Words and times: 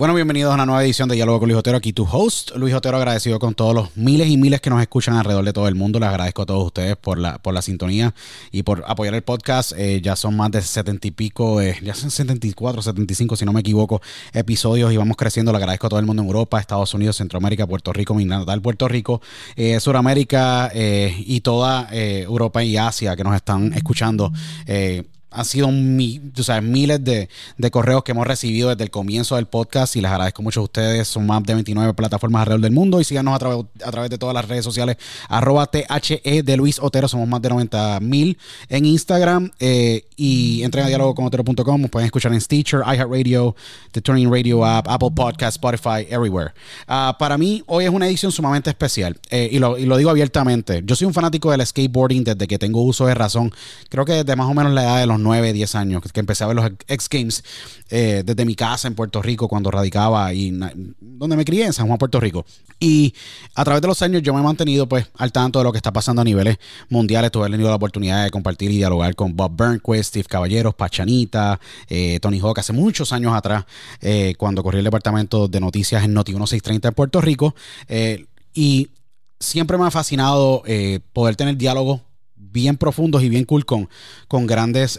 Bueno, 0.00 0.14
bienvenidos 0.14 0.50
a 0.50 0.54
una 0.54 0.64
nueva 0.64 0.82
edición 0.82 1.10
de 1.10 1.14
Diálogo 1.14 1.40
con 1.40 1.50
Luis 1.50 1.58
Otero. 1.58 1.76
Aquí 1.76 1.92
tu 1.92 2.08
host, 2.10 2.52
Luis 2.56 2.72
Otero, 2.72 2.96
agradecido 2.96 3.38
con 3.38 3.52
todos 3.52 3.74
los 3.74 3.94
miles 3.98 4.28
y 4.28 4.38
miles 4.38 4.62
que 4.62 4.70
nos 4.70 4.80
escuchan 4.80 5.14
alrededor 5.14 5.44
de 5.44 5.52
todo 5.52 5.68
el 5.68 5.74
mundo. 5.74 6.00
Les 6.00 6.08
agradezco 6.08 6.40
a 6.40 6.46
todos 6.46 6.64
ustedes 6.64 6.96
por 6.96 7.18
la, 7.18 7.36
por 7.36 7.52
la 7.52 7.60
sintonía 7.60 8.14
y 8.50 8.62
por 8.62 8.82
apoyar 8.86 9.12
el 9.12 9.20
podcast. 9.20 9.72
Eh, 9.76 10.00
ya 10.02 10.16
son 10.16 10.38
más 10.38 10.52
de 10.52 10.62
setenta 10.62 11.06
y 11.06 11.10
pico, 11.10 11.60
eh, 11.60 11.76
ya 11.82 11.92
son 11.92 12.10
74, 12.10 12.80
75, 12.80 13.36
si 13.36 13.44
no 13.44 13.52
me 13.52 13.60
equivoco, 13.60 14.00
episodios 14.32 14.90
y 14.90 14.96
vamos 14.96 15.18
creciendo. 15.18 15.52
Le 15.52 15.58
agradezco 15.58 15.88
a 15.88 15.90
todo 15.90 16.00
el 16.00 16.06
mundo 16.06 16.22
en 16.22 16.28
Europa, 16.28 16.58
Estados 16.58 16.94
Unidos, 16.94 17.16
Centroamérica, 17.16 17.66
Puerto 17.66 17.92
Rico, 17.92 18.14
mi 18.14 18.24
natal 18.24 18.62
Puerto 18.62 18.88
Rico, 18.88 19.20
eh, 19.54 19.78
Suramérica 19.80 20.72
y 20.72 21.42
toda 21.42 21.88
Europa 21.92 22.64
y 22.64 22.78
Asia 22.78 23.14
que 23.16 23.24
nos 23.24 23.36
están 23.36 23.74
escuchando 23.74 24.32
han 25.30 25.44
sido 25.44 25.70
miles 25.70 27.04
de, 27.04 27.28
correos 27.70 28.02
que 28.02 28.12
hemos 28.12 28.26
recibido 28.26 28.70
desde 28.70 28.84
el 28.84 28.90
comienzo 28.90 29.36
del 29.36 29.46
podcast 29.46 29.94
y 29.96 30.00
les 30.00 30.10
agradezco 30.10 30.42
mucho 30.42 30.60
a 30.60 30.64
ustedes. 30.64 31.06
Son 31.08 31.26
más 31.26 31.42
de 31.44 31.54
29 31.54 31.94
plataformas 31.94 32.40
alrededor 32.40 32.62
del 32.62 32.72
mundo 32.72 33.00
y 33.00 33.04
síganos 33.04 33.34
a, 33.34 33.38
través, 33.38 33.64
a 33.84 33.90
través 33.90 34.10
de 34.10 34.18
todas 34.18 34.34
las 34.34 34.46
redes 34.48 34.64
sociales. 34.64 34.96
Arroba 35.28 35.66
THE 35.66 36.42
de 36.42 36.56
Luis 36.56 36.78
Otero. 36.80 37.06
Somos 37.06 37.28
más 37.28 37.40
de 37.40 37.48
90 37.48 38.00
mil 38.00 38.38
en 38.68 38.84
Instagram 38.84 39.50
eh, 39.60 40.04
y 40.16 40.62
entren 40.64 40.84
a 40.84 40.88
diálogo 40.88 41.14
con 41.14 41.26
Otero.com. 41.26 41.84
Pueden 41.88 42.06
escuchar 42.06 42.32
en 42.32 42.40
Stitcher, 42.40 42.80
iHeartRadio, 42.80 43.54
The 43.92 44.00
Turning 44.00 44.30
Radio 44.32 44.64
App, 44.64 44.88
Apple 44.88 45.10
Podcast, 45.14 45.56
Spotify, 45.56 46.06
everywhere. 46.10 46.52
Ah, 46.88 47.16
para 47.18 47.38
mí, 47.38 47.62
hoy 47.66 47.84
es 47.84 47.90
una 47.90 48.08
edición 48.08 48.32
sumamente 48.32 48.70
especial 48.70 49.16
eh, 49.30 49.48
y, 49.50 49.58
lo, 49.58 49.78
y 49.78 49.86
lo 49.86 49.96
digo 49.96 50.10
abiertamente. 50.10 50.82
Yo 50.84 50.96
soy 50.96 51.06
un 51.06 51.14
fanático 51.14 51.50
del 51.52 51.64
skateboarding 51.64 52.24
desde 52.24 52.48
que 52.48 52.58
tengo 52.58 52.82
uso 52.82 53.06
de 53.06 53.14
razón. 53.14 53.52
Creo 53.88 54.04
que 54.04 54.12
desde 54.12 54.34
más 54.34 54.48
o 54.48 54.54
menos 54.54 54.72
la 54.72 54.82
edad 54.82 55.00
de 55.00 55.06
los 55.06 55.19
9, 55.22 55.52
10 55.52 55.74
años, 55.74 56.02
que 56.12 56.20
empecé 56.20 56.44
a 56.44 56.46
ver 56.48 56.56
los 56.56 56.70
X 56.86 57.08
Games 57.08 57.44
eh, 57.88 58.22
desde 58.24 58.44
mi 58.44 58.54
casa 58.54 58.88
en 58.88 58.94
Puerto 58.94 59.22
Rico 59.22 59.48
cuando 59.48 59.70
radicaba 59.70 60.32
y 60.32 60.52
donde 61.00 61.36
me 61.36 61.44
crié, 61.44 61.66
en 61.66 61.72
San 61.72 61.86
Juan, 61.86 61.98
Puerto 61.98 62.20
Rico. 62.20 62.44
Y 62.78 63.14
a 63.54 63.64
través 63.64 63.82
de 63.82 63.88
los 63.88 64.00
años 64.02 64.22
yo 64.22 64.32
me 64.32 64.40
he 64.40 64.42
mantenido 64.42 64.88
pues 64.88 65.06
al 65.16 65.32
tanto 65.32 65.58
de 65.58 65.64
lo 65.64 65.72
que 65.72 65.78
está 65.78 65.92
pasando 65.92 66.22
a 66.22 66.24
niveles 66.24 66.58
mundiales. 66.88 67.30
Tuve 67.30 67.48
la 67.48 67.74
oportunidad 67.74 68.24
de 68.24 68.30
compartir 68.30 68.70
y 68.70 68.76
dialogar 68.76 69.14
con 69.14 69.36
Bob 69.36 69.52
Burnquist, 69.56 70.10
Steve 70.10 70.26
Caballeros, 70.28 70.74
Pachanita, 70.74 71.60
eh, 71.88 72.18
Tony 72.20 72.40
Hawk 72.40 72.58
hace 72.58 72.72
muchos 72.72 73.12
años 73.12 73.34
atrás, 73.34 73.64
eh, 74.00 74.34
cuando 74.38 74.62
corrí 74.62 74.78
el 74.78 74.84
departamento 74.84 75.48
de 75.48 75.60
noticias 75.60 76.04
en 76.04 76.14
Noti 76.14 76.32
1630 76.32 76.88
en 76.88 76.94
Puerto 76.94 77.20
Rico. 77.20 77.54
Y 78.52 78.90
siempre 79.38 79.78
me 79.78 79.86
ha 79.86 79.90
fascinado 79.90 80.62
poder 81.12 81.36
tener 81.36 81.56
diálogos 81.56 82.00
bien 82.40 82.76
profundos 82.76 83.22
y 83.22 83.28
bien 83.28 83.44
cool 83.44 83.64
con, 83.64 83.88
con 84.28 84.46
grandes 84.46 84.98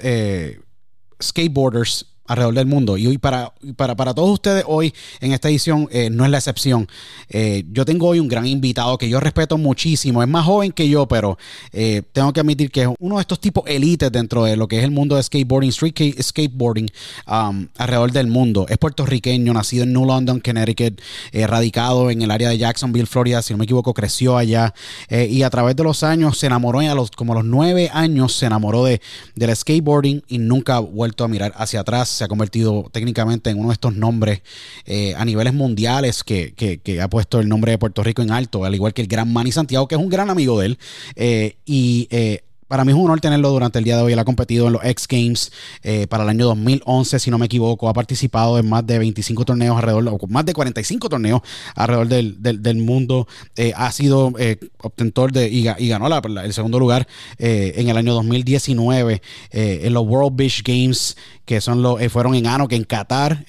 skateboarders 1.22 2.11
alrededor 2.32 2.56
del 2.56 2.66
mundo. 2.66 2.98
Y 2.98 3.08
hoy 3.08 3.18
para, 3.18 3.54
para, 3.76 3.96
para 3.96 4.14
todos 4.14 4.30
ustedes 4.30 4.64
hoy 4.66 4.94
en 5.20 5.34
esta 5.34 5.50
edición 5.50 5.90
eh, 5.92 6.10
no 6.10 6.24
es 6.24 6.32
la 6.32 6.38
excepción. 6.38 6.88
Eh, 7.30 7.66
yo 7.72 7.84
tengo 7.84 8.08
hoy 8.08 8.20
un 8.20 8.30
gran 8.30 8.46
invitado 8.46 8.98
que 8.98 9.10
yo 9.10 9.20
respeto 9.20 9.58
muchísimo. 9.58 10.24
Es 10.24 10.30
más 10.30 10.46
joven 10.46 10.72
que 10.72 10.88
yo, 10.88 11.08
pero 11.08 11.38
eh, 11.74 12.04
tengo 12.14 12.32
que 12.32 12.40
admitir 12.40 12.72
que 12.72 12.84
es 12.84 12.88
uno 13.00 13.16
de 13.16 13.22
estos 13.22 13.40
tipos 13.42 13.66
élites 13.68 14.12
dentro 14.12 14.46
de 14.46 14.56
lo 14.56 14.68
que 14.68 14.78
es 14.78 14.84
el 14.86 14.92
mundo 14.92 15.18
de 15.18 15.24
skateboarding, 15.24 15.70
street 15.70 16.22
skateboarding 16.22 16.90
um, 17.28 17.68
alrededor 17.78 18.12
del 18.14 18.28
mundo. 18.28 18.66
Es 18.70 18.78
puertorriqueño, 18.78 19.52
nacido 19.52 19.84
en 19.84 19.92
New 19.92 20.06
London, 20.06 20.40
Connecticut, 20.40 21.02
radicado 21.34 22.10
en 22.10 22.22
el 22.22 22.32
área 22.32 22.50
de 22.50 22.58
Jacksonville, 22.58 23.08
Florida, 23.08 23.42
si 23.42 23.54
no 23.54 23.58
me 23.58 23.66
equivoco, 23.66 23.94
creció 23.94 24.38
allá. 24.38 24.74
y 25.10 25.44
a 25.44 25.50
través 25.50 25.76
de 25.76 25.84
los 25.84 26.04
años 26.04 26.38
se 26.38 26.48
enamoró, 26.48 26.80
a 26.80 26.96
los, 26.96 27.12
como 27.12 27.34
a 27.34 27.36
los 27.38 27.46
nueve 27.46 27.90
años, 27.94 28.34
se 28.34 28.46
enamoró 28.46 28.86
de, 28.86 29.02
del 29.36 29.56
skateboarding 29.56 30.24
y 30.30 30.38
nunca 30.38 30.78
ha 30.78 30.80
vuelto 30.80 31.24
a 31.24 31.28
mirar 31.28 31.54
hacia 31.58 31.82
atrás 31.82 32.21
se 32.22 32.26
ha 32.26 32.28
convertido 32.28 32.88
técnicamente 32.92 33.50
en 33.50 33.58
uno 33.58 33.70
de 33.70 33.74
estos 33.74 33.96
nombres 33.96 34.42
eh, 34.86 35.16
a 35.18 35.26
niveles 35.26 35.56
mundiales 35.56 36.24
que, 36.24 36.54
ha 37.02 37.10
puesto 37.10 37.40
el 37.40 37.50
nombre 37.50 37.72
de 37.72 37.80
Puerto 37.80 38.04
Rico 38.04 38.22
en 38.22 38.30
alto, 38.30 38.64
al 38.64 38.76
igual 38.76 38.94
que 38.94 39.02
el 39.02 39.08
gran 39.08 39.34
Manny 39.34 39.52
Santiago, 39.52 39.88
que 39.88 39.96
es 39.96 40.02
un 40.02 40.10
gran 40.10 40.30
amigo 40.30 40.60
de 40.60 40.68
él. 40.68 40.80
Eh, 41.16 41.56
y 41.66 42.08
eh, 42.12 42.44
para 42.72 42.86
mí 42.86 42.94
es 42.94 42.98
un 42.98 43.04
honor 43.04 43.20
tenerlo 43.20 43.50
durante 43.50 43.80
el 43.80 43.84
día 43.84 43.98
de 43.98 44.04
hoy. 44.04 44.14
Él 44.14 44.20
ha 44.20 44.24
competido 44.24 44.68
en 44.68 44.74
los 44.74 44.86
X 44.86 45.06
Games 45.06 45.52
eh, 45.84 46.08
para 46.08 46.24
el 46.24 46.30
año 46.30 46.46
2011, 46.46 47.20
si 47.20 47.30
no 47.30 47.38
me 47.38 47.48
equivoco. 47.48 47.90
Ha 47.90 47.94
participado 47.94 48.58
en 48.58 48.70
más 48.70 48.88
de 48.88 48.98
25 48.98 49.44
torneos 49.44 49.76
alrededor, 49.76 50.08
o 50.08 50.28
más 50.28 50.46
de 50.46 50.54
45 50.54 51.10
torneos 51.10 51.42
alrededor 51.76 52.08
del, 52.08 52.78
mundo. 52.78 53.28
Eh, 53.58 53.74
ha 53.76 53.92
sido 53.92 54.32
eh, 54.40 54.58
obtentor 54.78 55.34
de 55.34 55.50
y, 55.50 55.64
ganó 55.64 56.08
el 56.08 56.54
segundo 56.54 56.80
lugar 56.80 57.10
en 57.38 57.90
el 57.90 57.98
año 57.98 58.14
2019 58.14 59.22
en 59.52 59.94
los 59.94 60.08
World 60.08 60.38
Beach 60.38 60.64
Games, 60.64 61.18
que 61.44 61.60
son 61.60 61.82
los, 61.82 62.02
fueron 62.10 62.36
en 62.36 62.48
Ano, 62.48 62.70
que 62.70 62.78
en 62.78 62.86
Qatar. 62.86 63.44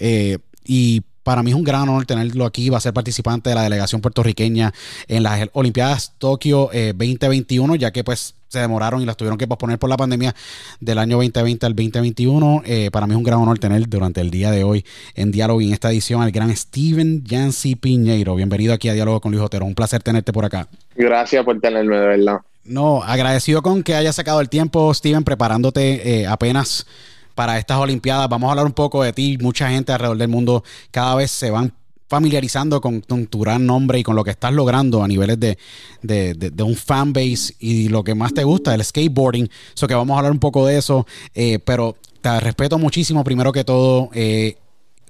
y 0.65 1.03
para 1.23 1.45
mí 1.45 1.53
es 1.53 1.57
un 1.57 1.63
gran 1.63 1.83
honor 1.83 2.07
tenerlo 2.07 2.45
aquí. 2.45 2.71
Va 2.71 2.79
a 2.79 2.81
ser 2.81 2.93
participante 2.93 3.51
de 3.51 3.55
la 3.55 3.63
delegación 3.63 4.01
puertorriqueña 4.01 4.75
en 5.07 5.23
las 5.23 5.49
Olimpiadas 5.53 6.15
Tokio 6.19 6.71
2021, 6.73 7.77
ya 7.77 7.93
que 7.93 8.03
pues 8.03 8.35
se 8.53 8.59
demoraron 8.59 9.01
y 9.01 9.07
las 9.07 9.17
tuvieron 9.17 9.39
que 9.39 9.49
posponer 9.49 9.79
por 9.79 9.89
la 9.89 9.97
pandemia 9.97 10.35
del 10.79 10.99
año 10.99 11.17
2020 11.17 11.65
al 11.65 11.75
2021. 11.75 12.63
Eh, 12.67 12.91
para 12.93 13.07
mí 13.07 13.15
es 13.15 13.17
un 13.17 13.23
gran 13.23 13.39
honor 13.39 13.59
tener 13.59 13.89
durante 13.89 14.21
el 14.21 14.31
día 14.31 14.51
de 14.51 14.63
hoy 14.63 14.85
en 15.15 15.33
diálogo 15.33 15.63
en 15.63 15.73
esta 15.73 15.91
edición 15.91 16.21
al 16.21 16.31
gran 16.33 16.55
Steven 16.55 17.25
Yancy 17.25 17.77
Piñeiro. 17.77 18.35
Bienvenido 18.35 18.75
aquí 18.75 18.91
a 18.91 18.93
Diálogo 18.93 19.23
con 19.23 19.33
Luis 19.33 19.43
Otero. 19.43 19.65
Un 19.65 19.75
placer 19.75 20.03
tenerte 20.03 20.35
por 20.35 20.45
acá. 20.45 20.69
Gracias 20.95 21.43
por 21.47 21.59
tenerme, 21.61 21.97
de 21.97 22.07
verdad. 22.07 22.41
No, 22.65 23.03
agradecido 23.03 23.63
con 23.63 23.83
que 23.83 23.95
hayas 23.95 24.17
sacado 24.17 24.43
el 24.43 24.51
tiempo, 24.51 24.93
Steven, 24.93 25.25
preparándote 25.25 26.21
eh, 26.21 26.27
apenas 26.27 26.87
para 27.35 27.59
estas 27.59 27.79
Olimpiadas. 27.79 28.29
Vamos 28.29 28.49
a 28.49 28.51
hablar 28.51 28.67
un 28.67 28.73
poco 28.73 29.03
de 29.03 29.15
ti. 29.15 29.39
Mucha 29.41 29.71
gente 29.71 29.93
alrededor 29.93 30.19
del 30.19 30.29
mundo 30.29 30.63
cada 30.91 31.15
vez 31.15 31.31
se 31.31 31.51
van 31.51 31.73
familiarizando 32.13 32.83
con, 32.83 33.01
tu 33.01 33.41
gran 33.41 33.65
nombre 33.65 33.99
y 33.99 34.03
con 34.03 34.15
lo 34.15 34.23
que 34.23 34.33
estás 34.33 34.53
logrando 34.53 35.03
a 35.03 35.09
niveles 35.09 35.41
de, 35.41 35.57
de, 36.03 36.63
un 36.63 36.77
fanbase 36.77 37.55
y 37.59 37.89
lo 37.89 38.05
que 38.05 38.15
más 38.15 38.35
te 38.35 38.45
gusta, 38.45 38.75
el 38.75 38.85
skateboarding. 38.85 39.49
Eso 39.75 39.89
que 39.89 39.95
vamos 39.95 40.15
a 40.15 40.19
hablar 40.19 40.31
un 40.31 40.39
poco 40.39 40.67
de 40.67 40.77
eso, 40.77 41.07
eh, 41.35 41.59
pero 41.65 41.97
te 42.21 42.39
respeto 42.39 42.77
muchísimo 42.79 43.25
primero 43.25 43.51
que 43.51 43.65
todo. 43.65 44.11
Eh, 44.13 44.59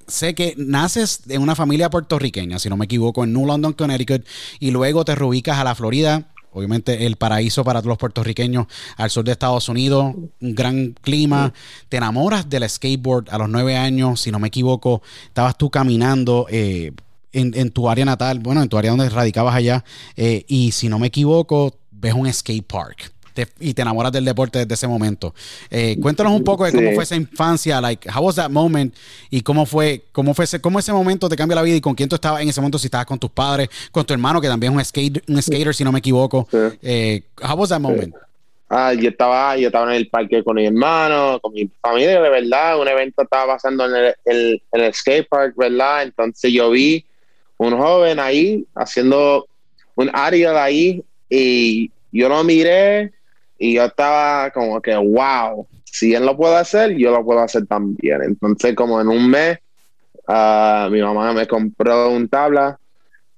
sé 0.06 0.36
que 0.36 0.54
naces 0.56 1.22
en 1.28 1.42
una 1.42 1.56
familia 1.56 1.90
puertorriqueña, 1.90 2.60
si 2.60 2.68
no 2.68 2.76
me 2.76 2.84
equivoco, 2.84 3.24
en 3.24 3.32
New 3.32 3.46
London, 3.46 3.72
Connecticut, 3.72 4.24
y 4.60 4.70
luego 4.70 5.04
te 5.04 5.16
reubicas 5.16 5.58
a 5.58 5.64
la 5.64 5.74
Florida 5.74 6.31
obviamente 6.52 7.06
el 7.06 7.16
paraíso 7.16 7.64
para 7.64 7.80
los 7.82 7.98
puertorriqueños 7.98 8.66
al 8.96 9.10
sur 9.10 9.24
de 9.24 9.32
Estados 9.32 9.68
Unidos, 9.68 10.14
un 10.40 10.54
gran 10.54 10.94
clima. 11.00 11.52
Te 11.88 11.96
enamoras 11.96 12.48
del 12.48 12.68
skateboard 12.68 13.30
a 13.30 13.38
los 13.38 13.48
nueve 13.48 13.76
años, 13.76 14.20
si 14.20 14.30
no 14.30 14.38
me 14.38 14.48
equivoco, 14.48 15.02
estabas 15.26 15.56
tú 15.56 15.70
caminando. 15.70 16.46
Eh, 16.50 16.92
en, 17.34 17.70
tu 17.70 17.88
área 17.88 18.04
natal, 18.04 18.40
bueno, 18.40 18.62
en 18.62 18.68
tu 18.68 18.76
área 18.76 18.90
donde 18.90 19.08
radicabas 19.08 19.54
allá, 19.54 19.84
eh, 20.16 20.44
y 20.48 20.72
si 20.72 20.90
no 20.90 20.98
me 20.98 21.06
equivoco, 21.06 21.74
ves 21.90 22.12
un 22.12 22.30
skate 22.30 22.66
park 22.66 23.12
y 23.60 23.74
te 23.74 23.82
enamoras 23.82 24.12
del 24.12 24.24
deporte 24.24 24.60
desde 24.60 24.74
ese 24.74 24.86
momento. 24.86 25.34
Eh, 25.70 25.96
cuéntanos 26.00 26.32
un 26.32 26.44
poco 26.44 26.64
de 26.64 26.72
cómo 26.72 26.92
fue 26.92 27.04
esa 27.04 27.16
infancia, 27.16 27.80
like, 27.80 28.08
how 28.10 28.24
was 28.24 28.36
that 28.36 28.50
moment 28.50 28.94
y 29.30 29.42
cómo 29.42 29.66
fue, 29.66 30.02
cómo 30.12 30.34
fue 30.34 30.44
ese, 30.44 30.60
cómo 30.60 30.78
ese 30.78 30.92
momento 30.92 31.28
te 31.28 31.36
cambia 31.36 31.56
la 31.56 31.62
vida 31.62 31.76
y 31.76 31.80
con 31.80 31.94
quién 31.94 32.08
tú 32.08 32.16
estabas 32.16 32.42
en 32.42 32.48
ese 32.48 32.60
momento, 32.60 32.78
si 32.78 32.86
estabas 32.86 33.06
con 33.06 33.18
tus 33.18 33.30
padres, 33.30 33.68
con 33.90 34.04
tu 34.04 34.12
hermano 34.12 34.40
que 34.40 34.48
también 34.48 34.72
es 34.72 34.76
un 34.76 34.84
skater, 34.84 35.22
un 35.28 35.42
skater 35.42 35.74
si 35.74 35.84
no 35.84 35.92
me 35.92 35.98
equivoco. 36.00 36.46
Eh, 36.82 37.22
how 37.42 37.56
was 37.56 37.70
that 37.70 37.80
moment? 37.80 38.14
Ah, 38.74 38.94
yo 38.94 39.10
estaba, 39.10 39.54
yo 39.58 39.66
estaba 39.66 39.90
en 39.90 39.98
el 39.98 40.08
parque 40.08 40.42
con 40.42 40.56
mi 40.56 40.64
hermano, 40.64 41.38
con 41.42 41.52
mi 41.52 41.70
familia, 41.82 42.22
de 42.22 42.30
verdad. 42.30 42.80
Un 42.80 42.88
evento 42.88 43.22
estaba 43.22 43.54
pasando 43.54 43.84
en 43.84 43.94
el, 43.94 44.14
el, 44.24 44.62
el 44.72 44.94
skate 44.94 45.28
park, 45.28 45.54
¿verdad? 45.56 46.04
Entonces 46.04 46.50
yo 46.50 46.70
vi 46.70 47.04
un 47.58 47.76
joven 47.76 48.18
ahí 48.18 48.64
haciendo 48.74 49.46
un 49.94 50.10
área 50.14 50.52
de 50.52 50.58
ahí 50.58 51.04
y 51.28 51.90
yo 52.10 52.28
lo 52.30 52.42
miré 52.44 53.12
y 53.62 53.74
yo 53.74 53.84
estaba 53.84 54.50
como 54.50 54.82
que, 54.82 54.96
wow, 54.96 55.68
si 55.84 56.12
él 56.14 56.26
lo 56.26 56.36
puede 56.36 56.56
hacer, 56.56 56.96
yo 56.96 57.12
lo 57.12 57.24
puedo 57.24 57.38
hacer 57.38 57.64
también. 57.68 58.20
Entonces, 58.24 58.74
como 58.74 59.00
en 59.00 59.06
un 59.06 59.30
mes, 59.30 59.60
ah, 60.26 60.88
mi 60.90 61.00
mamá 61.00 61.32
me 61.32 61.46
compró 61.46 62.10
un 62.10 62.28
tabla 62.28 62.76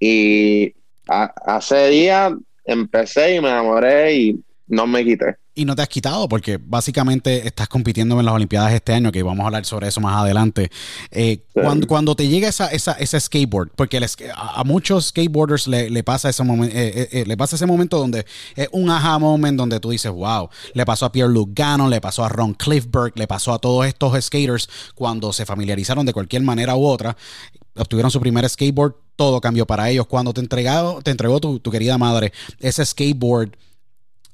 y 0.00 0.72
hace 1.06 1.88
día 1.88 2.34
empecé 2.64 3.34
y 3.34 3.40
me 3.42 3.50
enamoré 3.50 4.14
y 4.14 4.40
no 4.66 4.87
me 4.87 5.05
quité 5.05 5.37
y 5.55 5.64
no 5.64 5.76
te 5.76 5.82
has 5.82 5.88
quitado 5.88 6.28
porque 6.28 6.58
básicamente 6.61 7.46
estás 7.46 7.69
compitiendo 7.69 8.19
en 8.19 8.26
las 8.26 8.34
Olimpiadas 8.34 8.72
este 8.72 8.93
año, 8.93 9.12
que 9.12 9.22
vamos 9.22 9.44
a 9.44 9.46
hablar 9.46 9.64
sobre 9.64 9.88
eso 9.88 10.00
más 10.00 10.16
adelante. 10.16 10.70
Eh, 11.11 11.44
cuando, 11.52 11.87
cuando, 11.87 12.16
te 12.16 12.26
llega 12.26 12.49
esa, 12.49 12.66
esa, 12.69 12.93
ese 12.93 13.20
skateboard, 13.20 13.70
porque 13.76 14.05
a, 14.34 14.64
muchos 14.64 15.06
skateboarders 15.06 15.69
le, 15.69 16.02
pasa 16.02 16.28
ese 16.28 16.43
momento, 16.43 16.75
eh, 16.76 17.08
eh, 17.12 17.25
le 17.26 17.37
pasa 17.37 17.56
ese 17.56 17.66
momento 17.66 17.99
donde 17.99 18.26
es 18.56 18.69
un 18.72 18.90
aha 18.90 19.19
moment 19.19 19.56
donde 19.56 19.78
tú 19.78 19.90
dices, 19.90 20.11
wow, 20.11 20.49
le 20.72 20.84
pasó 20.84 21.06
a 21.06 21.12
Pierre 21.12 21.32
Lugano, 21.32 21.88
le 21.88 22.00
pasó 22.00 22.25
a 22.25 22.28
Ron 22.28 22.55
Cliffberg, 22.55 23.12
le 23.17 23.26
pasó 23.26 23.52
a 23.52 23.58
todos 23.58 23.87
estos 23.87 24.20
skaters 24.25 24.69
cuando 24.94 25.32
se 25.32 25.46
familiarizaron 25.46 26.05
de 26.05 26.12
cualquier 26.12 26.43
manera 26.43 26.75
u 26.75 26.84
otra, 26.84 27.17
obtuvieron 27.76 28.10
su 28.10 28.20
primer 28.20 28.49
skateboard, 28.49 28.94
todo 29.17 29.40
cambió 29.40 29.67
para 29.67 29.88
ellos. 29.88 30.06
Cuando 30.06 30.34
te, 30.34 30.40
entregado, 30.40 31.00
te 31.03 31.12
entregó 31.12 31.38
tu, 31.38 31.60
tu 31.60 31.70
querida 31.70 31.96
madre 31.98 32.32
ese 32.58 32.84
skateboard, 32.84 33.56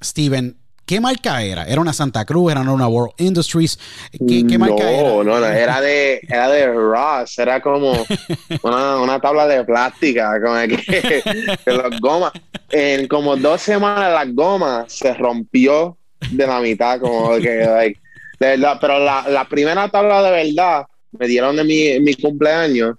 Steven, 0.03 0.57
¿Qué 0.91 1.01
marca 1.01 1.41
era? 1.41 1.63
¿Era 1.69 1.81
una 1.81 1.93
Santa 1.93 2.25
Cruz? 2.25 2.51
¿Era 2.51 2.63
una 2.63 2.89
World 2.89 3.13
Industries? 3.19 3.79
¿Qué, 4.11 4.59
marca 4.59 4.91
era? 4.91 5.09
No, 5.09 5.23
no, 5.23 5.47
era 5.47 5.81
de, 5.81 6.21
era 6.29 6.49
de 6.49 6.67
Ross, 6.67 7.39
era 7.39 7.61
como 7.61 7.93
una, 8.65 9.01
una 9.01 9.21
tabla 9.21 9.47
de 9.47 9.63
plástica, 9.63 10.41
como 10.43 10.57
que, 10.67 11.23
las 11.67 12.01
gomas. 12.01 12.33
En 12.71 13.07
como 13.07 13.37
dos 13.37 13.63
semanas 13.63 14.13
las 14.13 14.35
gomas 14.35 14.93
se 14.93 15.15
rompió 15.15 15.97
de 16.33 16.45
la 16.45 16.59
mitad, 16.59 16.99
como 16.99 17.37
que, 17.37 17.65
like, 17.65 18.01
de 18.41 18.49
verdad, 18.49 18.79
pero 18.81 18.99
la, 18.99 19.29
la, 19.29 19.45
primera 19.45 19.89
tabla 19.89 20.25
de 20.25 20.31
verdad 20.33 20.87
me 21.13 21.29
dieron 21.29 21.55
de 21.55 21.63
mi, 21.63 22.01
mi 22.01 22.15
cumpleaños 22.15 22.97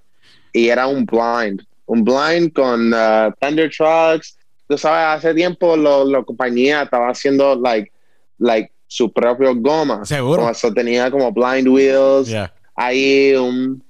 y 0.53 0.69
era 0.69 0.87
un 0.87 1.05
blind, 1.05 1.61
un 1.87 2.05
blind 2.05 2.53
con 2.53 2.93
uh, 2.93 3.33
Thunder 3.41 3.69
Trucks, 3.69 4.37
tú 4.71 4.77
sabes, 4.77 5.19
hace 5.19 5.33
tiempo 5.33 5.75
la 5.75 6.23
compañía 6.23 6.83
estaba 6.83 7.09
haciendo 7.09 7.55
like, 7.55 7.91
like 8.39 8.71
su 8.87 9.11
propio 9.11 9.53
goma. 9.55 10.05
Seguro. 10.05 10.49
eso 10.49 10.73
tenía 10.73 11.11
como 11.11 11.31
blind 11.31 11.67
wheels. 11.67 12.33
Ahí 12.73 13.35
un, 13.35 13.83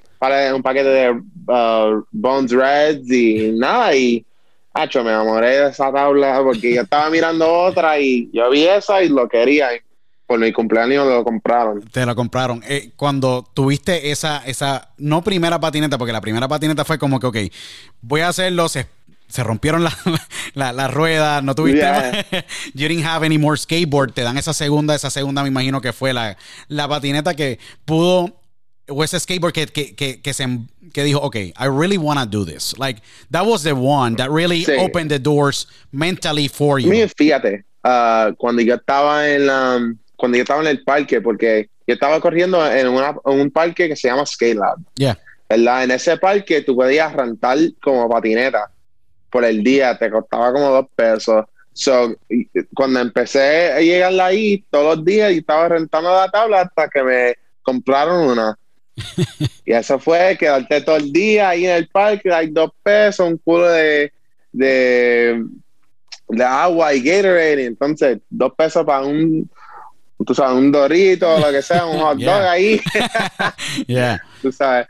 un 0.55 0.63
paquete 0.63 0.89
de 0.89 1.11
uh, 1.11 2.03
Bones 2.11 2.51
Reds 2.51 3.11
y 3.11 3.51
nada. 3.57 3.95
Y, 3.95 4.25
hacho, 4.73 5.03
me 5.03 5.11
enamoré 5.11 5.59
de 5.59 5.69
esa 5.69 5.91
tabla 5.91 6.41
porque 6.43 6.73
yo 6.73 6.81
estaba 6.81 7.09
mirando 7.11 7.47
otra 7.51 7.99
y 7.99 8.31
yo 8.33 8.49
vi 8.49 8.63
esa 8.63 9.03
y 9.03 9.09
lo 9.09 9.29
quería. 9.29 9.75
Y 9.75 9.79
por 10.25 10.39
mi 10.39 10.51
cumpleaños 10.51 11.07
lo 11.07 11.23
compraron. 11.23 11.81
Te 11.91 12.05
lo 12.07 12.15
compraron. 12.15 12.63
Eh, 12.67 12.91
cuando 12.95 13.47
tuviste 13.53 14.11
esa, 14.11 14.41
esa, 14.45 14.93
no 14.97 15.23
primera 15.23 15.59
patineta, 15.59 15.99
porque 15.99 16.13
la 16.13 16.21
primera 16.21 16.47
patineta 16.47 16.85
fue 16.85 16.97
como 16.97 17.19
que, 17.19 17.27
ok, 17.27 17.37
voy 18.01 18.21
a 18.21 18.29
hacerlo, 18.29 18.67
se 18.67 18.87
se 19.31 19.43
rompieron 19.43 19.83
las 19.83 19.95
la, 20.53 20.87
ruedas, 20.89 21.43
no 21.43 21.55
tuviste 21.55 21.81
you 22.73 22.87
didn't 22.87 23.05
have 23.05 23.25
any 23.25 23.37
more 23.37 23.57
skateboard, 23.57 24.13
te 24.13 24.21
dan 24.21 24.37
esa 24.37 24.53
segunda, 24.53 24.93
esa 24.95 25.09
segunda 25.09 25.41
me 25.43 25.47
imagino 25.49 25.81
que 25.81 25.93
fue 25.93 26.13
la, 26.13 26.37
la 26.67 26.87
patineta 26.87 27.33
que 27.33 27.59
pudo 27.85 28.37
o 28.87 29.03
ese 29.03 29.19
skateboard 29.19 29.53
que, 29.53 29.67
que, 29.67 29.95
que, 29.95 30.21
que, 30.21 30.33
se, 30.33 30.45
que 30.93 31.03
dijo, 31.03 31.19
ok, 31.19 31.35
I 31.35 31.53
really 31.69 31.97
want 31.97 32.19
to 32.19 32.25
do 32.25 32.43
this. 32.45 32.77
Like, 32.77 33.01
that 33.29 33.45
was 33.45 33.63
the 33.63 33.71
one 33.73 34.15
that 34.17 34.29
really 34.29 34.65
Sí. 34.65 34.73
opened 34.79 35.09
the 35.09 35.19
doors 35.19 35.67
mentally 35.91 36.49
for 36.49 36.77
you. 36.79 36.89
Mira, 36.89 37.07
fíjate, 37.07 37.63
ah, 37.83 38.31
cuando 38.37 38.61
yo 38.61 38.75
estaba 38.75 39.29
en 39.29 39.47
la, 39.47 39.79
cuando 40.17 40.37
yo 40.37 40.41
estaba 40.43 40.61
en 40.61 40.67
el 40.67 40.83
parque, 40.83 41.21
porque 41.21 41.69
yo 41.87 41.93
estaba 41.93 42.19
corriendo 42.19 42.65
en, 42.69 42.87
una- 42.89 43.15
en 43.25 43.39
un 43.39 43.49
parque 43.51 43.87
que 43.87 43.95
se 43.95 44.09
llama 44.09 44.25
Skate 44.25 44.55
Lab, 44.57 44.79
Yeah. 44.95 45.17
¿verdad? 45.49 45.83
En 45.85 45.91
ese 45.91 46.17
parque 46.17 46.61
tú 46.61 46.75
podías 46.75 47.13
rentar 47.13 47.57
como 47.81 48.09
patineta 48.09 48.70
por 49.31 49.45
el 49.45 49.63
día, 49.63 49.97
te 49.97 50.11
costaba 50.11 50.51
como 50.51 50.69
dos 50.69 50.85
pesos. 50.95 51.45
So, 51.73 52.13
cuando 52.75 52.99
empecé 52.99 53.71
a 53.71 53.79
llegar 53.79 54.13
ahí, 54.19 54.63
todos 54.69 54.97
los 54.97 55.05
días, 55.05 55.31
y 55.31 55.37
estaba 55.37 55.69
rentando 55.69 56.11
la 56.13 56.29
tabla 56.29 56.61
hasta 56.61 56.89
que 56.89 57.01
me 57.01 57.35
compraron 57.63 58.29
una. 58.29 58.57
y 59.65 59.71
eso 59.73 59.97
fue 59.97 60.35
quedarte 60.37 60.81
todo 60.81 60.97
el 60.97 61.11
día 61.13 61.49
ahí 61.49 61.65
en 61.65 61.71
el 61.77 61.87
parque, 61.87 62.31
hay 62.31 62.47
dos 62.49 62.71
pesos, 62.83 63.25
un 63.25 63.37
culo 63.37 63.69
de, 63.69 64.11
de, 64.51 65.45
de 66.27 66.43
agua 66.43 66.93
y 66.93 67.01
Gatorade, 67.01 67.63
y 67.63 67.67
entonces 67.67 68.19
dos 68.29 68.51
pesos 68.55 68.85
para 68.85 69.05
un, 69.05 69.49
tú 70.25 70.35
sabes, 70.35 70.57
un 70.57 70.71
dorito 70.73 71.33
o 71.35 71.39
lo 71.39 71.51
que 71.51 71.61
sea, 71.61 71.85
un 71.85 71.99
hot 72.01 72.17
Yeah. 72.17 72.33
dog 72.37 72.47
ahí 72.49 72.81
Yeah. 73.87 74.21
tú 74.41 74.51
sabes. 74.51 74.87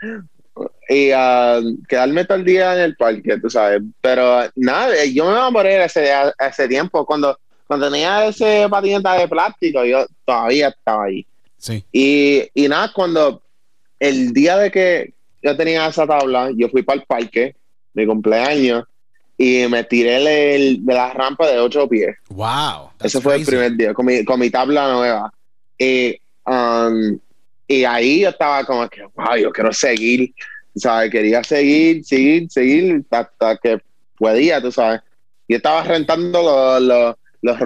Y 0.93 1.11
ah, 1.15 1.61
quedarme 1.87 2.25
todo 2.25 2.37
el 2.39 2.43
día 2.43 2.73
en 2.75 2.81
el 2.81 2.95
parque, 2.97 3.37
tú 3.41 3.49
sabes. 3.49 3.81
Pero 4.01 4.41
nada, 4.55 4.93
eh, 5.01 5.13
yo 5.13 5.23
me 5.25 5.31
iba 5.31 5.47
a 5.81 5.85
ese, 5.85 6.11
a- 6.11 6.33
a 6.37 6.47
ese 6.47 6.67
tiempo. 6.67 7.05
Cuando, 7.05 7.39
cuando 7.65 7.89
tenía 7.89 8.25
ese 8.27 8.67
patineta 8.69 9.13
de 9.13 9.27
plástico, 9.29 9.85
yo 9.85 10.05
todavía 10.25 10.67
estaba 10.67 11.05
ahí. 11.05 11.25
Sí. 11.57 11.85
Y, 11.93 12.43
y 12.53 12.67
nada, 12.67 12.91
cuando 12.93 13.41
el 13.99 14.33
día 14.33 14.57
de 14.57 14.69
que 14.69 15.13
yo 15.41 15.55
tenía 15.55 15.87
esa 15.87 16.05
tabla, 16.05 16.49
yo 16.55 16.67
fui 16.67 16.81
para 16.81 16.99
el 16.99 17.05
parque, 17.05 17.55
mi 17.93 18.05
cumpleaños, 18.05 18.83
y 19.37 19.65
me 19.69 19.85
tiré 19.85 20.55
el- 20.55 20.85
de 20.85 20.93
la 20.93 21.13
rampa 21.13 21.47
de 21.49 21.57
ocho 21.59 21.87
pies. 21.87 22.17
Wow. 22.29 22.89
Ese 23.01 23.21
fue 23.21 23.37
el 23.37 23.45
primer 23.45 23.71
día, 23.77 23.93
con 23.93 24.05
mi, 24.07 24.25
con 24.25 24.39
mi 24.41 24.49
tabla 24.49 24.91
nueva. 24.91 25.33
Y, 25.77 26.19
um, 26.45 27.17
y 27.65 27.85
ahí 27.85 28.19
yo 28.23 28.29
estaba 28.29 28.65
como 28.65 28.89
que, 28.89 29.03
wow, 29.15 29.37
yo 29.41 29.51
quiero 29.51 29.71
seguir, 29.71 30.33
¿sabes? 30.75 31.11
Quería 31.11 31.43
seguir, 31.43 32.03
seguir, 32.03 32.49
seguir 32.49 33.03
hasta 33.09 33.57
que 33.57 33.81
podía, 34.17 34.61
tú 34.61 34.71
sabes. 34.71 35.01
Yo 35.47 35.57
estaba 35.57 35.83
rentando 35.83 36.79
los, 36.79 37.15
los, 37.41 37.57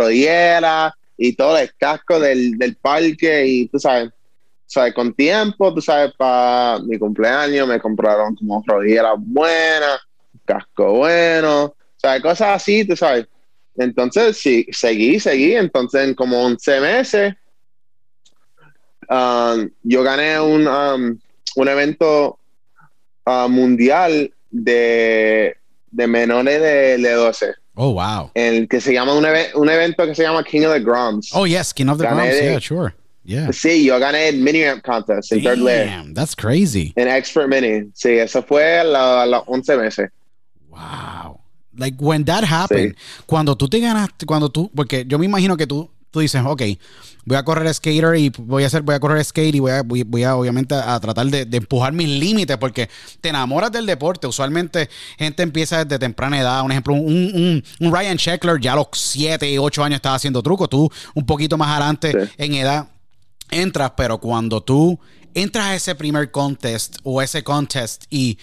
y 1.18 1.34
todo 1.36 1.58
el 1.58 1.74
casco 1.76 2.20
del, 2.20 2.58
del 2.58 2.76
parque 2.76 3.46
y 3.46 3.68
tú 3.68 3.80
sabes, 3.80 4.10
sabes, 4.66 4.94
con 4.94 5.14
tiempo, 5.14 5.74
tú 5.74 5.82
sabes, 5.82 6.14
para 6.18 6.80
mi 6.80 6.98
cumpleaños 6.98 7.68
me 7.68 7.80
compraron 7.80 8.36
como 8.36 8.64
rodilleras 8.66 9.14
buenas, 9.18 10.02
casco 10.44 10.94
bueno, 10.94 11.76
sabes, 11.98 12.22
cosas 12.22 12.56
así, 12.56 12.86
tú 12.86 12.96
sabes. 12.96 13.28
Entonces, 13.78 14.38
sí, 14.38 14.66
seguí, 14.72 15.20
seguí. 15.20 15.56
Entonces, 15.56 16.08
en 16.08 16.16
como 16.16 16.44
11 16.44 16.80
meses, 16.80 17.34
um, 19.10 19.70
yo 19.84 20.04
gané 20.04 20.40
un, 20.40 20.68
um, 20.68 21.20
un 21.56 21.68
evento 21.68 22.40
uh, 23.26 23.48
mundial 23.50 24.32
de, 24.52 25.56
de 25.92 26.08
menores 26.08 26.62
de, 26.62 26.98
de 26.98 27.12
12, 27.14 27.54
Oh, 27.78 27.92
wow. 27.94 28.32
el 28.36 28.68
que 28.70 28.80
se 28.80 28.94
llama 28.94 29.14
un, 29.14 29.26
un 29.56 29.70
evento 29.70 30.06
que 30.06 30.16
se 30.16 30.24
llama 30.24 30.44
King 30.44 30.62
of 30.66 30.74
the 30.74 30.80
Groms. 30.80 31.30
Oh, 31.34 31.46
yes. 31.46 31.74
King 31.74 31.90
of 31.90 31.98
the 31.98 32.06
Gané 32.06 32.30
de- 32.32 32.44
Yeah, 32.52 32.60
sure. 32.60 32.94
Yeah. 33.26 33.52
Sí, 33.52 33.84
yo 33.84 34.00
gané 34.00 34.30
el 34.30 34.38
mini 34.38 34.64
ramp 34.64 34.84
contest 34.84 35.32
en 35.32 35.42
third 35.42 35.58
layer, 35.58 35.88
Damn, 35.88 36.14
that's 36.14 36.36
crazy. 36.36 36.94
en 36.96 37.08
Expert 37.08 37.50
Mini. 37.50 37.90
Sí, 37.96 38.12
eso 38.20 38.44
fue 38.44 38.80
a 38.80 38.84
la- 38.84 39.26
los 39.26 39.44
11 39.48 39.76
meses. 39.78 40.10
Wow. 40.70 41.40
Like 41.78 41.98
when 42.00 42.24
that 42.26 42.44
happened, 42.46 42.96
cuando 43.26 43.56
tú 43.58 43.68
te 43.68 43.80
ganaste, 43.80 44.26
cuando 44.26 44.50
tú, 44.50 44.70
porque 44.74 45.04
yo 45.08 45.18
me 45.20 45.26
imagino 45.26 45.58
que 45.58 45.68
tú, 45.68 45.90
tú 46.16 46.22
dices, 46.22 46.42
ok, 46.46 46.62
voy 47.26 47.36
a 47.36 47.44
correr 47.44 47.74
skater 47.74 48.16
y 48.16 48.30
voy 48.38 48.64
a 48.64 48.68
hacer, 48.68 48.84
voy 48.84 48.96
a 48.96 49.00
correr 49.02 49.22
skate 49.26 49.54
y 49.56 49.60
voy 49.60 49.72
a, 49.74 49.84
voy, 49.84 50.04
voy 50.04 50.24
a 50.24 50.38
obviamente 50.38 50.74
a 50.74 50.98
tratar 51.02 51.26
de, 51.28 51.44
de 51.46 51.58
empujar 51.58 51.92
mis 51.92 52.08
límites 52.08 52.56
porque 52.58 52.90
te 53.20 53.28
enamoras 53.28 53.70
del 53.70 53.86
deporte. 53.86 54.28
Usualmente 54.28 54.90
gente 55.20 55.44
empieza 55.44 55.84
desde 55.84 56.00
temprana 56.00 56.40
edad. 56.40 56.64
Un 56.64 56.72
ejemplo, 56.72 56.94
un, 56.94 57.04
un, 57.04 57.64
un 57.82 57.94
Ryan 57.94 58.16
Sheckler 58.16 58.62
ya 58.62 58.72
a 58.72 58.76
los 58.78 58.88
7, 58.94 59.60
8 59.60 59.84
años 59.84 59.98
estaba 59.98 60.16
haciendo 60.16 60.42
trucos. 60.42 60.70
Tú 60.70 60.90
un 61.14 61.26
poquito 61.26 61.58
más 61.58 61.68
adelante 61.70 62.12
Sí. 62.14 62.32
en 62.38 62.54
edad 62.54 62.88
entras, 63.52 63.92
pero 63.98 64.18
cuando 64.20 64.62
tú 64.64 64.98
entras 65.34 65.66
a 65.66 65.76
ese 65.76 65.96
primer 65.96 66.32
contest 66.32 66.96
o 67.04 67.22
ese 67.22 67.44
contest 67.44 68.06
y 68.10 68.40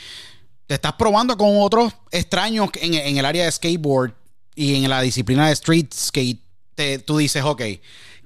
te 0.66 0.74
estás 0.74 0.92
probando 0.92 1.38
con 1.38 1.48
otros 1.62 1.94
extraños 2.10 2.68
en, 2.80 2.92
en 2.94 3.16
el 3.16 3.24
área 3.24 3.46
de 3.46 3.50
skateboard 3.52 4.12
y 4.54 4.74
en 4.74 4.90
la 4.90 5.00
disciplina 5.00 5.46
de 5.46 5.54
street 5.54 5.86
skate, 5.94 6.41
te- 6.74 6.98
tú 6.98 7.18
dices, 7.18 7.42
ok, 7.44 7.62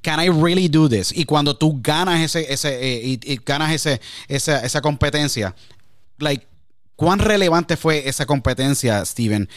can 0.02 0.20
I 0.20 0.28
really 0.28 0.68
do 0.68 0.88
this? 0.88 1.12
Y 1.12 1.24
cuando 1.24 1.56
tú 1.56 1.80
ganas 1.82 2.20
ese, 2.20 2.52
ese, 2.52 2.78
eh, 3.12 3.18
ganas 3.44 3.72
ese, 3.72 4.00
esa, 4.28 4.64
esa 4.64 4.80
competencia, 4.80 5.54
like, 6.18 6.46
¿cuán 6.94 7.18
relevante 7.18 7.76
fue 7.76 8.08
esa 8.08 8.24
competencia, 8.26 9.04
Steven? 9.04 9.48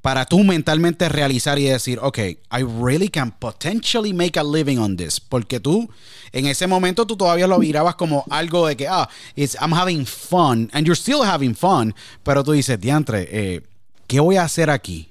Para 0.00 0.24
tú 0.24 0.44
mentalmente 0.44 1.08
realizar 1.08 1.58
y 1.58 1.64
decir, 1.64 1.98
ok, 2.00 2.18
I 2.18 2.62
really 2.80 3.08
can 3.08 3.32
potentially 3.32 4.12
make 4.12 4.38
a 4.38 4.44
living 4.44 4.78
on 4.78 4.96
this. 4.96 5.18
Porque 5.18 5.58
tú, 5.58 5.90
en 6.30 6.46
ese 6.46 6.68
momento, 6.68 7.04
tú 7.04 7.16
todavía 7.16 7.48
lo 7.48 7.58
mirabas 7.58 7.96
como 7.96 8.24
algo 8.30 8.68
de 8.68 8.76
que, 8.76 8.86
ah, 8.86 9.08
it's, 9.34 9.56
I'm 9.60 9.72
having 9.72 10.06
fun, 10.06 10.70
and 10.72 10.86
you're 10.86 10.94
still 10.96 11.22
having 11.24 11.52
fun. 11.54 11.92
Pero 12.22 12.44
tú 12.44 12.52
dices, 12.52 12.78
diantre, 12.80 13.28
eh, 13.30 13.60
¿qué 14.06 14.20
voy 14.20 14.36
a 14.36 14.44
hacer 14.44 14.70
aquí? 14.70 15.07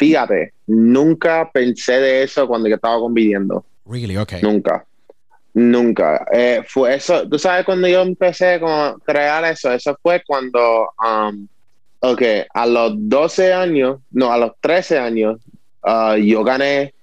Fíjate, 0.00 0.54
nunca 0.66 1.50
pensé 1.52 2.00
de 2.00 2.22
eso 2.22 2.48
cuando 2.48 2.70
yo 2.70 2.76
estaba 2.76 2.98
compitiendo. 2.98 3.66
Really, 3.84 4.16
ok. 4.16 4.32
Nunca. 4.40 4.86
Nunca. 5.52 6.26
Eh, 6.32 6.62
fue 6.66 6.94
eso. 6.94 7.28
Tú 7.28 7.38
sabes 7.38 7.66
cuando 7.66 7.86
yo 7.86 8.00
empecé 8.00 8.58
a 8.64 8.94
crear 9.04 9.44
eso, 9.44 9.70
eso 9.70 9.94
fue 10.02 10.22
cuando, 10.26 10.88
um, 11.04 11.46
ok, 11.98 12.22
a 12.54 12.64
los 12.64 12.94
12 12.96 13.52
años, 13.52 13.98
no, 14.10 14.32
a 14.32 14.38
los 14.38 14.52
13 14.62 14.98
años, 14.98 15.38
uh, 15.82 16.16
yo 16.16 16.42
gané 16.44 16.94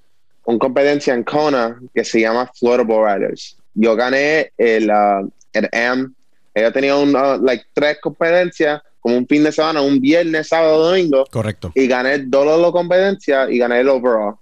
una 0.46 0.58
competencia 0.58 1.14
en 1.14 1.24
Kona 1.24 1.80
que 1.94 2.04
se 2.04 2.22
llama 2.22 2.52
Florida 2.58 2.84
Bowl 2.84 3.08
Riders. 3.08 3.58
Yo 3.76 3.96
gané 3.96 4.52
el, 4.58 4.90
uh, 4.90 5.30
el 5.54 5.70
AM. 5.72 6.16
Ellos 6.56 6.74
tenían 6.74 6.98
un, 6.98 7.16
uh, 7.16 7.40
like, 7.46 7.64
tres 7.76 8.00
competencias, 8.02 8.82
como 9.08 9.20
un 9.20 9.28
fin 9.28 9.42
de 9.42 9.54
semana, 9.54 9.82
un 9.82 10.02
viernes, 10.02 10.50
sábado, 10.50 10.90
domingo 10.90 11.24
Correcto. 11.32 11.72
y 11.74 11.88
gané 11.88 12.20
dos 12.20 12.46
de 12.46 12.62
las 12.62 12.72
competencias 12.72 13.50
y 13.50 13.58
gané 13.58 13.80
el 13.80 13.88
overall, 13.88 14.36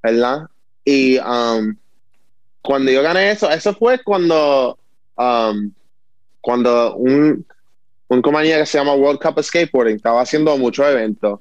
¿verdad? 0.00 0.42
Y 0.84 1.18
um, 1.18 1.76
cuando 2.62 2.92
yo 2.92 3.02
gané 3.02 3.32
eso, 3.32 3.50
eso 3.50 3.74
fue 3.74 4.00
cuando, 4.04 4.78
um, 5.16 5.72
cuando 6.40 6.94
un, 6.94 7.44
un 8.06 8.22
compañía 8.22 8.58
que 8.58 8.66
se 8.66 8.78
llama 8.78 8.94
World 8.94 9.18
Cup 9.18 9.42
Skateboarding 9.42 9.96
estaba 9.96 10.20
haciendo 10.20 10.56
muchos 10.56 10.86
eventos. 10.86 11.40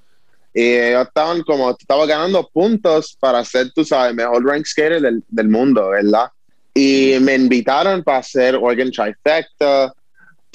Y 0.52 0.64
ellos 0.64 1.06
estaban 1.06 1.44
como, 1.44 1.70
estaba 1.70 2.08
ganando 2.08 2.50
puntos 2.52 3.16
para 3.20 3.46
ser, 3.46 3.72
tú 3.74 3.86
sabes, 3.86 4.16
mejor 4.16 4.44
rank 4.44 4.66
skater 4.66 5.02
del, 5.02 5.24
del 5.28 5.50
mundo, 5.50 5.90
¿verdad? 5.90 6.32
Y 6.74 7.14
me 7.22 7.36
invitaron 7.36 8.04
para 8.04 8.18
hacer 8.18 8.56
Oregon 8.56 8.90
Trifecta, 8.90 9.94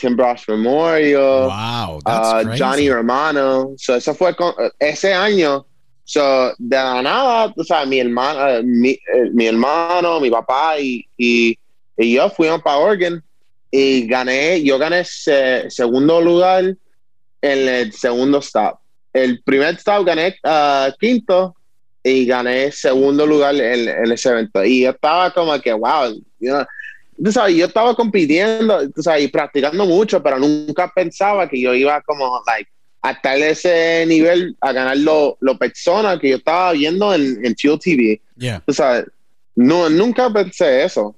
Tim 0.00 0.16
Brush 0.16 0.48
Memorial, 0.48 1.48
Wow, 1.48 2.00
that's 2.04 2.46
uh. 2.46 2.56
Johnny 2.56 2.88
Romano. 2.88 3.74
So, 3.76 3.94
eso 3.94 4.14
fue 4.14 4.34
con- 4.34 4.54
ese 4.80 5.12
año. 5.12 5.66
So, 6.04 6.52
de 6.58 6.76
la 6.76 7.02
nada, 7.02 7.52
tú 7.54 7.62
sabes, 7.62 7.86
mi 7.88 8.00
hermano, 8.00 8.48
eh, 8.48 8.62
mi, 8.64 8.90
eh, 8.90 9.30
mi 9.32 9.46
hermano, 9.46 10.18
mi 10.20 10.30
papá 10.30 10.78
y, 10.80 11.06
y, 11.16 11.56
y 11.96 12.14
yo 12.14 12.28
fuimos 12.30 12.62
para 12.62 12.78
Oregon 12.78 13.22
y 13.70 14.06
gané, 14.08 14.62
yo 14.64 14.76
gané 14.78 15.04
se- 15.04 15.70
segundo 15.70 16.20
lugar 16.20 16.64
en 17.42 17.68
el 17.68 17.92
segundo 17.92 18.38
stop. 18.38 18.78
El 19.12 19.40
primer 19.42 19.74
stop 19.76 20.04
gané 20.04 20.34
uh, 20.44 20.90
quinto 20.98 21.54
y 22.02 22.26
gané 22.26 22.72
segundo 22.72 23.24
lugar 23.26 23.54
en, 23.54 23.88
en 23.88 24.10
ese 24.12 24.30
evento. 24.30 24.64
Y 24.64 24.82
yo 24.82 24.90
estaba 24.90 25.30
como 25.32 25.58
que, 25.60 25.72
wow, 25.72 26.08
you 26.40 26.50
know, 26.50 26.64
tú 27.22 27.32
sabes, 27.32 27.56
yo 27.56 27.66
estaba 27.66 27.94
compitiendo, 27.94 28.88
tú 28.90 29.02
sabes, 29.02 29.24
y 29.24 29.28
practicando 29.28 29.84
mucho, 29.86 30.22
pero 30.22 30.38
nunca 30.38 30.90
pensaba 30.94 31.48
que 31.48 31.60
yo 31.60 31.74
iba 31.74 32.00
como, 32.02 32.40
like, 32.46 32.70
a 33.02 33.12
estar 33.12 33.36
en 33.36 33.44
ese 33.44 34.04
nivel, 34.06 34.56
a 34.60 34.72
ganar 34.72 34.96
lo, 34.98 35.36
lo 35.40 35.56
personas 35.56 36.18
que 36.18 36.30
yo 36.30 36.36
estaba 36.36 36.72
viendo 36.72 37.14
en, 37.14 37.44
en 37.44 37.56
Fuel 37.56 37.78
TV. 37.78 38.20
Yeah. 38.36 38.62
Tú 38.66 38.72
sabes, 38.74 39.06
no, 39.56 39.88
nunca 39.88 40.30
pensé 40.30 40.84
eso. 40.84 41.16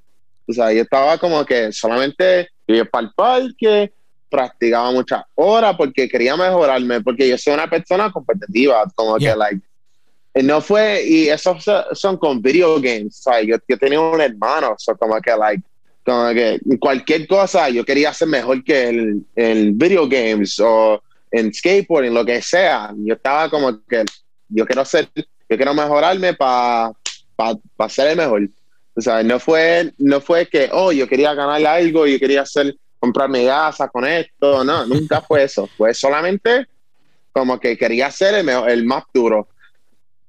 O 0.49 0.53
sea, 0.53 0.73
yo 0.73 0.83
estaba 0.83 1.19
como 1.19 1.45
que 1.45 1.73
solamente 1.73 2.49
iba 2.67 2.85
para 2.85 3.07
el 3.07 3.13
parque, 3.15 3.93
practicaba 4.31 4.91
muchas 4.93 5.23
horas 5.35 5.75
porque 5.77 6.09
quería 6.09 6.37
mejorarme, 6.37 7.01
porque 7.01 7.29
yo 7.29 7.37
soy 7.37 7.55
una 7.55 7.69
persona 7.69 8.11
competitiva, 8.13 8.85
como 8.95 9.19
Yeah. 9.19 9.33
que, 9.33 9.39
like, 9.39 9.61
no 10.47 10.61
fue, 10.61 11.05
y 11.07 11.29
esos 11.29 11.63
so- 11.63 11.85
son 11.95 12.17
con 12.17 12.41
video 12.41 12.77
games, 12.81 13.17
sea, 13.17 13.43
yo, 13.43 13.57
yo 13.69 13.77
tenía 13.79 14.01
un 14.01 14.21
hermano, 14.21 14.75
so 14.79 14.97
como 14.97 15.21
que, 15.21 15.31
like, 15.37 15.63
como 16.05 16.33
que 16.35 16.61
cualquier 16.81 17.27
cosa 17.27 17.69
yo 17.69 17.85
quería 17.85 18.13
ser 18.13 18.29
mejor 18.29 18.65
que 18.65 18.89
el, 18.89 19.25
el 19.37 19.73
video 19.73 20.09
games 20.09 20.59
o 20.61 21.03
en 21.33 21.53
skateboarding, 21.53 22.15
lo 22.15 22.25
que 22.25 22.41
sea. 22.43 22.93
Yo 22.97 23.15
estaba 23.15 23.49
como 23.49 23.83
que 23.87 24.05
yo 24.49 24.67
quiero 24.67 24.85
ser, 24.85 25.09
yo 25.15 25.57
quiero 25.57 25.75
mejorarme 25.75 26.35
para 26.35 26.93
pa, 27.35 27.89
ser 27.89 28.09
el 28.09 28.17
mejor. 28.17 28.49
O 28.95 29.01
sea, 29.01 29.23
no 29.23 29.41
fue, 29.41 29.93
no 29.99 30.21
fue 30.21 30.47
que, 30.47 30.69
oh, 30.71 30.93
yo 30.93 31.09
quería 31.09 31.35
ganar 31.35 31.65
algo, 31.67 32.07
yo 32.07 32.19
quería 32.19 32.43
hacer, 32.43 32.77
comprarme 32.99 33.45
gasa 33.45 33.89
con 33.89 34.05
esto. 34.05 34.63
No, 34.63 34.87
nunca 34.87 35.23
fue 35.23 35.45
eso. 35.45 35.67
Fue 35.77 35.95
solamente 35.95 36.67
como 37.33 37.59
que 37.59 37.79
quería 37.79 38.11
ser 38.11 38.35
el, 38.35 38.45
mejor, 38.45 38.71
el 38.71 38.85
más 38.85 39.05
duro. 39.15 39.49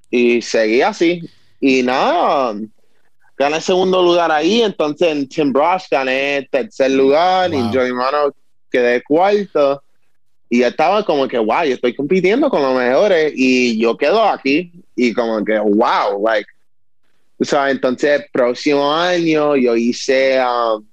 Y 0.10 0.42
seguí 0.42 0.82
así. 0.82 1.30
Y 1.60 1.84
nada, 1.84 2.56
gané 3.38 3.62
segundo 3.62 4.02
lugar 4.02 4.32
ahí. 4.32 4.62
Entonces 4.62 5.10
en 5.10 5.28
Tim 5.28 5.54
Brush 5.54 5.84
gané 5.90 6.48
tercer 6.52 6.92
lugar. 6.92 7.54
Y 7.54 7.62
Joey 7.74 7.94
Mano 7.94 8.34
quedé 8.72 9.02
cuarto. 9.04 9.82
Y 10.50 10.62
estaba 10.62 11.04
como 11.04 11.28
que, 11.28 11.40
wow, 11.40 11.64
yo 11.64 11.76
estoy 11.76 11.96
compitiendo 11.96 12.50
con 12.50 12.62
los 12.62 12.76
mejores. 12.76 13.34
Y 13.36 13.80
yo 13.80 13.98
quedo 13.98 14.24
aquí. 14.24 14.72
Y 14.96 15.14
como 15.14 15.44
que, 15.44 15.58
wow, 15.58 16.24
like, 16.24 16.48
o 17.40 17.46
sea, 17.46 17.70
entonces, 17.70 18.24
próximo 18.32 18.94
año 18.94 19.58
yo 19.58 19.76
hice 19.76 20.40
um, 20.42 20.86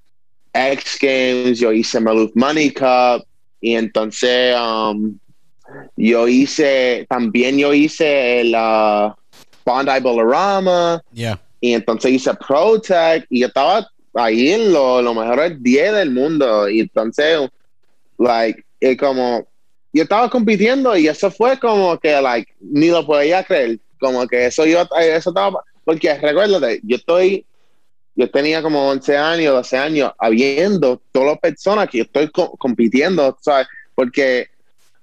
X 0.53 0.99
Games, 1.01 1.61
yo 1.61 1.73
hice 1.73 2.01
Maloof 2.01 2.33
Money 2.35 2.73
Cup, 2.73 3.25
y 3.61 3.75
entonces 3.75 4.57
um, 4.57 5.17
yo 5.97 6.27
hice, 6.27 7.07
también 7.09 7.57
yo 7.59 7.73
hice 7.73 8.41
el 8.41 8.55
uh, 8.55 9.13
Bondi 9.65 10.01
Bolorama, 10.01 11.01
y 11.61 11.75
entonces 11.75 12.13
hice 12.13 12.33
ProTech, 12.35 13.27
y 13.29 13.41
yo 13.41 13.47
estaba 13.49 13.87
ahí 14.15 14.51
en 14.51 14.73
lo, 14.73 15.03
lo 15.03 15.15
mejores 15.15 15.63
10 15.63 15.93
del 15.93 16.11
mundo, 16.11 16.69
y 16.69 16.81
entonces, 16.81 17.49
like, 18.19 18.65
como, 18.99 19.47
yo 19.93 20.03
estaba 20.03 20.31
compitiendo 20.31 20.97
y 20.97 21.09
eso 21.09 21.31
fue 21.31 21.59
como 21.59 21.99
que, 21.99 22.21
like, 22.21 22.53
ni 22.61 22.89
lo 22.89 23.05
podía 23.05 23.45
creer, 23.45 23.79
como 23.99 24.27
que 24.27 24.47
eso 24.47 24.65
yo, 24.65 24.87
eso 24.99 25.31
estaba 25.31 25.63
porque 25.91 26.15
recuérdate, 26.15 26.81
yo 26.85 26.97
estoy, 26.97 27.45
yo 28.15 28.31
tenía 28.31 28.63
como 28.63 28.89
11 28.91 29.17
años, 29.17 29.55
12 29.55 29.77
años, 29.77 30.13
habiendo 30.19 31.03
todas 31.11 31.31
las 31.31 31.39
personas 31.39 31.89
que 31.89 31.99
yo 31.99 32.05
estoy 32.05 32.31
compitiendo, 32.31 33.37
¿sabes? 33.41 33.67
Porque 33.95 34.47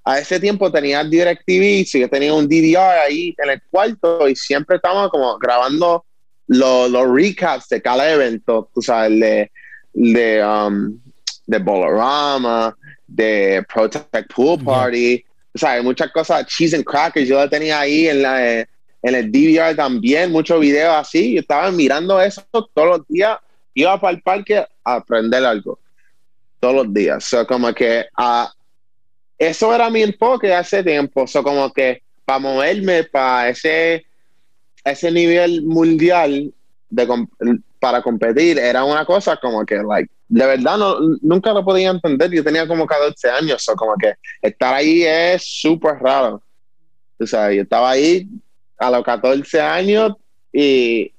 a 0.06 0.20
ese 0.20 0.40
tiempo 0.40 0.72
tenía 0.72 1.04
DirecTV, 1.04 1.86
sí, 1.86 2.00
yo 2.00 2.10
tenía 2.10 2.34
un 2.34 2.48
DDR 2.48 3.00
ahí 3.06 3.36
en 3.38 3.50
el 3.50 3.62
cuarto 3.70 4.30
y 4.30 4.36
siempre 4.38 4.78
estábamos 4.78 5.10
como 5.10 5.38
grabando 5.38 6.06
los, 6.48 6.90
los 6.90 7.10
recaps 7.10 7.70
de 7.70 7.82
cada 7.82 8.12
evento, 8.12 8.70
tú 8.74 8.82
sabes, 8.82 9.20
de, 9.20 9.52
de, 9.94 10.44
um, 10.44 11.00
de 11.46 11.60
Bolorama, 11.60 12.76
de 13.08 13.66
Protect 13.74 14.34
Pool 14.34 14.64
Party, 14.64 15.24
o 15.54 15.58
sea, 15.58 15.82
muchas 15.82 16.12
cosas, 16.12 16.46
Cheese 16.46 16.76
and 16.76 16.86
Crackers, 16.86 17.28
yo 17.28 17.38
la 17.38 17.50
tenía 17.50 17.80
ahí 17.80 18.08
en 18.08 18.22
la 18.22 18.68
en 19.08 19.16
el 19.16 19.32
DVR 19.32 19.76
también, 19.76 20.32
muchos 20.32 20.60
videos 20.60 20.94
así. 20.94 21.34
Yo 21.34 21.42
estaba 21.42 21.72
mirando 21.72 22.22
eso 22.22 22.44
todos 22.52 22.98
los 22.98 23.08
días. 23.08 23.38
Iba 23.74 24.00
para 24.00 24.16
el 24.16 24.22
parque 24.22 24.58
a 24.58 24.68
aprender 24.84 25.46
algo. 25.46 25.80
Todos 26.60 26.76
los 26.76 26.94
días. 26.94 27.24
So, 27.24 27.46
como 27.46 27.74
que 27.74 28.06
uh, 28.18 28.48
eso 29.38 29.74
era 29.74 29.90
mi 29.90 30.02
enfoque 30.02 30.54
hace 30.54 30.84
tiempo. 30.84 31.28
So, 31.28 31.44
como 31.44 31.72
que 31.72 32.02
para 32.26 32.40
moverme 32.40 33.04
para 33.04 33.50
ese, 33.50 34.06
ese 34.92 35.12
nivel 35.12 35.64
mundial 35.64 36.54
de, 36.90 37.28
para 37.80 38.02
competir 38.02 38.58
era 38.58 38.84
una 38.84 39.06
cosa 39.06 39.38
como 39.38 39.66
que, 39.66 39.76
like, 39.76 40.10
de 40.30 40.46
verdad 40.46 40.78
no, 40.78 40.98
nunca 41.22 41.54
lo 41.54 41.64
podía 41.64 41.90
entender. 41.90 42.32
Yo 42.32 42.44
tenía 42.44 42.68
como 42.68 42.86
14 42.86 43.30
años. 43.30 43.64
So, 43.64 43.76
como 43.76 43.96
que 43.96 44.14
estar 44.42 44.74
ahí 44.74 45.04
es 45.04 45.44
súper 45.46 45.96
raro. 45.96 46.42
O 47.20 47.26
sea, 47.26 47.52
yo 47.52 47.64
estaba 47.64 47.92
ahí 47.92 48.28
a 48.78 48.92
los 48.92 49.04
14 49.04 49.62
años 49.62 50.14
y 50.52 51.12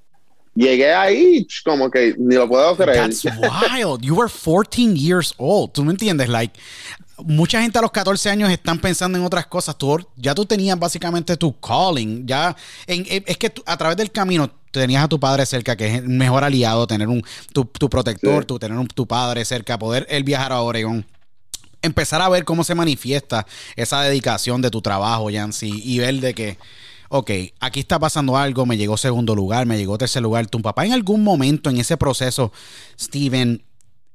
llegué 0.55 0.93
ahí 0.93 1.47
como 1.65 1.91
que 1.91 2.15
ni 2.19 2.35
lo 2.35 2.49
puedo 2.49 2.77
creer. 2.77 2.97
That's 2.97 3.25
wild. 3.25 4.05
You 4.05 4.15
were 4.15 4.29
14 4.29 4.95
years 4.95 5.35
old. 5.39 5.73
¿Tú 5.73 5.85
me 5.85 5.93
entiendes? 5.93 6.29
Like, 6.29 6.59
mucha 7.25 7.61
gente 7.61 7.79
a 7.79 7.83
los 7.83 7.91
14 7.91 8.31
años 8.31 8.51
están 8.51 8.79
pensando 8.79 9.19
en 9.19 9.25
otras 9.25 9.47
cosas. 9.47 9.77
Tú, 9.77 10.07
ya 10.17 10.35
tú 10.35 10.45
tenías 10.47 10.79
básicamente 10.79 11.37
tu 11.37 11.59
calling. 11.59 12.27
Ya, 12.27 12.57
es 12.87 13.37
que 13.37 13.53
a 13.67 13.77
través 13.77 13.97
del 13.97 14.11
camino 14.11 14.51
tenías 14.71 15.05
a 15.05 15.09
tu 15.09 15.19
padre 15.19 15.47
cerca, 15.47 15.77
que 15.77 15.87
es 15.87 15.95
el 15.99 16.09
mejor 16.09 16.45
aliado, 16.45 16.87
tener 16.87 17.09
un 17.09 17.23
tu, 17.53 17.67
protector, 17.89 18.45
tu, 18.45 18.59
tener 18.59 18.79
un, 18.79 18.87
tu 18.87 19.07
padre 19.07 19.45
cerca, 19.45 19.79
poder 19.79 20.07
él 20.11 20.25
viajar 20.25 20.53
a 20.53 20.61
Oregon 20.61 21.07
empezar 21.81 22.21
a 22.21 22.29
ver 22.29 22.45
cómo 22.45 22.65
se 22.65 22.75
manifiesta 22.75 23.47
esa 23.77 24.03
dedicación 24.03 24.61
de 24.61 24.69
tu 24.69 24.83
trabajo, 24.83 25.31
Yancy, 25.31 25.81
y 25.85 26.01
ver 26.01 26.17
de 26.17 26.35
que 26.35 26.59
ok, 27.09 27.31
aquí 27.61 27.81
está 27.81 27.99
pasando 27.99 28.37
algo, 28.37 28.67
me 28.67 28.77
llegó 28.77 28.97
segundo 28.97 29.35
lugar, 29.35 29.67
me 29.67 29.79
llegó 29.79 29.99
tercer 29.99 30.23
lugar. 30.23 30.47
Tu 30.47 30.61
papá 30.61 30.85
en 30.87 30.93
algún 30.93 31.23
momento 31.25 31.71
en 31.71 31.79
ese 31.79 31.97
proceso, 31.97 32.53
Steven, 32.99 33.63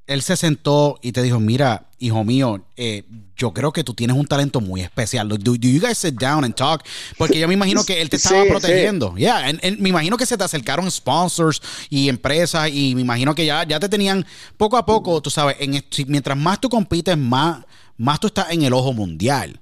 él 0.08 0.22
se 0.22 0.36
sentó 0.36 1.00
y 1.02 1.12
te 1.12 1.22
dijo, 1.22 1.40
mira, 1.40 1.90
hijo 2.04 2.24
mío, 2.24 2.64
eh, 2.76 3.04
yo 3.36 3.54
creo 3.54 3.72
que 3.72 3.84
tú 3.84 3.94
tienes 3.94 4.16
un 4.16 4.26
talento 4.26 4.62
muy 4.62 4.82
especial. 4.82 5.28
Do, 5.28 5.38
do, 5.38 5.56
you 5.56 5.80
guys 5.80 5.98
sit 5.98 6.16
down 6.16 6.44
and 6.44 6.56
talk? 6.56 6.84
Porque 7.18 7.40
yo 7.40 7.48
me 7.48 7.54
imagino 7.54 7.84
que 7.84 8.02
él 8.02 8.10
te 8.10 8.18
estaba 8.18 8.46
protegiendo. 8.46 9.16
Ya, 9.18 9.44
me 9.80 9.90
imagino 9.90 10.18
que 10.18 10.26
se 10.26 10.38
te 10.38 10.44
acercaron 10.44 10.90
sponsors 10.90 11.62
y 11.90 12.10
empresas 12.10 12.70
y 12.72 12.96
me 12.96 13.02
imagino 13.02 13.34
que 13.34 13.46
ya, 13.46 13.64
ya 13.64 13.80
te 13.80 13.90
tenían 13.90 14.26
poco 14.58 14.78
a 14.78 14.86
poco, 14.86 15.22
tú 15.22 15.30
sabes, 15.30 15.58
en, 15.60 15.84
mientras 16.08 16.38
más 16.38 16.60
tú 16.60 16.70
compites, 16.70 17.18
más, 17.18 17.64
más 17.98 18.20
tú 18.20 18.28
estás 18.28 18.52
en 18.52 18.64
el 18.64 18.74
ojo 18.74 18.94
mundial. 18.94 19.60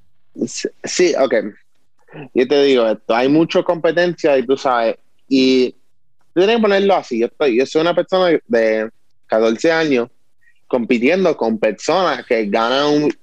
Sí, 0.83 1.13
ok 1.19 1.35
yo 2.33 2.47
te 2.47 2.63
digo 2.63 2.87
esto, 2.87 3.15
hay 3.15 3.29
mucha 3.29 3.63
competencia 3.63 4.37
y 4.37 4.45
tú 4.45 4.57
sabes, 4.57 4.97
y 5.27 5.75
tienes 6.33 6.55
que 6.55 6.61
ponerlo 6.61 6.95
así, 6.95 7.19
yo, 7.19 7.27
estoy, 7.27 7.57
yo 7.57 7.65
soy 7.65 7.81
una 7.81 7.95
persona 7.95 8.37
de 8.47 8.89
14 9.27 9.71
años 9.71 10.09
compitiendo 10.71 11.35
con 11.35 11.59
personas 11.59 12.25
que 12.25 12.45
ganan 12.45 13.03
un 13.03 13.13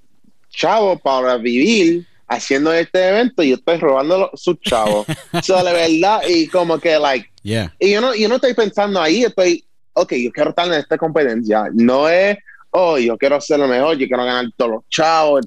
chavo 0.51 0.99
para 0.99 1.39
vivir 1.39 2.07
haciendo 2.29 2.71
este 2.75 3.09
evento 3.09 3.43
y 3.43 3.49
yo 3.49 3.55
estoy 3.57 3.79
robando 3.79 4.31
sus 4.35 4.61
chavos. 4.61 5.07
so, 5.43 5.65
de 5.65 5.73
verdad, 5.73 6.21
y 6.29 6.47
como 6.49 6.79
que, 6.79 6.99
like, 6.99 7.27
y 7.43 7.91
yo 7.91 8.03
no, 8.03 8.15
yo 8.15 8.29
no 8.29 8.35
estoy 8.35 8.53
pensando 8.53 9.01
ahí, 9.01 9.25
estoy, 9.25 9.65
ok, 9.95 10.13
yo 10.13 10.31
quiero 10.31 10.51
estar 10.51 10.67
en 10.67 10.75
esta 10.75 10.99
competencia. 10.99 11.65
No 11.73 12.07
es 12.09 12.37
oh, 12.71 12.99
yo 12.99 13.17
quiero 13.17 13.41
ser 13.41 13.59
lo 13.59 13.69
mejor, 13.69 13.97
yo 13.97 14.07
quiero 14.07 14.25
ganar 14.25 14.47
todos 14.57 14.71
los 14.71 14.89
chavos. 14.89 15.43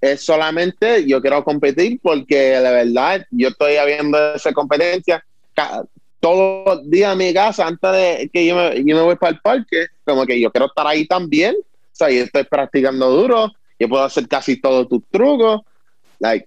es, 0.00 0.20
solamente 0.24 1.06
yo 1.06 1.20
quiero 1.20 1.42
competir 1.44 1.98
porque 2.02 2.36
de 2.36 2.70
verdad 2.70 3.26
yo 3.30 3.48
estoy 3.48 3.76
habiendo 3.76 4.34
esa 4.34 4.52
competencia 4.52 5.24
todos 6.20 6.64
los 6.66 6.90
días 6.90 7.12
en 7.12 7.18
mi 7.18 7.34
casa 7.34 7.66
antes 7.66 7.92
de 7.92 8.30
que 8.32 8.46
yo 8.46 8.54
me, 8.54 8.76
yo 8.84 8.96
me 8.96 9.02
voy 9.02 9.16
para 9.16 9.32
el 9.32 9.40
parque. 9.40 9.86
Como 10.04 10.26
que 10.26 10.40
yo 10.40 10.50
quiero 10.50 10.66
estar 10.66 10.86
ahí 10.86 11.06
también. 11.06 11.54
O 11.56 11.94
sea, 11.94 12.10
yo 12.10 12.24
estoy 12.24 12.44
practicando 12.44 13.10
duro. 13.10 13.52
Yo 13.78 13.88
puedo 13.88 14.04
hacer 14.04 14.28
casi 14.28 14.60
todos 14.60 14.88
tus 14.88 15.02
trucos. 15.10 15.62
Like, 16.18 16.46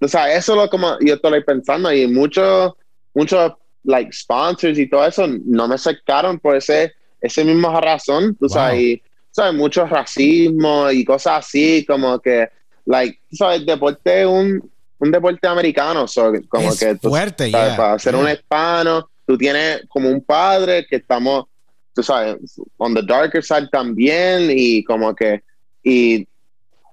o 0.00 0.08
sea, 0.08 0.34
eso 0.34 0.52
es 0.52 0.58
lo 0.58 0.70
como 0.70 0.98
yo 1.00 1.14
estoy 1.14 1.42
pensando. 1.42 1.92
Y 1.92 2.06
muchos, 2.06 2.72
muchos, 3.14 3.52
like, 3.84 4.12
sponsors 4.12 4.78
y 4.78 4.88
todo 4.88 5.06
eso 5.06 5.26
no 5.26 5.68
me 5.68 5.74
acercaron 5.74 6.38
por 6.38 6.56
ese 6.56 6.94
esa 7.24 7.42
misma 7.42 7.80
razón, 7.80 8.36
tú 8.36 8.48
sabes, 8.50 8.80
y, 8.80 9.02
sabes, 9.30 9.54
mucho 9.54 9.86
racismo 9.86 10.90
y 10.90 11.04
cosas 11.06 11.46
así, 11.46 11.84
como 11.86 12.18
que, 12.18 12.50
like, 12.84 13.18
tú 13.30 13.36
sabes, 13.36 13.60
el 13.60 13.66
deporte 13.66 14.20
es 14.20 14.26
un, 14.26 14.70
un 14.98 15.10
deporte 15.10 15.48
americano, 15.48 16.04
como 16.48 16.76
que 16.76 16.94
tú, 16.96 17.08
fuerte, 17.08 17.50
para 17.50 17.98
ser 17.98 18.14
un 18.14 18.28
hispano, 18.28 19.08
tú 19.26 19.38
tienes 19.38 19.84
como 19.88 20.10
un 20.10 20.20
padre 20.20 20.86
que 20.86 20.96
estamos, 20.96 21.46
tú 21.94 22.02
sabes, 22.02 22.36
on 22.78 22.94
the 22.94 23.02
darker 23.02 23.42
side 23.42 23.68
también, 23.70 24.50
y 24.50 24.82
como 24.84 25.14
que, 25.14 25.42
y 25.82 26.26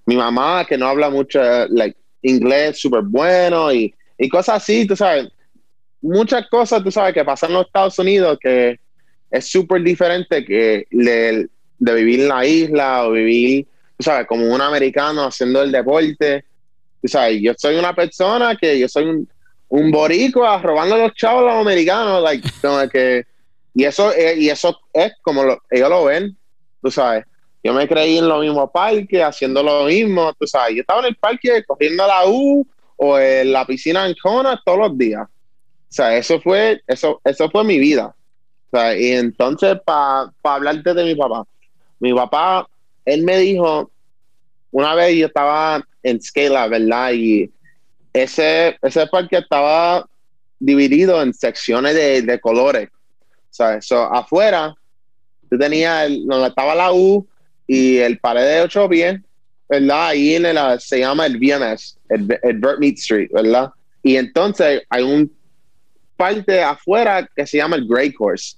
mi 0.06 0.16
mamá 0.16 0.66
que 0.66 0.78
no 0.78 0.88
habla 0.88 1.10
mucho, 1.10 1.40
like, 1.70 1.98
inglés 2.22 2.80
súper 2.80 3.02
bueno, 3.04 3.74
y, 3.74 3.94
y 4.18 4.30
cosas 4.30 4.58
así, 4.58 4.86
tú 4.86 4.96
sabes, 4.96 5.30
muchas 6.02 6.48
cosas, 6.50 6.84
tú 6.84 6.92
sabes, 6.92 7.14
que 7.14 7.24
pasan 7.24 7.52
en 7.52 7.58
los 7.58 7.68
Estados 7.68 7.98
Unidos 8.00 8.38
que 8.42 8.80
es 9.30 9.48
súper 9.48 9.82
diferente 9.82 10.44
que 10.44 10.86
de, 10.92 11.48
vivir 11.80 12.22
en 12.22 12.28
la 12.28 12.46
isla 12.46 13.08
o 13.08 13.12
vivir, 13.12 13.66
tú 13.98 14.04
sabes, 14.04 14.28
como 14.28 14.46
un 14.46 14.62
americano 14.62 15.26
haciendo 15.26 15.64
el 15.64 15.72
deporte. 15.72 16.44
Tú 17.02 17.08
sabes, 17.08 17.42
yo 17.42 17.54
soy 17.58 17.78
una 17.78 17.96
persona 17.96 18.56
que 18.56 18.78
yo 18.78 18.88
soy 18.88 19.06
un, 19.06 19.28
un 19.70 19.90
boricua 19.90 20.62
robando 20.62 20.98
los 20.98 21.14
chavos 21.14 21.44
a 21.44 21.56
los 21.56 21.62
americanos, 21.62 22.22
like, 22.22 22.48
como 22.62 22.88
que, 22.90 23.26
y 23.74 23.86
eso, 23.86 24.12
eh, 24.14 24.36
y 24.38 24.50
eso 24.50 24.80
es 24.94 25.14
como 25.22 25.44
ellos 25.70 25.90
lo 25.90 26.06
ven, 26.06 26.38
tú 26.82 26.92
sabes. 26.92 27.26
Yo 27.64 27.74
me 27.74 27.88
creí 27.88 28.18
en 28.18 28.28
lo 28.28 28.40
mismo 28.40 28.72
parque, 28.72 29.24
haciendo 29.24 29.62
lo 29.62 29.86
mismo, 29.86 30.34
tú 30.34 30.48
sabes. 30.48 30.76
Yo 30.76 30.82
estaba 30.82 31.02
en 31.02 31.08
el 31.08 31.16
parque 31.16 31.64
cogiendo 31.66 32.06
la 32.08 32.28
U 32.28 32.68
o 32.98 33.20
en 33.20 33.52
la 33.52 33.66
piscina 33.66 34.08
en 34.08 34.16
Kona 34.22 34.60
todos 34.66 34.80
los 34.80 34.98
días. 34.98 35.28
O 35.28 35.94
sea, 35.94 36.16
eso 36.18 36.42
fue, 36.42 36.82
eso, 36.88 37.22
eso 37.24 37.50
fue 37.50 37.64
mi 37.64 37.78
vida. 37.78 38.16
O 38.72 38.78
sea, 38.78 38.98
y 38.98 39.12
entonces, 39.12 39.78
para 39.86 40.32
hablarte 40.44 40.94
de 40.94 41.04
mi 41.04 41.16
papá, 41.16 41.46
mi 42.00 42.14
papá, 42.14 42.68
él 43.06 43.24
me 43.24 43.38
dijo, 43.38 43.92
una 44.72 44.96
vez 44.96 45.16
yo 45.16 45.28
estaba 45.28 45.86
en 46.02 46.22
Scala, 46.22 46.68
¿verdad? 46.68 47.12
Y 47.14 47.52
ese, 48.14 48.78
ese 48.82 49.06
parque 49.08 49.38
estaba 49.38 50.08
dividido 50.60 51.22
en 51.22 51.34
secciones 51.34 51.94
de, 51.94 52.22
de 52.22 52.40
colores. 52.40 52.90
O 53.52 53.54
sea, 53.54 53.76
eso 53.76 54.02
afuera, 54.14 54.74
tú 55.50 55.58
tenías 55.58 56.06
el, 56.06 56.26
donde 56.26 56.48
estaba 56.48 56.74
la 56.74 56.94
U 56.94 57.28
y 57.68 57.98
el 57.98 58.18
pared 58.20 58.46
de 58.46 58.62
ocho 58.62 58.88
pies, 58.88 59.20
¿verdad? 59.68 60.08
Ahí 60.08 60.36
en 60.36 60.46
el, 60.46 60.58
se 60.80 61.00
llama 61.00 61.26
el 61.26 61.38
VMS, 61.38 61.98
el, 62.10 62.40
el 62.42 62.58
Burt 62.60 62.80
Meat 62.80 62.98
Street, 62.98 63.30
¿verdad? 63.34 63.72
Y 64.04 64.16
entonces 64.16 64.84
hay 64.90 65.04
un 65.04 65.32
parte 66.16 66.62
afuera 66.62 67.28
que 67.36 67.46
se 67.46 67.58
llama 67.58 67.76
el 67.76 67.88
Grey 67.88 68.14
Course, 68.14 68.56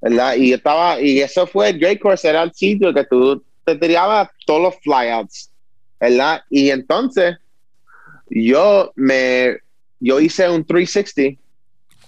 ¿verdad? 0.00 0.36
Y 0.36 0.52
estaba, 0.52 1.00
y 1.00 1.20
eso 1.20 1.46
fue 1.46 1.70
el 1.70 1.78
Grey 1.78 1.98
Course, 1.98 2.28
era 2.28 2.42
el 2.42 2.54
sitio 2.54 2.94
que 2.94 3.04
tú 3.04 3.44
te 3.64 3.76
tirabas 3.76 4.30
todos 4.46 4.62
los 4.62 4.76
flyouts, 4.82 5.50
¿verdad? 6.00 6.42
Y 6.48 6.70
entonces 6.70 7.36
yo 8.30 8.92
me, 8.94 9.58
yo 10.00 10.20
hice 10.20 10.48
un 10.48 10.64
360 10.64 11.38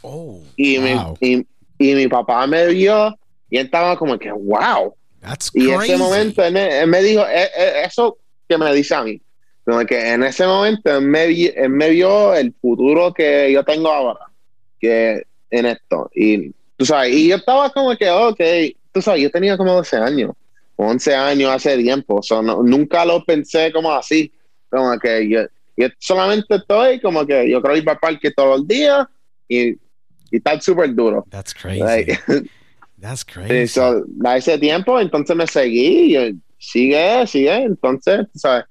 Oh, 0.02 0.40
y, 0.56 0.78
wow. 0.78 1.16
y, 1.20 1.44
y 1.78 1.94
mi 1.94 2.08
papá 2.08 2.46
me 2.46 2.66
vio 2.68 3.16
y 3.50 3.58
él 3.58 3.66
estaba 3.66 3.96
como 3.96 4.18
que, 4.18 4.30
wow. 4.32 4.94
That's 5.20 5.50
Y 5.54 5.66
crazy. 5.66 5.92
ese 5.92 5.96
momento 5.96 6.44
él 6.44 6.52
me, 6.52 6.80
él 6.80 6.86
me 6.88 7.02
dijo, 7.02 7.22
eh, 7.26 7.48
eh, 7.56 7.72
eso 7.86 8.18
que 8.48 8.58
me 8.58 8.72
dice 8.74 8.94
a 8.94 9.02
mí, 9.02 9.20
como 9.64 9.84
que 9.86 10.12
en 10.12 10.22
ese 10.22 10.46
momento 10.46 10.96
él 10.96 11.02
me, 11.02 11.24
él 11.24 11.70
me 11.70 11.90
vio 11.90 12.34
el 12.34 12.54
futuro 12.60 13.12
que 13.12 13.50
yo 13.52 13.64
tengo 13.64 13.88
ahora, 13.90 14.20
que 14.80 15.22
en 15.50 15.66
esto. 15.66 16.10
Y 16.14 16.50
tú 16.76 16.84
sabes, 16.84 17.12
y 17.14 17.28
yo 17.28 17.36
estaba 17.36 17.70
como 17.70 17.96
que, 17.96 18.08
ok, 18.10 18.40
tú 18.92 19.02
sabes, 19.02 19.22
yo 19.22 19.30
tenía 19.30 19.56
como 19.56 19.74
12 19.74 19.96
años, 19.96 20.32
11 20.76 21.14
años 21.14 21.50
hace 21.50 21.76
tiempo, 21.78 22.22
so, 22.22 22.42
no- 22.42 22.62
nunca 22.62 23.04
lo 23.04 23.24
pensé 23.24 23.72
como 23.72 23.92
así, 23.92 24.32
como 24.70 24.98
que 24.98 25.28
yo, 25.28 25.40
yo 25.76 25.88
solamente 25.98 26.54
estoy 26.56 27.00
como 27.00 27.26
que 27.26 27.48
yo 27.50 27.60
creo 27.62 27.76
ir 27.76 27.84
para 27.84 27.94
el 27.94 28.00
parque 28.00 28.30
todos 28.30 28.58
los 28.60 28.68
días 28.68 29.06
y, 29.48 29.76
y 30.30 30.36
estar 30.38 30.60
súper 30.62 30.94
duro. 30.94 31.24
That's 31.30 31.54
crazy. 31.54 31.80
Like, 31.80 32.18
That's 33.00 33.24
crazy. 33.24 33.66
so, 33.68 34.04
a 34.24 34.36
ese 34.36 34.58
tiempo, 34.58 34.98
entonces 35.00 35.36
me 35.36 35.46
seguí, 35.46 35.86
y 36.06 36.12
yo, 36.12 36.20
sigue, 36.58 37.26
sigue, 37.26 37.54
entonces, 37.62 38.26
¿sabes? 38.34 38.64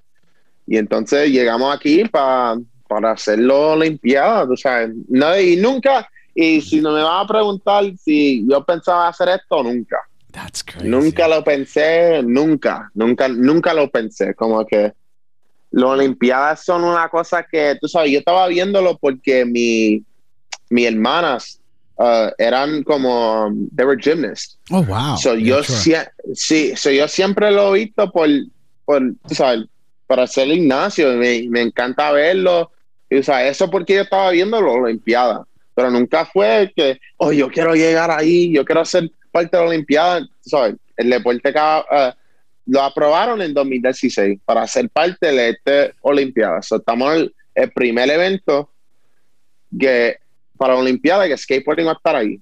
Y 0.66 0.76
entonces 0.76 1.30
llegamos 1.30 1.74
aquí 1.74 2.04
pa- 2.04 2.58
para 2.86 3.12
hacerlo 3.12 3.72
Olimpiada, 3.72 4.46
tú 4.46 4.56
sabes. 4.56 4.90
No, 5.08 5.38
y 5.38 5.56
nunca, 5.56 6.08
y 6.34 6.60
si 6.60 6.80
no 6.80 6.92
me 6.92 7.02
vas 7.02 7.24
a 7.24 7.26
preguntar 7.26 7.84
si 7.98 8.46
yo 8.48 8.62
pensaba 8.64 9.08
hacer 9.08 9.28
esto, 9.30 9.62
nunca. 9.62 9.96
That's 10.30 10.62
crazy. 10.62 10.88
Nunca 10.88 11.26
lo 11.26 11.42
pensé, 11.42 12.22
nunca, 12.22 12.90
nunca, 12.94 13.28
nunca 13.28 13.72
lo 13.72 13.90
pensé. 13.90 14.34
Como 14.34 14.64
que 14.66 14.92
las 15.70 15.84
Olimpiadas 15.90 16.64
son 16.64 16.84
una 16.84 17.08
cosa 17.08 17.42
que, 17.50 17.76
tú 17.80 17.88
sabes, 17.88 18.10
yo 18.12 18.18
estaba 18.18 18.46
viéndolo 18.46 18.96
porque 18.98 19.44
mi, 19.44 20.04
mis 20.70 20.86
hermanas 20.86 21.60
uh, 21.98 22.30
eran 22.38 22.82
como, 22.84 23.50
they 23.74 23.84
were 23.84 23.96
gymnasts. 23.96 24.58
Oh, 24.70 24.82
wow. 24.82 25.16
So, 25.16 25.34
Yeah, 25.34 25.56
yo, 25.56 25.62
sure. 25.64 26.06
sí, 26.34 26.76
so, 26.76 26.90
yo 26.90 27.08
siempre 27.08 27.50
lo 27.50 27.74
he 27.74 27.80
visto 27.84 28.10
por, 28.10 28.28
por 28.84 29.00
tú 29.26 29.34
sabes, 29.34 29.64
para 30.06 30.22
hacer 30.24 30.48
gimnasio. 30.48 31.12
y 31.12 31.16
Me, 31.16 31.48
me 31.50 31.62
encanta 31.62 32.12
verlo. 32.12 32.70
Y, 33.10 33.18
o 33.18 33.22
sea, 33.22 33.46
eso 33.46 33.70
porque 33.70 33.94
yo 33.94 34.02
estaba 34.02 34.30
viendo 34.30 34.60
la 34.60 34.72
Olimpiada. 34.72 35.44
Pero 35.74 35.90
nunca 35.90 36.26
fue 36.26 36.72
que, 36.74 36.98
oh, 37.18 37.32
yo 37.32 37.48
quiero 37.50 37.74
llegar 37.74 38.10
ahí, 38.10 38.52
yo 38.52 38.64
quiero 38.64 38.84
ser 38.84 39.10
parte 39.30 39.56
de 39.56 39.62
la 39.62 39.68
Olimpiada. 39.70 40.20
Tú 40.20 40.50
sabes, 40.50 40.74
el 40.96 41.10
deporte 41.10 41.52
que, 41.52 41.58
ah, 41.58 42.14
lo 42.66 42.82
aprobaron 42.82 43.40
en 43.40 43.54
2016 43.54 44.40
para 44.44 44.66
ser 44.66 44.90
parte 44.90 45.32
de 45.32 45.50
esta 45.50 45.94
Olimpiada. 46.02 46.60
So, 46.62 46.76
estamos 46.76 47.14
en 47.14 47.20
el, 47.20 47.34
el 47.54 47.72
primer 47.72 48.10
evento 48.10 48.70
que 49.78 50.16
para 50.58 50.74
la 50.74 50.80
Olimpiada 50.80 51.26
que 51.28 51.36
skateboarding 51.36 51.86
va 51.86 51.92
a 51.92 51.94
estar 51.94 52.16
ahí. 52.16 52.40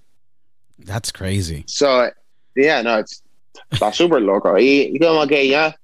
That's 0.84 1.12
crazy. 1.12 1.64
So, 1.66 2.10
yeah, 2.54 2.82
no, 2.82 2.98
it's- 2.98 3.22
está 3.70 3.92
súper 3.92 4.20
loco. 4.22 4.58
Y, 4.58 4.90
y 4.94 4.98
como 4.98 5.26
que 5.26 5.48
ya, 5.48 5.74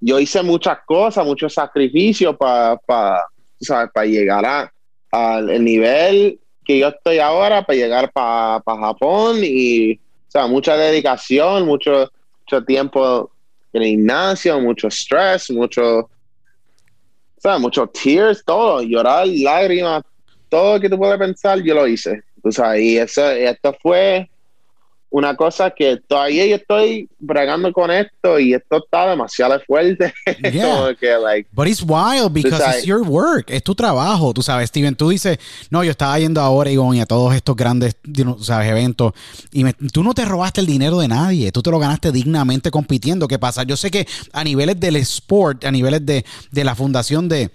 yo 0.00 0.18
hice 0.18 0.42
muchas 0.42 0.78
cosas, 0.86 1.24
muchos 1.24 1.54
sacrificios 1.54 2.36
para 2.36 2.76
para 2.78 4.06
llegar 4.06 4.44
a- 4.44 4.72
al 5.12 5.48
el 5.50 5.62
nivel 5.64 6.38
que 6.64 6.78
yo 6.78 6.88
estoy 6.88 7.18
ahora, 7.18 7.64
para 7.64 7.76
llegar 7.76 8.10
para 8.12 8.60
Japón 8.64 9.38
y, 9.42 9.94
o 9.94 9.98
sea, 10.28 10.46
mucha 10.46 10.76
dedicación, 10.76 11.64
mucho, 11.66 12.10
mucho 12.40 12.64
tiempo 12.64 13.30
en 13.72 13.82
el 13.82 13.88
gimnasio, 13.88 14.60
mucho 14.60 14.88
stress, 14.88 15.50
mucho, 15.50 15.98
o 16.00 16.10
sea, 17.38 17.58
muchos 17.58 17.90
tears, 17.92 18.44
todo, 18.44 18.82
llorar, 18.82 19.26
lágrimas, 19.26 20.02
todo 20.52 20.74
lo 20.74 20.80
que 20.80 20.90
tú 20.90 20.98
puedes 20.98 21.18
pensar, 21.18 21.62
yo 21.62 21.74
lo 21.74 21.86
hice. 21.88 22.22
Tú 22.42 22.52
sabes, 22.52 22.82
y 22.82 22.98
eso, 22.98 23.30
esto 23.30 23.74
fue 23.82 24.28
una 25.08 25.36
cosa 25.36 25.70
que 25.70 25.98
todavía 26.08 26.46
yo 26.46 26.56
estoy 26.56 27.06
bregando 27.18 27.70
con 27.70 27.90
esto 27.90 28.38
y 28.40 28.54
esto 28.54 28.78
está 28.82 29.10
demasiado 29.10 29.60
fuerte. 29.66 30.12
Yeah. 30.52 30.94
Que, 30.98 31.16
like, 31.18 31.48
But 31.52 31.68
it's 31.68 31.82
wild 31.82 32.32
because 32.32 32.58
sabes. 32.62 32.78
it's 32.78 32.86
your 32.86 33.02
work, 33.02 33.50
es 33.50 33.62
tu 33.62 33.74
trabajo, 33.74 34.32
tú 34.34 34.42
sabes, 34.42 34.68
Steven, 34.70 34.94
tú 34.94 35.10
dices, 35.10 35.38
no, 35.70 35.84
yo 35.84 35.90
estaba 35.90 36.18
yendo 36.18 36.40
a 36.40 36.48
Oregon 36.50 36.94
y 36.96 37.00
a 37.00 37.06
todos 37.06 37.34
estos 37.34 37.54
grandes, 37.56 37.94
sabes, 38.40 38.68
eventos 38.70 39.12
y 39.52 39.64
me- 39.64 39.72
tú 39.74 40.02
no 40.02 40.12
te 40.14 40.24
robaste 40.24 40.60
el 40.60 40.66
dinero 40.66 40.98
de 40.98 41.08
nadie, 41.08 41.52
tú 41.52 41.62
te 41.62 41.70
lo 41.70 41.78
ganaste 41.78 42.10
dignamente 42.12 42.70
compitiendo, 42.70 43.28
¿qué 43.28 43.38
pasa? 43.38 43.62
Yo 43.64 43.76
sé 43.76 43.90
que 43.90 44.06
a 44.32 44.42
niveles 44.44 44.78
del 44.80 44.96
sport, 44.96 45.64
a 45.64 45.70
niveles 45.70 46.04
de, 46.06 46.24
de 46.50 46.64
la 46.64 46.74
fundación 46.74 47.28
de 47.28 47.50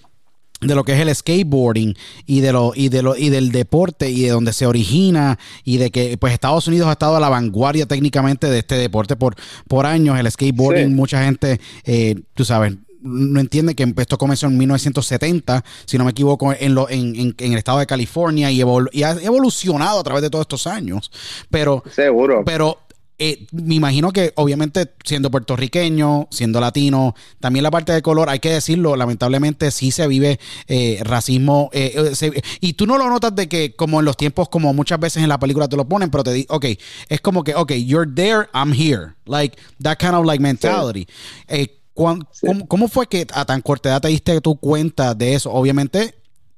de 0.61 0.73
lo 0.73 0.83
que 0.83 0.93
es 0.93 0.99
el 0.99 1.13
skateboarding 1.13 1.95
y 2.25 2.39
de 2.39 2.51
lo 2.51 2.71
y 2.75 2.89
de 2.89 3.03
lo 3.03 3.15
y 3.15 3.29
del 3.29 3.51
deporte 3.51 4.09
y 4.09 4.21
de 4.23 4.29
donde 4.29 4.53
se 4.53 4.65
origina 4.65 5.37
y 5.63 5.77
de 5.77 5.91
que 5.91 6.17
pues 6.17 6.33
Estados 6.33 6.67
Unidos 6.67 6.87
ha 6.87 6.93
estado 6.93 7.15
a 7.15 7.19
la 7.19 7.29
vanguardia 7.29 7.85
técnicamente 7.85 8.47
de 8.49 8.59
este 8.59 8.75
deporte 8.75 9.15
por 9.15 9.35
por 9.67 9.85
años 9.85 10.19
el 10.19 10.29
skateboarding 10.31 10.87
Sí. 10.89 10.93
mucha 10.95 11.23
gente 11.23 11.59
eh, 11.85 12.15
tú 12.33 12.43
sabes 12.43 12.73
no 13.03 13.39
entiende 13.39 13.75
que 13.75 13.93
esto 13.97 14.17
comenzó 14.17 14.47
en 14.47 14.57
1970 14.57 15.63
si 15.85 15.97
no 15.99 16.03
me 16.05 16.11
equivoco 16.11 16.51
en, 16.59 16.73
lo, 16.73 16.89
en, 16.89 17.15
en- 17.15 17.35
en 17.37 17.51
el 17.51 17.57
estado 17.59 17.77
de 17.77 17.85
California 17.85 18.49
y, 18.51 18.59
evol- 18.59 18.89
y 18.91 19.03
ha 19.03 19.11
evolucionado 19.11 19.99
a 19.99 20.03
través 20.03 20.23
de 20.23 20.31
todos 20.31 20.43
estos 20.43 20.65
años 20.65 21.11
pero 21.51 21.83
seguro. 21.95 22.43
pero 22.43 22.79
eh, 23.19 23.47
me 23.51 23.75
imagino 23.75 24.11
que 24.11 24.31
obviamente 24.35 24.91
siendo 25.03 25.31
puertorriqueño, 25.31 26.27
siendo 26.31 26.59
latino, 26.59 27.15
también 27.39 27.63
la 27.63 27.71
parte 27.71 27.91
de 27.91 28.01
color, 28.01 28.29
hay 28.29 28.39
que 28.39 28.51
decirlo, 28.51 28.95
lamentablemente 28.95 29.71
sí 29.71 29.91
se 29.91 30.07
vive 30.07 30.39
eh, 30.67 30.99
racismo. 31.03 31.69
eh, 31.73 31.93
eh, 31.95 32.15
se- 32.15 32.43
y 32.61 32.73
tú 32.73 32.85
no 32.85 32.97
lo 32.97 33.09
notas 33.09 33.35
de 33.35 33.47
que 33.49 33.75
como 33.75 33.99
en 33.99 34.05
los 34.05 34.17
tiempos, 34.17 34.49
como 34.49 34.73
muchas 34.73 34.99
veces 34.99 35.23
en 35.23 35.29
la 35.29 35.39
película 35.39 35.67
te 35.67 35.75
lo 35.75 35.87
ponen, 35.87 36.09
pero 36.11 36.23
te 36.23 36.33
di, 36.33 36.45
ok, 36.49 36.65
es 37.09 37.21
como 37.21 37.43
que, 37.43 37.55
ok, 37.55 37.71
you're 37.73 38.09
there, 38.13 38.47
I'm 38.53 38.71
here. 38.73 39.13
Like, 39.25 39.57
that 39.81 39.97
kind 39.97 40.13
of 40.13 40.25
like 40.25 40.41
mentality. 40.41 41.07
Eh, 41.47 41.79
¿cómo, 41.93 42.19
cómo 42.67 42.87
fue 42.87 43.07
que 43.07 43.25
a 43.33 43.43
tan 43.45 43.61
corta 43.61 43.89
edad 43.89 44.01
te 44.01 44.09
diste 44.09 44.39
tu 44.41 44.55
cuenta 44.57 45.15
de 45.15 45.33
eso? 45.33 45.51
Obviamente 45.51 46.13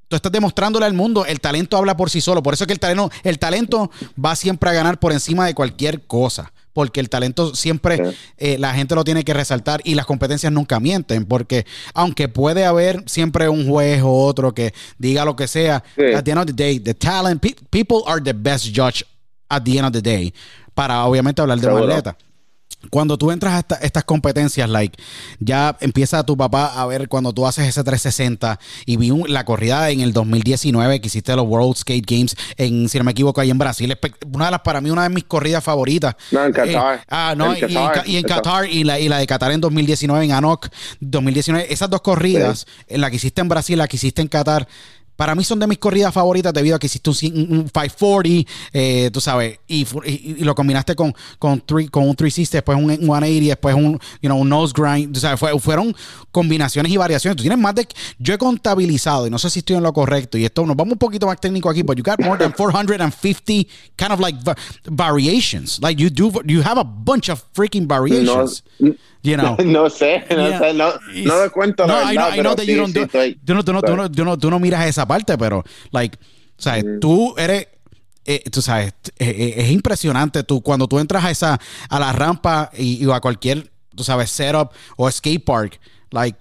tú 0.10 0.18
estás 0.18 0.32
demostrándole 0.34 0.86
al 0.86 0.94
mundo, 0.94 1.26
el 1.26 1.40
talento 1.40 1.78
habla 1.78 1.96
por 1.96 2.10
sí 2.10 2.20
solo. 2.20 2.44
Por 2.44 2.54
eso 2.54 2.66
es 2.66 2.68
que 2.68 2.74
el 2.74 2.80
talento, 2.80 3.10
el 3.24 3.40
talento 3.40 3.90
va 4.24 4.36
siempre 4.36 4.70
a 4.70 4.74
ganar 4.74 5.00
por 5.00 5.14
encima 5.14 5.46
de 5.46 5.54
cualquier 5.56 6.06
cosa. 6.06 6.52
Porque 6.74 7.00
el 7.00 7.10
talento 7.10 7.56
siempre 7.56 8.16
eh, 8.38 8.58
la 8.58 8.74
gente 8.74 8.96
lo 8.96 9.04
tiene 9.04 9.24
que 9.24 9.34
resaltar 9.34 9.82
y 9.84 9.96
las 9.96 10.06
competencias 10.06 10.52
nunca 10.54 10.80
mienten. 10.80 11.26
Porque 11.26 11.66
aunque 11.94 12.28
puede 12.30 12.66
haber 12.66 13.04
siempre 13.08 13.50
un 13.50 13.68
juez 13.68 14.02
o 14.04 14.12
otro 14.26 14.54
que 14.54 14.74
diga 14.98 15.26
lo 15.26 15.36
que 15.36 15.48
sea, 15.48 15.84
Sí. 15.96 16.14
at 16.16 16.24
the 16.24 16.32
end 16.32 16.40
of 16.40 16.46
the 16.46 16.54
day, 16.54 16.80
the 16.80 16.94
talent, 16.94 17.42
pe- 17.42 17.56
people 17.70 18.00
are 18.08 18.22
the 18.22 18.34
best 18.34 18.68
judge 18.68 19.04
at 19.50 19.64
the 19.64 19.78
end 19.78 19.86
of 19.88 19.92
the 19.94 20.02
day. 20.02 20.34
Para 20.74 21.04
obviamente 21.06 21.42
hablar 21.42 21.58
de 21.60 21.66
Seguro. 21.66 21.84
atleta. 21.84 22.16
Cuando 22.90 23.18
tú 23.18 23.30
entras 23.32 23.54
a 23.56 23.60
esta- 23.60 23.76
estas 23.76 24.06
competencias, 24.06 24.70
like, 24.70 24.98
ya 25.40 25.76
empieza 25.82 26.24
tu 26.24 26.38
papá 26.38 26.82
a 26.82 26.86
ver 26.86 27.10
cuando 27.10 27.34
tú 27.34 27.46
haces 27.46 27.68
ese 27.68 27.84
360 27.84 28.58
y 28.86 28.96
vi 28.96 29.12
un- 29.12 29.32
la 29.32 29.44
corrida 29.44 29.90
en 29.90 30.00
el 30.00 30.14
2019 30.14 31.02
que 31.02 31.08
hiciste 31.08 31.36
los 31.36 31.46
World 31.46 31.76
Skate 31.76 32.06
Games 32.10 32.36
en, 32.56 32.88
si 32.88 32.98
no 32.98 33.04
me 33.04 33.12
equivoco, 33.12 33.42
ahí 33.42 33.50
en 33.50 33.58
Brasil. 33.58 33.96
Una 34.34 34.46
de 34.46 34.52
las, 34.52 34.62
para 34.62 34.80
mí, 34.80 34.90
una 34.92 35.04
de 35.04 35.10
mis 35.10 35.26
corridas 35.26 35.62
favoritas. 35.64 36.16
No, 36.32 36.46
en 36.46 36.54
Qatar. 36.54 36.96
Eh, 37.00 37.04
ah, 37.10 37.34
no, 37.36 37.54
En 37.54 37.58
y, 37.58 37.64
en 37.64 37.74
Qatar, 37.74 38.08
y 38.08 38.12
en 38.18 38.26
eso. 38.26 38.36
Qatar 38.36 38.66
y 38.70 38.84
la, 38.86 38.98
y 39.00 39.10
la 39.10 39.18
de 39.18 39.28
Qatar 39.28 39.52
en 39.52 39.60
2019 39.60 40.24
en 40.26 40.32
Anok 40.32 40.70
2019. 41.02 41.72
Esas 41.74 41.90
dos 41.90 42.02
corridas, 42.02 42.66
en 42.88 43.02
la 43.02 43.10
que 43.10 43.18
hiciste 43.18 43.42
en 43.42 43.50
Brasil, 43.50 43.78
la 43.78 43.88
que 43.90 43.98
hiciste 43.98 44.22
en 44.22 44.30
Qatar, 44.30 44.68
para 45.20 45.36
mí 45.36 45.44
son 45.44 45.60
de 45.60 45.68
mis 45.68 45.80
corridas 45.80 46.14
favoritas 46.14 46.54
debido 46.54 46.78
a 46.78 46.80
que 46.80 46.86
hiciste 46.86 47.10
un, 47.10 47.16
540, 47.68 48.50
eh, 48.72 49.10
tú 49.12 49.20
sabes, 49.20 49.60
y, 49.68 49.86
lo 50.46 50.56
combinaste 50.56 50.96
con, 50.96 51.14
con, 51.38 51.60
con 51.92 52.08
un 52.08 52.16
360, 52.16 52.60
después 52.60 52.78
un 52.78 52.88
180, 52.90 53.48
después 53.48 53.76
un, 53.76 54.00
you 54.22 54.30
know, 54.30 54.40
un 54.40 54.48
nose 54.48 54.74
grind. 54.74 55.18
O 55.18 55.20
sea, 55.20 55.36
fueron 55.36 55.94
combinaciones 56.32 56.90
y 56.90 56.96
variaciones. 56.96 57.36
Tú 57.36 57.44
tienes 57.44 57.60
más 57.60 57.76
de. 57.76 57.86
Yo 58.18 58.34
he 58.34 58.38
contabilizado, 58.38 59.28
y 59.28 59.30
no 59.30 59.38
sé 59.38 59.50
si 59.50 59.60
estoy 59.60 59.76
en 59.76 59.84
lo 59.84 59.92
correcto, 59.92 60.38
y 60.38 60.46
esto 60.46 60.66
nos 60.66 60.78
vamos 60.78 60.94
un 60.94 61.00
poquito 61.00 61.28
más 61.28 61.38
técnico 61.42 61.70
aquí, 61.70 61.84
but 61.84 61.98
you 61.98 62.04
got 62.04 62.22
more 62.22 62.38
than 62.38 62.54
450 62.54 63.68
kind 63.98 64.14
of 64.14 64.22
like 64.22 64.40
variations. 64.86 65.82
Like 65.82 66.02
you 66.02 66.10
do, 66.10 66.32
you 66.46 66.62
have 66.62 66.80
a 66.80 66.86
bunch 66.86 67.28
of 67.28 67.44
freaking 67.54 67.90
variations. 67.90 68.64
No, 68.80 68.96
you 69.22 69.36
know. 69.36 69.58
no 69.66 69.90
sé, 69.90 70.24
no 70.30 70.58
sé, 70.58 70.74
no, 70.74 70.94
no 71.26 71.36
doy 71.36 71.50
cuenta. 71.50 71.86
No, 71.86 71.98
I 72.10 72.16
know, 72.16 72.30
I 72.30 72.42
know 72.42 72.56
that 72.56 72.66
you 72.66 72.78
don't 72.78 72.94
do, 72.94 73.06
tú, 73.06 73.54
no, 73.54 73.66
tú, 73.66 73.74
no, 73.74 73.82
tú, 73.82 73.98
no, 73.98 74.10
tú, 74.10 74.24
no, 74.24 74.38
tú 74.38 74.50
no 74.50 74.60
miras 74.60 74.88
esa 74.88 75.09
parte, 75.10 75.38
pero, 75.38 75.64
like, 75.92 76.18
sea, 76.60 76.78
mm. 76.78 77.00
tú 77.00 77.34
eres 77.38 77.68
eh, 78.26 78.44
tú 78.52 78.62
sabes, 78.62 78.94
eh, 79.18 79.28
eh, 79.28 79.54
es 79.58 79.72
impresionante 79.72 80.44
tú 80.44 80.62
cuando 80.62 80.88
tú 80.88 81.00
entras 81.00 81.24
a 81.24 81.32
esa 81.32 81.60
a 81.90 82.00
la 82.00 82.12
rampa 82.12 82.70
y, 82.78 83.04
y, 83.04 83.12
a 83.12 83.20
cualquier, 83.20 83.72
tú 83.96 84.04
sabes, 84.04 84.30
setup 84.30 84.72
o 84.98 85.10
skate 85.10 85.44
park, 85.44 85.80
like 86.12 86.38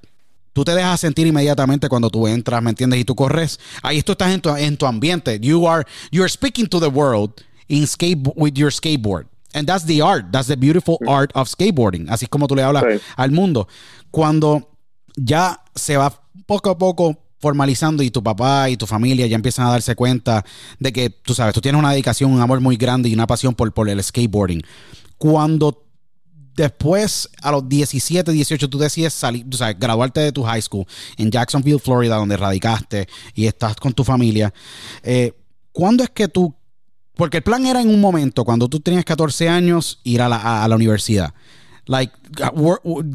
tú 0.53 0.65
te 0.65 0.75
dejas 0.75 1.01
sentir 1.01 1.27
inmediatamente 1.27 1.89
cuando 1.89 2.11
tú 2.11 2.27
entras, 2.27 2.61
¿me 2.63 2.71
entiendes? 2.71 3.01
Y 3.01 3.05
tú 3.05 3.15
corres, 3.15 3.61
ahí 3.83 4.03
tú 4.03 4.13
estás 4.13 4.35
en 4.35 4.41
tu, 4.41 4.55
en 4.55 4.77
tu 4.77 4.87
ambiente. 4.87 5.39
You 5.41 5.67
are 5.69 5.87
you 6.11 6.23
are 6.23 6.29
speaking 6.29 6.67
to 6.67 6.81
the 6.81 6.89
world 6.89 7.33
in 7.69 7.87
skate 7.87 8.19
with 8.35 8.55
your 8.55 8.73
skateboard. 8.73 9.27
And 9.55 9.67
that's 9.67 9.87
the 9.87 10.03
art, 10.03 10.27
that's 10.31 10.49
the 10.49 10.57
beautiful 10.57 10.99
art 11.09 11.31
of 11.35 11.49
skateboarding. 11.49 12.11
Así 12.11 12.27
como 12.27 12.49
tú 12.49 12.55
le 12.55 12.63
hablas 12.63 12.85
al 13.17 13.31
mundo. 13.31 13.67
Cuando 14.11 14.69
ya 15.17 15.63
se 15.75 15.97
va 15.97 16.13
poco 16.45 16.71
a 16.71 16.77
poco 16.77 17.17
formalizando 17.39 18.03
y 18.03 18.11
tu 18.11 18.23
papá 18.23 18.69
y 18.71 18.77
tu 18.77 18.87
familia 18.87 19.27
ya 19.27 19.37
empiezan 19.37 19.67
a 19.67 19.71
darse 19.71 19.95
cuenta 19.95 20.45
de 20.79 20.93
que, 20.93 21.11
tú 21.11 21.35
sabes, 21.35 21.55
tú 21.55 21.61
tienes 21.61 21.79
una 21.79 21.93
dedicación, 21.93 22.33
un 22.33 22.41
amor 22.41 22.61
muy 22.61 22.77
grande 22.77 23.09
y 23.09 23.15
una 23.15 23.27
pasión 23.27 23.55
por, 23.55 23.73
por 23.73 23.89
el 23.89 24.03
skateboarding. 24.03 24.63
Cuando 25.17 25.85
después, 26.55 27.29
a 27.41 27.53
los 27.53 27.69
17, 27.69 28.33
18, 28.33 28.69
tú 28.69 28.79
decides 28.79 29.13
salir, 29.13 29.49
tú 29.49 29.57
sabes, 29.57 29.79
graduarte 29.79 30.21
de 30.21 30.33
tu 30.33 30.43
high 30.43 30.61
school 30.61 30.87
en 31.17 31.31
Jacksonville, 31.31 31.79
Florida, 31.79 32.17
donde 32.17 32.37
radicaste 32.37 33.09
y 33.35 33.47
estás 33.47 33.77
con 33.77 33.93
tu 33.93 34.05
familia, 34.05 34.53
eh, 35.03 35.33
¿cuándo 35.73 36.03
es 36.03 36.11
que 36.11 36.29
tú 36.29 36.55
porque 37.19 37.39
el 37.39 37.43
plan 37.43 37.67
era 37.67 37.83
en 37.83 37.89
un 37.89 38.01
momento, 38.01 38.45
cuando 38.45 38.69
tú 38.69 38.79
tenías 38.79 39.05
14 39.05 39.49
años, 39.49 39.99
ir 40.05 40.23
a 40.23 40.29
la, 40.29 40.63
a 40.63 40.69
la 40.69 40.77
universidad. 40.77 41.35
Like, 41.89 42.13
uh, 42.43 42.53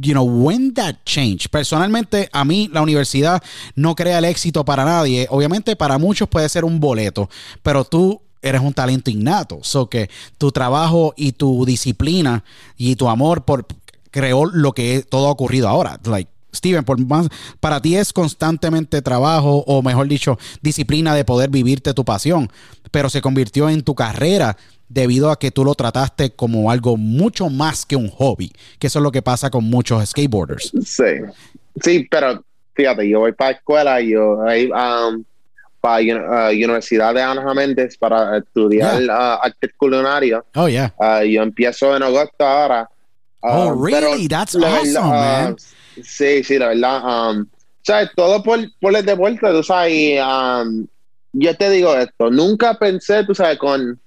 you 0.02 0.14
know, 0.14 0.24
when 0.26 0.74
that 0.74 1.06
changed. 1.06 1.50
Personalmente, 1.50 2.28
a 2.34 2.44
mí 2.44 2.70
la 2.74 2.82
universidad 2.82 3.42
no 3.76 3.96
crea 3.96 4.18
el 4.18 4.26
éxito 4.26 4.66
para 4.66 4.84
nadie. 4.84 5.28
Obviamente, 5.30 5.76
para 5.76 5.98
muchos 5.98 6.28
puede 6.28 6.50
ser 6.50 6.66
un 6.66 6.80
boleto, 6.80 7.30
pero 7.62 7.86
tú 7.86 8.20
eres 8.42 8.62
un 8.62 8.74
talento 8.74 9.12
innato. 9.12 9.60
So 9.62 9.88
que 9.88 10.10
tu 10.38 10.52
trabajo 10.52 11.14
y 11.16 11.34
tu 11.34 11.66
disciplina 11.66 12.44
y 12.76 12.96
tu 12.96 13.08
amor 13.08 13.46
por 13.46 13.66
creó 14.12 14.46
lo 14.46 14.74
que 14.74 15.06
todo 15.08 15.28
ha 15.28 15.32
ocurrido 15.32 15.68
ahora. 15.68 16.00
Like, 16.04 16.30
Steven, 16.54 16.84
por 16.84 17.00
más, 17.00 17.30
para 17.60 17.82
ti 17.82 17.96
es 17.96 18.14
constantemente 18.14 19.02
trabajo 19.02 19.64
o 19.68 19.82
mejor 19.82 20.08
dicho, 20.08 20.38
disciplina 20.62 21.16
de 21.16 21.26
poder 21.26 21.50
vivirte 21.50 21.94
tu 21.94 22.06
pasión, 22.06 22.52
pero 22.92 23.10
se 23.10 23.22
convirtió 23.22 23.70
en 23.70 23.82
tu 23.82 23.96
carrera 23.96 24.56
debido 24.94 25.32
a 25.32 25.40
que 25.40 25.52
tú 25.52 25.66
lo 25.66 25.74
trataste 25.74 26.32
como 26.32 26.70
algo 26.70 26.98
mucho 26.98 27.50
más 27.50 27.86
que 27.86 27.96
un 27.96 28.10
hobby, 28.10 28.52
que 28.80 28.88
eso 28.88 29.00
es 29.00 29.04
lo 29.04 29.12
que 29.12 29.22
pasa 29.22 29.50
con 29.50 29.64
muchos 29.64 30.08
skateboarders. 30.10 30.72
Sí, 30.86 31.04
sí, 31.82 32.08
pero 32.10 32.44
fíjate, 32.74 33.10
yo 33.10 33.20
voy 33.20 33.32
para 33.32 33.52
escuela, 33.52 34.02
yo 34.02 34.38
voy 34.38 34.72
um, 34.72 35.24
para 35.82 36.02
la 36.02 36.50
uh, 36.50 36.54
Universidad 36.54 37.14
de 37.14 37.22
Ana 37.22 37.54
Méndez 37.54 37.98
para 37.98 38.38
estudiar 38.38 39.02
uh, 39.04 39.44
arte 39.44 39.70
culinario. 39.78 40.46
Oh, 40.56 40.68
yeah. 40.68 40.94
Uh, 40.98 41.26
yo 41.26 41.42
empiezo 41.42 41.96
en 41.96 42.04
agosto 42.04 42.46
ahora. 42.46 42.90
oh, 43.42 43.74
um, 43.74 43.84
really? 43.84 44.28
That's 44.28 44.56
awesome, 44.56 45.10
man. 45.10 45.58
Sí, 46.02 46.44
sí, 46.44 46.58
la 46.58 46.68
verdad. 46.70 47.04
Um, 47.04 47.48
¿Sabes? 47.82 48.12
Todo 48.16 48.42
por, 48.42 48.60
por 48.80 48.96
el 48.96 49.06
deporte, 49.06 49.40
tú 49.42 49.62
sabes. 49.62 50.22
Um, 50.22 50.88
yo 51.34 51.58
te 51.58 51.70
digo 51.70 51.94
esto, 51.96 52.30
nunca 52.30 52.78
pensé, 52.78 53.24
tú 53.26 53.34
sabes, 53.36 53.58
con, 53.58 54.00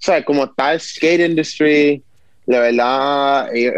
sabes, 0.00 0.24
como 0.24 0.44
está 0.44 0.72
el 0.72 0.80
skate 0.80 1.20
industry, 1.20 2.02
la 2.46 2.60
verdad, 2.60 3.54
eh, 3.54 3.72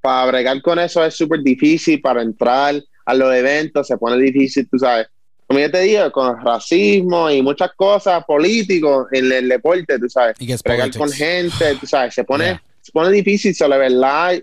para 0.00 0.26
bregar 0.26 0.62
con 0.62 0.78
eso 0.78 1.04
es 1.04 1.14
súper 1.14 1.40
difícil, 1.40 2.00
para 2.00 2.22
entrar 2.22 2.82
a 3.04 3.14
los 3.14 3.34
eventos 3.34 3.86
se 3.86 3.96
pone 3.96 4.22
difícil, 4.22 4.68
tú 4.70 4.78
sabes. 4.78 5.08
Como 5.46 5.58
yo 5.58 5.70
te 5.70 5.80
digo, 5.80 6.12
con 6.12 6.40
racismo 6.44 7.28
y 7.28 7.42
muchas 7.42 7.72
cosas 7.74 8.24
políticos 8.24 9.08
en 9.10 9.32
el 9.32 9.48
deporte, 9.48 9.98
tú 9.98 10.08
sabes. 10.08 10.36
Bregar 10.62 10.96
con 10.96 11.10
gente, 11.10 11.74
tú 11.74 11.86
sabes, 11.86 12.14
se 12.14 12.22
pone, 12.22 12.60
se 12.80 12.92
pone 12.92 13.10
difícil, 13.10 13.54
so, 13.54 13.66
la 13.66 13.76
verdad 13.76 14.40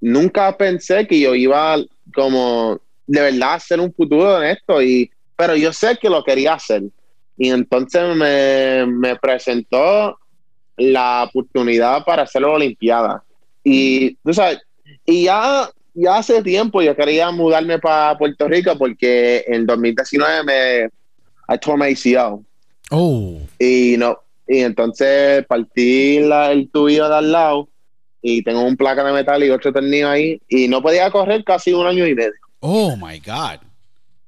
nunca 0.00 0.54
pensé 0.56 1.06
que 1.06 1.20
yo 1.20 1.34
iba 1.34 1.76
como 2.14 2.80
de 3.06 3.20
verdad 3.20 3.50
a 3.50 3.54
hacer 3.54 3.80
un 3.80 3.92
futuro 3.94 4.42
en 4.42 4.50
esto, 4.50 4.82
y, 4.82 5.10
pero 5.36 5.54
yo 5.56 5.72
sé 5.72 5.96
que 6.00 6.10
lo 6.10 6.24
quería 6.24 6.54
hacer. 6.54 6.82
Y 7.36 7.50
entonces 7.50 8.16
me, 8.16 8.86
me 8.86 9.16
presentó 9.16 10.18
la 10.76 11.24
oportunidad 11.24 12.04
para 12.04 12.22
hacer 12.22 12.42
la 12.42 12.48
Olimpiada. 12.48 13.22
Y, 13.62 14.14
tú 14.16 14.34
sabes, 14.34 14.58
y 15.06 15.24
ya, 15.24 15.70
ya 15.94 16.16
hace 16.16 16.42
tiempo 16.42 16.82
yo 16.82 16.94
quería 16.96 17.30
mudarme 17.30 17.78
para 17.78 18.16
Puerto 18.18 18.48
Rico 18.48 18.76
porque 18.76 19.44
en 19.46 19.66
2019 19.66 20.44
me 20.44 20.84
I 21.48 21.58
tore 21.58 21.76
my 21.76 21.92
ACL. 21.92 22.44
Oh. 22.90 23.38
Y 23.58 23.96
no, 23.98 24.18
y 24.46 24.60
entonces 24.60 25.44
partí 25.46 26.20
la, 26.20 26.52
el 26.52 26.70
tuyo 26.70 27.08
de 27.08 27.14
al 27.16 27.32
lado 27.32 27.68
y 28.20 28.42
tengo 28.42 28.62
un 28.62 28.76
placa 28.76 29.04
de 29.04 29.12
metal 29.12 29.42
y 29.44 29.50
otro 29.50 29.72
tornillo 29.72 30.08
ahí 30.08 30.40
y 30.48 30.68
no 30.68 30.82
podía 30.82 31.10
correr 31.10 31.44
casi 31.44 31.72
un 31.72 31.86
año 31.86 32.06
y 32.06 32.14
medio. 32.14 32.32
Oh 32.60 32.96
my 32.96 33.20
God. 33.20 33.60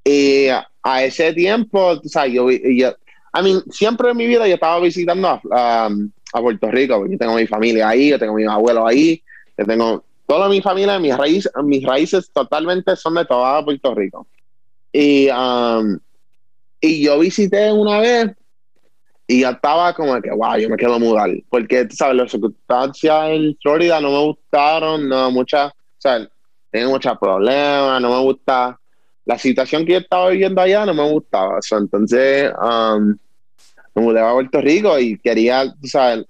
Y 0.05 0.49
a, 0.49 1.03
ese 1.03 1.33
tiempo, 1.33 1.81
o 1.81 2.09
sea, 2.09 2.27
yo, 2.27 2.51
yo, 2.51 2.91
I 3.35 3.43
mean, 3.43 3.63
siempre 3.71 4.11
en 4.11 4.17
mi 4.17 4.27
vida 4.27 4.47
yo 4.47 4.55
estaba 4.55 4.79
visitando 4.81 5.41
a, 5.51 5.91
a 6.33 6.41
Puerto 6.41 6.71
Rico, 6.71 7.07
yo 7.07 7.19
tengo 7.19 7.35
mi 7.35 7.47
familia 7.47 7.89
ahí, 7.89 8.11
yo 8.11 8.19
tengo 8.19 8.35
mis 8.35 8.49
abuelos 8.49 8.85
ahí, 8.87 9.23
yo 9.57 9.65
tengo 9.65 10.05
toda 10.27 10.49
mi 10.49 10.61
familia, 10.61 10.99
mis 10.99 11.17
raíces, 11.17 11.53
mis 11.63 11.85
raíces 11.85 12.31
totalmente 12.33 12.97
son 12.97 13.15
de 13.15 13.25
toda 13.25 13.65
Puerto 13.65 13.95
Rico. 13.95 14.27
Y, 14.93 15.29
um, 15.31 15.99
y 16.81 17.05
yo 17.05 17.19
visité 17.19 17.73
una 17.73 18.01
vez 18.01 18.31
y 19.29 19.41
ya 19.41 19.51
estaba 19.51 19.93
como 19.93 20.21
que, 20.21 20.31
wow, 20.31 20.57
yo 20.57 20.69
me 20.69 20.77
quiero 20.77 20.99
mudar. 20.99 21.31
Porque, 21.49 21.87
sabes, 21.91 22.17
las 22.17 22.31
circunstancias 22.31 23.31
en 23.31 23.57
Florida 23.61 24.01
no 24.01 24.11
me 24.11 24.25
gustaron, 24.27 25.09
no, 25.09 25.31
muchas, 25.31 25.73
o 25.73 25.99
sea, 25.99 26.29
tengo 26.71 26.91
muchos 26.91 27.19
problemas, 27.19 28.01
no 28.01 28.11
me 28.11 28.21
gusta. 28.23 28.79
La 29.25 29.39
situación 29.39 29.85
que 29.85 29.93
yo 29.93 29.99
estaba 29.99 30.31
viviendo 30.31 30.61
allá 30.61 30.87
no 30.87 30.95
me 30.95 31.11
gustaba. 31.11 31.59
entonces, 31.73 32.53
um, 32.63 33.17
me 33.97 34.03
mudé 34.03 34.21
a 34.21 34.33
Puerto 34.33 34.61
Rico 34.61 34.99
y 34.99 35.19
quería, 35.19 35.65
tú 35.81 35.89
sabes, 35.89 36.27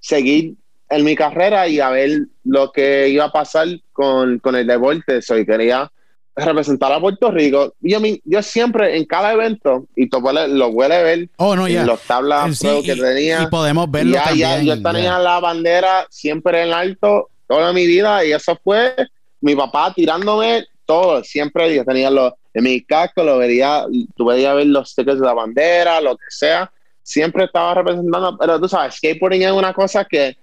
seguir 0.00 0.54
en 0.90 1.04
mi 1.04 1.16
carrera 1.16 1.66
y 1.66 1.80
a 1.80 1.88
ver 1.88 2.26
lo 2.44 2.70
que 2.70 3.08
iba 3.08 3.24
a 3.24 3.32
pasar 3.32 3.66
con, 3.92 4.38
con 4.38 4.54
el 4.54 4.66
deporte. 4.66 5.22
So, 5.22 5.38
y 5.38 5.46
quería 5.46 5.90
representar 6.36 6.92
a 6.92 7.00
Puerto 7.00 7.30
Rico. 7.30 7.74
Yo, 7.80 7.98
yo 8.24 8.42
siempre 8.42 8.96
en 8.98 9.06
cada 9.06 9.32
evento, 9.32 9.86
y 9.96 10.08
tú 10.08 10.20
lo 10.20 10.72
puedes 10.72 11.02
ver 11.02 11.28
oh, 11.36 11.56
no, 11.56 11.66
en 11.66 11.86
los 11.86 12.02
tablas 12.02 12.60
que 12.60 12.96
tenía. 12.96 13.44
Y 13.44 13.46
podemos 13.46 13.90
verlo 13.90 14.18
también. 14.22 14.64
yo 14.64 14.82
tenía 14.82 15.18
la 15.18 15.40
bandera 15.40 16.06
siempre 16.10 16.62
en 16.62 16.72
alto 16.72 17.30
toda 17.46 17.72
mi 17.72 17.86
vida 17.86 18.24
y 18.24 18.32
eso 18.32 18.58
fue 18.62 18.94
mi 19.40 19.54
papá 19.54 19.92
tirándome 19.94 20.66
todo. 20.84 21.24
Siempre 21.24 21.74
yo 21.74 21.84
tenía 21.84 22.10
los, 22.10 22.32
en 22.54 22.64
mi 22.64 22.80
casco, 22.82 23.22
lo 23.22 23.38
vería, 23.38 23.84
tú 24.16 24.26
veías 24.26 24.54
ver 24.54 24.66
los 24.66 24.90
stickers 24.90 25.20
de 25.20 25.26
la 25.26 25.34
bandera, 25.34 26.00
lo 26.00 26.16
que 26.16 26.24
sea. 26.28 26.70
Siempre 27.02 27.44
estaba 27.44 27.74
representando, 27.74 28.38
pero 28.38 28.60
tú 28.60 28.68
sabes, 28.68 28.94
skateboarding 28.94 29.42
es 29.42 29.52
una 29.52 29.74
cosa 29.74 30.04
que, 30.04 30.36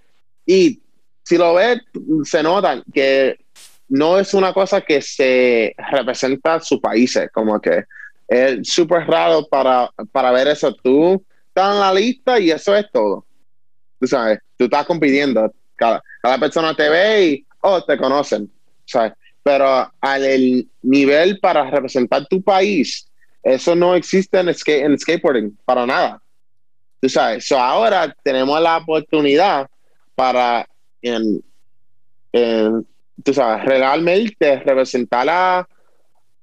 y 0.46 0.80
si 1.24 1.38
lo 1.38 1.56
ves, 1.56 1.80
se 2.26 2.44
nota 2.44 2.84
que 2.94 3.40
no 3.88 4.20
es 4.20 4.34
una 4.34 4.54
cosa 4.54 4.82
que 4.82 5.02
se 5.02 5.74
representa 5.92 6.56
a 6.56 6.60
sus 6.60 6.80
países, 6.80 7.30
como 7.34 7.60
que 7.60 7.86
es 8.28 8.68
súper 8.68 9.08
raro 9.08 9.48
para, 9.48 9.90
para 10.12 10.32
ver 10.32 10.48
eso. 10.48 10.74
Tú 10.74 11.24
estás 11.48 11.74
en 11.74 11.80
la 11.80 11.94
lista 11.94 12.40
y 12.40 12.52
eso 12.52 12.76
es 12.76 12.86
todo. 12.92 13.26
Tú 14.00 14.08
sabes, 14.08 14.40
tú 14.58 14.66
estás 14.66 14.86
compitiendo. 14.86 15.52
Cada, 15.76 16.02
cada 16.22 16.38
persona 16.38 16.76
te 16.76 16.90
ve 16.90 17.26
y, 17.26 17.46
oh, 17.62 17.84
te 17.84 17.98
conocen. 17.98 18.50
¿sabes? 18.86 19.14
Pero 19.44 19.92
al 20.00 20.68
nivel 20.82 21.40
para 21.40 21.70
representar 21.70 22.28
tu 22.28 22.42
país, 22.42 23.08
eso 23.44 23.76
no 23.76 23.96
existe 23.96 24.40
en, 24.40 24.50
en 24.50 25.00
skateboarding, 25.00 25.58
para 25.66 25.86
nada. 25.86 26.22
Tú 27.00 27.10
sabes, 27.10 27.48
so 27.48 27.58
ahora 27.58 28.16
tenemos 28.24 28.62
la 28.62 28.78
oportunidad 28.78 29.68
para 30.16 30.68
en, 31.02 31.44
en 32.32 32.86
tú 33.24 33.34
sabes, 33.34 33.66
realmente 33.66 34.60
representar 34.60 35.28
a, 35.30 35.68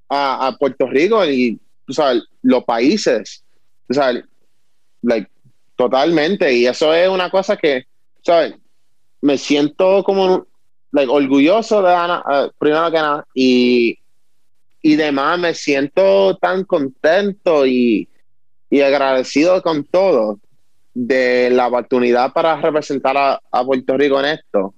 a, 0.09 0.57
Puerto 0.59 0.87
Rico 0.87 1.25
y 1.25 1.59
tú 1.87 1.93
sabes, 1.93 2.25
los 2.43 2.65
países, 2.65 3.45
tú 3.87 3.95
sabes, 3.95 4.25
like, 5.03 5.31
totalmente. 5.77 6.53
Y 6.53 6.67
eso 6.67 6.93
es 6.93 7.09
una 7.09 7.31
cosa 7.31 7.57
que, 7.57 7.87
¿sabes? 8.23 8.55
Me 9.21 9.39
siento 9.39 10.03
como 10.05 10.47
like, 10.93 11.11
orgulloso 11.11 11.83
de 11.83 11.95
Ana, 11.95 12.23
eh, 12.31 12.51
primero 12.59 12.91
que 12.91 12.97
nada, 12.97 13.27
y, 13.35 13.99
y 14.83 14.97
demás, 14.97 15.39
me 15.39 15.55
siento 15.55 16.37
tan 16.37 16.65
contento 16.65 17.67
y, 17.67 18.09
y 18.71 18.81
agradecido 18.81 19.63
con 19.63 19.85
todo 19.85 20.39
de 20.95 21.51
la 21.51 21.69
oportunidad 21.69 22.33
para 22.33 22.61
representar 22.61 23.17
a, 23.17 23.41
a 23.51 23.65
Puerto 23.65 23.97
Rico 23.97 24.19
en 24.21 24.27
esto. 24.27 24.61
O 24.61 24.75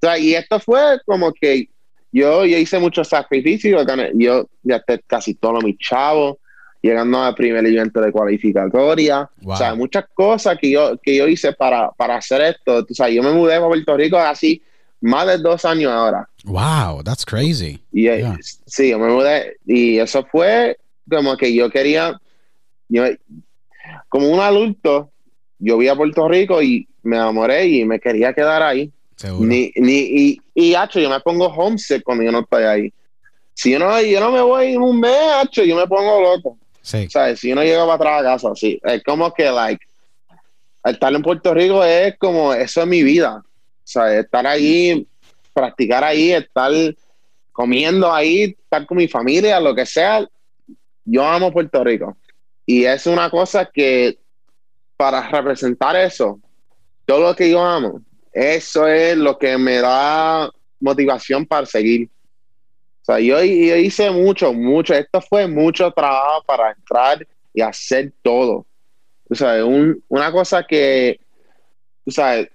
sea, 0.00 0.18
y 0.18 0.34
esto 0.34 0.60
fue 0.60 0.98
como 1.06 1.32
que 1.32 1.68
yo, 2.12 2.44
yo 2.44 2.58
hice 2.58 2.78
muchos 2.78 3.08
sacrificios, 3.08 3.84
yo 4.14 4.46
ya 4.62 4.82
casi 5.06 5.34
todos 5.34 5.64
mis 5.64 5.78
chavos, 5.78 6.36
llegando 6.82 7.18
al 7.22 7.34
primer 7.34 7.64
evento 7.64 8.00
de 8.00 8.12
cualificatoria. 8.12 9.28
O 9.42 9.56
sea, 9.56 9.74
muchas 9.74 10.04
cosas 10.12 10.58
que 10.60 10.70
yo, 10.70 10.98
que 11.02 11.16
yo 11.16 11.26
hice 11.26 11.54
para, 11.54 11.90
para 11.92 12.16
hacer 12.16 12.42
esto. 12.42 12.84
O 12.88 12.94
sea, 12.94 13.08
yo 13.08 13.22
me 13.22 13.32
mudé 13.32 13.54
a 13.54 13.66
Puerto 13.66 13.96
Rico 13.96 14.18
así 14.18 14.62
más 15.04 15.26
de 15.26 15.38
dos 15.38 15.64
años 15.64 15.92
ahora. 15.92 16.28
Wow, 16.44 17.02
that's 17.02 17.24
crazy. 17.24 17.78
Y, 17.92 18.08
eh, 18.08 18.32
Sí, 18.66 18.90
yo 18.90 18.98
me 18.98 19.08
mudé 19.08 19.56
y 19.66 19.98
eso 19.98 20.24
fue 20.24 20.78
como 21.08 21.36
que 21.36 21.54
yo 21.54 21.70
quería, 21.70 22.18
yo, 22.88 23.04
como 24.08 24.30
un 24.30 24.40
adulto, 24.40 25.10
yo 25.58 25.76
vi 25.76 25.88
a 25.88 25.94
Puerto 25.94 26.26
Rico 26.26 26.62
y 26.62 26.88
me 27.02 27.16
enamoré 27.16 27.66
y 27.66 27.84
me 27.84 28.00
quería 28.00 28.32
quedar 28.32 28.62
ahí. 28.62 28.90
Ni, 29.38 29.72
ni, 29.76 29.98
y, 29.98 30.40
y, 30.54 30.74
hacho, 30.74 30.98
yo 30.98 31.08
me 31.08 31.20
pongo 31.20 31.46
homesick 31.46 32.02
cuando 32.02 32.24
yo 32.24 32.32
no 32.32 32.40
estoy 32.40 32.64
ahí. 32.64 32.92
Si 33.54 33.70
yo 33.70 33.78
no, 33.78 34.00
yo 34.00 34.20
no 34.20 34.32
me 34.32 34.40
voy 34.40 34.72
en 34.72 34.82
un 34.82 34.98
mes, 34.98 35.16
hacho, 35.36 35.62
yo 35.64 35.76
me 35.76 35.86
pongo 35.86 36.20
loco. 36.20 36.58
Sí. 36.82 37.08
¿Sabes? 37.08 37.40
Si 37.40 37.48
yo 37.50 37.54
no 37.54 37.62
llego 37.62 37.86
para 37.86 37.94
atrás 37.94 38.20
a 38.20 38.24
casa, 38.24 38.54
sí. 38.54 38.80
Es 38.82 39.02
como 39.04 39.32
que, 39.32 39.50
like, 39.50 39.84
estar 40.84 41.14
en 41.14 41.22
Puerto 41.22 41.54
Rico 41.54 41.84
es 41.84 42.16
como, 42.18 42.52
eso 42.52 42.82
es 42.82 42.86
mi 42.86 43.02
vida. 43.02 43.42
Sea, 43.84 44.18
estar 44.18 44.46
ahí, 44.46 45.06
practicar 45.52 46.02
ahí, 46.02 46.32
estar 46.32 46.72
comiendo 47.52 48.12
ahí, 48.12 48.56
estar 48.58 48.84
con 48.86 48.96
mi 48.96 49.06
familia, 49.06 49.60
lo 49.60 49.74
que 49.74 49.86
sea. 49.86 50.26
Yo 51.04 51.24
amo 51.24 51.52
Puerto 51.52 51.84
Rico. 51.84 52.16
Y 52.66 52.84
es 52.84 53.06
una 53.06 53.30
cosa 53.30 53.68
que 53.72 54.18
para 54.96 55.28
representar 55.28 55.96
eso, 55.96 56.40
todo 57.04 57.28
lo 57.28 57.36
que 57.36 57.50
yo 57.50 57.62
amo, 57.62 58.00
eso 58.32 58.88
es 58.88 59.16
lo 59.16 59.38
que 59.38 59.56
me 59.58 59.80
da 59.80 60.50
motivación 60.80 61.46
para 61.46 61.66
seguir. 61.66 62.08
O 63.02 63.04
sea, 63.04 63.20
yo, 63.20 63.42
hice 63.42 64.10
mucho, 64.10 64.52
mucho, 64.52 64.94
esto 64.94 65.20
fue 65.20 65.46
mucho 65.46 65.90
trabajo 65.90 66.42
para 66.46 66.72
entrar 66.72 67.26
y 67.52 67.60
hacer 67.60 68.12
todo. 68.22 68.66
O 69.28 69.34
sea, 69.34 69.64
una 69.64 70.32
cosa 70.32 70.64
que, 70.66 71.20
o 72.06 72.10
sea, 72.10 72.48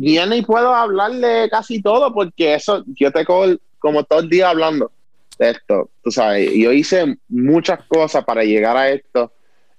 ya 0.00 0.26
ni 0.26 0.42
puedo 0.42 0.74
hablarle 0.74 1.48
casi 1.50 1.82
todo 1.82 2.12
porque 2.12 2.54
eso, 2.54 2.84
yo 2.86 3.12
tengo 3.12 3.44
como 3.78 4.04
todo 4.04 4.20
el 4.20 4.28
día 4.28 4.50
hablando 4.50 4.90
de 5.38 5.50
esto, 5.50 5.90
tú 6.02 6.10
sabes, 6.10 6.50
yo 6.54 6.72
hice 6.72 7.16
muchas 7.28 7.80
cosas 7.86 8.24
para 8.24 8.44
llegar 8.44 8.76
a 8.76 8.90
esto 8.90 9.32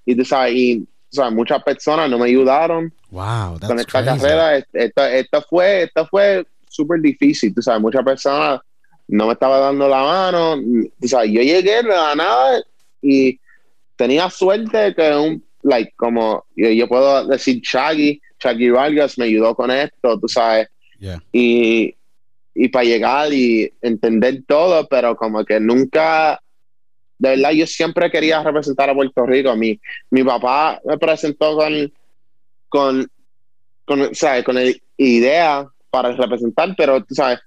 y 0.06 0.16
tú 0.16 0.26
sabes, 0.26 0.54
y 0.56 0.88
muchas 1.32 1.64
personas 1.64 2.10
no 2.10 2.18
me 2.18 2.28
ayudaron 2.28 2.94
wow, 3.10 3.60
con 3.60 3.80
esta 3.80 4.04
carrera. 4.04 4.58
Esto, 4.58 5.06
esto, 5.06 5.42
fue, 5.50 5.84
esto 5.84 6.08
fue 6.08 6.46
súper 6.68 7.02
difícil, 7.02 7.54
tú 7.54 7.62
sabes, 7.62 7.82
muchas 7.82 8.04
personas 8.04 8.62
no 9.08 9.28
me 9.28 9.34
estaban 9.34 9.60
dando 9.60 9.90
la 9.90 10.04
mano, 10.04 10.56
tú 11.00 11.08
sabes, 11.08 11.32
yo 11.32 11.42
llegué 11.42 11.84
de 11.84 11.84
la 11.84 12.16
nada 12.16 12.64
y 13.02 13.40
tenía 13.96 14.30
suerte 14.30 14.96
que 14.96 15.16
un, 15.16 15.44
like, 15.64 15.94
como 15.96 16.46
yo, 16.56 16.88
puedo 16.88 17.28
decir 17.28 17.62
Chaggy, 17.62 18.22
Chaggy 18.40 18.70
Vargas 18.70 19.18
me 19.18 19.26
ayudó 19.26 19.56
con 19.56 19.72
esto, 19.72 20.20
tú 20.20 20.28
sabes, 20.28 20.68
y, 21.32 21.96
y 22.54 22.68
para 22.70 22.86
llegar 22.86 23.34
y 23.34 23.72
entender 23.82 24.44
todo, 24.48 24.88
pero 24.88 25.16
como 25.16 25.44
que 25.46 25.60
nunca 25.60 26.40
de 27.22 27.30
verdad 27.30 27.52
yo 27.52 27.68
siempre 27.68 28.10
quería 28.10 28.42
representar 28.42 28.90
a 28.90 28.96
Puerto 28.96 29.24
Rico. 29.28 29.56
Mi, 29.56 29.80
mi 30.10 30.24
papá 30.24 30.82
me 30.84 30.98
presentó 30.98 31.56
con, 31.56 31.94
con, 32.68 33.08
con, 33.86 34.16
¿sabes? 34.16 34.44
con 34.44 34.56
la 34.56 34.64
idea 34.98 35.68
para 35.92 36.14
representar, 36.14 36.74
pero 36.76 37.04
tú 37.04 37.14
sabes, 37.14 37.40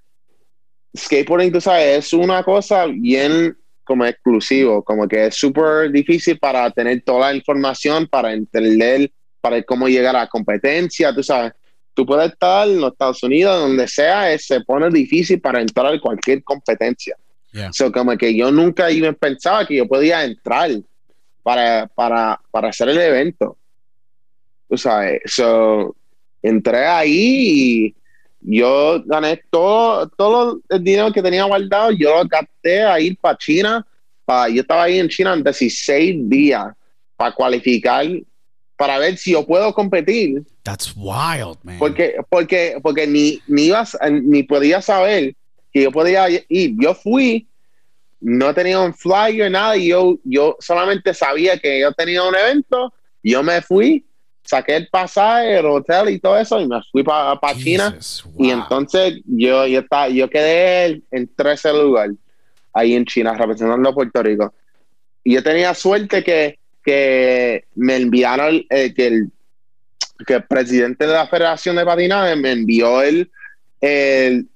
skateboarding, 0.96 1.50
tú 1.50 1.60
sabes, 1.60 2.06
es 2.06 2.12
una 2.12 2.44
cosa 2.44 2.86
bien 2.86 3.56
como 3.84 4.04
exclusivo, 4.04 4.82
como 4.82 5.06
que 5.06 5.26
es 5.26 5.34
súper 5.34 5.90
difícil 5.90 6.38
para 6.38 6.70
tener 6.70 7.02
toda 7.02 7.30
la 7.30 7.36
información, 7.36 8.06
para 8.06 8.32
entender, 8.32 9.10
para 9.40 9.62
cómo 9.62 9.88
llegar 9.88 10.16
a 10.16 10.20
la 10.20 10.26
competencia, 10.28 11.14
tú 11.14 11.22
sabes. 11.22 11.52
Tú 11.92 12.04
puedes 12.04 12.32
estar 12.32 12.66
en 12.68 12.80
los 12.80 12.92
Estados 12.92 13.22
Unidos, 13.22 13.60
donde 13.60 13.86
sea, 13.86 14.36
se 14.38 14.60
pone 14.62 14.90
difícil 14.90 15.40
para 15.40 15.60
entrar 15.60 15.94
a 15.94 16.00
cualquier 16.00 16.42
competencia. 16.42 17.16
So, 17.70 17.92
como 17.92 18.16
que 18.16 18.34
yo 18.34 18.50
nunca 18.50 18.90
iba 18.90 19.12
pensaba 19.12 19.64
que 19.64 19.76
yo 19.76 19.86
podía 19.86 20.24
entrar 20.24 20.72
para, 21.44 21.86
para, 21.86 22.40
para 22.50 22.70
hacer 22.70 22.88
el 22.88 22.98
evento. 22.98 23.56
Tú 24.68 24.76
sabes, 24.76 25.20
so, 25.26 25.94
entré 26.42 26.84
ahí 26.84 27.86
y 27.86 27.94
yo 28.46 29.02
gané 29.06 29.42
todo, 29.50 30.06
todo 30.10 30.60
el 30.68 30.84
dinero 30.84 31.10
que 31.10 31.22
tenía 31.22 31.44
guardado, 31.44 31.90
yo 31.92 32.14
lo 32.14 32.28
gasté 32.28 32.82
a 32.82 33.00
ir 33.00 33.16
para 33.18 33.38
China. 33.38 33.86
Para, 34.24 34.50
yo 34.50 34.60
estaba 34.60 34.84
ahí 34.84 34.98
en 34.98 35.08
China 35.08 35.32
en 35.32 35.42
16 35.42 36.28
días 36.28 36.66
para 37.16 37.34
cualificar, 37.34 38.06
para 38.76 38.98
ver 38.98 39.16
si 39.16 39.32
yo 39.32 39.46
puedo 39.46 39.72
competir. 39.72 40.42
That's 40.62 40.92
wild, 40.94 41.58
man. 41.62 41.78
Porque, 41.78 42.16
porque, 42.28 42.78
porque 42.82 43.06
ni, 43.06 43.40
ni, 43.46 43.66
ibas, 43.66 43.96
ni 44.10 44.42
podía 44.42 44.82
saber 44.82 45.34
que 45.72 45.82
yo 45.82 45.90
podía 45.90 46.28
ir. 46.28 46.74
Yo 46.78 46.94
fui, 46.94 47.48
no 48.20 48.54
tenía 48.54 48.78
un 48.78 48.92
flyer, 48.92 49.50
nada, 49.50 49.76
y 49.76 49.88
yo, 49.88 50.18
yo 50.22 50.56
solamente 50.60 51.14
sabía 51.14 51.58
que 51.58 51.80
yo 51.80 51.92
tenía 51.92 52.22
un 52.22 52.34
evento, 52.34 52.92
yo 53.22 53.42
me 53.42 53.62
fui, 53.62 54.04
saqué 54.44 54.76
el 54.76 54.88
pasaje, 54.88 55.58
el 55.58 55.66
hotel 55.66 56.10
y 56.10 56.18
todo 56.18 56.38
eso, 56.38 56.60
y 56.60 56.68
me 56.68 56.80
fui 56.92 57.02
para 57.02 57.38
China. 57.56 57.96
Y 58.38 58.50
entonces 58.50 59.20
yo, 59.24 59.66
yo, 59.66 59.80
estaba, 59.80 60.08
yo 60.08 60.28
quedé 60.28 61.02
en 61.10 61.34
13 61.34 61.72
lugar 61.72 62.10
ahí 62.72 62.94
en 62.94 63.04
China, 63.04 63.34
representando 63.34 63.88
a 63.88 63.94
Puerto 63.94 64.22
Rico. 64.22 64.52
Y 65.22 65.34
yo 65.34 65.42
tenía 65.42 65.72
suerte 65.74 66.22
que, 66.22 66.58
que 66.84 67.64
me 67.74 67.96
enviaron, 67.96 68.64
eh, 68.68 68.92
que, 68.94 69.06
el, 69.06 69.30
que 70.26 70.34
el 70.34 70.44
presidente 70.44 71.06
de 71.06 71.12
la 71.12 71.26
Federación 71.26 71.76
de 71.76 71.84
Patinaje 71.84 72.36
me 72.36 72.52
envió 72.52 73.00
el, 73.00 73.30
el 73.80 74.46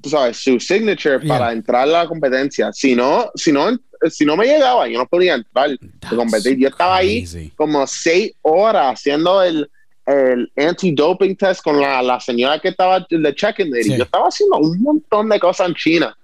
tú 0.00 0.10
sabes, 0.10 0.38
su 0.38 0.58
signature 0.58 1.20
para 1.20 1.52
entrar 1.52 1.82
a 1.82 1.86
la 1.86 2.06
competencia. 2.06 2.72
Si 2.72 2.94
no, 2.94 3.30
si 3.34 3.52
no, 3.52 3.70
si 4.08 4.24
no 4.24 4.36
me 4.36 4.46
llegaba, 4.46 4.88
yo 4.88 4.98
no 4.98 5.06
podía 5.06 5.34
entrar 5.34 5.70
a 6.02 6.16
competir. 6.16 6.58
Yo 6.58 6.68
estaba 6.68 6.96
ahí 6.96 7.24
como 7.56 7.86
seis 7.86 8.32
horas 8.42 8.94
haciendo 8.94 9.42
el, 9.42 9.70
el 10.06 10.50
anti-doping 10.56 11.36
test 11.36 11.62
con 11.62 11.80
la, 11.80 12.02
la, 12.02 12.20
señora 12.20 12.58
que 12.58 12.68
estaba 12.68 13.06
de 13.08 13.34
check-in. 13.34 13.72
Yo 13.96 14.04
estaba 14.04 14.28
haciendo 14.28 14.58
un 14.58 14.80
montón 14.80 15.28
de 15.28 15.38
cosas 15.38 15.68
en 15.68 15.74
China 15.74 16.16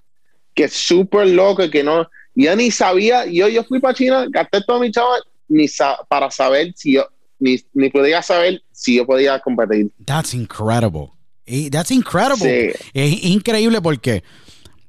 que 0.57 0.65
es 0.65 0.73
súper 0.73 1.29
loco 1.29 1.71
que 1.71 1.85
no, 1.85 2.09
yo 2.35 2.57
ni 2.57 2.71
sabía, 2.71 3.27
yo, 3.27 3.47
yo 3.47 3.63
fui 3.63 3.79
para 3.79 3.95
China, 3.95 4.27
gasté 4.31 4.63
todo 4.67 4.81
mi 4.81 4.91
chavo 4.91 5.11
ni 5.49 5.67
para 6.09 6.31
saber 6.31 6.73
si 6.75 6.95
yo, 6.95 7.07
ni, 7.39 7.63
ni 7.75 7.91
podía 7.91 8.23
saber 8.23 8.63
si 8.73 8.97
yo 8.97 9.07
podía 9.07 9.39
competir. 9.39 9.91
That's 10.05 10.35
incredible. 10.35 11.13
That's 11.71 11.91
incredible. 11.91 12.75
Es 12.95 13.25
increíble 13.25 13.81
porque 13.81 14.25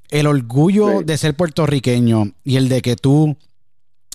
el 0.09 0.27
orgullo 0.27 1.01
de 1.01 1.17
ser 1.17 1.35
puertorriqueño 1.35 2.33
y 2.43 2.55
el 2.55 2.69
de 2.69 2.81
que 2.81 2.95
tú 2.95 3.37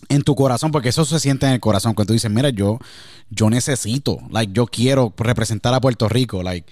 en 0.08 0.22
tu 0.22 0.34
corazón, 0.34 0.72
porque 0.72 0.88
eso 0.88 1.04
se 1.04 1.20
siente 1.20 1.46
en 1.46 1.52
el 1.52 1.60
corazón, 1.60 1.94
cuando 1.94 2.08
tú 2.08 2.12
dices, 2.14 2.30
mira, 2.30 2.50
yo, 2.50 2.78
yo 3.30 3.48
necesito, 3.50 4.18
like, 4.30 4.52
yo 4.52 4.66
quiero 4.66 5.12
representar 5.16 5.72
a 5.74 5.80
Puerto 5.80 6.08
Rico, 6.08 6.42
like, 6.42 6.70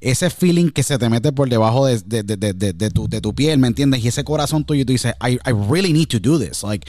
ese 0.00 0.30
feeling 0.30 0.70
que 0.70 0.84
se 0.84 0.96
te 0.96 1.08
mete 1.08 1.32
por 1.32 1.48
debajo 1.48 1.86
de, 1.86 1.98
de, 1.98 2.90
tu, 2.90 3.08
de 3.08 3.20
tu 3.20 3.34
piel, 3.34 3.58
¿me 3.58 3.66
entiendes? 3.66 4.04
Y 4.04 4.08
ese 4.08 4.22
corazón 4.22 4.64
tuyo, 4.64 4.86
tú 4.86 4.92
dices, 4.92 5.12
I, 5.20 5.34
I 5.44 5.52
really 5.68 5.92
need 5.92 6.08
to 6.08 6.20
do 6.20 6.38
this, 6.38 6.62
like, 6.62 6.88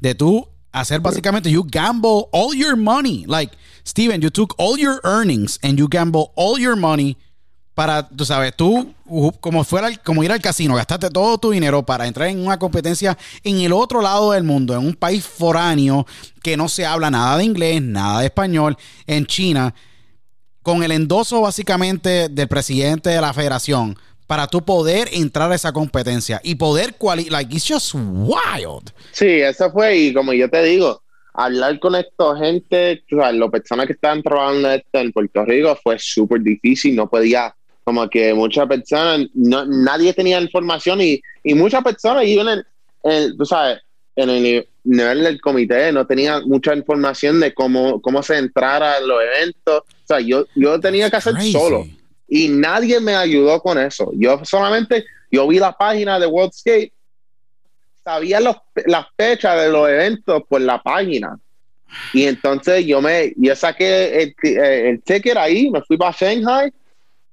de 0.00 0.14
tú 0.14 0.46
hacer 0.72 1.00
básicamente, 1.00 1.50
you 1.50 1.64
gamble 1.64 2.28
all 2.32 2.54
your 2.54 2.76
money, 2.76 3.24
like, 3.26 3.56
Steven, 3.84 4.20
you 4.20 4.30
took 4.30 4.54
all 4.58 4.78
your 4.78 5.00
earnings 5.04 5.58
and 5.62 5.78
you 5.78 5.88
gamble 5.88 6.32
all 6.36 6.60
your 6.60 6.76
money 6.76 7.16
para, 7.74 8.06
tú 8.08 8.24
sabes, 8.24 8.54
tú, 8.54 8.92
como 9.40 9.64
fuera, 9.64 9.88
como 10.04 10.22
ir 10.22 10.32
al 10.32 10.40
casino, 10.40 10.74
gastaste 10.74 11.08
todo 11.10 11.38
tu 11.38 11.50
dinero 11.50 11.84
para 11.84 12.06
entrar 12.06 12.28
en 12.28 12.44
una 12.44 12.58
competencia 12.58 13.16
en 13.42 13.60
el 13.60 13.72
otro 13.72 14.02
lado 14.02 14.32
del 14.32 14.44
mundo, 14.44 14.74
en 14.74 14.80
un 14.80 14.94
país 14.94 15.24
foráneo 15.24 16.06
que 16.42 16.56
no 16.56 16.68
se 16.68 16.84
habla 16.84 17.10
nada 17.10 17.38
de 17.38 17.44
inglés, 17.44 17.80
nada 17.80 18.20
de 18.20 18.26
español, 18.26 18.76
en 19.06 19.24
China, 19.26 19.74
con 20.62 20.82
el 20.82 20.92
endoso 20.92 21.40
básicamente 21.40 22.28
del 22.28 22.48
presidente 22.48 23.10
de 23.10 23.20
la 23.20 23.32
federación 23.32 23.96
para 24.26 24.46
tú 24.46 24.64
poder 24.64 25.08
entrar 25.12 25.50
a 25.50 25.56
esa 25.56 25.72
competencia 25.72 26.40
y 26.44 26.54
poder 26.54 26.94
cuali 26.94 27.24
like 27.30 27.52
it's 27.52 27.66
just 27.66 27.94
wild. 27.94 28.92
Sí, 29.10 29.26
eso 29.26 29.72
fue 29.72 29.96
y 29.96 30.14
como 30.14 30.32
yo 30.32 30.48
te 30.48 30.62
digo, 30.62 31.02
hablar 31.34 31.80
con 31.80 31.94
esta 31.96 32.36
gente, 32.36 33.02
o 33.12 33.16
sea, 33.16 33.32
las 33.32 33.50
personas 33.50 33.86
que 33.86 33.94
estaban 33.94 34.22
trabajando 34.22 34.70
esto 34.70 34.98
en 35.00 35.12
Puerto 35.12 35.44
Rico 35.44 35.76
fue 35.82 35.98
súper 35.98 36.42
difícil, 36.42 36.94
no 36.94 37.08
podía, 37.08 37.54
como 37.90 38.08
que 38.08 38.32
muchas 38.32 38.68
personas, 38.68 39.26
no, 39.34 39.66
nadie 39.66 40.14
tenía 40.14 40.40
información 40.40 41.00
y, 41.00 41.20
y 41.42 41.54
muchas 41.54 41.82
personas, 41.82 42.24
y 42.24 42.38
en 42.38 42.64
el, 43.02 43.36
tú 43.36 43.44
sabes, 43.44 43.80
en 44.14 44.30
el 44.30 44.64
nivel 44.84 45.24
del 45.24 45.40
comité 45.40 45.90
no 45.90 46.06
tenía 46.06 46.38
mucha 46.38 46.72
información 46.72 47.40
de 47.40 47.52
cómo, 47.52 48.00
cómo 48.00 48.22
se 48.22 48.38
entrara 48.38 48.98
en 48.98 49.08
los 49.08 49.20
eventos, 49.20 49.80
o 49.80 50.06
sea, 50.06 50.20
yo, 50.20 50.46
yo 50.54 50.78
tenía 50.78 51.10
que 51.10 51.16
hacer 51.16 51.34
solo 51.50 51.84
y 52.28 52.48
nadie 52.48 53.00
me 53.00 53.16
ayudó 53.16 53.60
con 53.60 53.76
eso, 53.76 54.12
yo 54.14 54.40
solamente, 54.44 55.04
yo 55.32 55.48
vi 55.48 55.58
la 55.58 55.72
página 55.72 56.20
de 56.20 56.26
World 56.28 56.52
Skate 56.52 56.92
sabía 58.04 58.38
los, 58.38 58.54
las 58.86 59.06
fechas 59.16 59.60
de 59.60 59.68
los 59.68 59.88
eventos 59.88 60.44
por 60.48 60.60
la 60.60 60.80
página. 60.80 61.36
Y 62.12 62.22
entonces 62.26 62.86
yo 62.86 63.02
me, 63.02 63.32
yo 63.36 63.56
saqué 63.56 64.22
el, 64.22 64.34
eh, 64.44 64.90
el 64.90 65.02
ticket 65.02 65.36
ahí, 65.36 65.68
me 65.70 65.82
fui 65.82 65.96
para 65.96 66.16
Shanghai. 66.16 66.72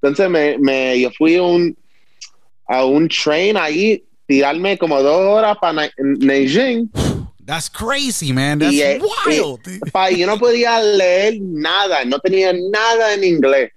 Entonces 0.01 0.29
me, 0.29 0.57
me, 0.59 0.99
yo 0.99 1.11
fui 1.11 1.37
un, 1.37 1.75
a 2.67 2.85
un 2.85 3.07
train 3.09 3.57
ahí, 3.57 4.03
tirarme 4.25 4.77
como 4.77 5.01
dos 5.01 5.21
horas 5.21 5.57
para 5.59 5.89
Nanjing. 5.97 6.89
That's 7.45 7.69
crazy, 7.69 8.33
man. 8.33 8.59
That's 8.59 8.75
eh, 8.75 8.99
wild. 9.25 9.61
Y, 10.11 10.17
yo 10.17 10.27
no 10.27 10.37
podía 10.37 10.81
leer 10.81 11.39
nada, 11.39 12.03
no 12.03 12.19
tenía 12.19 12.51
nada 12.53 13.13
en 13.13 13.23
inglés. 13.23 13.71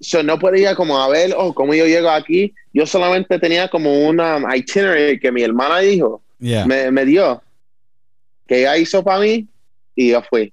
So, 0.00 0.22
no 0.22 0.38
podía 0.38 0.74
como 0.74 0.98
a 0.98 1.08
ver, 1.08 1.34
oh, 1.36 1.52
cómo 1.52 1.74
yo 1.74 1.86
llego 1.86 2.08
aquí. 2.08 2.54
Yo 2.72 2.86
solamente 2.86 3.38
tenía 3.38 3.68
como 3.68 4.08
una 4.08 4.40
itinerary 4.56 5.20
que 5.20 5.30
mi 5.30 5.42
hermana 5.42 5.80
dijo 5.80 6.22
me, 6.38 6.90
me, 6.90 7.04
dio, 7.04 7.42
que 8.46 8.60
ella 8.60 8.78
hizo 8.78 9.04
para 9.04 9.20
mí 9.20 9.46
y 9.94 10.10
yo 10.10 10.22
fui. 10.22 10.52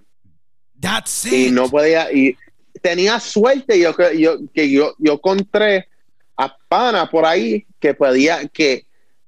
That's 0.80 1.26
it. 1.26 1.34
Y 1.34 1.52
no 1.52 1.70
podía, 1.70 2.12
y 2.12 2.36
tenía 2.78 3.20
suerte 3.20 3.80
yo, 3.80 3.96
yo, 4.14 4.38
que 4.54 4.70
yo, 4.70 4.96
yo 4.98 5.14
encontré 5.14 5.88
a 6.36 6.56
pana 6.68 7.10
por 7.10 7.26
ahí 7.26 7.66
que 7.80 7.94
podía, 7.94 8.48
que, 8.48 8.86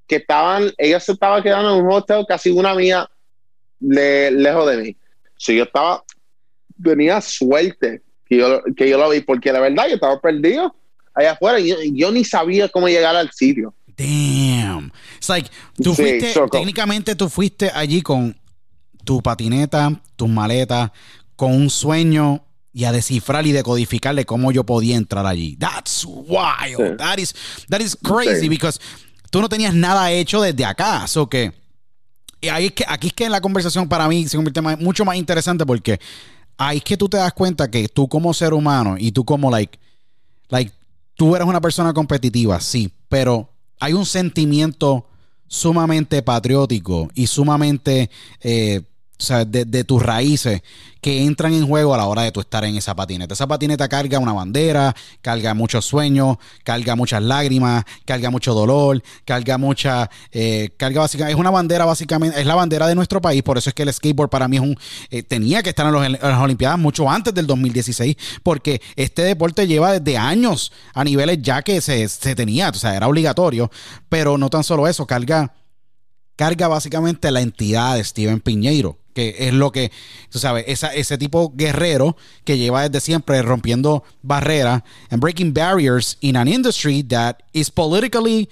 que 0.07 0.17
estaban, 0.17 0.71
ellos 0.77 1.03
se 1.03 1.13
estaban 1.13 1.41
quedando 1.41 1.75
en 1.75 1.85
un 1.85 1.91
hotel 1.91 2.25
casi 2.27 2.51
una 2.51 2.75
mía 2.75 3.09
lejos 3.79 4.69
de 4.69 4.77
mí. 4.77 4.95
Si 5.37 5.55
yo 5.55 5.63
estaba, 5.63 6.03
tenía 6.83 7.21
suerte 7.21 8.01
que 8.27 8.37
yo, 8.37 8.61
que 8.75 8.89
yo 8.89 8.97
lo 8.97 9.09
vi, 9.09 9.21
porque 9.21 9.51
la 9.51 9.59
verdad 9.59 9.87
yo 9.87 9.95
estaba 9.95 10.19
perdido 10.19 10.75
allá 11.13 11.31
afuera 11.31 11.59
y 11.59 11.95
yo 11.95 12.11
ni 12.11 12.23
sabía 12.23 12.69
cómo 12.69 12.87
llegar 12.87 13.15
al 13.15 13.31
sitio. 13.31 13.73
Damn. 13.97 14.91
It's 15.17 15.27
like, 15.27 15.49
tú 15.81 15.93
fuiste, 15.93 16.33
técnicamente 16.51 17.15
tú 17.15 17.27
fuiste 17.27 17.69
allí 17.73 18.01
con 18.01 18.39
tu 19.03 19.21
patineta, 19.21 19.91
tus 20.15 20.29
maletas, 20.29 20.91
con 21.35 21.53
un 21.53 21.69
sueño 21.69 22.45
y 22.73 22.83
a 22.85 22.91
descifrar 22.91 23.45
y 23.47 23.51
decodificarle 23.51 24.25
cómo 24.25 24.51
yo 24.51 24.63
podía 24.63 24.95
entrar 24.95 25.25
allí. 25.25 25.55
That's 25.57 26.05
wild. 26.05 26.97
That 26.97 27.17
is 27.17 27.33
that 27.69 27.79
is 27.81 27.95
crazy 27.95 28.47
because 28.47 28.79
tú 29.29 29.41
no 29.41 29.49
tenías 29.49 29.73
nada 29.73 30.11
hecho 30.11 30.41
desde 30.41 30.65
acá. 30.65 31.07
So 31.07 31.27
que 31.27 31.53
y 32.41 32.47
ahí 32.47 32.67
es 32.67 32.71
que 32.73 32.85
aquí 32.87 33.07
es 33.07 33.13
que 33.13 33.29
la 33.29 33.41
conversación 33.41 33.87
para 33.89 34.07
mí 34.07 34.27
se 34.27 34.37
convierte 34.37 34.61
mucho 34.61 35.03
más 35.03 35.17
interesante 35.17 35.65
porque 35.65 35.99
ahí 36.57 36.77
es 36.77 36.83
que 36.83 36.97
tú 36.97 37.09
te 37.09 37.17
das 37.17 37.33
cuenta 37.33 37.69
que 37.69 37.87
tú 37.89 38.07
como 38.07 38.33
ser 38.33 38.53
humano 38.53 38.95
y 38.97 39.11
tú 39.11 39.25
como 39.25 39.49
like 39.51 39.77
like 40.49 40.71
tú 41.15 41.35
eres 41.35 41.47
una 41.47 41.59
persona 41.59 41.93
competitiva, 41.93 42.61
sí, 42.61 42.91
pero 43.09 43.49
hay 43.79 43.93
un 43.93 44.05
sentimiento 44.05 45.05
sumamente 45.47 46.21
patriótico 46.21 47.09
y 47.13 47.27
sumamente 47.27 48.09
eh, 48.41 48.81
o 49.19 49.23
sea, 49.23 49.43
de, 49.43 49.83
tus 49.83 50.01
raíces 50.01 50.61
que 51.01 51.23
entran 51.23 51.53
en 51.53 51.67
juego 51.67 51.93
a 51.93 51.97
la 51.97 52.05
hora 52.05 52.21
de 52.21 52.31
tú 52.31 52.39
estar 52.39 52.63
en 52.63 52.77
esa 52.77 52.95
patineta. 52.95 53.33
Esa 53.33 53.47
patineta 53.47 53.89
carga 53.89 54.17
una 54.17 54.31
bandera, 54.31 54.95
carga 55.21 55.53
muchos 55.53 55.85
sueños, 55.85 56.37
carga 56.63 56.95
muchas 56.95 57.21
lágrimas, 57.21 57.83
carga 58.05 58.29
mucho 58.29 58.53
dolor, 58.53 59.03
carga 59.25 59.57
mucha, 59.57 60.09
eh, 60.31 60.69
carga 60.77 61.01
básicamente, 61.01 61.33
es 61.33 61.39
una 61.39 61.51
bandera 61.51 61.83
básicamente, 61.83 62.39
es 62.39 62.45
la 62.45 62.55
bandera 62.55 62.87
de 62.87 62.95
nuestro 62.95 63.21
país, 63.21 63.43
por 63.43 63.57
eso 63.57 63.69
es 63.69 63.73
que 63.73 63.83
el 63.83 63.93
skateboard 63.93 64.29
para 64.29 64.47
mí 64.47 64.55
es 64.55 64.61
un, 64.61 64.77
eh, 65.09 65.21
tenía 65.23 65.63
que 65.63 65.69
estar 65.69 65.85
en, 65.87 66.13
las 66.13 66.41
Olimpiadas 66.41 66.79
mucho 66.79 67.09
antes 67.09 67.33
del 67.33 67.45
2016, 67.45 68.15
porque 68.41 68.81
este 68.95 69.23
deporte 69.23 69.67
lleva 69.67 69.99
desde 69.99 70.17
años 70.17 70.71
a 70.93 71.03
niveles 71.03 71.41
ya 71.41 71.61
que 71.61 71.81
se, 71.81 72.07
se 72.07 72.35
tenía, 72.35 72.69
o 72.69 72.73
sea, 72.73 72.95
era 72.95 73.07
obligatorio, 73.07 73.69
pero 74.07 74.37
no 74.37 74.49
tan 74.49 74.63
solo 74.63 74.87
eso, 74.87 75.05
carga 75.05 75.53
carga 76.39 76.69
básicamente 76.69 77.31
la 77.31 77.41
entidad 77.41 77.95
de 77.95 78.03
Steven 78.05 78.39
Piñeiro, 78.39 78.97
que 79.13 79.35
es 79.39 79.53
lo 79.53 79.71
que, 79.71 79.91
tú 80.29 80.39
sabes, 80.39 80.65
ese 80.67 81.17
tipo 81.17 81.51
guerrero 81.55 82.15
que 82.43 82.57
lleva 82.57 82.87
desde 82.87 83.01
siempre 83.01 83.41
rompiendo 83.41 84.03
barreras 84.21 84.83
and 85.09 85.21
breaking 85.21 85.53
barriers 85.53 86.17
in 86.21 86.35
an 86.35 86.47
industry 86.47 87.03
that 87.03 87.43
is 87.53 87.69
politically 87.69 88.49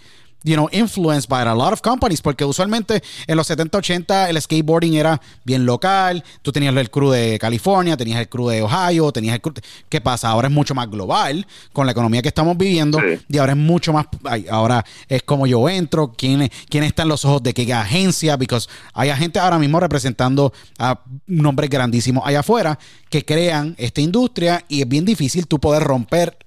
you 0.48 0.56
know, 0.56 0.70
influenced 0.72 1.30
by 1.30 1.42
a 1.42 1.54
lot 1.54 1.74
of 1.74 1.82
companies, 1.82 2.22
porque 2.22 2.46
usualmente 2.46 3.04
en 3.28 3.36
los 3.38 3.48
70, 3.48 3.78
80 3.78 4.30
el 4.30 4.42
skateboarding 4.42 4.96
era 4.96 5.22
bien 5.44 5.66
local, 5.66 6.24
tú 6.42 6.52
tenías 6.52 6.76
el 6.76 6.90
crew 6.90 7.12
de 7.12 7.38
California, 7.40 7.98
tenías 7.98 8.20
el 8.20 8.30
crew 8.30 8.50
de 8.50 8.62
Ohio, 8.62 9.12
tenías 9.12 9.36
el 9.36 9.42
crew... 9.42 9.54
¿Qué 9.90 10.02
pasa? 10.02 10.30
Ahora 10.30 10.48
es 10.48 10.54
mucho 10.54 10.74
más 10.74 10.90
global 10.90 11.46
con 11.74 11.86
la 11.86 11.92
economía 11.92 12.22
que 12.22 12.30
estamos 12.30 12.58
viviendo 12.58 13.00
y 13.28 13.38
ahora 13.38 13.54
es 13.54 13.58
mucho 13.58 13.94
más... 13.94 14.08
ahora 14.50 14.86
es 15.08 15.24
como 15.24 15.48
yo 15.48 15.68
entro, 15.70 16.14
quién, 16.18 16.50
quién 16.70 16.84
está 16.84 17.04
en 17.04 17.10
los 17.10 17.26
ojos 17.26 17.44
de 17.44 17.54
qué 17.54 17.72
agencia, 17.74 18.38
porque 18.38 18.58
hay 18.94 19.12
gente 19.16 19.40
ahora 19.40 19.60
mismo 19.60 19.80
representando 19.80 20.54
a 20.80 21.02
nombres 21.28 21.70
grandísimos 21.70 22.24
allá 22.26 22.40
afuera 22.40 22.80
que 23.10 23.26
crean 23.26 23.76
esta 23.78 24.02
industria 24.02 24.64
y 24.68 24.82
es 24.82 24.88
bien 24.88 25.06
difícil 25.06 25.48
tú 25.48 25.60
poder 25.60 25.84
romper 25.84 26.38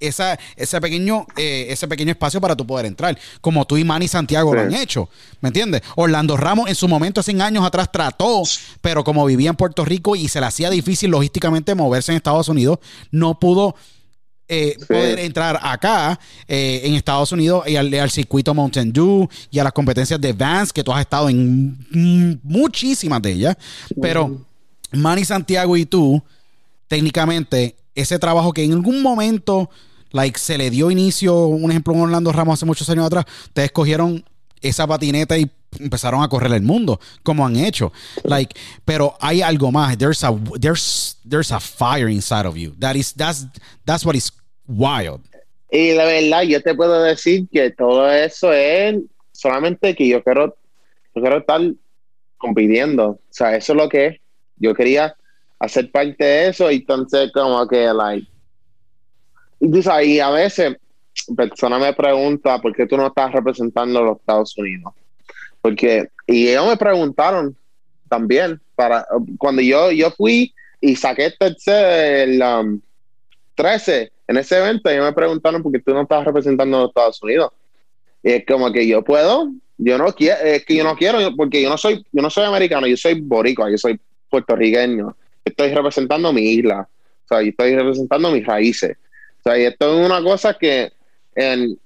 esa, 0.00 0.38
ese, 0.56 0.80
pequeño, 0.80 1.26
eh, 1.36 1.66
ese 1.70 1.88
pequeño 1.88 2.12
espacio 2.12 2.40
para 2.40 2.56
tú 2.56 2.66
poder 2.66 2.86
entrar, 2.86 3.18
como 3.40 3.66
tú 3.66 3.76
y 3.76 3.84
Manny 3.84 4.08
Santiago 4.08 4.54
lo 4.54 4.60
han 4.60 4.74
hecho, 4.74 5.08
¿me 5.40 5.48
entiendes? 5.48 5.82
Orlando 5.96 6.36
Ramos 6.36 6.68
en 6.68 6.74
su 6.74 6.88
momento, 6.88 7.20
hace 7.20 7.40
años 7.40 7.64
atrás, 7.64 7.90
trató, 7.92 8.42
pero 8.80 9.04
como 9.04 9.24
vivía 9.26 9.50
en 9.50 9.56
Puerto 9.56 9.84
Rico 9.84 10.16
y 10.16 10.28
se 10.28 10.40
le 10.40 10.46
hacía 10.46 10.70
difícil 10.70 11.10
logísticamente 11.10 11.74
moverse 11.74 12.12
en 12.12 12.16
Estados 12.16 12.48
Unidos, 12.48 12.78
no 13.10 13.38
pudo 13.38 13.74
eh, 14.50 14.78
poder 14.88 15.18
entrar 15.18 15.60
acá 15.62 16.18
eh, 16.46 16.80
en 16.84 16.94
Estados 16.94 17.32
Unidos 17.32 17.68
y 17.68 17.76
al, 17.76 18.10
circuito 18.10 18.54
Mountain 18.54 18.90
Dew 18.92 19.28
y 19.50 19.58
a 19.58 19.64
las 19.64 19.74
competencias 19.74 20.18
de 20.18 20.32
Vans, 20.32 20.72
que 20.72 20.82
tú 20.82 20.90
has 20.90 21.02
estado 21.02 21.28
en 21.28 21.78
muchísimas 22.42 23.20
de 23.20 23.32
ellas, 23.32 23.56
pero 24.00 24.46
Manny 24.92 25.26
Santiago 25.26 25.76
y 25.76 25.84
tú, 25.84 26.22
técnicamente, 26.86 27.76
ese 27.94 28.18
trabajo 28.18 28.54
que 28.54 28.64
en 28.64 28.72
algún 28.72 29.02
momento 29.02 29.68
like, 30.12 30.38
se 30.38 30.58
le 30.58 30.70
dio 30.70 30.90
inicio, 30.90 31.46
un 31.46 31.70
ejemplo 31.70 31.94
en 31.94 32.00
Orlando 32.00 32.32
Ramos 32.32 32.54
hace 32.54 32.66
muchos 32.66 32.88
años 32.90 33.06
atrás, 33.06 33.24
ustedes 33.44 33.72
cogieron 33.72 34.24
esa 34.60 34.86
patineta 34.86 35.38
y 35.38 35.50
empezaron 35.78 36.22
a 36.22 36.28
correr 36.28 36.52
el 36.52 36.62
mundo, 36.62 36.98
como 37.22 37.46
han 37.46 37.56
hecho. 37.56 37.92
Like, 38.24 38.54
pero 38.84 39.16
hay 39.20 39.42
algo 39.42 39.70
más. 39.70 39.96
There's 39.98 40.24
a 40.24 40.34
there's 40.60 41.16
there's 41.28 41.52
a 41.52 41.60
fire 41.60 42.08
inside 42.08 42.46
of 42.46 42.56
you. 42.56 42.74
That 42.78 42.96
is 42.96 43.14
that's 43.14 43.46
that's 43.84 44.04
what 44.04 44.14
is 44.14 44.32
wild. 44.66 45.20
Y 45.70 45.92
la 45.92 46.04
verdad, 46.04 46.42
yo 46.42 46.62
te 46.62 46.74
puedo 46.74 47.02
decir 47.02 47.46
que 47.52 47.70
todo 47.70 48.10
eso 48.10 48.52
es 48.52 48.96
solamente 49.32 49.94
que 49.94 50.08
yo 50.08 50.22
quiero, 50.24 50.56
yo 51.14 51.22
quiero 51.22 51.38
estar 51.38 51.60
compitiendo. 52.38 53.08
O 53.10 53.20
sea, 53.28 53.54
eso 53.54 53.72
es 53.74 53.76
lo 53.76 53.88
que 53.88 54.06
es. 54.06 54.16
Yo 54.56 54.74
quería 54.74 55.14
hacer 55.58 55.90
parte 55.90 56.24
de 56.24 56.48
eso 56.48 56.70
y 56.70 56.76
entonces 56.76 57.30
como 57.32 57.66
que, 57.68 57.92
like, 57.92 58.26
y, 59.60 60.20
a 60.20 60.30
veces 60.30 60.76
persona 61.36 61.78
me 61.78 61.92
pregunta 61.92 62.60
por 62.60 62.74
qué 62.74 62.86
tú 62.86 62.96
no 62.96 63.08
estás 63.08 63.32
representando 63.32 63.98
a 63.98 64.02
los 64.02 64.18
Estados 64.18 64.56
Unidos. 64.56 64.94
Porque, 65.60 66.08
y 66.26 66.48
ellos 66.48 66.68
me 66.68 66.76
preguntaron 66.76 67.56
también, 68.08 68.60
para 68.74 69.06
cuando 69.36 69.60
yo, 69.60 69.90
yo 69.90 70.10
fui 70.12 70.54
y 70.80 70.96
saqué 70.96 71.32
tercer, 71.38 72.28
el 72.28 72.80
13 73.56 74.02
um, 74.02 74.08
en 74.28 74.36
ese 74.36 74.58
evento, 74.58 74.88
ellos 74.88 75.04
me 75.04 75.12
preguntaron 75.12 75.62
por 75.62 75.72
qué 75.72 75.80
tú 75.80 75.92
no 75.92 76.02
estás 76.02 76.24
representando 76.24 76.76
a 76.76 76.80
los 76.82 76.90
Estados 76.90 77.22
Unidos. 77.22 77.50
Y 78.22 78.32
es 78.32 78.46
como 78.46 78.70
que 78.72 78.86
yo 78.86 79.02
puedo, 79.02 79.50
yo 79.76 79.98
no 79.98 80.12
quiero, 80.12 80.40
es 80.42 80.64
que 80.64 80.76
yo 80.76 80.84
no 80.84 80.96
quiero, 80.96 81.18
porque 81.36 81.62
yo 81.62 81.68
no 81.68 81.76
soy, 81.76 82.04
yo 82.12 82.22
no 82.22 82.30
soy 82.30 82.44
americano, 82.44 82.86
yo 82.86 82.96
soy 82.96 83.20
boricua, 83.20 83.70
yo 83.70 83.78
soy 83.78 83.98
puertorriqueño. 84.30 85.16
Estoy 85.44 85.74
representando 85.74 86.32
mi 86.32 86.42
isla, 86.42 86.88
o 87.24 87.28
sea, 87.28 87.42
yo 87.42 87.50
estoy 87.50 87.74
representando 87.74 88.30
mis 88.30 88.46
raíces 88.46 88.96
y 89.56 89.64
esto 89.64 89.98
es 89.98 90.06
una 90.06 90.22
cosa 90.22 90.54
que 90.54 90.92
en, 91.34 91.78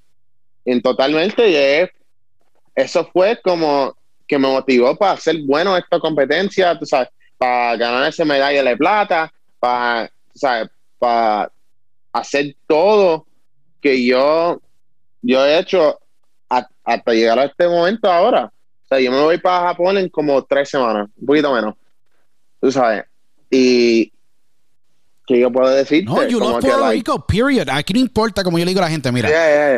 en 0.65 0.83
totalmente 0.83 1.91
eso 2.75 3.09
fue 3.13 3.39
como 3.43 3.95
que 4.27 4.39
me 4.39 4.49
motivó 4.49 4.97
para 4.97 5.13
hacer 5.13 5.37
bueno 5.43 5.77
esta 5.77 6.01
competencia, 6.01 6.79
para 7.37 7.77
ganar 7.77 8.09
esa 8.09 8.25
medalla 8.25 8.63
de 8.63 8.77
plata, 8.77 9.33
para, 9.59 10.11
para 10.99 11.53
hacer 12.13 12.57
todo 12.67 13.27
que 13.81 14.05
yo 14.05 14.61
yo 15.23 15.45
he 15.45 15.59
hecho 15.59 15.99
hasta 16.85 17.13
llegar 17.13 17.39
a 17.39 17.45
este 17.45 17.69
momento 17.69 18.11
ahora. 18.11 18.47
O 18.85 18.87
sea, 18.89 19.01
yo 19.01 19.11
me 19.11 19.21
voy 19.21 19.39
para 19.39 19.69
Japón 19.69 19.99
en 19.99 20.09
como 20.09 20.43
tres 20.45 20.69
semanas, 20.69 21.09
un 21.17 21.27
poquito 21.27 21.53
menos. 21.55 21.75
Tú 22.61 22.71
sabes. 22.71 23.05
Y, 23.51 24.13
¿Qué 25.27 25.39
yo 25.39 25.53
puedo 25.53 25.71
decir? 25.71 26.05
No, 26.05 26.27
you 26.27 26.41
love 26.41 26.61
Puerto 26.61 26.91
Rico, 26.91 27.27
period. 27.27 27.69
Aquí 27.69 27.93
no 27.93 28.01
importa, 28.01 28.43
como 28.43 28.59
yo 28.59 28.65
le 28.65 28.71
digo 28.71 28.81
a 28.81 28.87
la 28.87 28.91
gente, 28.91 29.11
mira, 29.13 29.29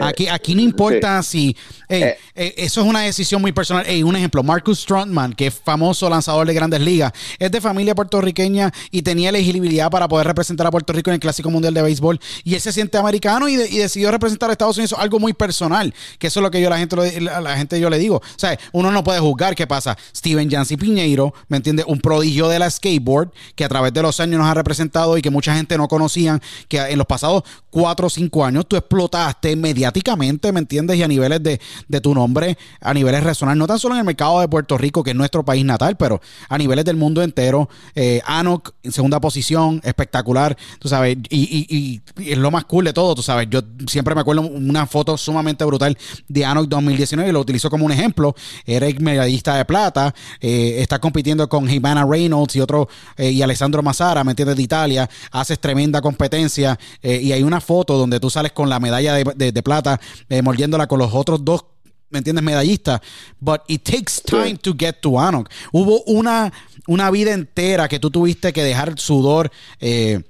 Aquí, 0.01 0.27
aquí 0.27 0.55
no 0.55 0.63
importa 0.63 1.23
si... 1.23 1.55
Eh. 1.89 2.17
Eh, 2.35 2.55
eso 2.57 2.81
es 2.81 2.87
una 2.87 3.03
decisión 3.03 3.43
muy 3.43 3.53
personal. 3.53 3.85
Hey, 3.87 4.03
un 4.03 4.17
ejemplo, 4.17 4.43
Marcus 4.43 4.81
Strontman, 4.81 5.35
que 5.35 5.49
es 5.49 5.55
famoso 5.55 6.09
lanzador 6.09 6.47
de 6.47 6.55
grandes 6.55 6.81
ligas, 6.81 7.13
es 7.39 7.51
de 7.51 7.61
familia 7.61 7.95
puertorriqueña 7.95 8.73
y 8.91 9.03
tenía 9.03 9.29
elegibilidad 9.29 9.91
para 9.91 10.09
poder 10.09 10.27
representar 10.27 10.67
a 10.67 10.71
Puerto 10.71 10.93
Rico 10.93 11.11
en 11.11 11.15
el 11.15 11.21
Clásico 11.21 11.51
Mundial 11.51 11.75
de 11.75 11.83
Béisbol. 11.83 12.19
Y 12.43 12.55
él 12.55 12.61
se 12.61 12.73
siente 12.73 12.97
americano 12.97 13.49
y, 13.49 13.57
decidió 13.57 14.11
representar 14.11 14.49
a 14.49 14.53
Estados 14.53 14.79
Unidos, 14.79 14.95
algo 14.99 15.21
muy 15.21 15.35
personal, 15.35 15.95
que 16.19 16.29
eso 16.29 16.41
es 16.41 16.43
lo 16.43 16.51
que 16.51 16.61
yo 16.61 16.69
a 16.69 16.71
la 16.71 16.79
gente, 16.79 16.97
a 17.29 17.41
la 17.41 17.57
gente 17.57 17.79
yo 17.79 17.91
le 17.91 17.99
digo. 17.99 18.17
O 18.17 18.39
sea, 18.39 18.59
uno 18.73 18.91
no 18.91 19.05
puede 19.05 19.21
juzgar 19.21 19.55
qué 19.55 19.67
pasa. 19.67 19.97
Steven 20.17 20.51
Jancy 20.51 20.77
Piñeiro, 20.77 21.35
¿me 21.49 21.59
entiendes? 21.59 21.85
Un 21.87 22.01
prodigio 22.01 22.49
de 22.49 22.59
la 22.59 22.71
skateboard 22.71 23.31
que 23.55 23.65
a 23.65 23.69
través 23.69 23.93
de 23.93 24.01
los 24.01 24.19
años 24.21 24.39
nos 24.39 24.49
ha 24.49 24.55
representado 24.55 25.19
y 25.19 25.23
que 25.23 25.31
mucha 25.35 25.55
gente 25.55 25.77
no 25.77 25.89
conocían, 25.89 26.41
que 26.69 26.79
en 26.79 26.97
los 26.97 27.07
pasados 27.07 27.43
cuatro 27.71 28.07
o 28.07 28.11
cinco 28.11 28.45
años 28.45 28.67
tú 28.67 28.77
explotaste 28.77 29.57
mediáticamente, 29.57 30.53
¿me 30.53 30.61
entiendes? 30.61 30.97
Y 30.97 31.03
a 31.03 31.09
niveles 31.09 31.43
de, 31.43 31.61
tu 32.01 32.15
nombre, 32.15 32.57
a 32.81 32.95
niveles 32.95 33.25
resonantes, 33.25 33.59
no 33.59 33.67
tan 33.67 33.79
solo 33.79 33.95
en 33.95 34.01
el 34.01 34.05
mercado 34.05 34.41
de 34.41 34.49
Puerto 34.49 34.79
Rico, 34.79 35.03
que 35.03 35.11
es 35.11 35.17
nuestro 35.17 35.45
país 35.45 35.65
natal, 35.65 35.97
pero 35.97 36.21
a 36.49 36.57
niveles 36.57 36.85
del 36.85 36.97
mundo 36.97 37.23
entero. 37.23 37.69
Eh, 37.95 38.23
Anok 38.27 38.75
en 38.83 38.93
segunda 38.93 39.21
posición, 39.21 39.81
espectacular, 39.85 40.57
tú 40.79 40.89
sabes, 40.89 41.17
y, 41.31 42.01
es 42.17 42.39
lo 42.39 42.51
más 42.51 42.65
cool 42.65 42.85
de 42.85 42.93
todo, 42.93 43.15
tú 43.15 43.23
sabes. 43.23 43.49
Yo 43.51 43.61
siempre 43.89 44.15
me 44.15 44.21
acuerdo 44.21 44.43
una 44.43 44.87
foto 44.87 45.17
sumamente 45.17 45.65
brutal 45.65 45.99
de 46.29 46.45
Anok 46.45 46.69
2019 46.69 47.31
y 47.31 47.33
lo 47.33 47.41
utilizo 47.41 47.71
como 47.71 47.85
un 47.85 47.93
ejemplo. 47.93 48.35
Eric 48.67 49.01
medallista 49.01 49.57
de 49.57 49.65
plata, 49.65 50.15
eh, 50.41 50.77
está 50.79 51.01
compitiendo 51.01 51.49
con 51.49 51.67
Jimena 51.67 52.07
Reynolds 52.07 52.55
y 52.57 52.61
otro, 52.61 52.89
eh, 53.17 53.31
y 53.31 53.43
Alessandro 53.43 53.83
Mazzara, 53.83 54.23
¿me 54.23 54.33
entiendes? 54.33 54.57
De 54.57 54.63
Italia, 54.63 55.09
haces 55.31 55.59
tremenda 55.59 56.01
competencia 56.01 56.79
eh, 57.03 57.21
y 57.23 57.33
hay 57.33 57.43
una 57.43 57.61
foto 57.61 57.97
donde 57.97 58.21
tú 58.21 58.31
sales 58.31 58.53
con 58.53 58.69
la 58.69 58.81
medalla 58.81 59.15
de, 59.15 59.63
plata, 59.63 60.01
eh, 60.29 60.43
mordiéndola 60.43 60.87
con 60.87 60.99
los 60.99 61.15
otros 61.15 61.45
dos 61.45 61.65
¿me 62.11 62.19
entiendes? 62.19 62.45
Medallista. 62.45 63.03
But 63.41 63.63
it 63.67 63.83
takes 63.83 64.23
time 64.25 64.57
to 64.59 64.75
get 64.79 65.01
to 65.03 65.19
Anok. 65.19 65.51
Hubo 65.73 66.03
una, 66.05 66.53
una 66.87 67.11
vida 67.11 67.33
entera 67.33 67.89
que 67.89 67.99
tú 67.99 68.11
tuviste 68.11 68.53
que 68.53 68.63
dejar 68.63 68.99
sudor 68.99 69.51
eh, 69.81 70.23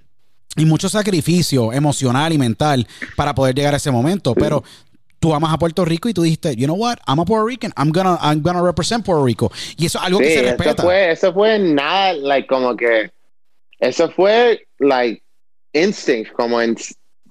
y 0.56 0.64
mucho 0.64 0.88
sacrificio 0.88 1.72
emocional 1.72 2.32
y 2.32 2.38
mental 2.38 2.86
para 3.16 3.34
poder 3.34 3.54
llegar 3.54 3.74
a 3.74 3.76
ese 3.76 3.90
momento. 3.90 4.34
Pero 4.34 4.64
tú 5.24 5.34
amas 5.34 5.52
a 5.52 5.58
Puerto 5.58 5.84
Rico 5.84 6.08
y 6.08 6.14
tú 6.14 6.22
dijiste, 6.22 6.54
you 6.54 6.66
know 6.66 6.76
what, 6.76 6.98
I'm 7.06 7.18
a 7.18 7.24
Puerto 7.24 7.46
Rican, 7.46 7.72
I'm 7.76 7.90
gonna, 7.92 8.18
I'm 8.20 8.42
gonna 8.42 8.62
represent 8.62 9.04
Puerto 9.04 9.24
Rico. 9.24 9.50
Y 9.76 9.86
eso 9.86 9.98
es 9.98 10.04
algo 10.04 10.18
que 10.18 10.34
se 10.34 10.42
respeta. 10.42 10.70
Eso 10.72 10.82
fue, 10.82 11.10
eso 11.12 11.32
fue 11.32 11.58
nada, 11.58 12.12
like, 12.12 12.46
como 12.46 12.76
que, 12.76 13.10
eso 13.88 14.10
fue, 14.10 14.66
like, 14.78 15.22
instinct, 15.72 16.32
como 16.32 16.60
en, 16.60 16.76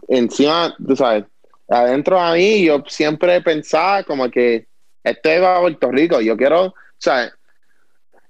encima, 0.07 0.75
tú 0.85 0.95
sabes, 0.95 1.25
adentro 1.67 2.21
de 2.21 2.37
mí 2.37 2.65
yo 2.65 2.83
siempre 2.87 3.41
pensaba 3.41 4.03
como 4.03 4.29
que 4.29 4.67
este 5.03 5.39
va 5.39 5.57
a 5.57 5.61
Puerto 5.61 5.91
Rico, 5.91 6.21
yo 6.21 6.37
quiero, 6.37 6.65
o 6.65 6.73
sea, 6.97 7.31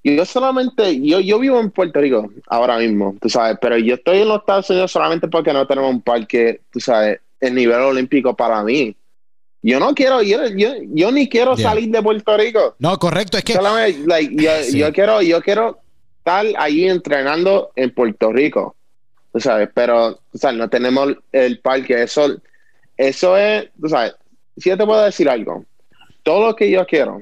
yo 0.04 0.26
solamente, 0.26 1.02
yo, 1.02 1.20
yo 1.20 1.40
vivo 1.40 1.60
en 1.60 1.72
Puerto 1.72 2.00
Rico 2.00 2.32
ahora 2.48 2.78
mismo, 2.78 3.16
tú 3.22 3.30
sabes, 3.30 3.58
pero 3.62 3.78
yo 3.78 3.96
estoy 3.96 4.20
en 4.20 4.30
los 4.30 4.40
Estados 4.40 4.70
Unidos 4.70 4.92
solamente 4.92 5.28
porque 5.28 5.52
no 5.52 5.68
tenemos 5.68 5.92
un 5.92 6.02
parque, 6.02 6.62
tú 6.72 6.80
sabes, 6.80 7.20
el 7.40 7.54
nivel 7.54 7.80
olímpico 7.82 8.36
para 8.36 8.64
mí. 8.64 8.96
Yo 9.62 9.80
no 9.80 9.94
quiero, 9.94 10.22
yo, 10.22 10.40
yo, 10.94 11.12
ni 11.12 11.30
quiero 11.30 11.56
salir 11.56 11.90
de 11.90 12.02
Puerto 12.04 12.36
Rico. 12.36 12.76
No, 12.80 12.98
correcto, 13.00 13.38
es 13.38 13.46
que... 13.46 13.58
like, 14.06 14.36
yo, 14.36 14.52
yo, 14.74 14.92
quiero, 14.92 15.22
yo 15.22 15.42
quiero 15.42 15.83
estar 16.24 16.46
allí 16.58 16.88
entrenando 16.88 17.72
en 17.76 17.94
Puerto 17.94 18.32
Rico 18.32 18.76
tú 19.34 19.40
sabes, 19.40 19.70
pero, 19.74 20.20
no 20.54 20.70
tenemos 20.70 21.16
el 21.32 21.60
parque, 21.60 22.04
eso, 22.04 22.38
eso 22.96 23.36
es, 23.36 23.68
sabes, 23.90 24.16
si 24.56 24.70
yo 24.70 24.78
te 24.78 24.86
puedo 24.86 25.04
decir 25.04 25.28
algo, 25.28 25.66
todo 26.22 26.48
lo 26.48 26.56
que 26.56 26.70
yo 26.70 26.86
quiero 26.86 27.20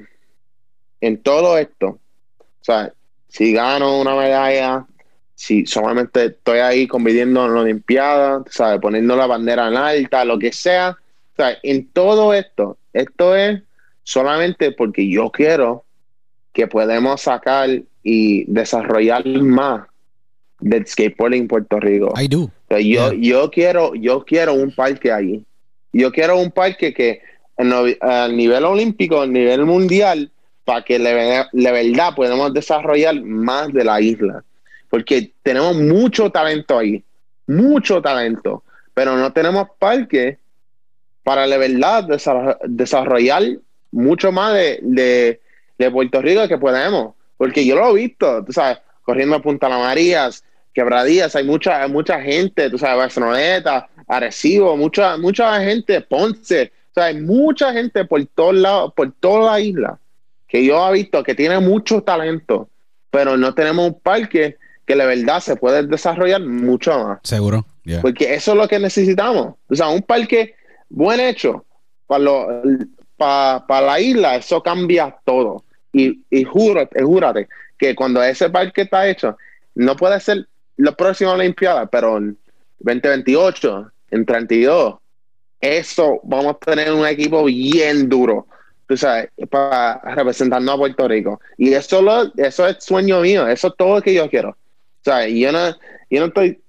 en 1.00 1.20
todo 1.22 1.56
esto, 1.56 1.98
si 3.28 3.52
gano 3.54 3.98
una 3.98 4.14
medalla, 4.14 4.86
si 5.34 5.64
solamente 5.64 6.26
estoy 6.26 6.58
ahí 6.58 6.86
compitiendo 6.86 7.46
en 7.46 7.54
la 7.54 7.60
Olimpiada, 7.62 8.44
¿sabes? 8.50 8.78
poniendo 8.80 9.16
la 9.16 9.26
bandera 9.26 9.68
en 9.68 9.76
alta, 9.76 10.24
lo 10.26 10.38
que 10.38 10.52
sea, 10.52 10.96
en 11.62 11.88
todo 11.88 12.34
esto, 12.34 12.76
esto 12.92 13.34
es 13.34 13.62
solamente 14.04 14.70
porque 14.70 15.08
yo 15.08 15.30
quiero 15.30 15.86
que 16.52 16.66
podamos 16.66 17.22
sacar 17.22 17.70
y 18.02 18.44
desarrollar 18.44 19.26
más 19.26 19.86
del 20.60 20.86
skateboarding 20.86 21.42
en 21.42 21.48
Puerto 21.48 21.80
Rico. 21.80 22.12
I 22.20 22.28
do. 22.28 22.50
yo, 22.70 23.12
yo, 23.12 23.50
quiero, 23.50 23.94
yo 23.94 24.24
quiero 24.24 24.54
un 24.54 24.74
parque 24.74 25.12
ahí. 25.12 25.44
Yo 25.92 26.10
quiero 26.10 26.38
un 26.38 26.50
parque 26.50 26.94
que 26.94 27.20
a 28.00 28.28
nivel 28.28 28.64
olímpico, 28.64 29.20
a 29.20 29.26
nivel 29.26 29.66
mundial, 29.66 30.30
para 30.64 30.82
que 30.82 30.98
de 30.98 31.72
verdad 31.72 32.14
podamos 32.14 32.54
desarrollar 32.54 33.20
más 33.22 33.72
de 33.72 33.84
la 33.84 34.00
isla. 34.00 34.44
Porque 34.88 35.32
tenemos 35.42 35.76
mucho 35.76 36.30
talento 36.30 36.78
ahí, 36.78 37.02
mucho 37.46 38.00
talento, 38.00 38.62
pero 38.94 39.16
no 39.16 39.32
tenemos 39.32 39.68
parque 39.78 40.38
para 41.22 41.46
la 41.46 41.56
verdad 41.56 42.06
desarrollar 42.64 43.42
mucho 43.90 44.32
más 44.32 44.54
de, 44.54 44.80
de, 44.82 45.40
de 45.78 45.90
Puerto 45.90 46.20
Rico 46.20 46.46
que 46.48 46.58
podemos. 46.58 47.14
Porque 47.42 47.66
yo 47.66 47.74
lo 47.74 47.90
he 47.90 48.02
visto, 48.02 48.44
tú 48.44 48.52
sabes, 48.52 48.78
corriendo 49.02 49.34
a 49.34 49.42
Punta 49.42 49.68
La 49.68 49.76
Marías, 49.76 50.44
Quebradías, 50.72 51.34
hay 51.34 51.42
mucha, 51.42 51.88
mucha 51.88 52.20
gente, 52.20 52.70
tú 52.70 52.78
sabes, 52.78 52.98
Barceloneta, 52.98 53.88
Arecibo, 54.06 54.76
mucha, 54.76 55.16
mucha 55.16 55.58
gente, 55.58 56.02
Ponce, 56.02 56.70
o 56.92 56.94
sea, 56.94 57.06
hay 57.06 57.20
mucha 57.20 57.72
gente 57.72 58.04
por 58.04 58.24
todos 58.26 58.54
lados, 58.54 58.92
por 58.94 59.10
toda 59.18 59.50
la 59.50 59.60
isla, 59.60 59.98
que 60.46 60.64
yo 60.64 60.88
he 60.88 60.92
visto 60.92 61.20
que 61.24 61.34
tiene 61.34 61.58
mucho 61.58 62.00
talento, 62.04 62.68
pero 63.10 63.36
no 63.36 63.52
tenemos 63.52 63.88
un 63.88 63.98
parque 63.98 64.56
que 64.86 64.94
de 64.94 65.04
verdad 65.04 65.40
se 65.40 65.56
puede 65.56 65.84
desarrollar 65.84 66.42
mucho 66.42 66.96
más. 66.96 67.18
Seguro. 67.24 67.66
Porque 68.02 68.34
eso 68.34 68.52
es 68.52 68.56
lo 68.56 68.68
que 68.68 68.78
necesitamos. 68.78 69.56
O 69.68 69.74
sea, 69.74 69.88
un 69.88 70.02
parque 70.02 70.54
buen 70.88 71.18
hecho 71.18 71.64
para, 72.06 73.64
para, 73.66 73.80
la 73.84 73.98
isla, 73.98 74.36
eso 74.36 74.62
cambia 74.62 75.16
todo. 75.24 75.64
Y, 75.92 76.20
y 76.30 76.44
júrate, 76.44 77.02
júrate 77.02 77.48
que 77.78 77.94
cuando 77.94 78.22
ese 78.22 78.48
parque 78.48 78.82
está 78.82 79.08
hecho, 79.08 79.36
no 79.74 79.96
puede 79.96 80.20
ser 80.20 80.46
la 80.76 80.92
próxima 80.92 81.32
Olimpiada, 81.32 81.86
pero 81.86 82.18
en 82.18 82.38
2028, 82.80 83.90
en 84.10 84.26
32, 84.26 84.94
eso 85.60 86.20
vamos 86.24 86.56
a 86.56 86.58
tener 86.58 86.92
un 86.92 87.06
equipo 87.06 87.44
bien 87.44 88.08
duro, 88.08 88.46
tú 88.88 88.96
sabes, 88.96 89.30
para 89.48 90.00
representando 90.14 90.72
a 90.72 90.76
Puerto 90.76 91.06
Rico. 91.08 91.40
Y 91.56 91.72
eso, 91.72 92.02
lo, 92.02 92.32
eso 92.36 92.66
es 92.66 92.84
sueño 92.84 93.20
mío, 93.20 93.46
eso 93.46 93.68
es 93.68 93.74
todo 93.76 93.96
lo 93.96 94.02
que 94.02 94.14
yo 94.14 94.28
quiero. 94.28 94.50
O 94.50 95.04
sea, 95.04 95.26
yo 95.28 95.52
no, 95.52 95.70
yo 96.10 96.20
no 96.20 96.26
estoy, 96.26 96.60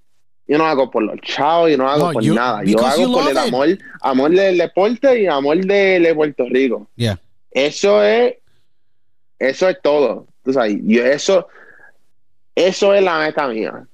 yo 0.48 0.58
no 0.58 0.66
hago 0.66 0.92
por 0.92 1.04
los 1.04 1.20
chavos, 1.22 1.72
yo 1.72 1.78
no 1.78 1.90
hago 1.90 2.12
por 2.12 2.24
nada. 2.24 2.64
Yo 2.64 2.86
hago 2.86 3.12
por 3.12 3.30
el 3.30 3.38
amor, 3.38 3.68
amor 4.02 4.32
del 4.32 4.58
deporte 4.58 5.22
y 5.22 5.28
amor 5.28 5.58
de, 5.58 6.12
Puerto 6.16 6.46
Rico. 6.50 6.88
Eso 7.52 8.04
es, 8.04 8.36
eso 9.50 9.70
es 9.70 9.78
todo. 9.82 10.28
Tú 10.44 10.54
sabes, 10.54 10.78
yo 10.84 11.06
eso, 11.06 11.48
eso 12.56 12.94
es 12.94 13.04
la 13.04 13.20
meta 13.20 13.48
mía. 13.48 13.86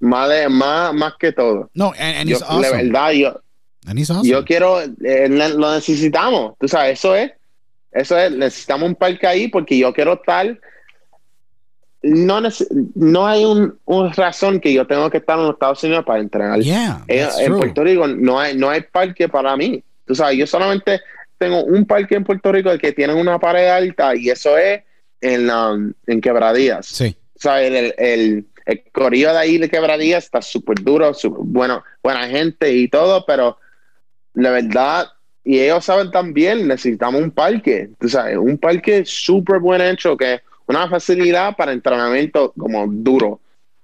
Más, 0.00 0.28
más, 0.50 0.94
más 0.94 1.14
que 1.18 1.32
todo. 1.32 1.70
No, 1.74 1.92
and, 1.98 2.28
yo, 2.28 2.36
awesome. 2.36 2.66
De 2.66 2.84
verdad, 2.84 3.10
yo, 3.12 3.40
yo 4.22 4.44
quiero, 4.44 4.80
eh, 4.80 5.28
lo 5.28 5.74
necesitamos. 5.74 6.54
Tú 6.58 6.68
sabes, 6.68 6.98
eso 6.98 7.14
es, 7.14 7.32
eso 7.92 8.18
es, 8.18 8.32
necesitamos 8.32 8.88
un 8.88 8.94
parque 8.94 9.26
ahí 9.26 9.48
porque 9.48 9.78
yo 9.78 9.92
quiero 9.92 10.14
estar. 10.14 10.58
No, 12.02 12.40
no 12.94 13.26
hay 13.26 13.44
un, 13.46 13.78
razón 14.14 14.60
que 14.60 14.72
yo 14.74 14.86
tengo 14.86 15.08
que 15.08 15.18
estar 15.18 15.38
en 15.38 15.44
los 15.44 15.54
Estados 15.54 15.82
Unidos 15.84 16.04
para 16.04 16.20
entrenar. 16.20 16.60
en, 16.62 17.56
Puerto 17.56 17.82
Rico 17.82 18.06
no 18.06 18.38
hay, 18.38 18.56
no 18.56 18.68
hay 18.68 18.82
parque 18.82 19.28
para 19.28 19.56
mí. 19.56 19.82
Tú 20.06 20.14
sabes, 20.14 20.36
yo 20.36 20.46
solamente 20.46 21.00
tengo 21.38 21.64
un 21.64 21.86
parque 21.86 22.14
en 22.14 22.24
Puerto 22.24 22.52
Rico 22.52 22.70
que 22.78 22.92
tiene 22.92 23.14
una 23.14 23.38
pared 23.38 23.68
alta 23.68 24.14
y 24.14 24.30
eso 24.30 24.56
es 24.56 24.82
en, 25.20 25.50
um, 25.50 25.92
en 26.06 26.20
Quebradías. 26.20 26.86
Sí. 26.86 27.16
O 27.36 27.40
sea, 27.40 27.62
el, 27.62 27.94
el 27.98 28.46
el 28.66 28.82
corrido 28.92 29.32
de 29.32 29.38
ahí 29.38 29.58
de 29.58 29.68
quebradía 29.68 30.18
está 30.18 30.40
súper 30.40 30.82
duro, 30.82 31.12
bueno, 31.40 31.84
buena 32.02 32.26
gente 32.28 32.72
y 32.72 32.88
todo, 32.88 33.24
pero 33.26 33.58
la 34.34 34.50
verdad, 34.50 35.08
y 35.44 35.60
ellos 35.60 35.84
saben 35.84 36.10
también, 36.10 36.66
necesitamos 36.66 37.20
un 37.20 37.30
parque, 37.30 37.90
tú 37.98 38.08
sabes, 38.08 38.36
un 38.38 38.58
parque 38.58 39.04
súper 39.04 39.60
buen 39.60 39.82
hecho, 39.82 40.16
que 40.16 40.40
una 40.66 40.88
facilidad 40.88 41.54
para 41.56 41.72
entrenamiento 41.72 42.52
como 42.56 42.86
duro. 42.88 43.40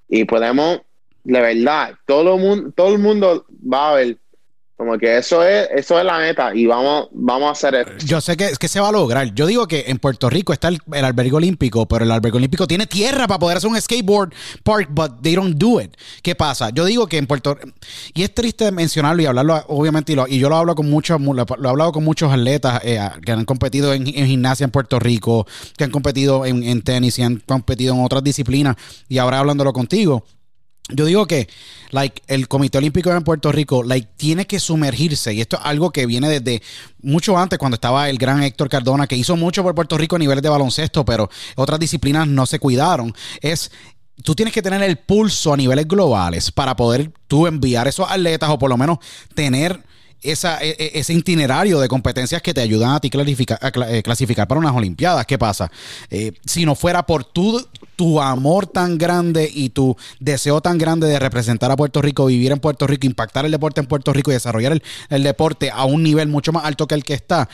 Y 0.08 0.24
podemos, 0.24 0.80
la 1.24 1.40
verdad, 1.40 1.94
todo 2.06 2.36
el 2.36 2.40
mundo, 2.40 2.72
todo 2.74 2.94
el 2.94 2.98
mundo 2.98 3.44
va 3.50 3.90
a 3.90 3.94
ver 3.96 4.16
Como 4.80 4.96
que 4.96 5.18
eso 5.18 5.44
es, 5.44 5.68
eso 5.74 5.98
es 5.98 6.06
la 6.06 6.16
meta 6.16 6.54
y 6.54 6.64
vamos, 6.64 7.08
vamos 7.12 7.48
a 7.48 7.52
hacer 7.52 7.74
esto. 7.74 8.06
Yo 8.06 8.18
sé 8.22 8.34
que, 8.34 8.48
que 8.58 8.66
se 8.66 8.80
va 8.80 8.88
a 8.88 8.92
lograr. 8.92 9.34
Yo 9.34 9.44
digo 9.44 9.68
que 9.68 9.84
en 9.88 9.98
Puerto 9.98 10.30
Rico 10.30 10.54
está 10.54 10.68
el, 10.68 10.78
el 10.94 11.04
albergue 11.04 11.34
olímpico, 11.34 11.86
pero 11.86 12.06
el 12.06 12.10
albergue 12.10 12.38
olímpico 12.38 12.66
tiene 12.66 12.86
tierra 12.86 13.28
para 13.28 13.38
poder 13.38 13.58
hacer 13.58 13.68
un 13.68 13.78
skateboard 13.78 14.32
park, 14.64 14.88
but 14.90 15.20
they 15.20 15.34
don't 15.34 15.58
do 15.58 15.82
it. 15.82 15.94
¿Qué 16.22 16.34
pasa? 16.34 16.70
Yo 16.70 16.86
digo 16.86 17.06
que 17.08 17.18
en 17.18 17.26
Puerto 17.26 17.58
y 18.14 18.22
es 18.22 18.34
triste 18.34 18.72
mencionarlo 18.72 19.20
y 19.20 19.26
hablarlo, 19.26 19.62
obviamente, 19.68 20.14
y, 20.28 20.38
yo 20.38 20.48
lo 20.48 20.56
hablo 20.56 20.74
con 20.74 20.88
muchos, 20.88 21.20
lo, 21.20 21.42
he 21.42 21.68
hablado 21.68 21.92
con 21.92 22.02
muchos 22.02 22.32
atletas 22.32 22.80
eh, 22.82 22.98
que 23.22 23.32
han 23.32 23.44
competido 23.44 23.92
en, 23.92 24.06
gimnasia 24.06 24.64
en 24.64 24.70
Puerto 24.70 24.98
Rico, 24.98 25.46
que 25.76 25.84
han 25.84 25.90
competido 25.90 26.46
en, 26.46 26.62
en 26.62 26.80
tenis 26.80 27.18
y 27.18 27.22
han 27.22 27.36
competido 27.44 27.92
en 27.92 28.02
otras 28.02 28.24
disciplinas, 28.24 28.76
y 29.10 29.18
ahora 29.18 29.40
hablándolo 29.40 29.74
contigo 29.74 30.24
yo 30.88 31.04
digo 31.04 31.26
que 31.26 31.48
like, 31.90 32.22
el 32.26 32.48
Comité 32.48 32.78
Olímpico 32.78 33.10
en 33.12 33.22
Puerto 33.22 33.52
Rico 33.52 33.82
like, 33.82 34.08
tiene 34.16 34.46
que 34.46 34.58
sumergirse, 34.58 35.32
y 35.34 35.40
esto 35.40 35.56
es 35.56 35.62
algo 35.64 35.90
que 35.90 36.06
viene 36.06 36.28
desde 36.28 36.62
mucho 37.02 37.38
antes, 37.38 37.58
cuando 37.58 37.74
estaba 37.74 38.08
el 38.08 38.18
gran 38.18 38.42
Héctor 38.42 38.68
Cardona, 38.68 39.06
que 39.06 39.16
hizo 39.16 39.36
mucho 39.36 39.62
por 39.62 39.74
Puerto 39.74 39.98
Rico 39.98 40.16
a 40.16 40.18
niveles 40.18 40.42
de 40.42 40.48
baloncesto, 40.48 41.04
pero 41.04 41.30
otras 41.56 41.78
disciplinas 41.78 42.26
no 42.26 42.46
se 42.46 42.58
cuidaron. 42.58 43.14
Es 43.40 43.70
tú 44.22 44.34
tienes 44.34 44.52
que 44.52 44.62
tener 44.62 44.82
el 44.82 44.98
pulso 44.98 45.52
a 45.52 45.56
niveles 45.56 45.88
globales 45.88 46.52
para 46.52 46.76
poder 46.76 47.12
tú 47.26 47.46
enviar 47.46 47.88
esos 47.88 48.10
atletas 48.10 48.50
o 48.50 48.58
por 48.58 48.68
lo 48.68 48.76
menos 48.76 48.98
tener 49.34 49.82
esa, 50.22 50.62
e, 50.62 50.70
e, 50.78 50.98
ese 50.98 51.12
itinerario 51.12 51.80
de 51.80 51.88
competencias 51.88 52.42
que 52.42 52.54
te 52.54 52.60
ayudan 52.60 52.92
a 52.92 53.00
ti 53.00 53.10
a 53.14 53.68
eh, 53.88 54.02
clasificar 54.02 54.46
para 54.46 54.58
unas 54.58 54.74
Olimpiadas. 54.74 55.26
¿Qué 55.26 55.38
pasa? 55.38 55.70
Eh, 56.10 56.32
si 56.44 56.64
no 56.64 56.74
fuera 56.74 57.04
por 57.04 57.24
tu, 57.24 57.66
tu 57.96 58.20
amor 58.20 58.66
tan 58.66 58.98
grande 58.98 59.50
y 59.52 59.70
tu 59.70 59.96
deseo 60.18 60.60
tan 60.60 60.78
grande 60.78 61.06
de 61.06 61.18
representar 61.18 61.70
a 61.70 61.76
Puerto 61.76 62.02
Rico, 62.02 62.26
vivir 62.26 62.52
en 62.52 62.60
Puerto 62.60 62.86
Rico, 62.86 63.06
impactar 63.06 63.44
el 63.44 63.52
deporte 63.52 63.80
en 63.80 63.86
Puerto 63.86 64.12
Rico 64.12 64.30
y 64.30 64.34
desarrollar 64.34 64.72
el, 64.72 64.82
el 65.08 65.22
deporte 65.22 65.70
a 65.70 65.84
un 65.84 66.02
nivel 66.02 66.28
mucho 66.28 66.52
más 66.52 66.64
alto 66.64 66.86
que 66.86 66.94
el 66.94 67.04
que 67.04 67.14
está, 67.14 67.48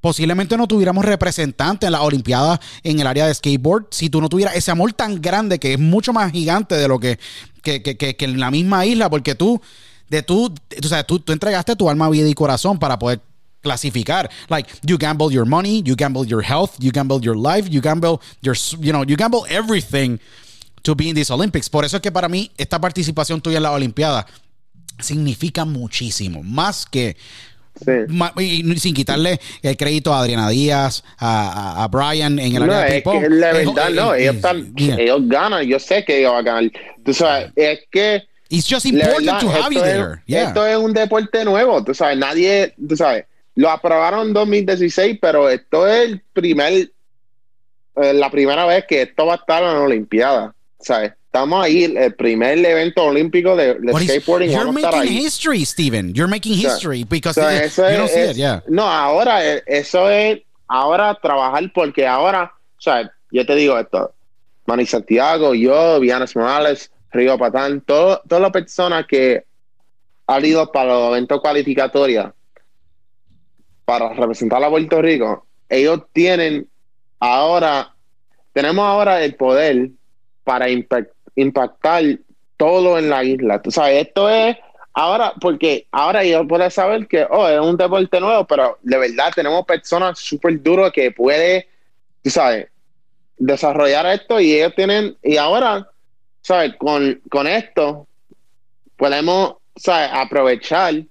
posiblemente 0.00 0.56
no 0.56 0.66
tuviéramos 0.66 1.04
representantes 1.04 1.86
en 1.86 1.92
las 1.92 2.00
Olimpiadas 2.00 2.58
en 2.82 3.00
el 3.00 3.06
área 3.06 3.26
de 3.26 3.34
skateboard 3.34 3.86
si 3.90 4.08
tú 4.08 4.20
no 4.20 4.28
tuvieras 4.28 4.56
ese 4.56 4.70
amor 4.70 4.92
tan 4.92 5.20
grande 5.20 5.58
que 5.58 5.74
es 5.74 5.78
mucho 5.78 6.12
más 6.12 6.32
gigante 6.32 6.74
de 6.74 6.88
lo 6.88 6.98
que, 6.98 7.18
que, 7.62 7.82
que, 7.82 7.96
que 7.96 8.24
en 8.24 8.40
la 8.40 8.50
misma 8.50 8.86
isla, 8.86 9.10
porque 9.10 9.34
tú 9.34 9.60
de 10.10 10.22
tú, 10.22 10.52
tú 10.80 10.88
sabes, 10.88 11.06
tú, 11.06 11.20
tú 11.20 11.32
entregaste 11.32 11.74
tu 11.76 11.88
alma, 11.88 12.10
vida 12.10 12.28
y 12.28 12.34
corazón 12.34 12.78
para 12.78 12.98
poder 12.98 13.20
clasificar. 13.62 14.28
Like 14.48 14.68
you 14.82 14.98
gamble 14.98 15.30
your 15.30 15.46
money, 15.46 15.82
you 15.82 15.94
gamble 15.96 16.26
your 16.26 16.42
health, 16.42 16.72
you 16.78 16.90
gamble 16.92 17.20
your 17.20 17.36
life, 17.36 17.68
you 17.70 17.80
gamble 17.80 18.20
your, 18.42 18.56
you 18.80 18.92
know, 18.92 19.04
you 19.04 19.16
gamble 19.16 19.46
everything 19.48 20.18
to 20.82 20.94
be 20.94 21.08
in 21.08 21.14
these 21.14 21.30
Olympics. 21.32 21.70
Por 21.70 21.84
eso 21.84 21.96
es 21.96 22.02
que 22.02 22.10
para 22.10 22.28
mí 22.28 22.50
esta 22.58 22.80
participación 22.80 23.40
tuya 23.40 23.58
en 23.58 23.62
la 23.62 23.72
Olimpiada 23.72 24.26
significa 24.98 25.64
muchísimo, 25.64 26.42
más 26.42 26.86
que 26.86 27.16
Sí. 27.84 27.92
Y 28.38 28.76
sin 28.78 28.94
quitarle 28.94 29.40
el 29.62 29.76
crédito 29.76 30.12
a 30.12 30.20
Adriana 30.20 30.50
Díaz, 30.50 31.02
a, 31.16 31.82
a, 31.82 31.88
Brian 31.88 32.38
en 32.38 32.56
el 32.56 32.64
área 32.64 32.80
de 32.80 32.98
es 32.98 33.04
que 33.04 33.30
la 33.30 33.52
verdad, 33.52 33.90
no, 33.90 34.14
ellos, 34.14 34.34
están, 34.34 34.74
ellos 34.76 35.20
ganan, 35.22 35.64
yo 35.64 35.78
sé 35.78 36.04
que 36.04 36.18
ellos 36.18 36.32
van 36.32 36.40
a 36.40 36.42
ganar. 36.42 36.72
Tú 37.02 37.14
sabes, 37.14 37.52
es 37.56 37.80
que 37.90 38.24
It's 38.50 38.66
just 38.66 38.84
important 38.84 39.40
to 39.40 39.48
have 39.48 39.72
you 39.72 39.80
there. 39.80 40.22
Esto 40.26 40.66
es 40.66 40.76
un 40.76 40.92
deporte 40.92 41.44
nuevo, 41.44 41.82
tú 41.84 41.94
sabes, 41.94 42.18
nadie, 42.18 42.74
tú 42.88 42.96
sabes, 42.96 43.24
lo 43.54 43.70
aprobaron 43.70 44.28
en 44.28 44.32
2016, 44.34 45.18
pero 45.20 45.48
esto 45.48 45.86
es 45.86 46.08
el 46.08 46.20
primer, 46.32 46.90
eh, 47.96 48.12
la 48.12 48.28
primera 48.30 48.66
vez 48.66 48.84
que 48.88 49.02
esto 49.02 49.26
va 49.26 49.34
a 49.34 49.36
estar 49.36 49.62
en 49.62 49.74
la 49.74 49.80
Olimpiada, 49.80 50.54
¿sabes? 50.80 51.12
Estamos 51.26 51.64
ahí, 51.64 51.84
el 51.84 52.12
primer 52.16 52.58
evento 52.58 53.04
olímpico 53.04 53.54
de, 53.54 53.74
de 53.74 53.92
skateboarding. 53.92 54.50
You're 54.50 54.72
making 54.72 55.12
history, 55.12 55.64
Steven. 55.64 56.12
You're 56.12 56.28
making 56.28 56.54
history 56.54 57.04
because 57.04 57.36
you 57.36 57.96
don't 57.96 58.08
see 58.10 58.30
it, 58.30 58.36
yeah. 58.36 58.62
No, 58.66 58.82
ahora 58.82 59.46
eh, 59.46 59.62
eso 59.66 60.10
es 60.10 60.40
ahora 60.66 61.16
trabajar 61.22 61.70
porque 61.72 62.04
ahora, 62.04 62.52
o 62.76 62.80
sea, 62.80 63.12
yo 63.30 63.46
te 63.46 63.54
digo 63.54 63.78
esto, 63.78 64.12
Manny 64.66 64.86
Santiago, 64.86 65.54
yo, 65.54 66.00
Vianes 66.00 66.34
Morales, 66.34 66.90
Río 67.12 67.38
Patán, 67.38 67.80
todas 67.82 68.20
las 68.28 68.50
personas 68.50 69.06
que 69.06 69.44
han 70.26 70.44
ido 70.44 70.70
para 70.70 70.92
los 70.92 71.08
eventos 71.10 71.40
cualificatorios 71.40 72.32
para 73.84 74.12
representar 74.12 74.62
a 74.62 74.70
Puerto 74.70 75.02
Rico, 75.02 75.46
ellos 75.68 76.02
tienen 76.12 76.68
ahora, 77.18 77.92
tenemos 78.52 78.84
ahora 78.84 79.22
el 79.24 79.34
poder 79.34 79.90
para 80.44 80.66
impactar 80.68 82.04
todo 82.56 82.98
en 82.98 83.10
la 83.10 83.24
isla. 83.24 83.60
Tú 83.60 83.70
sabes, 83.70 84.06
esto 84.06 84.28
es 84.28 84.56
ahora, 84.92 85.32
porque 85.40 85.86
ahora 85.90 86.22
ellos 86.22 86.46
pueden 86.48 86.70
saber 86.70 87.08
que, 87.08 87.26
oh, 87.28 87.48
es 87.48 87.60
un 87.60 87.76
deporte 87.76 88.20
nuevo, 88.20 88.46
pero 88.46 88.78
de 88.82 88.98
verdad 88.98 89.32
tenemos 89.34 89.64
personas 89.64 90.18
súper 90.18 90.62
duras 90.62 90.92
que 90.92 91.10
puede, 91.10 91.68
sabes, 92.24 92.68
desarrollar 93.38 94.06
esto 94.06 94.38
y 94.38 94.54
ellos 94.54 94.74
tienen, 94.76 95.16
y 95.22 95.36
ahora 95.36 95.88
¿sabes? 96.42 96.74
Con, 96.76 97.20
con 97.30 97.46
esto 97.46 98.06
podemos, 98.96 99.56
¿sabes? 99.76 100.10
Aprovechar 100.12 101.02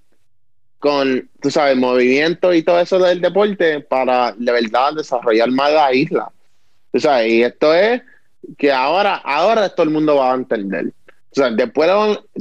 con, 0.78 1.28
tú 1.40 1.50
sabes, 1.50 1.76
movimiento 1.76 2.52
y 2.54 2.62
todo 2.62 2.80
eso 2.80 2.98
del 2.98 3.20
deporte 3.20 3.80
para 3.80 4.32
de 4.32 4.52
verdad 4.52 4.94
desarrollar 4.94 5.50
más 5.50 5.72
la 5.72 5.92
isla. 5.92 6.32
Tú 6.92 7.00
sabes, 7.00 7.30
y 7.30 7.42
esto 7.42 7.74
es 7.74 8.02
que 8.56 8.72
ahora, 8.72 9.16
ahora 9.16 9.68
todo 9.68 9.84
el 9.84 9.90
mundo 9.90 10.16
va 10.16 10.32
a 10.32 10.36
entender. 10.36 10.86
O 10.86 11.34
sea, 11.34 11.50
después 11.50 11.88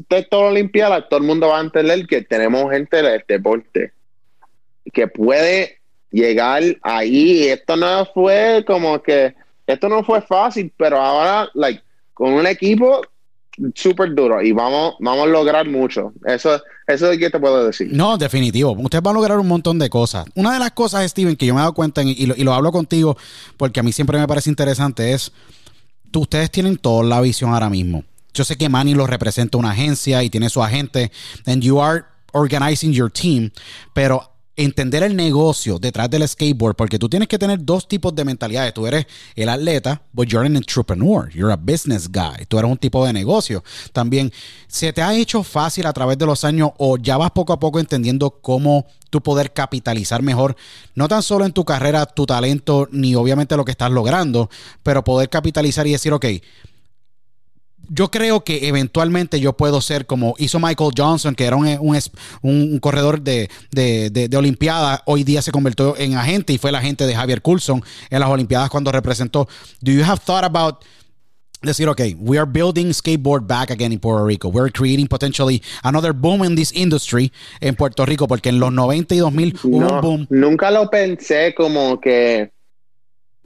de 0.10 0.24
toda 0.24 0.44
la 0.44 0.50
Olimpiada, 0.50 1.08
todo 1.08 1.20
el 1.20 1.26
mundo 1.26 1.50
va 1.50 1.60
a 1.60 1.64
entender 1.64 2.08
que 2.08 2.24
tenemos 2.24 2.72
gente 2.72 3.02
del 3.02 3.24
deporte 3.28 3.92
que 4.94 5.08
puede 5.08 5.80
llegar 6.10 6.64
ahí. 6.82 7.50
Esto 7.50 7.76
no 7.76 8.06
fue 8.06 8.64
como 8.66 9.02
que, 9.04 9.36
esto 9.68 9.90
no 9.90 10.04
fue 10.04 10.22
fácil, 10.22 10.72
pero 10.76 10.98
ahora, 10.98 11.50
like, 11.54 11.84
con 12.20 12.34
un 12.34 12.46
equipo 12.46 13.02
súper 13.74 14.14
duro 14.14 14.42
y 14.42 14.52
vamos, 14.52 14.96
vamos 15.00 15.24
a 15.24 15.30
lograr 15.30 15.66
mucho. 15.70 16.12
Eso, 16.26 16.62
eso 16.86 17.12
es 17.12 17.18
que 17.18 17.30
te 17.30 17.40
puedo 17.40 17.66
decir. 17.66 17.88
No, 17.94 18.18
definitivo. 18.18 18.74
Ustedes 18.74 19.02
van 19.02 19.16
a 19.16 19.20
lograr 19.20 19.40
un 19.40 19.48
montón 19.48 19.80
de 19.80 19.90
cosas. 19.90 20.26
Una 20.36 20.52
de 20.52 20.60
las 20.60 20.72
cosas, 20.72 21.10
Steven, 21.10 21.38
que 21.38 21.46
yo 21.46 21.54
me 21.54 21.62
he 21.62 21.64
dado 21.64 21.74
cuenta 21.74 22.04
y 22.04 22.26
lo, 22.26 22.36
y 22.36 22.44
lo 22.44 22.54
hablo 22.54 22.74
contigo 22.74 23.18
porque 23.56 23.80
a 23.80 23.84
mí 23.84 23.94
siempre 23.94 24.20
me 24.20 24.28
parece 24.28 24.50
interesante 24.50 25.14
es, 25.14 25.32
tú, 26.12 26.24
ustedes 26.24 26.52
tienen 26.52 26.76
toda 26.76 27.06
la 27.06 27.22
visión 27.22 27.54
ahora 27.54 27.70
mismo. 27.70 28.04
Yo 28.34 28.44
sé 28.44 28.58
que 28.58 28.68
Manny 28.68 28.96
lo 28.96 29.08
representa 29.08 29.58
una 29.58 29.72
agencia 29.72 30.22
y 30.24 30.30
tiene 30.30 30.50
su 30.50 30.62
agente, 30.62 31.10
and 31.46 31.64
you 31.64 31.82
are 31.82 32.04
organizing 32.34 32.92
your 32.92 33.10
team, 33.10 33.50
pero 33.94 34.30
entender 34.60 35.04
el 35.04 35.16
negocio 35.16 35.80
detrás 35.80 36.10
del 36.10 36.28
skateboard, 36.28 36.76
porque 36.76 37.00
tú 37.00 37.08
tienes 37.08 37.30
que 37.30 37.40
tener 37.40 37.64
dos 37.64 37.88
tipos 37.88 38.14
de 38.14 38.26
mentalidades. 38.26 38.74
Tú 38.74 38.86
eres 38.86 39.06
el 39.36 39.48
atleta, 39.48 40.02
but 40.12 40.28
you're 40.28 40.46
an 40.46 40.58
entrepreneur, 40.58 41.30
you're 41.30 41.54
a 41.54 41.56
business 41.56 42.10
guy, 42.12 42.46
tú 42.46 42.60
eres 42.60 42.70
un 42.70 42.78
tipo 42.78 43.06
de 43.06 43.14
negocio. 43.14 43.64
También, 43.94 44.34
¿se 44.68 44.92
te 44.92 45.02
ha 45.02 45.16
hecho 45.16 45.44
fácil 45.44 45.86
a 45.86 45.94
través 45.94 46.18
de 46.18 46.26
los 46.26 46.44
años 46.44 46.72
o 46.78 46.98
ya 46.98 47.16
vas 47.16 47.32
poco 47.32 47.54
a 47.54 47.60
poco 47.60 47.80
entendiendo 47.80 48.32
cómo 48.42 48.86
tú 49.10 49.22
poder 49.22 49.54
capitalizar 49.54 50.22
mejor, 50.22 50.56
no 50.94 51.08
tan 51.08 51.24
solo 51.24 51.46
en 51.46 51.52
tu 51.52 51.66
carrera, 51.66 52.06
tu 52.06 52.26
talento, 52.26 52.88
ni 52.92 53.16
obviamente 53.16 53.58
lo 53.58 53.66
que 53.66 53.72
estás 53.72 53.92
logrando, 53.92 54.50
pero 54.84 55.04
poder 55.04 55.30
capitalizar 55.30 55.88
y 55.88 55.92
decir, 55.94 56.14
ok, 56.14 56.26
yo 57.88 58.12
creo 58.12 58.44
que 58.44 58.68
eventualmente 58.68 59.40
yo 59.40 59.54
puedo 59.54 59.82
ser 59.82 60.06
como 60.06 60.36
hizo 60.38 60.60
Michael 60.60 60.92
Johnson, 60.96 61.36
que 61.36 61.46
era 61.46 61.56
un, 61.56 61.78
un, 62.42 62.80
corredor 62.80 63.22
de, 63.22 63.50
de, 63.72 64.10
de, 64.10 64.38
Olimpiada, 64.38 65.02
hoy 65.06 65.24
día 65.24 65.42
se 65.42 65.52
convirtió 65.52 65.98
en 65.98 66.16
agente 66.16 66.54
y 66.54 66.58
fue 66.58 66.70
el 66.70 66.76
agente 66.76 67.08
de 67.08 67.16
Javier 67.16 67.42
Coulson 67.42 67.84
en 68.10 68.20
las 68.20 68.30
Olimpiadas 68.30 68.70
cuando 68.70 68.92
representó. 68.92 69.48
Do 69.82 69.92
you 69.92 70.04
have 70.04 70.20
thought 70.24 70.44
about 70.44 70.84
decir, 71.62 71.90
okay, 71.90 72.16
we 72.20 72.38
are 72.38 72.46
building 72.46 72.94
skateboard 72.94 73.48
back 73.48 73.70
again 73.70 73.92
in 73.92 74.00
Puerto 74.00 74.24
Rico. 74.24 74.50
We're 74.50 74.72
creating 74.72 75.08
potentially 75.08 75.62
another 75.84 76.14
boom 76.14 76.44
in 76.44 76.56
this 76.56 76.72
industry 76.74 77.32
en 77.62 77.76
Puerto 77.76 78.06
Rico, 78.06 78.28
porque 78.28 78.50
en 78.50 78.60
los 78.60 78.72
90 78.72 79.16
y 79.16 79.18
2000 79.20 79.60
hubo 79.64 79.78
un 79.78 80.02
boom. 80.02 80.28
Nunca 80.30 80.72
lo 80.72 80.90
pensé 80.90 81.54
como 81.56 82.00
que 82.00 82.52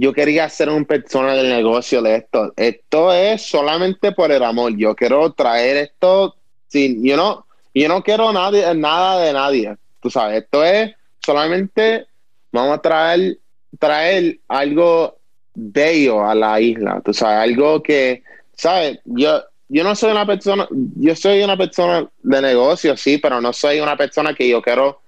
yo 0.03 0.11
quería 0.11 0.49
ser 0.49 0.67
un 0.67 0.83
persona 0.83 1.33
del 1.33 1.47
negocio 1.47 2.01
de 2.01 2.15
esto. 2.15 2.51
Esto 2.57 3.13
es 3.13 3.41
solamente 3.41 4.11
por 4.11 4.33
el 4.33 4.43
amor. 4.43 4.75
Yo 4.75 4.97
quiero 4.97 5.31
traer 5.31 5.77
esto 5.77 6.35
sin, 6.67 7.01
yo 7.05 7.15
no, 7.15 7.47
yo 7.73 7.87
no 7.87 8.03
quiero 8.03 8.33
nadie, 8.33 8.75
nada 8.75 9.21
de 9.21 9.31
nadie. 9.31 9.77
Tú 10.01 10.09
sabes, 10.09 10.43
esto 10.43 10.61
es 10.61 10.93
solamente 11.25 12.05
vamos 12.51 12.79
a 12.79 12.81
traer, 12.81 13.37
traer 13.79 14.39
algo 14.49 15.19
bello 15.53 16.25
a 16.25 16.35
la 16.35 16.59
isla. 16.59 17.01
Tú 17.05 17.13
sabes, 17.13 17.37
algo 17.37 17.81
que, 17.81 18.23
sabes, 18.57 18.99
yo, 19.05 19.41
yo 19.69 19.85
no 19.85 19.95
soy 19.95 20.11
una 20.11 20.25
persona, 20.25 20.67
yo 20.97 21.15
soy 21.15 21.41
una 21.43 21.55
persona 21.55 22.09
de 22.21 22.41
negocio, 22.41 22.97
sí, 22.97 23.19
pero 23.19 23.39
no 23.39 23.53
soy 23.53 23.79
una 23.79 23.95
persona 23.95 24.33
que 24.33 24.49
yo 24.49 24.61
quiero 24.61 24.99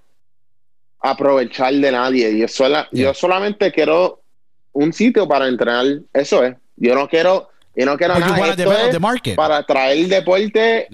aprovechar 1.00 1.74
de 1.74 1.92
nadie. 1.92 2.38
Yo, 2.38 2.48
sola, 2.48 2.88
yo 2.92 3.12
solamente 3.12 3.70
quiero 3.70 4.22
un 4.76 4.92
sitio 4.92 5.26
para 5.26 5.48
entrenar. 5.48 5.84
Eso 6.12 6.44
es. 6.44 6.54
Yo 6.76 6.94
no 6.94 7.08
quiero, 7.08 7.48
yo 7.74 7.86
no 7.86 7.96
quiero 7.96 8.14
nada. 8.20 8.36
Esto 8.50 8.62
es 8.86 8.92
para 9.36 9.62
traer 9.64 10.06
deporte 10.08 10.86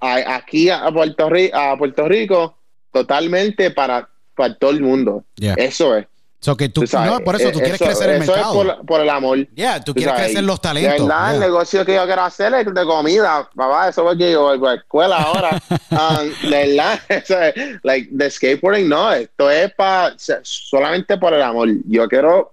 a- 0.00 0.36
aquí 0.36 0.68
a 0.70 0.84
Puerto, 0.92 1.28
a 1.54 1.76
Puerto 1.78 2.08
Rico 2.08 2.58
totalmente 2.92 3.70
para, 3.70 4.08
para 4.36 4.54
todo 4.56 4.70
el 4.70 4.80
mundo. 4.82 5.24
Yeah. 5.36 5.54
Eso 5.54 5.96
es. 5.96 6.06
So 6.44 6.54
que 6.58 6.68
tú, 6.68 6.82
no, 6.92 7.20
por 7.20 7.36
eso 7.36 7.50
tú 7.50 7.58
Eh, 7.60 7.62
quieres 7.62 7.80
crecer 7.80 8.10
el 8.10 8.22
eso 8.22 8.32
es 8.32 8.36
mercado. 8.36 8.54
por, 8.54 8.84
por 8.86 9.00
el 9.00 9.08
amor. 9.08 9.38
Yeah, 9.54 9.78
tú 9.80 9.92
Tú 9.92 9.94
quieres 9.94 10.12
sabes, 10.12 10.26
crecer 10.26 10.44
los 10.44 10.56
De 10.60 10.62
talentos. 10.68 11.08
verdad, 11.08 11.32
el 11.32 11.38
yeah. 11.38 11.46
negocio 11.48 11.84
que 11.86 11.94
yo 11.94 12.04
quiero 12.04 12.22
hacer 12.22 12.52
es 12.52 12.66
de 12.66 12.84
comida, 12.84 13.48
papá. 13.54 13.88
Eso 13.88 14.12
es 14.12 14.18
que 14.18 14.32
yo 14.32 14.42
voy 14.42 14.58
a 14.58 14.60
la 14.60 14.74
escuela 14.74 15.16
ahora. 15.16 15.62
Um, 15.90 16.50
de 16.50 16.66
verdad, 16.66 17.00
eso 17.08 17.40
es, 17.40 17.54
like, 17.82 18.08
de 18.10 18.30
skateboarding, 18.30 18.88
no. 18.88 19.10
Esto 19.12 19.50
es 19.50 19.72
para 19.74 20.14
solamente 20.42 21.16
por 21.16 21.32
el 21.32 21.40
amor. 21.42 21.68
Yo 21.86 22.06
quiero, 22.08 22.52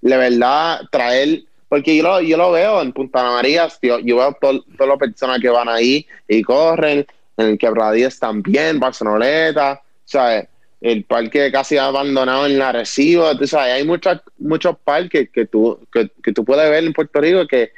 de 0.00 0.16
verdad, 0.16 0.80
traer. 0.90 1.42
Porque 1.68 1.96
yo 1.96 2.02
lo, 2.04 2.20
yo 2.22 2.38
lo 2.38 2.50
veo 2.52 2.80
en 2.80 2.92
Punta 2.94 3.22
María, 3.24 3.68
yo, 3.82 3.98
yo 3.98 4.16
veo 4.16 4.32
to- 4.40 4.64
todas 4.78 4.88
las 4.88 4.98
personas 4.98 5.38
que 5.38 5.50
van 5.50 5.68
ahí 5.68 6.06
y 6.26 6.40
corren, 6.42 7.06
en 7.36 7.46
el 7.46 7.58
Quebradías 7.58 8.18
también, 8.18 8.80
Barceloneta, 8.80 9.82
¿sabes? 10.06 10.48
El 10.80 11.04
parque 11.04 11.50
casi 11.50 11.76
abandonado 11.76 12.46
en 12.46 12.58
la 12.58 12.72
Recibo, 12.72 13.36
tú 13.36 13.46
sabes, 13.46 13.74
hay 13.74 13.84
muchas, 13.84 14.20
muchos 14.38 14.76
parques 14.78 15.28
que 15.30 15.46
tú, 15.46 15.78
que, 15.92 16.10
que 16.22 16.32
tú 16.32 16.44
puedes 16.44 16.70
ver 16.70 16.84
en 16.84 16.92
Puerto 16.92 17.20
Rico 17.20 17.46
que 17.48 17.72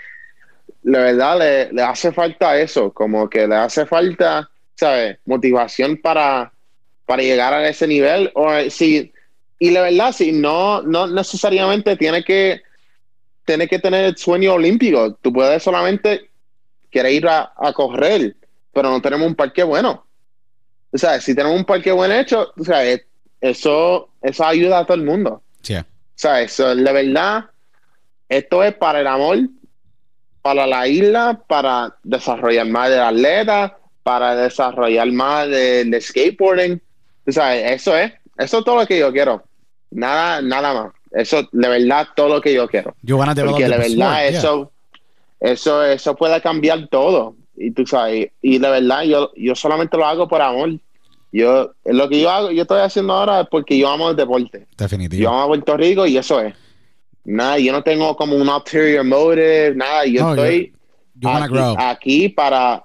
la 0.82 1.00
verdad 1.00 1.38
le, 1.38 1.72
le 1.72 1.82
hace 1.82 2.12
falta 2.12 2.58
eso, 2.58 2.92
como 2.92 3.28
que 3.28 3.46
le 3.46 3.56
hace 3.56 3.86
falta, 3.86 4.50
¿sabes? 4.74 5.18
Motivación 5.26 5.98
para, 5.98 6.52
para 7.06 7.22
llegar 7.22 7.52
a 7.52 7.68
ese 7.68 7.86
nivel. 7.86 8.30
O 8.34 8.52
eh, 8.52 8.70
si, 8.70 9.12
y 9.58 9.70
la 9.70 9.82
verdad, 9.82 10.12
si 10.12 10.32
no, 10.32 10.82
no 10.82 11.06
necesariamente 11.06 11.96
tiene 11.96 12.24
que, 12.24 12.62
tiene 13.44 13.68
que 13.68 13.78
tener 13.78 14.04
el 14.04 14.16
sueño 14.16 14.54
olímpico. 14.54 15.14
Tú 15.20 15.32
puedes 15.32 15.62
solamente 15.62 16.30
querer 16.90 17.12
ir 17.12 17.28
a, 17.28 17.52
a 17.56 17.72
correr, 17.72 18.36
pero 18.72 18.90
no 18.90 19.02
tenemos 19.02 19.26
un 19.26 19.34
parque 19.34 19.62
bueno. 19.62 20.06
O 20.92 20.98
sea, 20.98 21.20
si 21.20 21.34
tenemos 21.34 21.58
un 21.58 21.64
parque 21.64 21.92
buen 21.92 22.12
hecho, 22.12 22.52
o 22.58 22.64
sea, 22.64 22.82
eso, 23.40 24.10
eso 24.22 24.44
ayuda 24.44 24.80
a 24.80 24.84
todo 24.84 24.96
el 24.96 25.04
mundo. 25.04 25.42
Sí. 25.62 25.76
O 25.76 25.84
sea, 26.14 26.40
eso, 26.42 26.74
de 26.74 26.92
verdad, 26.92 27.46
esto 28.28 28.62
es 28.62 28.74
para 28.74 29.00
el 29.00 29.06
amor, 29.06 29.38
para 30.42 30.66
la 30.66 30.86
isla, 30.86 31.42
para 31.46 31.96
desarrollar 32.02 32.66
más 32.66 32.90
del 32.90 33.00
atleta, 33.00 33.78
para 34.02 34.34
desarrollar 34.34 35.10
más 35.12 35.48
de, 35.48 35.84
de 35.84 36.00
skateboarding. 36.00 36.80
O 37.26 37.32
sea, 37.32 37.54
eso 37.56 37.96
es, 37.96 38.12
eso 38.38 38.58
es 38.58 38.64
todo 38.64 38.80
lo 38.80 38.86
que 38.86 38.98
yo 38.98 39.12
quiero. 39.12 39.44
Nada, 39.90 40.40
nada 40.42 40.74
más. 40.74 40.92
Eso, 41.12 41.48
de 41.50 41.68
verdad, 41.68 42.08
todo 42.14 42.28
lo 42.28 42.40
que 42.40 42.54
yo 42.54 42.68
quiero. 42.68 42.94
Porque 43.50 43.68
de 43.68 43.78
verdad, 43.78 43.88
yeah. 44.20 44.26
eso, 44.26 44.72
eso, 45.40 45.84
eso 45.84 46.14
puede 46.16 46.40
cambiar 46.40 46.88
todo. 46.88 47.34
Y 47.62 47.72
tú 47.72 47.86
sabes, 47.86 48.30
y 48.40 48.58
de 48.58 48.70
verdad, 48.70 49.02
yo, 49.02 49.32
yo 49.36 49.54
solamente 49.54 49.94
lo 49.98 50.06
hago 50.06 50.26
por 50.26 50.40
amor. 50.40 50.70
Yo, 51.30 51.72
lo 51.84 52.08
que 52.08 52.20
yo 52.22 52.30
hago, 52.30 52.50
yo 52.50 52.62
estoy 52.62 52.80
haciendo 52.80 53.12
ahora 53.12 53.42
es 53.42 53.48
porque 53.48 53.76
yo 53.76 53.86
amo 53.88 54.08
el 54.08 54.16
deporte. 54.16 54.66
Definitivo. 54.78 55.22
Yo 55.22 55.28
amo 55.28 55.42
a 55.42 55.46
Puerto 55.48 55.76
Rico 55.76 56.06
y 56.06 56.16
eso 56.16 56.40
es. 56.40 56.54
Nada, 57.22 57.58
yo 57.58 57.70
no 57.72 57.82
tengo 57.82 58.16
como 58.16 58.34
un 58.34 58.48
ulterior 58.48 59.04
motive, 59.04 59.74
nada. 59.74 60.06
Yo 60.06 60.22
No, 60.22 60.34
estoy 60.34 60.72
aquí, 61.22 61.74
aquí 61.78 62.28
para, 62.30 62.82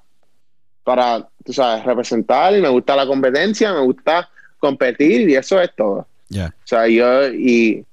para, 0.83 1.25
tú 1.45 1.53
sabes, 1.53 1.85
representar. 1.85 2.53
Me 2.59 2.67
gusta 2.67 2.97
la 2.97 3.07
competencia, 3.07 3.73
me 3.73 3.79
gusta 3.79 4.29
competir 4.59 5.29
y 5.29 5.35
eso 5.35 5.61
es 5.61 5.73
todo. 5.73 6.05
Yeah. 6.27 6.47
O 6.47 6.67
sea, 6.67 6.85
yo 6.87 7.29
y, 7.29 7.85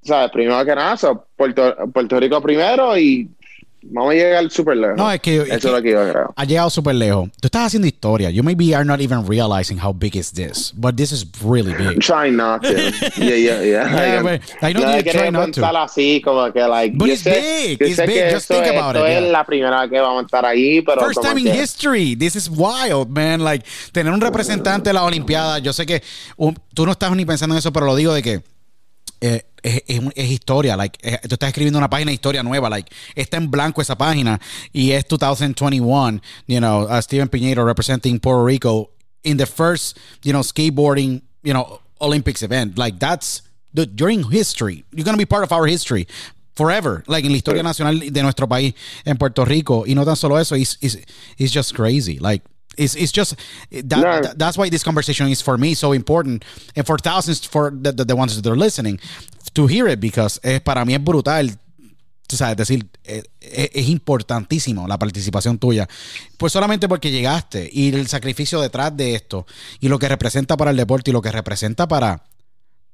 ¿sabes? 0.00 0.30
Primero 0.30 0.64
que 0.64 0.74
nada, 0.74 0.96
so, 0.96 1.26
Puerto, 1.36 1.76
Puerto 1.92 2.18
Rico 2.18 2.40
primero 2.40 2.96
y 2.96 3.28
vamos 3.90 4.12
a 4.12 4.14
llegar 4.14 4.50
súper 4.50 4.76
lejos. 4.76 4.96
No, 4.96 5.10
es 5.10 5.20
que, 5.20 5.36
es 5.36 5.48
eso 5.50 5.68
es 5.68 5.74
lo 5.74 5.82
que 5.82 5.90
yo 5.92 6.10
creo. 6.10 6.32
ha 6.36 6.44
llegado 6.44 6.70
súper 6.70 6.94
lejos. 6.94 7.28
Tú 7.40 7.46
estás 7.46 7.66
haciendo 7.66 7.86
historia. 7.86 8.30
You 8.30 8.42
maybe 8.42 8.74
are 8.74 8.84
not 8.84 9.00
even 9.00 9.26
realizing 9.28 9.78
how 9.78 9.92
big 9.92 10.16
is 10.16 10.32
this, 10.32 10.72
but 10.76 10.96
this 10.96 11.12
is 11.12 11.26
really 11.44 11.72
I'm 11.72 11.94
big. 11.94 12.00
trying 12.00 12.36
not 12.36 12.62
to. 12.62 12.72
Yeah, 13.18 13.36
yeah, 13.36 13.62
yeah. 13.62 13.86
Yeah, 14.06 14.22
but 14.22 14.40
I 14.62 14.72
know 14.72 14.82
No 14.82 14.92
querido 14.98 15.12
trying 15.12 15.32
not 15.32 15.52
to. 15.52 15.66
así, 15.66 16.20
como 16.22 16.52
que, 16.52 16.60
like, 16.66 16.96
But 16.96 17.08
it's 17.10 17.22
sé, 17.22 17.30
big, 17.78 17.82
it's 17.82 17.96
big. 18.06 18.30
Just 18.32 18.50
esto, 18.50 18.54
think 18.54 18.66
es- 18.66 18.72
about 18.72 18.96
esto 18.96 19.06
it, 19.06 19.12
es 19.12 19.20
yeah. 19.22 19.30
la 19.32 19.44
primera 19.44 19.80
vez 19.82 19.90
que 19.90 20.00
vamos 20.00 20.22
a 20.22 20.26
estar 20.26 20.44
ahí, 20.46 20.82
pero 20.82 21.00
First 21.02 21.22
time 21.22 21.40
in 21.40 21.46
que- 21.46 21.62
history. 21.62 22.16
This 22.16 22.36
is 22.36 22.48
wild, 22.48 23.08
man. 23.10 23.42
Like, 23.44 23.64
tener 23.92 24.12
un 24.12 24.20
representante 24.20 24.90
de 24.90 24.94
la 24.94 25.04
Olimpiada. 25.04 25.58
Yo 25.58 25.72
sé 25.72 25.86
que 25.86 26.02
um, 26.36 26.54
tú 26.74 26.84
no 26.86 26.92
estás 26.92 27.10
ni 27.16 27.24
pensando 27.24 27.54
en 27.54 27.58
eso, 27.58 27.72
pero 27.72 27.86
lo 27.86 27.94
digo 27.96 28.12
de 28.14 28.22
que 28.22 28.42
eh, 29.20 29.42
es, 29.66 29.82
es 29.86 29.98
un- 29.98 30.12
es 30.14 30.30
historia. 30.30 30.76
Like, 30.76 30.98
eh, 31.02 31.18
tú 31.28 31.34
estás 31.34 31.48
escribiendo 31.48 31.78
una 31.78 31.90
página 31.90 32.10
de 32.10 32.14
historia 32.14 32.42
nueva. 32.42 32.68
Like, 32.70 32.90
está 33.14 33.36
en 33.36 33.50
blanco 33.50 33.80
esa 33.82 33.96
página 33.96 34.40
y 34.72 34.92
es 34.92 35.04
2021. 35.08 36.20
You 36.46 36.58
know, 36.60 36.82
uh, 36.88 37.00
Steven 37.02 37.28
Piñero 37.28 37.64
representing 37.64 38.18
Puerto 38.20 38.44
Rico 38.44 38.90
in 39.24 39.36
the 39.36 39.46
first, 39.46 39.98
you 40.22 40.32
know, 40.32 40.42
skateboarding, 40.42 41.22
you 41.42 41.52
know, 41.52 41.80
Olympics 42.00 42.42
event. 42.42 42.78
Like, 42.78 42.98
that's 42.98 43.42
the, 43.74 43.88
you're 43.98 44.10
in 44.10 44.24
history. 44.30 44.84
You're 44.92 45.04
going 45.04 45.16
to 45.16 45.18
be 45.18 45.26
part 45.26 45.42
of 45.44 45.52
our 45.52 45.66
history. 45.66 46.06
Forever, 46.54 47.04
like 47.06 47.22
en 47.26 47.32
la 47.32 47.36
historia 47.36 47.62
nacional 47.62 47.98
de 48.00 48.22
nuestro 48.22 48.46
país 48.46 48.72
en 49.04 49.18
Puerto 49.18 49.44
Rico. 49.44 49.84
Y 49.86 49.92
no 49.94 50.06
tan 50.06 50.16
solo 50.16 50.36
eso, 50.36 50.54
it's, 50.54 50.78
it's, 50.80 50.96
it's 51.36 51.52
just 51.52 51.74
crazy. 51.74 52.18
Like, 52.18 52.42
it's, 52.78 52.94
it's 52.94 53.12
just 53.12 53.34
that, 53.70 54.00
No. 54.00 54.20
that's 54.34 54.56
why 54.56 54.70
this 54.70 54.82
conversation 54.82 55.28
is 55.28 55.42
for 55.42 55.58
me 55.58 55.74
so 55.74 55.92
important 55.92 56.46
and 56.74 56.86
for 56.86 56.96
thousands 56.96 57.44
for 57.44 57.70
the, 57.70 57.92
the, 57.92 58.06
the 58.06 58.16
ones 58.16 58.40
that 58.40 58.50
are 58.50 58.56
listening 58.56 58.98
to 59.56 59.66
hear 59.66 59.88
it 59.90 59.98
because 59.98 60.38
eh, 60.42 60.60
para 60.60 60.84
mí 60.84 60.94
es 60.94 61.02
brutal 61.02 61.58
tú 62.26 62.36
sabes, 62.36 62.52
es 62.52 62.56
decir, 62.56 62.88
eh, 63.04 63.22
eh, 63.40 63.70
es 63.72 63.88
importantísimo 63.88 64.88
la 64.88 64.98
participación 64.98 65.58
tuya. 65.58 65.88
Pues 66.36 66.52
solamente 66.52 66.88
porque 66.88 67.10
llegaste 67.10 67.70
y 67.72 67.94
el 67.94 68.08
sacrificio 68.08 68.60
detrás 68.60 68.96
de 68.96 69.14
esto 69.14 69.46
y 69.80 69.88
lo 69.88 69.98
que 69.98 70.08
representa 70.08 70.56
para 70.56 70.72
el 70.72 70.76
deporte 70.76 71.10
y 71.10 71.12
lo 71.12 71.22
que 71.22 71.30
representa 71.30 71.86
para, 71.86 72.24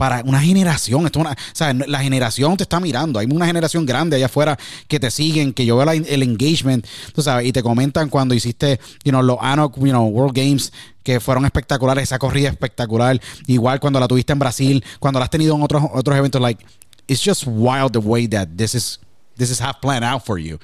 para 0.03 0.21
una 0.25 0.41
generación. 0.41 1.07
Esto 1.07 1.21
es 1.21 1.27
una, 1.27 1.37
¿sabes? 1.53 1.87
La 1.87 2.01
generación 2.01 2.57
te 2.57 2.65
está 2.65 2.81
mirando. 2.81 3.21
Hay 3.21 3.29
una 3.31 3.47
generación 3.47 3.87
grande 3.87 4.17
allá 4.17 4.27
afuera 4.27 4.59
que 4.89 4.99
te 4.99 5.13
siguen, 5.13 5.53
que 5.53 5.65
yo 5.65 5.77
veo 5.77 5.89
el 5.89 6.23
engagement, 6.25 6.85
tú 7.15 7.23
sabes, 7.23 7.47
y 7.47 7.53
te 7.53 7.63
comentan 7.63 8.09
cuando 8.09 8.35
hiciste, 8.35 8.81
you 9.05 9.13
know, 9.13 9.23
los 9.23 9.39
ANO, 9.41 9.71
you 9.77 9.91
know, 9.91 10.05
World 10.09 10.37
Games 10.37 10.73
que 11.05 11.21
fueron 11.21 11.45
espectaculares, 11.45 12.03
esa 12.03 12.19
corrida 12.19 12.49
espectacular. 12.49 13.21
Igual 13.47 13.79
cuando 13.79 14.01
la 14.01 14.09
tuviste 14.09 14.33
en 14.33 14.41
Brasil, 14.41 14.85
cuando 14.99 15.21
la 15.21 15.27
has 15.27 15.31
tenido 15.31 15.55
en 15.55 15.63
otros 15.63 15.85
otros 15.95 16.17
eventos, 16.17 16.41
like, 16.41 16.67
it's 17.07 17.23
just 17.25 17.45
wild 17.47 17.93
the 17.93 18.01
way 18.01 18.27
that 18.27 18.49
this 18.57 18.75
is 18.75 18.99
this 19.37 19.53
is 19.53 19.61
half 19.61 19.81
planned 19.81 20.05
out 20.05 20.25
for 20.25 20.37
you. 20.37 20.59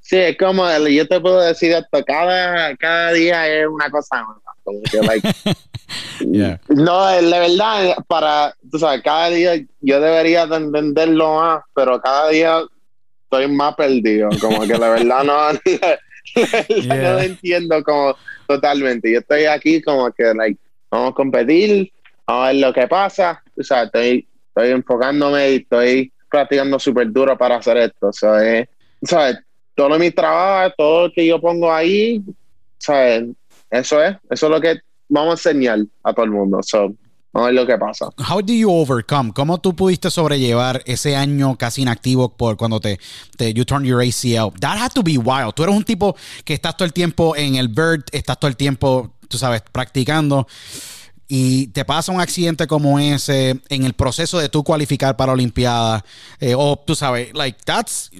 Sí, 0.00 0.16
es 0.16 0.36
como, 0.36 0.68
yo 0.88 1.06
te 1.06 1.20
puedo 1.20 1.40
decir 1.40 1.70
esto, 1.70 2.04
cada, 2.04 2.76
cada 2.76 3.12
día 3.12 3.46
es 3.46 3.68
una 3.68 3.88
cosa. 3.88 4.26
Como 4.64 4.80
que, 4.82 4.98
like, 5.00 5.28
Yeah. 6.20 6.60
No, 6.68 7.20
la 7.20 7.38
verdad, 7.40 7.96
para, 8.06 8.54
tú 8.70 8.78
sabes, 8.78 9.02
cada 9.02 9.28
día 9.30 9.56
yo 9.80 10.00
debería 10.00 10.46
de 10.46 10.56
entenderlo 10.56 11.34
más, 11.36 11.62
pero 11.74 12.00
cada 12.00 12.28
día 12.30 12.62
estoy 13.24 13.48
más 13.48 13.74
perdido. 13.74 14.28
Como 14.40 14.60
que 14.62 14.78
la 14.78 14.88
verdad 14.90 15.24
no, 15.24 15.32
la 15.52 15.52
no 15.52 16.94
Yeah. 16.94 17.12
lo 17.14 17.20
entiendo 17.20 17.82
como 17.82 18.14
totalmente. 18.46 19.12
Yo 19.12 19.18
estoy 19.18 19.44
aquí 19.46 19.82
como 19.82 20.10
que, 20.12 20.32
like, 20.34 20.58
vamos 20.90 21.10
a 21.10 21.14
competir, 21.14 21.92
vamos 22.26 22.44
a 22.44 22.52
ver 22.52 22.56
lo 22.60 22.72
que 22.72 22.86
pasa. 22.86 23.42
O 23.58 23.62
sea, 23.62 23.82
estoy, 23.84 24.26
estoy 24.48 24.70
enfocándome 24.70 25.50
y 25.50 25.56
estoy 25.56 26.12
practicando 26.30 26.78
súper 26.78 27.10
duro 27.12 27.36
para 27.36 27.56
hacer 27.56 27.76
esto. 27.78 28.08
O 28.08 28.12
sea, 28.12 28.58
es- 28.60 28.68
¿sabes? 29.02 29.38
Todo 29.74 29.98
mi 29.98 30.10
trabajo, 30.10 30.72
todo 30.78 31.06
lo 31.08 31.12
que 31.12 31.26
yo 31.26 31.40
pongo 31.40 31.72
ahí, 31.72 32.22
¿sabes? 32.78 33.24
Eso 33.72 34.02
es, 34.02 34.16
eso 34.30 34.46
es 34.46 34.52
lo 34.52 34.60
que 34.60 34.80
vamos 35.08 35.30
a 35.46 35.50
enseñar 35.50 35.78
a 36.04 36.12
todo 36.12 36.26
el 36.26 36.30
mundo. 36.30 36.60
So, 36.62 36.94
vamos 37.32 37.46
a 37.46 37.46
ver 37.46 37.54
lo 37.54 37.66
que 37.66 37.78
pasa. 37.78 38.10
How 38.30 38.42
do 38.42 38.52
you 38.52 38.70
overcome? 38.70 39.32
¿Cómo 39.32 39.58
tú 39.58 39.74
pudiste 39.74 40.10
sobrellevar 40.10 40.82
ese 40.84 41.16
año 41.16 41.56
casi 41.56 41.80
inactivo 41.80 42.36
por 42.36 42.58
cuando 42.58 42.80
te, 42.80 43.00
te 43.38 43.54
you 43.54 43.64
turn 43.64 43.82
your 43.84 44.02
ACL? 44.02 44.52
That 44.60 44.76
had 44.76 44.92
to 44.92 45.02
be 45.02 45.16
wild. 45.16 45.54
Tú 45.54 45.62
eres 45.62 45.74
un 45.74 45.84
tipo 45.84 46.14
que 46.44 46.52
estás 46.52 46.76
todo 46.76 46.84
el 46.84 46.92
tiempo 46.92 47.34
en 47.34 47.56
el 47.56 47.68
bird, 47.68 48.04
estás 48.12 48.38
todo 48.38 48.50
el 48.50 48.56
tiempo, 48.56 49.14
tú 49.26 49.38
sabes, 49.38 49.62
practicando 49.72 50.46
y 51.26 51.68
te 51.68 51.86
pasa 51.86 52.12
un 52.12 52.20
accidente 52.20 52.66
como 52.66 52.98
ese 52.98 53.58
en 53.70 53.84
el 53.84 53.94
proceso 53.94 54.38
de 54.38 54.50
tú 54.50 54.62
cualificar 54.62 55.16
para 55.16 55.32
Olimpiada 55.32 56.04
eh, 56.38 56.54
o 56.54 56.76
tú 56.76 56.94
sabes, 56.94 57.32
like 57.32 57.58
that's 57.64 58.10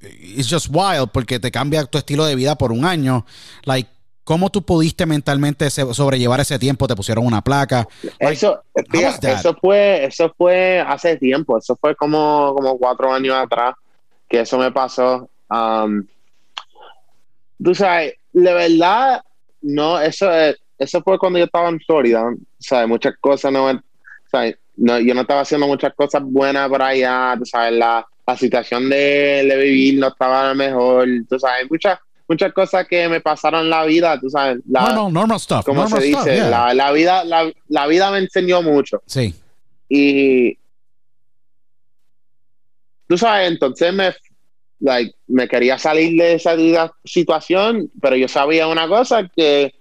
it's 0.00 0.48
just 0.48 0.68
wild 0.70 1.10
porque 1.12 1.38
te 1.38 1.50
cambia 1.50 1.84
tu 1.84 1.98
estilo 1.98 2.24
de 2.24 2.34
vida 2.34 2.56
por 2.56 2.72
un 2.72 2.86
año. 2.86 3.26
Like 3.64 3.90
¿Cómo 4.24 4.50
tú 4.50 4.62
pudiste 4.62 5.04
mentalmente 5.04 5.68
sobrellevar 5.70 6.40
ese 6.40 6.58
tiempo? 6.58 6.86
¿Te 6.86 6.94
pusieron 6.94 7.26
una 7.26 7.42
placa? 7.42 7.88
Eso, 8.20 8.62
that? 9.20 9.38
eso 9.40 9.56
fue, 9.60 10.04
eso 10.04 10.32
fue 10.38 10.80
hace 10.80 11.16
tiempo, 11.16 11.58
eso 11.58 11.76
fue 11.80 11.96
como, 11.96 12.54
como 12.54 12.78
cuatro 12.78 13.12
años 13.12 13.34
atrás 13.36 13.74
que 14.28 14.40
eso 14.40 14.58
me 14.58 14.70
pasó. 14.70 15.28
Um, 15.50 16.04
tú 17.62 17.74
sabes, 17.74 18.14
de 18.32 18.52
verdad, 18.54 19.22
no, 19.60 20.00
eso, 20.00 20.30
es- 20.32 20.56
eso 20.78 21.02
fue 21.02 21.18
cuando 21.18 21.38
yo 21.38 21.44
estaba 21.44 21.68
en 21.68 21.80
Florida, 21.80 22.24
sabes, 22.58 22.88
muchas 22.88 23.14
cosas 23.20 23.52
no, 23.52 23.80
sabes, 24.30 24.56
no, 24.76 24.98
yo 25.00 25.14
no 25.14 25.20
estaba 25.22 25.42
haciendo 25.42 25.66
muchas 25.66 25.92
cosas 25.94 26.22
buenas 26.24 26.68
por 26.68 26.82
allá, 26.82 27.34
tú 27.38 27.44
sabes, 27.44 27.72
la, 27.72 28.06
la 28.26 28.36
situación 28.36 28.88
de, 28.88 29.44
de 29.48 29.56
vivir 29.58 30.00
no 30.00 30.08
estaba 30.08 30.48
la 30.48 30.54
mejor, 30.54 31.06
tú 31.28 31.38
sabes, 31.38 31.70
muchas, 31.70 31.98
muchas 32.28 32.52
cosas 32.52 32.86
que 32.88 33.08
me 33.08 33.20
pasaron 33.20 33.62
en 33.62 33.70
la 33.70 33.84
vida, 33.84 34.18
tú 34.20 34.30
sabes. 34.30 34.58
La, 34.68 34.88
normal, 34.88 35.12
normal 35.12 35.40
stuff. 35.40 35.64
como 35.64 35.82
normal 35.82 36.02
se 36.02 36.08
stuff, 36.08 36.24
dice, 36.24 36.36
yeah. 36.36 36.48
la, 36.48 36.74
la 36.74 36.92
vida, 36.92 37.24
la, 37.24 37.52
la 37.68 37.86
vida 37.86 38.10
me 38.10 38.18
enseñó 38.18 38.62
mucho. 38.62 39.02
Sí. 39.06 39.34
Y 39.88 40.58
tú 43.06 43.18
sabes, 43.18 43.50
entonces 43.50 43.92
me, 43.92 44.14
like, 44.80 45.14
me 45.28 45.48
quería 45.48 45.78
salir 45.78 46.18
de 46.20 46.34
esa 46.34 46.56
situación, 47.04 47.90
pero 48.00 48.16
yo 48.16 48.28
sabía 48.28 48.66
una 48.66 48.88
cosa 48.88 49.28
que 49.34 49.74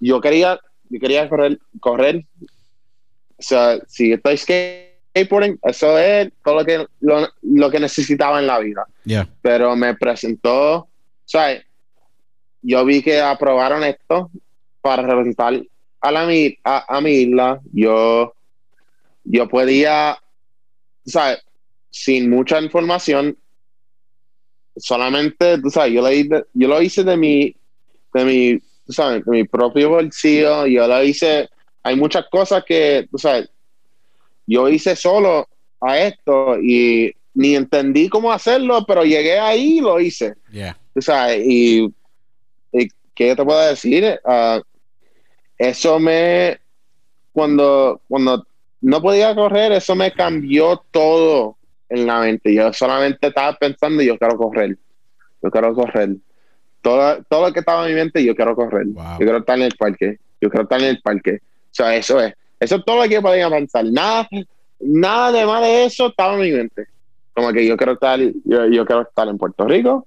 yo 0.00 0.20
quería, 0.20 0.60
yo 0.88 1.00
quería 1.00 1.28
correr, 1.28 1.58
correr. 1.80 2.24
O 3.38 3.42
sea, 3.42 3.78
si 3.86 4.12
estoy 4.12 4.36
skateboarding, 4.36 5.58
eso 5.62 5.98
es 5.98 6.32
todo 6.44 6.56
lo 6.56 6.64
que, 6.64 6.86
lo, 7.00 7.28
lo 7.42 7.70
que 7.70 7.80
necesitaba 7.80 8.40
en 8.40 8.46
la 8.46 8.58
vida. 8.58 8.86
Yeah. 9.04 9.28
Pero 9.42 9.76
me 9.76 9.94
presentó, 9.94 10.87
¿sabes? 11.28 11.64
Yo 12.62 12.84
vi 12.84 13.02
que 13.02 13.20
aprobaron 13.20 13.84
esto 13.84 14.30
para 14.80 15.02
representar 15.02 15.62
a, 16.00 16.10
la, 16.10 16.28
a, 16.64 16.96
a 16.96 17.00
mi 17.00 17.10
isla. 17.10 17.60
Yo, 17.72 18.34
yo 19.24 19.48
podía, 19.48 20.18
¿sabes? 21.04 21.44
Sin 21.90 22.30
mucha 22.30 22.60
información, 22.60 23.36
solamente, 24.76 25.58
tú 25.58 25.70
sabes, 25.70 25.92
yo 25.92 26.10
hice, 26.10 26.44
yo 26.54 26.68
lo 26.68 26.80
hice 26.80 27.04
de 27.04 27.16
mi, 27.16 27.54
de 28.14 28.24
mi, 28.24 28.58
tú 28.86 28.92
sabes, 28.92 29.24
de 29.24 29.30
mi 29.30 29.44
propio 29.44 29.90
bolsillo. 29.90 30.66
Yo 30.66 30.88
lo 30.88 31.02
hice, 31.04 31.48
hay 31.82 31.94
muchas 31.94 32.24
cosas 32.30 32.64
que, 32.64 33.06
tú 33.10 33.18
sabes, 33.18 33.50
yo 34.46 34.66
hice 34.68 34.96
solo 34.96 35.46
a 35.80 35.98
esto 35.98 36.58
y 36.58 37.14
ni 37.34 37.54
entendí 37.54 38.08
cómo 38.08 38.32
hacerlo, 38.32 38.84
pero 38.86 39.04
llegué 39.04 39.38
ahí 39.38 39.78
y 39.78 39.80
lo 39.80 40.00
hice. 40.00 40.34
Tú 40.98 41.02
sabes, 41.02 41.46
y, 41.46 41.84
y 42.72 42.88
¿qué 43.14 43.36
te 43.36 43.44
puedo 43.44 43.60
decir? 43.68 44.18
Ah, 44.24 44.60
eso 45.56 46.00
me, 46.00 46.58
cuando, 47.30 48.00
cuando 48.08 48.44
no 48.80 49.00
podía 49.00 49.32
correr, 49.32 49.70
eso 49.70 49.94
me 49.94 50.10
cambió 50.10 50.82
todo 50.90 51.56
en 51.88 52.04
la 52.04 52.18
mente. 52.18 52.52
Yo 52.52 52.72
solamente 52.72 53.28
estaba 53.28 53.56
pensando, 53.56 54.02
yo 54.02 54.18
quiero 54.18 54.36
correr, 54.36 54.76
yo 55.40 55.50
quiero 55.52 55.72
correr. 55.72 56.16
Todo, 56.82 57.22
todo 57.28 57.46
lo 57.46 57.52
que 57.52 57.60
estaba 57.60 57.84
en 57.86 57.94
mi 57.94 58.00
mente, 58.00 58.24
yo 58.24 58.34
quiero 58.34 58.56
correr. 58.56 58.86
Wow. 58.86 59.04
Yo 59.12 59.18
quiero 59.18 59.38
estar 59.38 59.56
en 59.56 59.66
el 59.66 59.76
parque, 59.78 60.18
yo 60.40 60.50
quiero 60.50 60.64
estar 60.64 60.80
en 60.80 60.86
el 60.86 61.00
parque. 61.00 61.38
O 61.42 61.74
sea, 61.74 61.94
eso 61.94 62.20
es. 62.20 62.34
Eso 62.58 62.74
es 62.74 62.84
todo 62.84 62.96
lo 62.96 63.08
que 63.08 63.14
yo 63.14 63.22
podía 63.22 63.48
pensar. 63.48 63.84
Nada, 63.84 64.28
nada 64.80 65.30
de 65.30 65.46
más 65.46 65.62
de 65.62 65.84
eso 65.84 66.08
estaba 66.08 66.34
en 66.34 66.40
mi 66.40 66.50
mente. 66.50 66.88
Como 67.34 67.52
que 67.52 67.64
yo 67.64 67.76
quiero 67.76 67.92
estar, 67.92 68.18
yo, 68.18 68.66
yo 68.66 68.84
quiero 68.84 69.02
estar 69.02 69.28
en 69.28 69.38
Puerto 69.38 69.64
Rico 69.64 70.04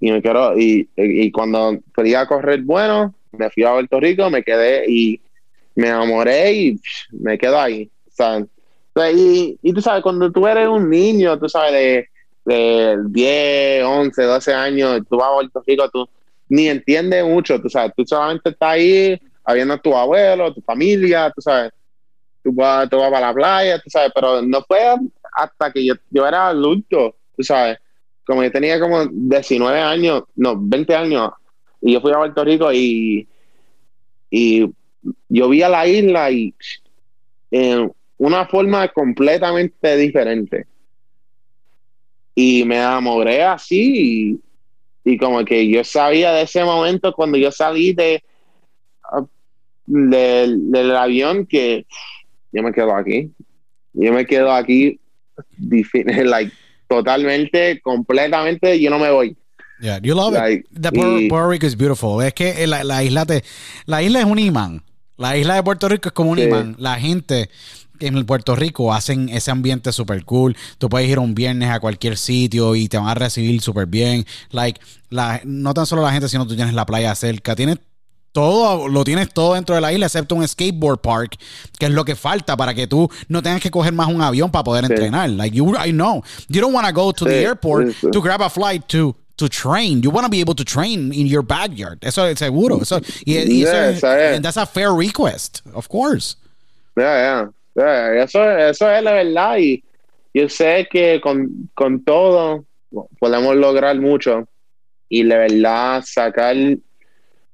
y 0.00 0.10
me 0.10 0.22
quiero, 0.22 0.58
y, 0.58 1.30
cuando 1.30 1.78
quería 1.94 2.26
correr 2.26 2.62
bueno, 2.62 3.14
me 3.32 3.50
fui 3.50 3.64
a 3.64 3.72
Puerto 3.72 4.00
Rico, 4.00 4.30
me 4.30 4.42
quedé 4.42 4.90
y 4.90 5.20
me 5.74 5.88
enamoré 5.88 6.52
y 6.52 6.80
me 7.10 7.38
quedo 7.38 7.60
ahí. 7.60 7.90
Y 9.62 9.72
tú 9.72 9.80
sabes, 9.80 10.02
cuando 10.02 10.32
tú 10.32 10.46
eres 10.46 10.68
un 10.68 10.88
niño, 10.88 11.38
tú 11.38 11.48
sabes, 11.48 11.72
de, 11.72 12.08
de 12.44 12.98
10, 13.08 13.84
11, 13.84 14.22
12 14.22 14.54
años, 14.54 15.00
tú 15.08 15.18
vas 15.18 15.28
a 15.28 15.34
Puerto 15.34 15.62
Rico, 15.66 15.88
tú 15.90 16.08
ni 16.48 16.68
entiendes 16.68 17.24
mucho, 17.24 17.60
tú 17.60 17.68
sabes, 17.68 17.92
tú 17.96 18.04
solamente 18.04 18.50
estás 18.50 18.70
ahí 18.70 19.20
habiendo 19.44 19.74
a 19.74 19.78
tu 19.78 19.94
abuelo, 19.94 20.52
tu 20.52 20.60
familia, 20.62 21.30
tú 21.34 21.40
sabes, 21.40 21.72
tú 22.42 22.52
vas, 22.52 22.88
tú 22.88 22.98
vas 22.98 23.10
para 23.10 23.28
la 23.28 23.34
playa, 23.34 23.78
tú 23.78 23.88
sabes, 23.88 24.10
pero 24.14 24.42
no 24.42 24.62
fue 24.62 24.96
hasta 25.32 25.72
que 25.72 25.84
yo, 25.84 25.94
yo 26.10 26.26
era 26.26 26.48
adulto, 26.48 27.14
tú 27.36 27.42
sabes, 27.44 27.78
como 28.26 28.42
yo 28.42 28.50
tenía 28.52 28.78
como 28.80 29.06
19 29.06 29.80
años, 29.80 30.24
no, 30.36 30.54
20 30.58 30.94
años, 30.94 31.30
y 31.80 31.94
yo 31.94 32.00
fui 32.00 32.12
a 32.12 32.16
Puerto 32.18 32.44
Rico 32.44 32.72
y, 32.72 33.26
y 34.30 34.70
yo 35.28 35.48
vi 35.48 35.62
a 35.62 35.68
la 35.68 35.86
isla 35.86 36.30
y 36.30 36.54
en 37.50 37.90
una 38.18 38.46
forma 38.46 38.86
completamente 38.88 39.96
diferente. 39.96 40.66
Y 42.34 42.64
me 42.64 42.76
enamoré 42.76 43.42
así 43.42 44.40
y, 45.04 45.18
como 45.18 45.44
que 45.44 45.68
yo 45.68 45.82
sabía 45.84 46.32
de 46.32 46.42
ese 46.42 46.64
momento 46.64 47.12
cuando 47.12 47.36
yo 47.38 47.50
salí 47.50 47.92
de, 47.92 48.22
del- 49.86 50.70
del 50.70 50.96
avión 50.96 51.46
que 51.46 51.86
yo 52.52 52.62
me 52.62 52.72
quedo 52.72 52.94
aquí. 52.94 53.30
Yo 53.92 54.12
me 54.12 54.24
quedo 54.26 54.52
aquí 54.52 55.00
like, 56.24 56.52
totalmente, 56.90 57.80
completamente, 57.80 58.78
yo 58.80 58.90
no 58.90 58.98
me 58.98 59.10
voy. 59.10 59.36
Yeah, 59.80 59.98
you 60.02 60.14
love 60.14 60.34
Like, 60.34 60.66
it. 60.70 60.78
The 60.78 60.92
Puerto, 60.92 61.20
y- 61.20 61.28
Puerto 61.28 61.48
Rico 61.50 61.66
is 61.66 61.76
beautiful. 61.76 62.22
Es 62.22 62.34
que 62.34 62.66
la, 62.66 62.84
la 62.84 63.02
isla 63.02 63.24
te, 63.24 63.42
la 63.86 64.02
isla 64.02 64.18
es 64.20 64.26
un 64.26 64.38
imán. 64.38 64.82
La 65.16 65.36
isla 65.38 65.54
de 65.54 65.62
Puerto 65.62 65.88
Rico 65.88 66.08
es 66.08 66.12
como 66.12 66.30
un 66.32 66.38
Sí. 66.38 66.44
imán. 66.44 66.76
La 66.78 66.96
gente 66.98 67.48
en 67.98 68.24
Puerto 68.26 68.56
Rico 68.56 68.92
hacen 68.92 69.28
ese 69.30 69.50
ambiente 69.50 69.92
super 69.92 70.22
cool. 70.24 70.56
Tú 70.78 70.88
puedes 70.88 71.08
ir 71.08 71.18
un 71.18 71.34
viernes 71.34 71.70
a 71.70 71.80
cualquier 71.80 72.16
sitio 72.18 72.74
y 72.74 72.88
te 72.88 72.98
van 72.98 73.08
a 73.08 73.14
recibir 73.14 73.60
súper 73.62 73.86
bien. 73.86 74.26
Like, 74.50 74.80
la, 75.10 75.40
no 75.44 75.72
tan 75.74 75.86
solo 75.86 76.02
la 76.02 76.12
gente, 76.12 76.28
sino 76.28 76.46
tú 76.46 76.56
tienes 76.56 76.74
la 76.74 76.84
playa 76.86 77.14
cerca. 77.14 77.54
Tienes 77.56 77.78
todo, 78.32 78.88
lo 78.88 79.04
tienes 79.04 79.32
todo 79.32 79.54
dentro 79.54 79.74
de 79.74 79.80
la 79.80 79.92
isla, 79.92 80.06
excepto 80.06 80.34
un 80.34 80.46
skateboard 80.46 81.00
park, 81.00 81.36
que 81.78 81.86
es 81.86 81.92
lo 81.92 82.04
que 82.04 82.14
falta 82.16 82.56
para 82.56 82.74
que 82.74 82.86
tú 82.86 83.08
no 83.28 83.42
tengas 83.42 83.60
que 83.60 83.70
coger 83.70 83.92
más 83.92 84.08
un 84.08 84.22
avión 84.22 84.50
para 84.50 84.64
poder 84.64 84.86
Sí. 84.86 84.92
entrenar. 84.92 85.30
Like 85.30 85.56
you, 85.56 85.74
I 85.76 85.90
know, 85.90 86.22
you 86.48 86.60
don't 86.60 86.74
want 86.74 86.86
to 86.86 86.92
go 86.92 87.12
to 87.12 87.24
the 87.24 87.42
airport 87.42 87.88
sí, 87.88 88.10
to 88.10 88.20
grab 88.20 88.40
a 88.42 88.48
flight 88.50 88.84
to 88.88 89.16
to 89.36 89.48
train. 89.48 90.02
You 90.02 90.10
want 90.10 90.26
to 90.26 90.30
be 90.30 90.40
able 90.42 90.54
to 90.54 90.64
train 90.64 91.12
in 91.14 91.26
your 91.26 91.42
backyard. 91.42 91.98
Eso 92.02 92.26
es 92.26 92.38
seguro. 92.38 92.78
Eso, 92.82 93.00
y, 93.24 93.38
y 93.38 93.62
eso 93.62 93.72
Yeah, 93.72 93.90
es- 93.90 94.04
and 94.36 94.44
that's 94.44 94.58
a 94.58 94.66
fair 94.66 94.92
request, 94.92 95.60
of 95.72 95.88
course. 95.88 96.36
Ya, 96.94 97.04
ya. 97.16 97.50
Ya, 97.74 98.22
Eso, 98.22 98.42
eso 98.58 98.90
es 98.90 99.02
la 99.02 99.12
verdad 99.12 99.56
y 99.56 99.82
yo 100.34 100.46
sé 100.50 100.86
que 100.90 101.20
con, 101.22 101.70
con 101.74 102.04
todo 102.04 102.64
podemos 103.18 103.56
lograr 103.56 103.98
mucho 103.98 104.46
y 105.08 105.22
de 105.22 105.36
verdad 105.36 106.02
sacar 106.06 106.54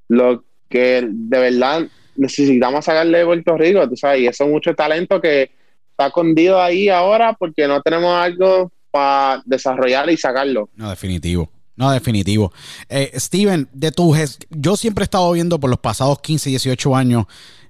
lo 0.08 0.42
que 0.68 1.06
de 1.08 1.38
verdad 1.38 1.86
necesitamos 2.16 2.84
sacarle 2.84 3.18
de 3.18 3.24
Puerto 3.24 3.56
Rico, 3.56 3.88
tú 3.88 3.96
sabes, 3.96 4.22
y 4.22 4.26
eso 4.26 4.44
es 4.44 4.50
mucho 4.50 4.74
talento 4.74 5.20
que 5.20 5.50
está 5.90 6.08
escondido 6.08 6.60
ahí 6.60 6.88
ahora 6.88 7.34
porque 7.34 7.66
no 7.66 7.80
tenemos 7.82 8.12
algo 8.12 8.70
para 8.90 9.42
desarrollar 9.44 10.10
y 10.10 10.16
sacarlo. 10.16 10.68
No, 10.76 10.90
definitivo. 10.90 11.50
No, 11.76 11.90
definitivo. 11.90 12.52
Eh, 12.88 13.12
Steven, 13.16 13.68
de 13.72 13.92
tu 13.92 14.14
yo 14.50 14.76
siempre 14.76 15.02
he 15.02 15.04
estado 15.04 15.30
viendo 15.32 15.60
por 15.60 15.68
los 15.68 15.78
pasados 15.78 16.20
15, 16.20 16.48
18 16.48 16.96
años 16.96 17.26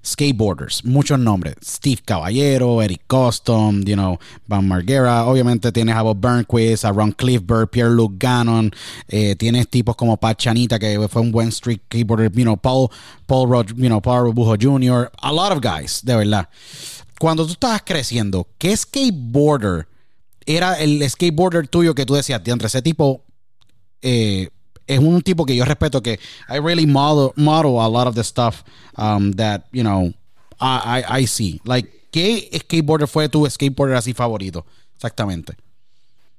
skateboarders, 0.07 0.83
muchos 0.83 1.19
nombres. 1.19 1.55
Steve 1.61 2.01
Caballero, 2.05 2.81
Eric 2.81 3.01
Custom, 3.07 3.83
you 3.83 3.95
know, 3.95 4.19
Van 4.47 4.67
Margera. 4.67 5.25
Obviamente 5.25 5.71
tienes 5.71 5.95
a 5.95 6.01
Bob 6.01 6.21
Burnquist, 6.21 6.85
a 6.85 6.91
Ron 6.91 7.11
Clifford, 7.11 7.69
Pierre-Luc 7.69 8.13
Gannon. 8.17 8.71
Eh, 9.07 9.35
tienes 9.35 9.67
tipos 9.67 9.95
como 9.95 10.17
Pat 10.17 10.37
Chanita, 10.37 10.79
que 10.79 11.07
fue 11.09 11.21
un 11.21 11.31
buen 11.31 11.49
street 11.49 11.81
skateboarder. 11.87 12.31
You 12.33 12.43
know, 12.43 12.57
Paul, 12.57 12.89
Paul, 13.27 13.47
Rod, 13.47 13.73
you 13.75 13.89
know, 13.89 14.01
Paul 14.01 14.23
Robujo 14.23 14.55
Jr. 14.55 15.11
A 15.21 15.31
lot 15.31 15.51
of 15.51 15.61
guys, 15.61 16.01
de 16.03 16.15
verdad. 16.15 16.47
Cuando 17.19 17.45
tú 17.45 17.53
estabas 17.53 17.81
creciendo, 17.83 18.47
¿qué 18.57 18.75
skateboarder 18.75 19.87
era 20.45 20.75
el 20.75 21.07
skateboarder 21.09 21.67
tuyo 21.67 21.93
que 21.93 22.05
tú 22.05 22.15
decías, 22.15 22.41
entre 22.45 22.67
ese 22.67 22.81
tipo 22.81 23.23
eh, 24.01 24.49
es 24.87 24.99
un 24.99 25.21
tipo 25.21 25.45
que 25.45 25.55
yo 25.55 25.65
respeto 25.65 26.01
que 26.01 26.19
I 26.49 26.59
really 26.59 26.85
model, 26.85 27.31
model 27.35 27.79
a 27.79 27.87
lot 27.87 28.07
of 28.07 28.15
the 28.15 28.23
stuff 28.23 28.63
um, 28.97 29.33
that, 29.33 29.65
you 29.71 29.83
know, 29.83 30.13
I, 30.59 31.03
I, 31.07 31.21
I 31.21 31.25
see. 31.27 31.59
Like, 31.65 31.89
¿qué 32.11 32.49
skateboarder 32.59 33.07
fue 33.07 33.29
tu 33.29 33.45
skateboarder 33.49 33.97
así 33.97 34.13
favorito? 34.13 34.65
Exactamente. 34.95 35.53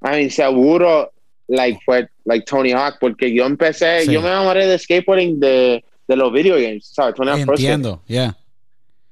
A 0.01 0.13
mí 0.13 0.31
seguro, 0.31 1.13
like, 1.49 1.79
fue 1.85 2.09
like 2.25 2.45
Tony 2.47 2.73
Hawk, 2.73 2.99
porque 3.01 3.33
yo 3.33 3.45
empecé, 3.47 4.05
Sí. 4.05 4.13
yo 4.13 4.21
me 4.23 4.29
enamoré 4.29 4.67
de 4.67 4.79
skateboarding 4.79 5.39
de, 5.39 5.85
de 6.07 6.17
los 6.17 6.33
video 6.33 6.57
games, 6.57 6.87
¿sabes? 6.93 7.15
Tony 7.15 7.31
Hawk. 7.31 7.51
Entiendo, 7.51 8.03
yeah. 8.07 8.37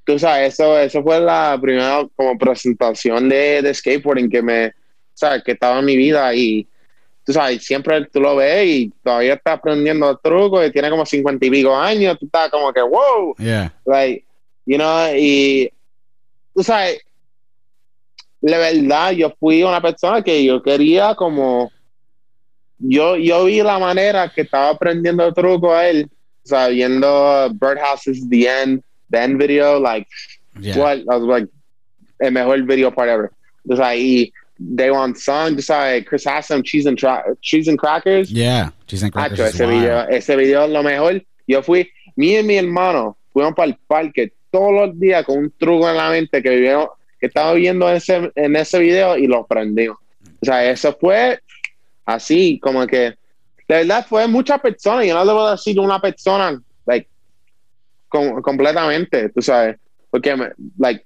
tú 0.04 0.18
sabes, 0.18 0.54
eso, 0.54 0.78
eso 0.78 1.02
fue 1.02 1.20
la 1.20 1.58
primera 1.60 2.06
como 2.14 2.38
presentación 2.38 3.28
de, 3.28 3.62
de 3.62 3.74
skateboarding 3.74 4.30
que 4.30 4.42
me, 4.42 4.72
sabes, 5.14 5.42
que 5.44 5.52
estaba 5.52 5.78
en 5.80 5.84
mi 5.84 5.96
vida 5.96 6.32
y 6.34 6.66
tú 7.26 7.32
sabes, 7.32 7.64
siempre 7.64 8.06
tú 8.06 8.20
lo 8.20 8.36
ves 8.36 8.66
y 8.66 8.92
todavía 9.02 9.34
está 9.34 9.54
aprendiendo 9.54 10.16
trucos 10.22 10.64
y 10.66 10.70
tiene 10.70 10.88
como 10.88 11.04
cincuenta 11.04 11.44
y 11.44 11.50
pico 11.50 11.74
años, 11.76 12.16
tú 12.20 12.26
estás 12.26 12.48
como 12.50 12.72
que, 12.72 12.80
wow, 12.80 13.34
Yeah. 13.38 13.74
like, 13.84 14.24
you 14.64 14.76
know, 14.76 15.08
y 15.14 15.68
tú 16.54 16.62
sabes, 16.62 17.00
la 18.40 18.58
verdad, 18.58 19.10
yo 19.10 19.34
fui 19.40 19.62
una 19.64 19.80
persona 19.82 20.22
que 20.22 20.44
yo 20.44 20.62
quería 20.62 21.16
como, 21.16 21.72
yo, 22.78 23.16
yo 23.16 23.44
vi 23.46 23.60
la 23.60 23.78
manera 23.80 24.30
que 24.32 24.42
estaba 24.42 24.70
aprendiendo 24.70 25.32
truco 25.32 25.74
a 25.74 25.88
él, 25.88 26.08
o 26.44 26.48
sea, 26.48 26.68
viendo 26.68 27.50
Birdhouse's 27.54 28.28
The 28.30 28.62
End, 28.62 28.82
The 29.10 29.18
End 29.24 29.38
video, 29.42 29.80
like, 29.80 30.06
Yeah. 30.60 30.78
what, 30.78 30.98
I 31.00 31.04
was 31.18 31.22
like, 31.22 31.48
el 32.20 32.30
mejor 32.32 32.62
video 32.62 32.90
part 32.94 33.10
ever. 33.10 33.30
Entonces 33.64 33.84
ahí, 33.84 34.32
Day 34.32 34.32
One 34.58 35.14
Sun, 35.14 35.56
tú 35.56 35.62
sabes, 35.62 36.04
Chris 36.06 36.26
Hassan, 36.26 36.62
Cheese 36.62 36.86
and, 36.88 36.98
Cheese 37.40 37.68
and 37.68 37.78
Crackers. 37.78 38.30
Yeah, 38.30 38.72
Cheese 38.86 39.04
and 39.04 39.12
Crackers. 39.12 39.40
Hacho, 39.40 39.46
ese, 39.46 39.66
video, 39.66 40.08
ese 40.08 40.36
video 40.36 40.64
es 40.64 40.70
lo 40.70 40.82
mejor. 40.82 41.22
Yo 41.46 41.62
fui, 41.62 41.88
mi 42.16 42.36
y 42.36 42.42
mi 42.42 42.56
hermano, 42.56 43.16
fuimos 43.32 43.54
para 43.54 43.68
el 43.68 43.76
parque 43.86 44.32
todos 44.50 44.72
los 44.72 44.98
días 44.98 45.24
con 45.24 45.38
un 45.38 45.52
truco 45.58 45.88
en 45.88 45.96
la 45.96 46.10
mente 46.10 46.42
que 46.42 46.50
vivimos, 46.50 46.88
que 47.20 47.26
estaba 47.26 47.52
viendo 47.52 47.88
en 47.88 47.96
ese, 47.96 48.32
en 48.34 48.56
ese 48.56 48.78
video 48.78 49.16
y 49.16 49.26
lo 49.26 49.46
prendimos. 49.46 49.98
O 50.40 50.44
sea, 50.44 50.68
eso 50.68 50.96
fue 50.98 51.40
así, 52.04 52.58
como 52.60 52.86
que, 52.86 53.14
de 53.68 53.74
verdad 53.74 54.06
fue 54.08 54.26
muchas 54.26 54.60
personas, 54.60 55.06
yo 55.06 55.14
no 55.14 55.26
debo 55.26 55.50
decir 55.50 55.78
una 55.78 56.00
persona, 56.00 56.60
like, 56.86 57.08
completamente, 58.08 59.28
tú 59.28 59.42
sabes, 59.42 59.76
porque, 60.10 60.34
like, 60.78 61.04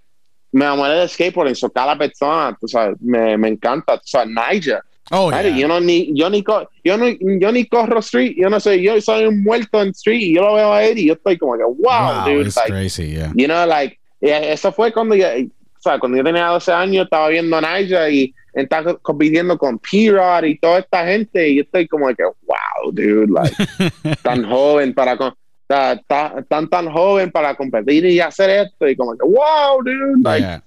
me 0.52 0.64
enamoré 0.64 0.94
de 0.94 1.08
skateboarding, 1.08 1.54
so 1.54 1.70
cada 1.70 1.96
persona, 1.96 2.56
tú 2.60 2.68
sabes, 2.68 2.96
me, 3.00 3.36
me 3.36 3.48
encanta, 3.48 3.96
tú 3.96 4.04
sabes, 4.06 4.28
Nigel. 4.28 4.80
Oh, 5.12 5.30
yeah. 5.30 5.42
yo, 5.56 5.66
no, 5.66 5.80
ni, 5.80 6.12
yo, 6.14 6.30
ni, 6.30 6.44
yo, 6.84 6.96
no, 6.96 7.06
yo 7.08 7.50
ni 7.50 7.66
corro 7.66 7.98
street, 7.98 8.36
yo 8.36 8.48
no 8.48 8.60
sé, 8.60 8.80
yo 8.80 9.00
soy 9.00 9.26
un 9.26 9.42
muerto 9.42 9.82
en 9.82 9.88
street 9.88 10.20
y 10.20 10.34
yo 10.36 10.42
lo 10.42 10.54
veo 10.54 10.72
a 10.72 10.84
él 10.84 10.98
y 10.98 11.06
yo 11.06 11.14
estoy 11.14 11.36
como 11.36 11.56
que, 11.56 11.64
wow, 11.64 11.74
wow 11.78 12.24
dude. 12.24 12.46
It's 12.46 12.56
like, 12.56 12.70
crazy, 12.70 13.14
yeah. 13.14 13.32
You 13.34 13.46
know, 13.46 13.66
like, 13.66 13.98
eso 14.20 14.70
fue 14.70 14.92
cuando 14.92 15.16
yo, 15.16 15.26
o 15.26 15.82
sea, 15.82 15.98
cuando 15.98 16.16
yo 16.16 16.22
tenía 16.22 16.46
12 16.46 16.72
años, 16.72 17.04
estaba 17.04 17.28
viendo 17.28 17.56
a 17.56 17.60
Nigel 17.60 18.14
y 18.14 18.34
estaba 18.52 18.94
compitiendo 18.98 19.58
con 19.58 19.80
P-Rod 19.80 20.44
y 20.44 20.58
toda 20.58 20.78
esta 20.78 21.04
gente 21.04 21.48
y 21.48 21.56
yo 21.56 21.62
estoy 21.62 21.88
como 21.88 22.06
que, 22.14 22.22
wow, 22.22 22.92
dude, 22.92 23.26
like, 23.32 24.16
tan 24.22 24.48
joven 24.48 24.94
para... 24.94 25.16
Con, 25.16 25.34
tan, 25.70 26.44
tan, 26.48 26.68
tan 26.68 26.90
joven 26.90 27.30
para 27.30 27.54
competir 27.54 28.04
y 28.06 28.18
hacer 28.18 28.50
esto 28.50 28.88
y 28.88 28.96
como 28.96 29.12
que, 29.12 29.24
wow, 29.24 29.82
dude, 29.84 30.20
like, 30.22 30.40
Yeah. 30.44 30.62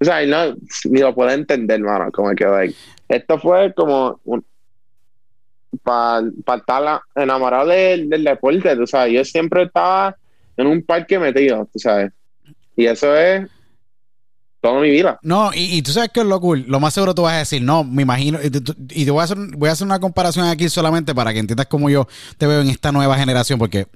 o 0.00 0.04
sea, 0.04 0.26
no, 0.26 0.56
ni 0.84 1.00
lo 1.00 1.14
puedo 1.14 1.30
entender, 1.30 1.78
hermano, 1.78 2.10
como 2.10 2.30
que, 2.34 2.44
like, 2.46 2.74
esto 3.08 3.38
fue 3.38 3.74
como 3.74 4.18
para 5.82 6.22
estar 6.56 7.00
enamorado 7.14 7.68
del, 7.68 8.08
del 8.08 8.24
deporte, 8.24 8.74
tú 8.76 8.86
sabes, 8.86 9.12
yo 9.12 9.24
siempre 9.24 9.64
estaba 9.64 10.16
en 10.56 10.66
un 10.66 10.82
parque 10.82 11.18
metido, 11.18 11.68
tú 11.70 11.78
sabes, 11.78 12.12
y 12.76 12.86
eso 12.86 13.14
es 13.14 13.46
toda 14.68 14.80
mi 14.80 14.90
vida. 14.90 15.18
No, 15.22 15.50
y, 15.54 15.82
tú 15.82 15.92
sabes 15.92 16.10
que 16.12 16.20
es 16.20 16.26
lo 16.26 16.40
cool. 16.40 16.64
Lo 16.68 16.80
más 16.80 16.94
seguro 16.94 17.14
tú 17.14 17.22
vas 17.22 17.34
a 17.34 17.38
decir, 17.38 17.62
no, 17.62 17.84
me 17.84 18.02
imagino. 18.02 18.38
Y, 18.42 18.50
te 19.04 19.10
voy 19.10 19.20
a, 19.20 19.24
hacer, 19.24 19.38
voy 19.56 19.68
a 19.68 19.72
hacer 19.72 19.86
una 19.86 19.98
comparación 19.98 20.46
aquí 20.46 20.68
solamente 20.68 21.14
para 21.14 21.32
que 21.32 21.38
entiendas 21.38 21.66
cómo 21.66 21.88
yo 21.90 22.06
te 22.38 22.46
veo 22.46 22.60
en 22.60 22.68
esta 22.70 22.92
nueva 22.92 23.16
generación. 23.16 23.58
Porque 23.58 23.86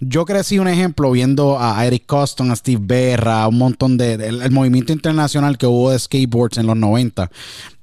yo 0.00 0.24
crecí 0.24 0.58
un 0.58 0.68
ejemplo 0.68 1.10
viendo 1.10 1.58
a 1.60 1.84
Eric 1.86 2.06
Coston, 2.06 2.50
a 2.50 2.56
Steve 2.56 2.80
Berra, 2.82 3.46
un 3.48 3.58
montón 3.58 3.96
de. 3.96 4.16
del- 4.16 4.42
el 4.42 4.50
movimiento 4.50 4.92
internacional 4.92 5.58
que 5.58 5.66
hubo 5.66 5.90
de 5.90 5.98
skateboards 5.98 6.58
en 6.58 6.66
los 6.66 6.76
90. 6.76 7.30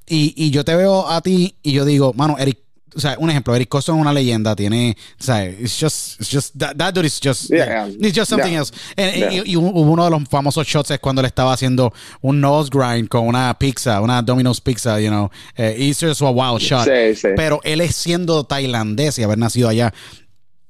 Y, 0.08 0.34
y 0.36 0.52
yo 0.52 0.66
te 0.66 0.76
veo 0.76 1.10
a 1.10 1.22
ti 1.22 1.56
y 1.64 1.72
yo 1.74 1.86
digo, 1.86 2.14
mano, 2.14 2.36
Eric. 2.40 2.60
O 2.94 3.00
sea, 3.00 3.16
un 3.20 3.30
ejemplo, 3.30 3.56
Eric 3.56 3.70
Coston 3.70 3.96
es 3.98 4.02
una 4.02 4.12
leyenda, 4.14 4.56
tiene, 4.56 4.98
o 5.20 5.24
sea, 5.24 5.46
it's 5.46 5.80
just, 5.80 6.20
it's 6.20 6.30
just, 6.30 6.58
that, 6.58 6.76
that 6.78 6.94
dude 6.94 7.08
is 7.08 7.20
just, 7.24 7.50
Yeah. 7.50 7.88
it's 7.88 8.14
just 8.18 8.30
something 8.30 8.52
Yeah. 8.52 8.60
else. 8.60 8.74
And- 8.98 9.16
Yeah. 9.16 9.34
y, 9.46 9.52
y 9.52 9.56
hubo 9.56 9.70
uno 9.82 10.04
de 10.04 10.12
los 10.12 10.24
famosos 10.28 10.68
shots 10.68 10.92
es 10.92 11.00
cuando 11.00 11.22
le 11.22 11.30
estaba 11.30 11.54
haciendo 11.54 11.94
un 12.22 12.42
nose 12.42 12.70
grind 12.70 13.08
con 13.08 13.26
una 13.28 13.58
pizza, 13.58 14.02
una 14.02 14.22
Domino's 14.22 14.60
pizza, 14.60 15.00
you 15.00 15.08
know. 15.10 15.30
Eh, 15.56 15.76
it's 15.80 16.00
just 16.02 16.22
a 16.22 16.30
wild 16.30 16.60
shot. 16.60 16.86
Sí, 16.86 17.16
sí. 17.16 17.28
Pero 17.36 17.62
él 17.64 17.80
es 17.82 17.96
siendo 17.96 18.44
tailandés 18.44 19.18
y 19.20 19.24
haber 19.24 19.38
nacido 19.38 19.70
allá 19.70 19.94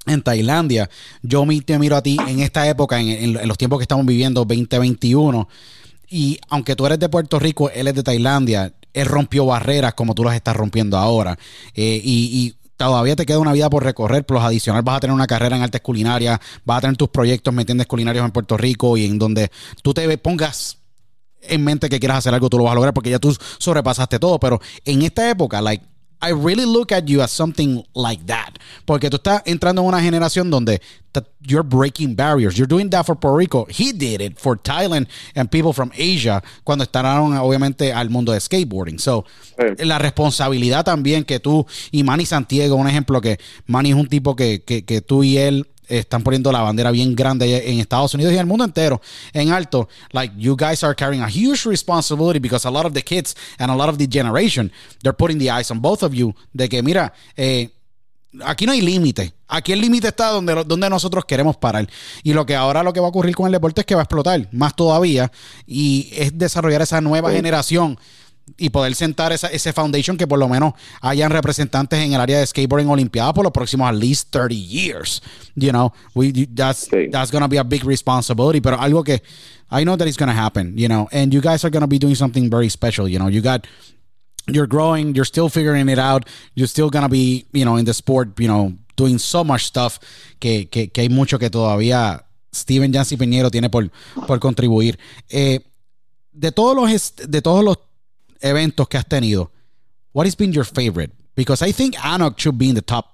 en 0.06 0.22
Tailandia. 0.22 0.90
Yo 1.22 1.46
te 1.66 1.78
miro 1.80 1.96
a 1.96 2.02
ti 2.04 2.18
en 2.28 2.40
esta 2.40 2.68
época, 2.68 3.00
en, 3.00 3.10
en- 3.10 3.38
en 3.38 3.48
los 3.48 3.58
tiempos 3.58 3.80
que 3.80 3.84
estamos 3.84 4.06
viviendo, 4.06 4.46
2021. 4.46 5.48
Y 6.08 6.40
aunque 6.50 6.76
tú 6.76 6.86
eres 6.86 7.00
de 7.00 7.08
Puerto 7.10 7.40
Rico, 7.40 7.70
él 7.70 7.88
es 7.88 7.96
de 7.96 8.04
Tailandia. 8.04 8.74
Él 8.94 9.06
rompió 9.06 9.46
barreras 9.46 9.94
como 9.94 10.16
tú 10.16 10.24
las 10.24 10.36
estás 10.36 10.56
rompiendo 10.56 10.98
ahora. 10.98 11.38
Eh, 11.74 12.02
y, 12.04 12.56
todavía 12.78 13.16
te 13.16 13.28
queda 13.28 13.38
una 13.38 13.54
vida 13.54 13.70
por 13.70 13.84
recorrer. 13.84 14.26
Plus, 14.26 14.42
adicional, 14.42 14.82
vas 14.82 14.98
a 14.98 15.00
tener 15.02 15.14
una 15.14 15.28
carrera 15.28 15.56
en 15.56 15.62
artes 15.62 15.82
culinarias. 15.82 16.40
Vas 16.66 16.80
a 16.80 16.82
tener 16.82 16.98
tus 16.98 17.10
proyectos, 17.10 17.54
¿me 17.54 17.62
entiendes? 17.62 17.86
Culinarios 17.86 18.26
en 18.26 18.32
Puerto 18.32 18.58
Rico 18.58 18.98
y 18.98 19.06
en 19.06 19.20
donde 19.20 19.52
tú 19.84 19.94
te 19.94 20.18
pongas 20.18 20.80
en 21.44 21.64
mente 21.64 21.90
que 21.90 22.00
quieras 22.00 22.20
hacer 22.20 22.34
algo, 22.34 22.50
tú 22.50 22.58
lo 22.58 22.64
vas 22.64 22.72
a 22.72 22.76
lograr 22.76 22.94
porque 22.94 23.10
ya 23.10 23.20
tú 23.20 23.36
sobrepasaste 23.60 24.18
todo. 24.18 24.40
Pero 24.40 24.60
en 24.84 25.04
esta 25.04 25.30
época, 25.30 25.62
like, 25.62 25.86
I 26.22 26.32
really 26.34 26.66
look 26.66 26.92
at 26.92 27.08
you 27.08 27.22
as 27.22 27.32
something 27.32 27.84
like 27.96 28.26
that. 28.28 28.58
Porque 28.86 29.10
tú 29.10 29.18
estás 29.18 29.42
entrando 29.46 29.82
en 29.82 29.88
una 29.88 30.02
generación 30.02 30.50
donde 30.50 30.80
you're 31.42 31.64
breaking 31.68 32.16
barriers. 32.16 32.56
You're 32.56 32.68
doing 32.68 32.90
that 32.92 33.06
for 33.06 33.16
Puerto 33.16 33.36
Rico. 33.38 33.66
He 33.70 33.92
did 33.92 34.22
it 34.22 34.40
for 34.40 34.56
Thailand 34.58 35.08
and 35.36 35.50
people 35.50 35.74
from 35.74 35.92
Asia 35.98 36.42
cuando 36.64 36.86
entraron 36.86 37.36
obviamente 37.38 37.92
al 37.92 38.10
mundo 38.10 38.32
de 38.32 38.40
skateboarding. 38.40 39.00
So, 39.00 39.26
Sí. 39.58 39.84
la 39.86 39.98
responsabilidad 40.00 40.86
también 40.86 41.24
que 41.26 41.40
tú 41.40 41.66
y 41.92 42.04
Manny 42.04 42.26
Santiago, 42.26 42.76
un 42.76 42.88
ejemplo 42.88 43.20
que 43.20 43.40
Manny 43.68 43.90
es 43.90 43.96
un 43.96 44.08
tipo 44.08 44.36
que, 44.36 44.64
que, 44.64 44.86
que 44.86 45.02
tú 45.02 45.24
y 45.24 45.38
él 45.38 45.68
están 46.00 46.24
poniendo 46.24 46.52
la 46.52 46.62
bandera 46.62 46.92
bien 46.92 47.16
grande 47.16 47.70
en 47.70 47.80
Estados 47.80 48.14
Unidos 48.14 48.32
y 48.32 48.36
en 48.36 48.42
el 48.42 48.48
mundo 48.48 48.64
entero 48.64 49.02
en 49.34 49.52
alto. 49.52 49.88
Like 50.12 50.34
you 50.38 50.56
guys 50.56 50.84
are 50.84 50.96
carrying 50.96 51.22
a 51.22 51.28
huge 51.28 51.66
responsibility 51.66 52.40
because 52.40 52.68
a 52.68 52.72
lot 52.72 52.86
of 52.86 52.94
the 52.94 53.04
kids 53.04 53.36
and 53.58 53.72
a 53.72 53.76
lot 53.76 53.90
of 53.90 53.98
the 53.98 54.08
generation 54.08 54.72
they're 55.04 55.16
putting 55.16 55.40
the 55.40 55.50
eyes 55.50 55.70
on 55.72 55.82
both 55.82 56.04
of 56.04 56.14
you 56.14 56.34
de 56.54 56.70
que 56.70 56.82
mira 56.82 57.14
eh, 57.36 57.70
aquí 58.46 58.66
no 58.66 58.72
hay 58.72 58.82
límite. 58.82 59.34
Aquí 59.48 59.74
el 59.74 59.82
límite 59.82 60.08
está 60.08 60.30
donde, 60.30 60.64
donde 60.64 60.90
nosotros 60.90 61.26
queremos 61.26 61.58
parar. 61.58 61.88
Y 62.24 62.34
lo 62.34 62.46
que 62.46 62.56
ahora 62.56 62.84
lo 62.84 62.94
que 62.94 63.02
va 63.02 63.08
a 63.08 63.10
ocurrir 63.10 63.36
con 63.36 63.48
el 63.48 63.52
deporte 63.52 63.82
es 63.82 63.88
que 63.88 63.96
va 63.96 64.02
a 64.02 64.04
explotar 64.04 64.48
más 64.52 64.76
todavía 64.76 65.32
y 65.68 66.10
es 66.14 66.38
desarrollar 66.38 66.82
esa 66.82 67.02
nueva 67.02 67.32
generación 67.32 68.00
y 68.58 68.70
poder 68.70 68.96
sentar 68.96 69.32
esa, 69.32 69.48
ese 69.48 69.74
foundation 69.74 70.18
que 70.18 70.28
por 70.28 70.40
lo 70.40 70.48
menos 70.48 70.74
hayan 71.02 71.32
representantes 71.32 72.00
en 72.00 72.14
el 72.14 72.22
área 72.22 72.40
de 72.40 72.46
skateboarding 72.48 72.90
olimpiada 72.90 73.34
por 73.34 73.44
los 73.44 73.52
próximos 73.52 73.88
at 73.90 73.96
least 73.96 74.30
30 74.32 74.56
years. 74.56 75.22
You 75.56 75.72
know, 75.72 75.94
we, 76.14 76.32
that's, 76.54 76.88
Sí. 76.90 77.10
that's 77.12 77.32
going 77.32 77.42
to 77.44 77.48
be 77.50 77.58
a 77.58 77.64
big 77.64 77.84
responsibility, 77.84 78.62
pero 78.62 78.78
algo 78.80 79.04
que 79.04 79.22
I 79.72 79.84
know 79.84 79.96
that 79.98 80.08
it's 80.08 80.18
going 80.18 80.30
to 80.32 80.36
happen, 80.38 80.78
you 80.78 80.88
know, 80.88 81.08
and 81.12 81.34
you 81.34 81.42
guys 81.42 81.64
are 81.64 81.70
going 81.72 81.82
to 81.82 81.88
be 81.88 81.98
doing 82.00 82.16
something 82.16 82.50
very 82.50 82.70
special, 82.70 83.08
you 83.08 83.18
know, 83.20 83.30
you 83.30 83.42
got 83.42 83.66
you're 84.48 84.68
growing, 84.68 85.14
you're 85.16 85.24
still 85.26 85.50
figuring 85.50 85.88
it 85.88 86.00
out, 86.00 86.26
you're 86.56 86.68
still 86.68 86.90
gonna 86.90 87.08
be, 87.08 87.46
you 87.54 87.64
know, 87.64 87.78
in 87.78 87.86
the 87.86 87.94
sport, 87.94 88.40
you 88.40 88.48
know, 88.48 88.74
doing 88.98 89.20
so 89.20 89.44
much 89.44 89.66
stuff 89.66 90.00
que, 90.40 90.66
que, 90.66 90.88
que 90.88 91.02
hay 91.04 91.10
mucho 91.10 91.38
que 91.38 91.50
todavía 91.50 92.26
Steven 92.54 92.92
Jancy 92.92 93.18
Peñero 93.18 93.52
tiene 93.52 93.70
por, 93.70 93.90
por 94.28 94.40
contribuir. 94.40 94.98
Eh, 95.30 95.60
de 96.34 96.52
todos 96.52 96.76
los 96.76 97.14
de 97.30 97.42
todos 97.42 97.64
los 97.64 97.78
eventos 98.42 98.88
que 98.88 98.98
has 98.98 99.06
tenido, 99.08 99.52
what 100.14 100.26
has 100.26 100.36
been 100.36 100.52
your 100.52 100.66
favorite? 100.66 101.12
Because 101.36 101.62
I 101.62 101.72
think 101.72 101.96
Anok 101.96 102.38
should 102.40 102.58
be 102.58 102.70
in 102.70 102.76
the 102.76 102.82
top 102.82 103.06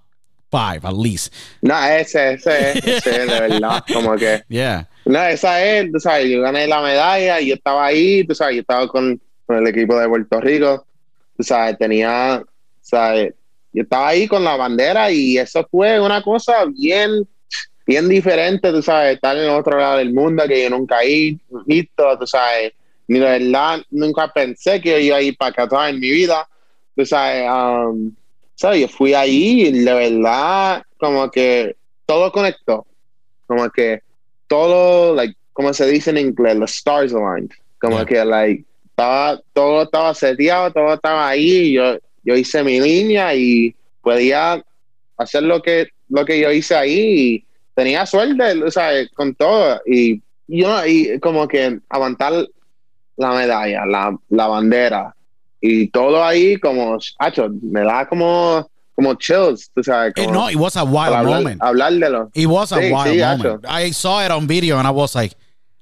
five 0.51 0.85
at 0.85 0.93
least. 0.95 1.33
No, 1.61 1.75
ese, 1.75 2.33
ese, 2.33 2.79
ese, 2.79 3.09
de 3.11 3.25
verdad, 3.25 3.83
como 3.91 4.15
que, 4.17 4.41
Yeah. 4.49 4.87
no, 5.05 5.21
esa 5.23 5.63
es, 5.63 5.91
tú 5.91 5.99
sabes, 5.99 6.29
yo 6.29 6.41
gané 6.41 6.67
la 6.67 6.81
medalla 6.81 7.39
y 7.41 7.47
yo 7.49 7.55
estaba 7.55 7.85
ahí, 7.85 8.23
tú 8.25 8.33
sabes, 8.33 8.55
yo 8.55 8.61
estaba 8.61 8.87
con, 8.87 9.19
con 9.45 9.57
el 9.57 9.67
equipo 9.67 9.99
de 9.99 10.07
Puerto 10.07 10.39
Rico, 10.41 10.85
tú 11.37 11.43
sabes, 11.43 11.77
tenía, 11.77 12.43
sabes, 12.81 13.33
yo 13.73 13.83
estaba 13.83 14.07
ahí 14.09 14.27
con 14.27 14.43
la 14.43 14.55
bandera 14.55 15.11
y 15.11 15.37
eso 15.37 15.67
fue 15.69 15.99
una 15.99 16.21
cosa 16.23 16.65
bien, 16.65 17.27
bien 17.85 18.07
diferente, 18.09 18.71
tú 18.71 18.81
sabes, 18.81 19.15
estar 19.15 19.37
en 19.37 19.49
otro 19.49 19.77
lado 19.77 19.97
del 19.97 20.13
mundo 20.13 20.43
que 20.47 20.63
yo 20.63 20.69
nunca 20.69 21.03
he 21.03 21.37
visto, 21.65 22.17
tú 22.17 22.25
sabes, 22.25 22.71
ni 23.07 23.19
de 23.19 23.25
verdad, 23.39 23.79
nunca 23.89 24.27
pensé 24.33 24.81
que 24.81 24.91
yo 24.91 24.97
iba 24.99 25.17
a 25.17 25.21
ir 25.21 25.37
para 25.37 25.53
Qatar 25.53 25.89
en 25.89 25.99
mi 25.99 26.09
vida, 26.11 26.47
tú 26.95 27.05
sabes, 27.05 27.47
um, 27.49 28.13
¿sabes? 28.55 28.81
Yo 28.81 28.87
fui 28.87 29.13
ahí 29.13 29.67
y 29.67 29.71
de 29.71 29.93
verdad, 29.93 30.83
como 30.99 31.29
que 31.31 31.75
todo 32.05 32.31
conectó. 32.31 32.85
Como 33.45 33.69
que 33.69 34.01
todo, 34.47 35.15
like, 35.15 35.35
como 35.53 35.73
se 35.73 35.87
dice 35.87 36.09
en 36.09 36.17
inglés, 36.17 36.55
los 36.57 36.71
stars 36.71 37.13
aligned. 37.13 37.51
Como 37.79 37.97
Yeah. 37.97 38.05
que, 38.05 38.25
like, 38.25 38.65
estaba, 38.89 39.39
todo 39.53 39.83
estaba 39.83 40.13
seteado, 40.13 40.71
todo 40.73 40.93
estaba 40.93 41.29
ahí. 41.29 41.73
Yo, 41.73 41.97
yo 42.23 42.35
hice 42.35 42.63
mi 42.63 42.79
línea 42.79 43.33
y 43.35 43.75
podía 44.01 44.61
hacer 45.17 45.43
lo 45.43 45.61
que, 45.61 45.87
lo 46.09 46.25
que 46.25 46.39
yo 46.39 46.51
hice 46.51 46.75
ahí. 46.75 46.99
Y 47.35 47.45
tenía 47.75 48.05
suerte, 48.05 48.63
o 48.63 48.71
sea, 48.71 48.91
con 49.15 49.33
todo. 49.35 49.79
Y 49.85 50.21
yo, 50.47 50.85
y 50.85 51.19
como 51.19 51.47
que 51.47 51.79
aguantar 51.89 52.33
la 53.17 53.31
medalla, 53.33 53.85
la, 53.85 54.15
la 54.29 54.47
bandera, 54.47 55.13
y 55.61 55.87
todo 55.89 56.23
ahí 56.23 56.57
como, 56.59 56.97
hacho, 57.19 57.49
me 57.61 57.81
da 57.81 58.07
como, 58.07 58.69
como 58.95 59.15
chills, 59.15 59.69
tú 59.75 59.83
sabes, 59.83 60.13
Eh, 60.15 60.27
no, 60.27 60.49
it 60.49 60.55
was 60.55 60.75
a 60.77 60.83
wild 60.83 61.13
hablar, 61.13 61.25
moment. 61.43 61.61
hablar 61.61 61.93
de 61.99 62.09
lo. 62.09 62.29
It 62.33 62.47
was 62.47 62.71
a 62.71 62.75
Sí, 62.77 62.91
wild 62.91 63.07
sí, 63.15 63.19
moment. 63.43 63.65
I 63.67 63.91
saw 63.91 64.23
it 64.23 64.31
on 64.31 64.47
video 64.47 64.77
and 64.77 64.87
I 64.87 64.91
was 64.91 65.15
like, 65.15 65.33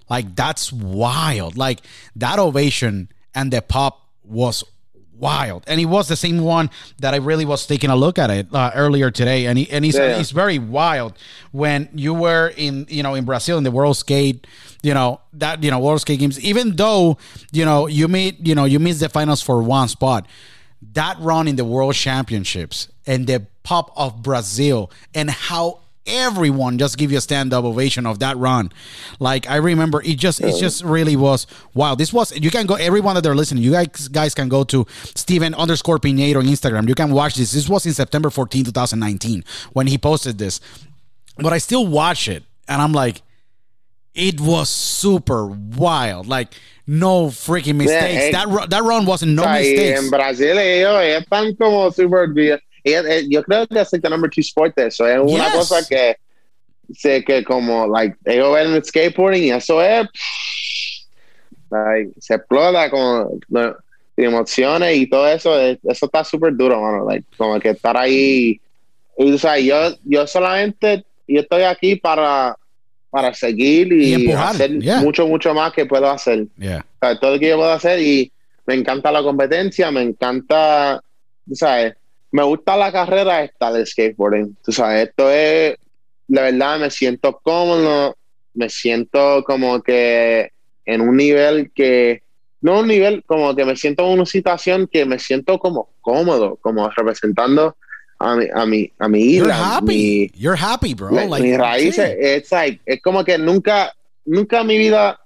like 0.10 0.36
that's 0.36 0.72
wild. 0.72 1.58
Like 1.58 1.82
that 2.16 2.40
ovation 2.40 3.10
and 3.34 3.52
the 3.52 3.62
pop 3.62 4.00
was 4.24 4.64
wild. 5.18 5.64
And 5.68 5.80
it 5.80 5.86
was 5.86 6.08
the 6.08 6.16
same 6.16 6.42
one 6.42 6.70
that 7.00 7.14
I 7.14 7.18
really 7.18 7.46
was 7.46 7.66
taking 7.66 7.90
a 7.90 7.96
look 7.96 8.18
at 8.20 8.30
it 8.30 8.48
uh, 8.54 8.72
earlier 8.76 9.12
today. 9.12 9.46
And 9.48 9.58
he, 9.58 9.70
and 9.72 9.84
he's, 9.86 9.96
Yeah. 9.96 10.18
it's 10.20 10.32
very 10.32 10.60
wild 10.60 11.14
when 11.52 11.90
you 11.94 12.14
were 12.14 12.52
in, 12.56 12.86
you 12.90 13.04
know, 13.04 13.16
in 13.16 13.26
Brazil 13.26 13.58
in 13.58 13.64
the 13.64 13.72
World 13.72 13.98
Skate, 13.98 14.46
you 14.84 14.94
know, 14.94 15.22
that, 15.34 15.64
you 15.64 15.72
know, 15.72 15.80
World 15.80 16.02
Skate 16.02 16.20
Games, 16.20 16.40
even 16.42 16.76
though, 16.76 17.18
you 17.52 17.66
know, 17.66 17.88
you 17.88 18.08
meet, 18.08 18.46
you 18.46 18.56
know, 18.56 18.66
you 18.66 18.80
missed 18.80 19.00
the 19.00 19.10
finals 19.10 19.42
for 19.42 19.62
one 19.62 19.88
spot, 19.88 20.28
that 20.94 21.18
run 21.20 21.48
in 21.48 21.56
the 21.56 21.66
World 21.66 21.96
Championships 21.96 22.90
and 23.08 23.26
the 23.28 23.48
pop 23.64 23.92
of 23.96 24.22
Brazil 24.22 24.92
and 25.14 25.30
how 25.30 25.80
everyone 26.08 26.78
just 26.78 26.98
give 26.98 27.12
you 27.12 27.18
a 27.18 27.22
stand 27.22 27.54
up 27.54 27.66
ovation 27.66 28.06
of 28.06 28.20
that 28.20 28.38
run. 28.38 28.72
Like 29.20 29.50
I 29.50 29.56
remember 29.58 30.02
it 30.04 30.18
just 30.18 30.42
it 30.42 30.60
just 30.60 30.84
really 30.84 31.16
was 31.16 31.48
wow. 31.74 31.96
This 31.96 32.14
was 32.14 32.32
you 32.38 32.52
can 32.52 32.66
go 32.66 32.76
everyone 32.76 33.16
that 33.16 33.22
they're 33.22 33.36
listening, 33.36 33.64
you 33.64 33.72
guys 33.72 34.08
guys 34.10 34.34
can 34.36 34.50
go 34.50 34.64
to 34.66 34.86
Steven 35.16 35.54
underscore 35.56 36.00
Pinedo 36.00 36.40
on 36.40 36.46
Instagram. 36.46 36.88
You 36.88 36.96
can 36.96 37.12
watch 37.12 37.36
this. 37.36 37.52
This 37.54 37.68
was 37.70 37.86
in 37.86 37.94
September 37.94 38.30
14, 38.30 38.66
2019 38.66 39.44
when 39.74 39.88
he 39.88 39.98
posted 39.98 40.38
this. 40.38 40.60
But 41.38 41.54
I 41.54 41.58
still 41.58 41.86
watch 41.88 42.28
it 42.28 42.44
and 42.68 42.82
I'm 42.82 42.92
like 42.94 43.22
it 44.14 44.40
was 44.40 44.70
super 44.70 45.46
wild. 45.46 46.28
Like 46.28 46.54
no 46.88 47.28
freaking 47.28 47.76
mistakes. 47.76 48.24
eh, 48.26 48.32
that 48.32 48.48
ru- 48.48 48.68
that 48.68 48.84
run 48.84 49.06
wasn't 49.06 49.34
no 49.34 49.42
O 49.42 49.46
sea, 49.46 49.52
y 49.56 49.60
mistakes. 49.62 50.00
en 50.04 50.10
Brasil 50.12 50.58
ellos 50.58 51.02
están 51.26 51.58
como 51.58 51.90
super 51.92 52.28
bien. 52.28 52.60
Eh, 52.86 53.26
Yo 53.30 53.44
creo 53.44 53.66
que 53.68 53.80
es 53.82 53.92
el 53.94 54.02
number 54.10 54.30
two 54.30 54.42
sport 54.42 54.76
de 54.76 54.88
eso. 54.88 55.08
Es 55.08 55.20
una 55.20 55.46
Yes. 55.48 55.56
cosa 55.56 55.88
que 55.88 56.18
sé 56.94 57.24
que 57.24 57.44
como 57.44 57.88
like 57.88 58.16
ellos 58.26 58.54
ven 58.54 58.74
el 58.74 58.84
skateboarding 58.86 59.44
y 59.46 59.50
eso 59.52 59.82
es 59.82 60.08
like, 61.72 62.12
se 62.20 62.36
explota 62.36 62.90
con 62.92 63.40
no, 63.50 63.76
emociones 64.18 64.96
y 64.98 65.08
todo 65.08 65.28
eso. 65.28 65.60
eh, 65.60 65.80
Eso 65.84 66.06
está 66.06 66.24
súper 66.24 66.56
duro, 66.56 66.80
mano. 66.82 67.06
Like, 67.10 67.26
como 67.38 67.60
que 67.60 67.70
estar 67.70 67.98
ahí. 67.98 68.60
Y, 69.18 69.32
o 69.34 69.38
sea, 69.38 69.58
yo, 69.60 69.96
yo 70.04 70.28
solamente 70.28 71.04
yo 71.28 71.42
estoy 71.42 71.64
aquí 71.64 71.96
para 71.96 72.56
para 73.10 73.34
seguir 73.34 73.94
y, 73.94 74.26
Y 74.28 74.32
hacer 74.34 74.78
yeah. 74.80 74.98
mucho, 75.00 75.26
mucho 75.26 75.54
más 75.54 75.72
que 75.72 75.86
puedo 75.86 76.10
hacer. 76.12 76.48
Yeah. 76.58 76.86
O 77.02 77.06
sea, 77.06 77.18
todo 77.18 77.34
lo 77.36 77.40
que 77.40 77.48
yo 77.48 77.56
puedo 77.56 77.72
hacer 77.72 78.00
y 78.02 78.30
me 78.66 78.74
encanta 78.76 79.10
la 79.10 79.24
competencia, 79.24 79.90
me 79.90 80.02
encanta, 80.02 81.02
sabes, 81.54 81.94
me 82.36 82.44
gusta 82.44 82.76
la 82.76 82.92
carrera 82.92 83.44
esta 83.46 83.72
del 83.72 83.88
skateboarding. 83.88 84.58
Tú 84.62 84.74
sabes, 84.74 85.08
esto 85.08 85.32
es, 85.32 85.78
la 86.28 86.42
verdad, 86.42 86.80
me 86.80 86.92
siento 86.92 87.40
cómodo, 87.42 88.18
me 88.54 88.68
siento 88.68 89.42
como 89.46 89.82
que 89.82 90.52
en 90.84 91.00
un 91.00 91.16
nivel 91.16 91.72
que, 91.74 92.24
no 92.60 92.82
un 92.82 92.90
nivel, 92.90 93.24
como 93.26 93.56
que 93.56 93.64
me 93.64 93.78
siento 93.78 94.06
en 94.06 94.20
una 94.20 94.26
situación 94.26 94.90
que 94.92 95.06
me 95.06 95.18
siento 95.18 95.58
como 95.60 95.92
cómodo, 96.02 96.58
como 96.58 96.90
representando 96.90 97.78
a 98.20 98.36
mi, 98.36 98.48
a 98.54 98.66
mi, 98.66 98.92
a 99.00 99.08
mi 99.08 99.36
You're 99.38 99.52
isla, 99.54 99.78
happy. 99.78 100.32
You're 100.36 100.60
happy, 100.62 100.94
bro. 100.94 101.12
like, 101.12 101.42
mis 101.42 101.58
raíces. 101.58 102.18
It's 102.20 102.52
like, 102.52 102.82
es 102.86 103.02
como 103.02 103.24
que 103.24 103.38
nunca, 103.38 103.94
nunca 104.26 104.60
en 104.60 104.68
mi 104.68 104.78
vida 104.78 105.22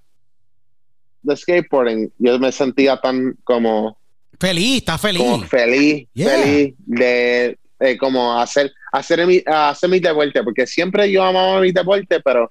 de 1.24 1.36
skateboarding 1.36 2.14
yo 2.20 2.38
me 2.38 2.51
sentía 2.51 2.97
tan 2.97 3.36
como, 3.43 3.97
Feliz, 4.39 4.77
está 4.77 4.97
feliz. 4.97 5.21
como 5.21 5.43
feliz, 5.45 6.07
Yeah. 6.13 6.29
feliz 6.31 6.73
de, 6.85 7.57
de 7.79 7.97
como 7.97 8.39
hacer, 8.39 8.71
hacer 8.91 9.25
mi, 9.27 9.43
hacer 9.45 9.89
mi 9.89 9.99
deporte, 9.99 10.43
porque 10.43 10.65
siempre 10.65 11.11
yo 11.11 11.23
amaba 11.23 11.59
mi 11.61 11.71
deporte, 11.71 12.19
pero 12.21 12.49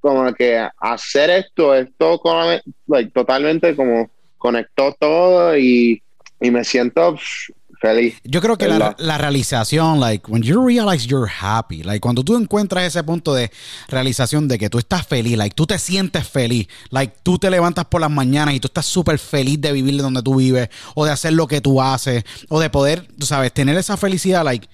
como 0.00 0.32
que 0.34 0.66
hacer 0.78 1.30
esto, 1.30 1.74
esto 1.74 2.18
con- 2.20 2.60
like, 2.86 3.10
totalmente 3.12 3.74
como 3.76 4.10
conectó 4.38 4.94
todo 4.98 5.56
y, 5.58 6.02
y 6.40 6.50
me 6.50 6.62
siento 6.64 7.14
pff, 7.14 7.50
feliz. 7.80 8.14
Yo 8.24 8.40
creo 8.40 8.56
que 8.56 8.68
la, 8.68 9.18
realización, 9.18 10.00
like, 10.00 10.30
when 10.30 10.42
you 10.42 10.64
realize 10.64 11.06
you're 11.06 11.30
happy, 11.30 11.82
like, 11.82 12.00
cuando 12.00 12.22
tú 12.22 12.36
encuentras 12.36 12.84
ese 12.84 13.02
punto 13.02 13.34
de 13.34 13.50
realización 13.88 14.48
de 14.48 14.58
que 14.58 14.70
tú 14.70 14.78
estás 14.78 15.06
feliz, 15.06 15.36
like, 15.36 15.54
tú 15.54 15.66
te 15.66 15.78
sientes 15.78 16.26
feliz, 16.28 16.68
like, 16.90 17.14
tú 17.22 17.38
te 17.38 17.50
levantas 17.50 17.86
por 17.86 18.00
las 18.00 18.10
mañanas 18.10 18.54
y 18.54 18.60
tú 18.60 18.66
estás 18.68 18.86
súper 18.86 19.18
feliz 19.18 19.60
de 19.60 19.72
vivir 19.72 19.96
de 19.96 20.02
donde 20.02 20.22
tú 20.22 20.36
vives, 20.36 20.68
o 20.94 21.04
de 21.04 21.12
hacer 21.12 21.32
lo 21.32 21.46
que 21.46 21.60
tú 21.60 21.80
haces, 21.80 22.24
o 22.48 22.60
de 22.60 22.70
poder, 22.70 23.06
tú 23.18 23.26
sabes, 23.26 23.52
tener 23.52 23.76
esa 23.76 23.96
felicidad, 23.96 24.44
like, 24.44 24.68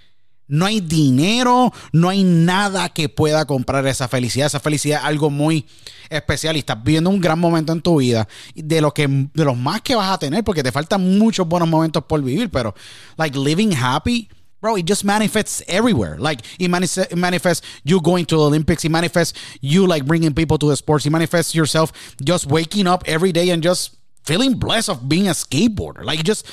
no 0.48 0.66
hay 0.66 0.80
dinero, 0.80 1.72
no 1.92 2.08
hay 2.08 2.24
nada 2.24 2.88
que 2.90 3.08
pueda 3.08 3.44
comprar 3.44 3.86
esa 3.86 4.08
felicidad. 4.08 4.46
Esa 4.46 4.60
felicidad 4.60 5.00
es 5.00 5.06
algo 5.06 5.30
muy 5.30 5.66
especial 6.10 6.56
y 6.56 6.60
estás 6.60 6.82
viviendo 6.82 7.10
un 7.10 7.20
gran 7.20 7.38
momento 7.38 7.72
en 7.72 7.80
tu 7.80 7.98
vida 8.00 8.28
de 8.54 8.80
lo 8.80 8.92
que 8.92 9.08
de 9.08 9.44
los 9.44 9.56
más 9.56 9.80
que 9.80 9.94
vas 9.94 10.10
a 10.10 10.18
tener 10.18 10.44
porque 10.44 10.62
te 10.62 10.70
faltan 10.70 11.18
muchos 11.18 11.48
buenos 11.48 11.68
momentos 11.68 12.04
por 12.04 12.22
vivir, 12.22 12.50
pero 12.50 12.74
like 13.16 13.38
living 13.38 13.72
happy 13.72 14.28
Bro, 14.62 14.76
it 14.76 14.86
just 14.86 15.04
manifests 15.04 15.60
everywhere. 15.66 16.16
Like 16.18 16.42
it, 16.60 16.70
it 16.70 17.16
manifests 17.16 17.66
you 17.82 18.00
going 18.00 18.24
to 18.26 18.36
the 18.36 18.42
Olympics. 18.42 18.84
It 18.84 18.90
manifests 18.90 19.36
you 19.60 19.88
like 19.88 20.06
bringing 20.06 20.34
people 20.34 20.56
to 20.56 20.68
the 20.68 20.76
sports. 20.76 21.04
It 21.04 21.10
manifests 21.10 21.52
yourself 21.52 21.92
just 22.22 22.46
waking 22.46 22.86
up 22.86 23.02
every 23.04 23.32
day 23.32 23.50
and 23.50 23.60
just 23.60 23.96
feeling 24.24 24.54
blessed 24.58 24.88
of 24.90 25.08
being 25.08 25.28
a 25.28 25.32
skateboarder. 25.34 26.04
Like 26.04 26.22
just 26.24 26.46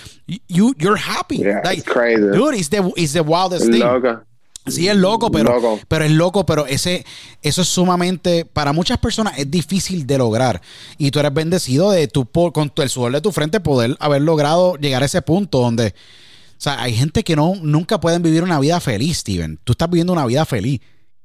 you, 0.47 0.73
you're 0.79 0.97
happy. 0.97 1.37
Yeah, 1.37 1.61
like 1.63 1.79
it's 1.79 1.87
crazy. 1.87 2.21
dude, 2.31 2.55
it's 2.55 2.69
the 2.69 2.91
it's 2.95 3.13
the 3.13 3.21
wildest 3.23 3.65
thing. 3.71 3.79
Loco. 3.81 4.21
Sí, 4.67 4.87
es 4.87 4.95
loco, 4.97 5.31
pero, 5.31 5.55
Loco. 5.55 5.79
pero 5.87 6.05
es 6.05 6.11
loco, 6.11 6.45
pero 6.45 6.67
ese, 6.67 7.03
eso 7.41 7.61
es 7.63 7.67
sumamente, 7.69 8.45
para 8.45 8.71
muchas 8.71 8.99
personas 8.99 9.39
es 9.39 9.49
difícil 9.49 10.05
de 10.05 10.17
lograr. 10.19 10.61
Y 10.99 11.09
tú 11.09 11.19
eres 11.19 11.33
bendecido 11.33 11.89
de 11.89 12.07
tu, 12.07 12.27
por, 12.27 12.53
con 12.53 12.69
tu- 12.69 12.83
el 12.83 12.89
sudor 12.89 13.13
de 13.13 13.21
tu 13.21 13.31
frente 13.31 13.61
poder 13.61 13.95
haber 13.99 14.21
logrado 14.21 14.75
llegar 14.75 15.01
a 15.01 15.07
ese 15.07 15.23
punto 15.23 15.59
donde, 15.59 15.87
o 15.87 16.61
sea, 16.61 16.79
hay 16.83 16.93
gente 16.93 17.23
que 17.23 17.35
no, 17.35 17.55
nunca 17.63 17.99
pueden 17.99 18.21
vivir 18.21 18.43
una 18.43 18.59
vida 18.59 18.79
feliz, 18.79 19.19
Steven. 19.19 19.59
Tú 19.63 19.71
estás 19.71 19.89
viviendo 19.89 20.13
una 20.13 20.25
vida 20.27 20.45
feliz. 20.45 20.81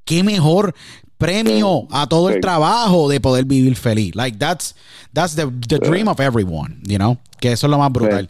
¿Qué 0.07 0.23
mejor 0.23 0.75
premio 1.25 1.87
a 1.91 2.07
todo 2.07 2.29
el 2.29 2.41
trabajo 2.41 3.09
de 3.09 3.21
poder 3.21 3.45
vivir 3.45 3.77
feliz? 3.77 4.15
Like, 4.15 4.39
that's, 4.39 4.75
that's 5.13 5.35
the, 5.35 5.47
the 5.69 5.79
dream 5.79 6.09
of 6.09 6.21
everyone, 6.21 6.81
you 6.87 6.99
know? 6.99 7.19
Que 7.41 7.53
eso 7.53 7.67
es 7.67 7.71
lo 7.71 7.79
más 7.79 7.93
brutal. 7.93 8.29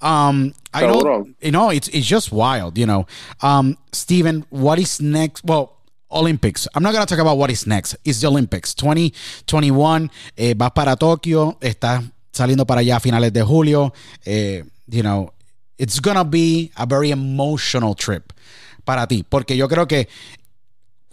Um, 0.00 0.52
I 0.74 0.82
know, 0.82 1.26
you 1.40 1.50
know, 1.52 1.70
it's 1.70 1.88
it's 1.88 2.06
just 2.06 2.32
wild, 2.32 2.76
you 2.76 2.84
know. 2.86 3.06
Um, 3.40 3.76
Steven, 3.92 4.44
what 4.50 4.78
is 4.78 5.00
next? 5.00 5.44
Well, 5.44 5.72
Olympics. 6.10 6.68
I'm 6.74 6.82
not 6.82 6.92
gonna 6.92 7.06
talk 7.06 7.18
about 7.18 7.38
what 7.38 7.50
is 7.50 7.66
next. 7.66 7.96
It's 8.04 8.20
the 8.20 8.26
Olympics 8.28 8.74
2021. 8.74 10.10
Eh, 10.36 10.54
vas 10.56 10.70
para 10.74 10.96
Tokio. 10.96 11.56
Estás 11.60 12.04
saliendo 12.32 12.66
para 12.66 12.80
allá 12.80 12.96
a 12.96 13.00
finales 13.00 13.32
de 13.32 13.42
julio. 13.42 13.92
Eh, 14.24 14.62
you 14.88 15.02
know, 15.02 15.32
it's 15.78 16.00
gonna 16.00 16.24
be 16.24 16.70
a 16.76 16.86
very 16.86 17.10
emotional 17.10 17.94
trip 17.94 18.32
para 18.84 19.06
ti, 19.06 19.24
porque 19.28 19.56
yo 19.56 19.68
creo 19.68 19.86
que 19.86 20.08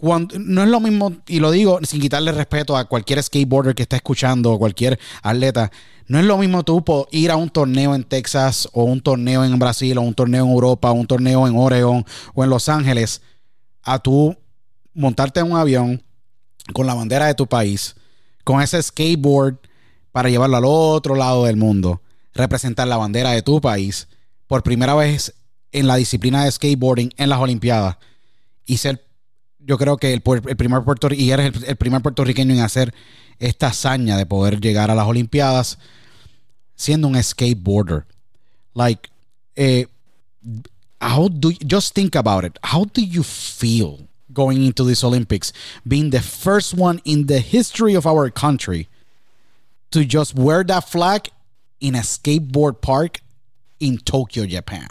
no 0.03 0.63
es 0.63 0.69
lo 0.69 0.79
mismo, 0.81 1.13
y 1.27 1.39
lo 1.39 1.49
digo 1.51 1.79
sin 1.83 2.01
quitarle 2.01 2.33
respeto 2.33 2.75
a 2.75 2.85
cualquier 2.85 3.23
skateboarder 3.23 3.73
que 3.73 3.83
esté 3.83 3.95
escuchando 3.95 4.51
o 4.51 4.59
cualquier 4.59 4.99
atleta, 5.21 5.71
no 6.07 6.19
es 6.19 6.25
lo 6.25 6.37
mismo 6.37 6.63
tú 6.63 6.83
ir 7.11 7.31
a 7.31 7.37
un 7.37 7.49
torneo 7.49 7.95
en 7.95 8.03
Texas 8.03 8.67
o 8.73 8.83
un 8.83 8.99
torneo 8.99 9.45
en 9.45 9.57
Brasil 9.57 9.97
o 9.97 10.01
un 10.01 10.13
torneo 10.13 10.43
en 10.43 10.51
Europa 10.51 10.91
o 10.91 10.93
un 10.93 11.07
torneo 11.07 11.47
en 11.47 11.55
Oregon 11.55 12.05
o 12.33 12.43
en 12.43 12.49
Los 12.49 12.67
Ángeles 12.67 13.21
a 13.81 13.99
tú 13.99 14.35
montarte 14.93 15.39
en 15.39 15.51
un 15.51 15.57
avión 15.57 16.03
con 16.73 16.85
la 16.85 16.93
bandera 16.93 17.27
de 17.27 17.35
tu 17.35 17.47
país, 17.47 17.95
con 18.43 18.61
ese 18.61 18.81
skateboard 18.83 19.57
para 20.11 20.29
llevarlo 20.29 20.57
al 20.57 20.65
otro 20.65 21.15
lado 21.15 21.45
del 21.45 21.55
mundo, 21.55 22.01
representar 22.33 22.89
la 22.89 22.97
bandera 22.97 23.31
de 23.31 23.41
tu 23.41 23.61
país 23.61 24.09
por 24.47 24.63
primera 24.63 24.95
vez 24.95 25.33
en 25.71 25.87
la 25.87 25.95
disciplina 25.95 26.43
de 26.43 26.51
skateboarding 26.51 27.13
en 27.15 27.29
las 27.29 27.39
Olimpiadas 27.39 27.97
y 28.65 28.77
ser 28.77 29.12
yo 29.65 29.77
creo 29.77 29.97
que 29.97 30.13
el, 30.13 30.21
el 30.47 30.55
primer 30.55 30.83
puerto 30.83 31.07
y 31.11 31.31
eres 31.31 31.53
el, 31.65 31.75
primer 31.75 32.01
puertorriqueño 32.01 32.53
en 32.53 32.61
hacer 32.61 32.93
esta 33.39 33.67
hazaña 33.67 34.17
de 34.17 34.25
poder 34.25 34.59
llegar 34.59 34.91
a 34.91 34.95
las 34.95 35.07
Olimpiadas 35.07 35.79
siendo 36.75 37.07
un 37.07 37.21
skateboarder. 37.21 38.05
Like, 38.73 39.09
eh, 39.55 39.85
how 40.99 41.29
do 41.29 41.51
you, 41.51 41.57
just 41.65 41.93
think 41.93 42.15
about 42.15 42.43
it? 42.43 42.57
How 42.63 42.85
do 42.85 43.01
you 43.01 43.23
feel 43.23 44.07
going 44.33 44.63
into 44.63 44.83
these 44.83 45.03
Olympics, 45.03 45.53
being 45.87 46.09
the 46.09 46.21
first 46.21 46.73
one 46.73 46.99
in 47.05 47.27
the 47.27 47.39
history 47.39 47.93
of 47.95 48.07
our 48.07 48.29
country 48.29 48.87
to 49.91 50.03
just 50.03 50.35
wear 50.35 50.63
that 50.63 50.89
flag 50.89 51.29
in 51.79 51.93
a 51.95 51.99
skateboard 51.99 52.81
park 52.81 53.19
in 53.79 53.97
Tokyo, 53.97 54.45
Japan? 54.45 54.87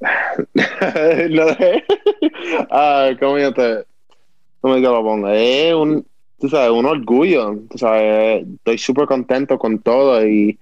no, 0.00 1.48
ah, 2.70 3.10
¿Cómo 3.18 3.40
yo 3.40 3.52
te, 4.68 4.68
cómo 4.68 4.78
yo 4.78 4.92
lo 4.92 5.02
pongo? 5.02 5.28
Es 5.28 5.74
un, 5.74 6.06
tú 6.38 6.48
sabes, 6.48 6.70
un 6.70 6.86
orgullo. 6.86 7.56
Tú 7.70 7.78
sabes, 7.78 8.46
estoy 8.56 8.78
súper 8.78 9.06
contento 9.06 9.58
con 9.58 9.78
todo 9.80 10.26
y, 10.26 10.58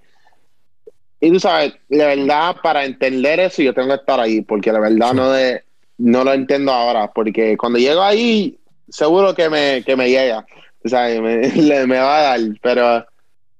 y 1.20 1.30
tú 1.32 1.40
sabes, 1.40 1.74
de 1.88 2.04
verdad, 2.04 2.56
para 2.62 2.84
entender 2.84 3.40
eso 3.40 3.62
yo 3.62 3.74
tengo 3.74 3.88
que 3.88 3.94
estar 3.94 4.20
ahí, 4.20 4.42
porque 4.42 4.72
la 4.72 4.80
verdad 4.80 5.14
no, 5.14 5.30
de, 5.30 5.64
no 5.98 6.24
lo 6.24 6.32
entiendo 6.32 6.72
ahora, 6.72 7.12
porque 7.12 7.56
cuando 7.56 7.78
llego 7.78 8.02
ahí, 8.02 8.58
seguro 8.88 9.34
que 9.34 9.48
me, 9.48 9.82
que 9.84 9.96
me 9.96 10.10
llega. 10.10 10.46
Tú 10.82 10.88
sabes, 10.88 11.20
me, 11.20 11.48
le- 11.62 11.86
me 11.86 11.98
va 11.98 12.18
a 12.18 12.22
dar, 12.22 12.40
pero 12.62 13.06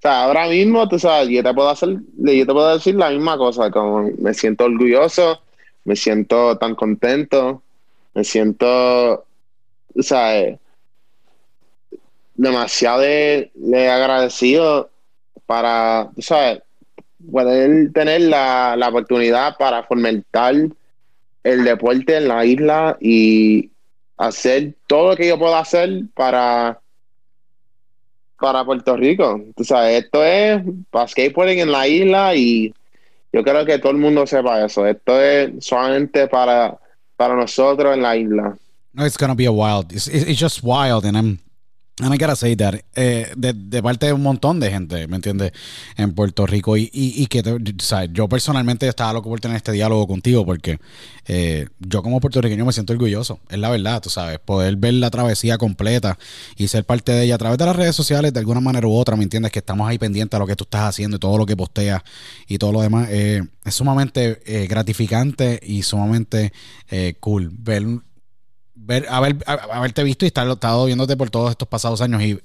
sea, 0.03 0.25
ahora 0.25 0.49
mismo, 0.49 0.89
tú 0.89 0.99
sabes, 0.99 1.29
yo 1.29 1.43
te 1.43 1.55
puedo 1.55 1.69
hacer, 1.69 1.91
yo 2.19 2.47
te 2.47 2.53
puedo 2.53 2.75
decir 2.75 2.97
la 2.97 3.11
misma 3.11 3.39
cosa, 3.39 3.71
como 3.71 4.11
me 4.19 4.35
siento 4.35 4.65
orgulloso, 4.65 5.41
me 5.85 5.95
siento 5.97 6.59
tan 6.59 6.75
contento, 6.75 7.63
me 8.15 8.25
siento, 8.25 9.27
o 9.97 10.03
sea, 10.03 10.57
demasiado 12.35 13.03
agradecido 13.03 14.91
para, 15.47 16.11
tú 16.15 16.23
sabes, 16.23 16.63
poder 17.31 17.93
tener 17.93 18.23
la, 18.23 18.75
la 18.77 18.89
oportunidad 18.89 19.57
para 19.57 19.85
fomentar 19.85 20.55
el 21.45 21.65
deporte 21.65 22.17
en 22.17 22.29
la 22.29 22.45
isla 22.45 22.97
y 23.01 23.71
hacer 24.17 24.75
todo 24.87 25.11
lo 25.11 25.17
que 25.17 25.29
yo 25.29 25.39
puedo 25.39 25.57
hacer 25.57 26.03
para 26.15 26.83
para 28.43 28.65
Puerto 28.65 28.97
Rico. 28.97 29.41
O 29.55 29.65
sea, 29.65 29.89
esto 29.93 30.25
es 30.25 30.61
para 30.91 31.07
skateboarding 31.07 31.61
en 31.61 31.71
la 31.71 31.87
isla 31.87 32.35
y 32.35 32.75
yo 33.33 33.45
creo 33.45 33.65
que 33.65 33.79
todo 33.79 33.93
el 33.93 33.99
mundo 33.99 34.27
sepa 34.27 34.65
eso. 34.65 34.85
Esto 34.85 35.21
es 35.21 35.65
solamente 35.65 36.27
para, 36.27 36.77
para 37.17 37.37
nosotros 37.37 37.95
en 37.95 38.03
la 38.03 38.17
isla. 38.17 38.59
No, 38.95 39.05
it's 39.05 39.17
gonna 39.17 39.35
be 39.35 39.47
a 39.47 39.53
wild. 39.53 39.93
It's, 39.93 40.07
just 40.39 40.63
wild, 40.63 41.05
and 41.05 41.17
I'm 41.17 41.39
And 42.01 42.13
I 42.13 42.17
gotta 42.17 42.37
say 42.37 42.57
that, 42.57 42.81
eh, 42.95 43.31
de, 43.37 43.83
parte 43.83 44.07
de 44.07 44.15
un 44.15 44.23
montón 44.23 44.59
de 44.59 44.71
gente, 44.71 45.07
¿me 45.09 45.17
entiendes? 45.17 45.53
En 45.99 46.15
Puerto 46.15 46.47
Rico. 46.47 46.75
Y, 46.79 46.91
y, 46.93 47.27
que, 47.27 47.41
o 47.41 47.59
sea, 47.79 48.07
yo 48.07 48.31
personalmente 48.31 48.89
estaba 48.89 49.13
loco 49.13 49.29
por 49.29 49.41
tener 49.41 49.59
este 49.59 49.73
diálogo 49.73 50.07
contigo 50.07 50.45
porque 50.47 50.79
eh, 51.27 51.69
yo 51.79 52.03
como 52.03 52.19
puertorriqueño 52.19 52.65
me 52.65 52.73
siento 52.73 52.95
orgulloso. 52.95 53.41
Es 53.51 53.59
la 53.59 53.69
verdad, 53.69 54.01
tú 54.01 54.09
sabes. 54.09 54.39
Poder 54.39 54.77
ver 54.77 54.95
la 54.95 55.11
travesía 55.11 55.59
completa 55.59 56.19
y 56.57 56.67
ser 56.69 56.87
parte 56.87 57.13
de 57.13 57.25
ella 57.25 57.35
a 57.35 57.39
través 57.39 57.59
de 57.59 57.67
las 57.67 57.77
redes 57.77 57.95
sociales 57.95 58.33
de 58.33 58.41
alguna 58.41 58.61
manera 58.61 58.87
u 58.87 58.95
otra, 58.95 59.15
¿me 59.15 59.25
entiendes? 59.25 59.53
Que 59.53 59.59
estamos 59.59 59.87
ahí 59.87 59.99
pendientes 59.99 60.35
a 60.35 60.41
lo 60.41 60.47
que 60.47 60.57
tú 60.57 60.65
estás 60.65 60.83
haciendo 60.83 61.19
y 61.19 61.21
todo 61.21 61.37
lo 61.37 61.45
que 61.45 61.57
posteas 61.59 62.03
y 62.49 62.57
todo 62.57 62.73
lo 62.73 62.81
demás. 62.81 63.09
Eh, 63.11 63.43
es 63.67 63.75
sumamente 63.75 64.41
gratificante 64.67 65.61
y 65.63 65.83
sumamente 65.83 66.53
cool 67.21 67.51
ver 67.53 67.85
ver, 68.85 69.07
haber, 69.09 69.37
haberte 69.47 70.03
visto 70.03 70.25
y 70.25 70.29
estar 70.29 70.49
estado 70.49 70.87
viéndote 70.87 71.17
por 71.17 71.31
todos 71.31 71.51
estos 71.51 71.69
pasados 71.69 72.01
años 72.01 72.23
y, 72.23 72.41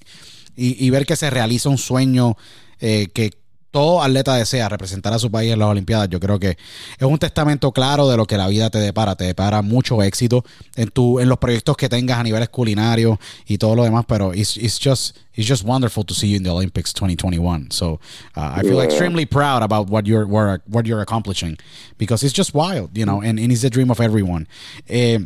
y, 0.55 0.89
ver 0.89 1.05
que 1.05 1.15
se 1.15 1.29
realiza 1.29 1.69
un 1.69 1.77
sueño 1.77 2.35
eh, 2.79 3.07
que 3.13 3.31
todo 3.71 4.01
atleta 4.01 4.35
desea 4.35 4.69
representar 4.69 5.13
a 5.13 5.19
su 5.19 5.29
país 5.29 5.51
en 5.51 5.59
las 5.59 5.67
Olimpiadas. 5.67 6.09
Yo 6.09 6.19
creo 6.19 6.39
que 6.39 6.51
es 6.51 7.03
un 7.07 7.19
testamento 7.19 7.71
claro 7.71 8.07
de 8.07 8.17
lo 8.17 8.25
que 8.25 8.37
la 8.37 8.47
vida 8.47 8.69
te 8.69 8.79
depara. 8.79 9.15
Te 9.15 9.25
depara 9.25 9.61
mucho 9.61 10.01
éxito 10.01 10.43
en 10.75 10.89
tu, 10.89 11.19
en 11.19 11.29
los 11.29 11.37
proyectos 11.37 11.77
que 11.77 11.89
tengas 11.89 12.17
a 12.17 12.23
niveles 12.23 12.49
culinarios 12.49 13.19
y 13.45 13.57
todo 13.57 13.75
lo 13.75 13.83
demás. 13.83 14.05
Pero 14.07 14.33
it's, 14.33 14.57
it's 14.57 14.79
just 14.83 15.17
it's 15.35 15.47
just 15.47 15.63
wonderful 15.63 16.03
to 16.03 16.13
see 16.13 16.29
you 16.29 16.37
in 16.37 16.43
the 16.43 16.49
Olympics 16.49 16.91
2021. 16.93 17.69
So 17.69 17.99
uh, 18.35 18.55
I 18.55 18.63
feel 18.63 18.81
extremely 18.81 19.25
proud 19.27 19.61
about 19.61 19.89
what 19.89 20.07
you're 20.07 20.25
what 20.25 20.85
you're 20.85 21.01
accomplishing 21.01 21.57
because 21.99 22.23
it's 22.23 22.33
just 22.33 22.55
wild, 22.55 22.97
you 22.97 23.05
know, 23.05 23.21
and, 23.21 23.37
and 23.37 23.51
it's 23.51 23.61
the 23.61 23.69
dream 23.69 23.91
of 23.91 23.99
everyone. 23.99 24.47
Eh, 24.89 25.19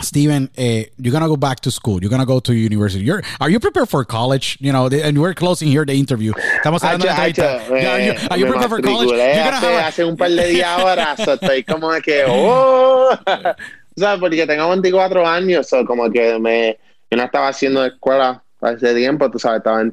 Steven, 0.00 0.50
uh, 0.56 0.62
you're 0.98 1.12
gonna 1.12 1.28
go 1.28 1.36
back 1.36 1.60
to 1.60 1.70
school. 1.70 2.00
You're 2.00 2.10
gonna 2.10 2.26
go 2.26 2.40
to 2.40 2.54
university. 2.54 3.04
You're 3.04 3.22
are 3.40 3.50
you 3.50 3.60
prepared 3.60 3.88
for 3.88 4.04
college? 4.04 4.56
You 4.60 4.72
know, 4.72 4.86
and 4.86 5.20
we're 5.20 5.34
closing 5.34 5.68
here 5.68 5.84
the 5.84 5.92
intervio. 5.92 6.32
Estamos 6.62 6.80
hablando 6.82 7.04
de 7.04 7.08
entrevista. 7.08 7.70
Are 7.70 8.00
you, 8.00 8.28
are 8.30 8.38
you 8.38 8.46
prepared 8.46 8.70
for 8.70 8.80
college? 8.80 9.08
You're 9.10 9.18
gonna 9.18 9.56
hace, 9.56 9.66
have 9.66 9.84
hace 9.84 10.04
un 10.04 10.16
par 10.16 10.28
de 10.28 10.48
días 10.52 10.66
ahora, 10.66 11.16
so 11.16 11.36
estoy 11.36 11.64
como 11.64 11.90
que 12.00 12.24
oh, 12.28 13.16
o 13.26 14.00
sea, 14.00 14.16
porque 14.18 14.46
tengo 14.46 14.68
24 14.68 15.26
años, 15.26 15.68
so 15.68 15.84
como 15.84 16.10
que 16.10 16.38
me 16.38 16.78
yo 17.10 17.16
no 17.16 17.24
estaba 17.24 17.48
haciendo 17.48 17.84
escuela 17.84 18.42
ese 18.62 18.94
tiempo, 18.94 19.30
tú 19.30 19.38
sabes, 19.38 19.58
estaba, 19.58 19.84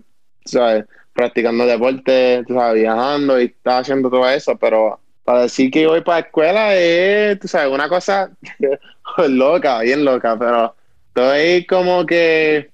sabes, 0.44 0.86
practicando 1.14 1.66
deporte, 1.66 2.44
tú 2.48 2.56
sabes, 2.56 2.82
viajando 2.82 3.40
y 3.40 3.46
estaba 3.46 3.80
haciendo 3.80 4.10
todo 4.10 4.30
eso, 4.30 4.58
pero 4.58 5.00
para 5.26 5.42
decir 5.42 5.72
que 5.72 5.88
voy 5.88 6.02
para 6.02 6.22
la 6.22 6.28
escuela 6.28 6.76
es, 6.76 7.40
tú 7.40 7.48
sabes, 7.48 7.74
una 7.74 7.90
cosa 7.90 8.30
loca, 9.28 9.80
bien 9.82 10.06
loca, 10.06 10.38
pero 10.38 10.76
estoy 11.08 11.66
como 11.66 12.06
que 12.06 12.70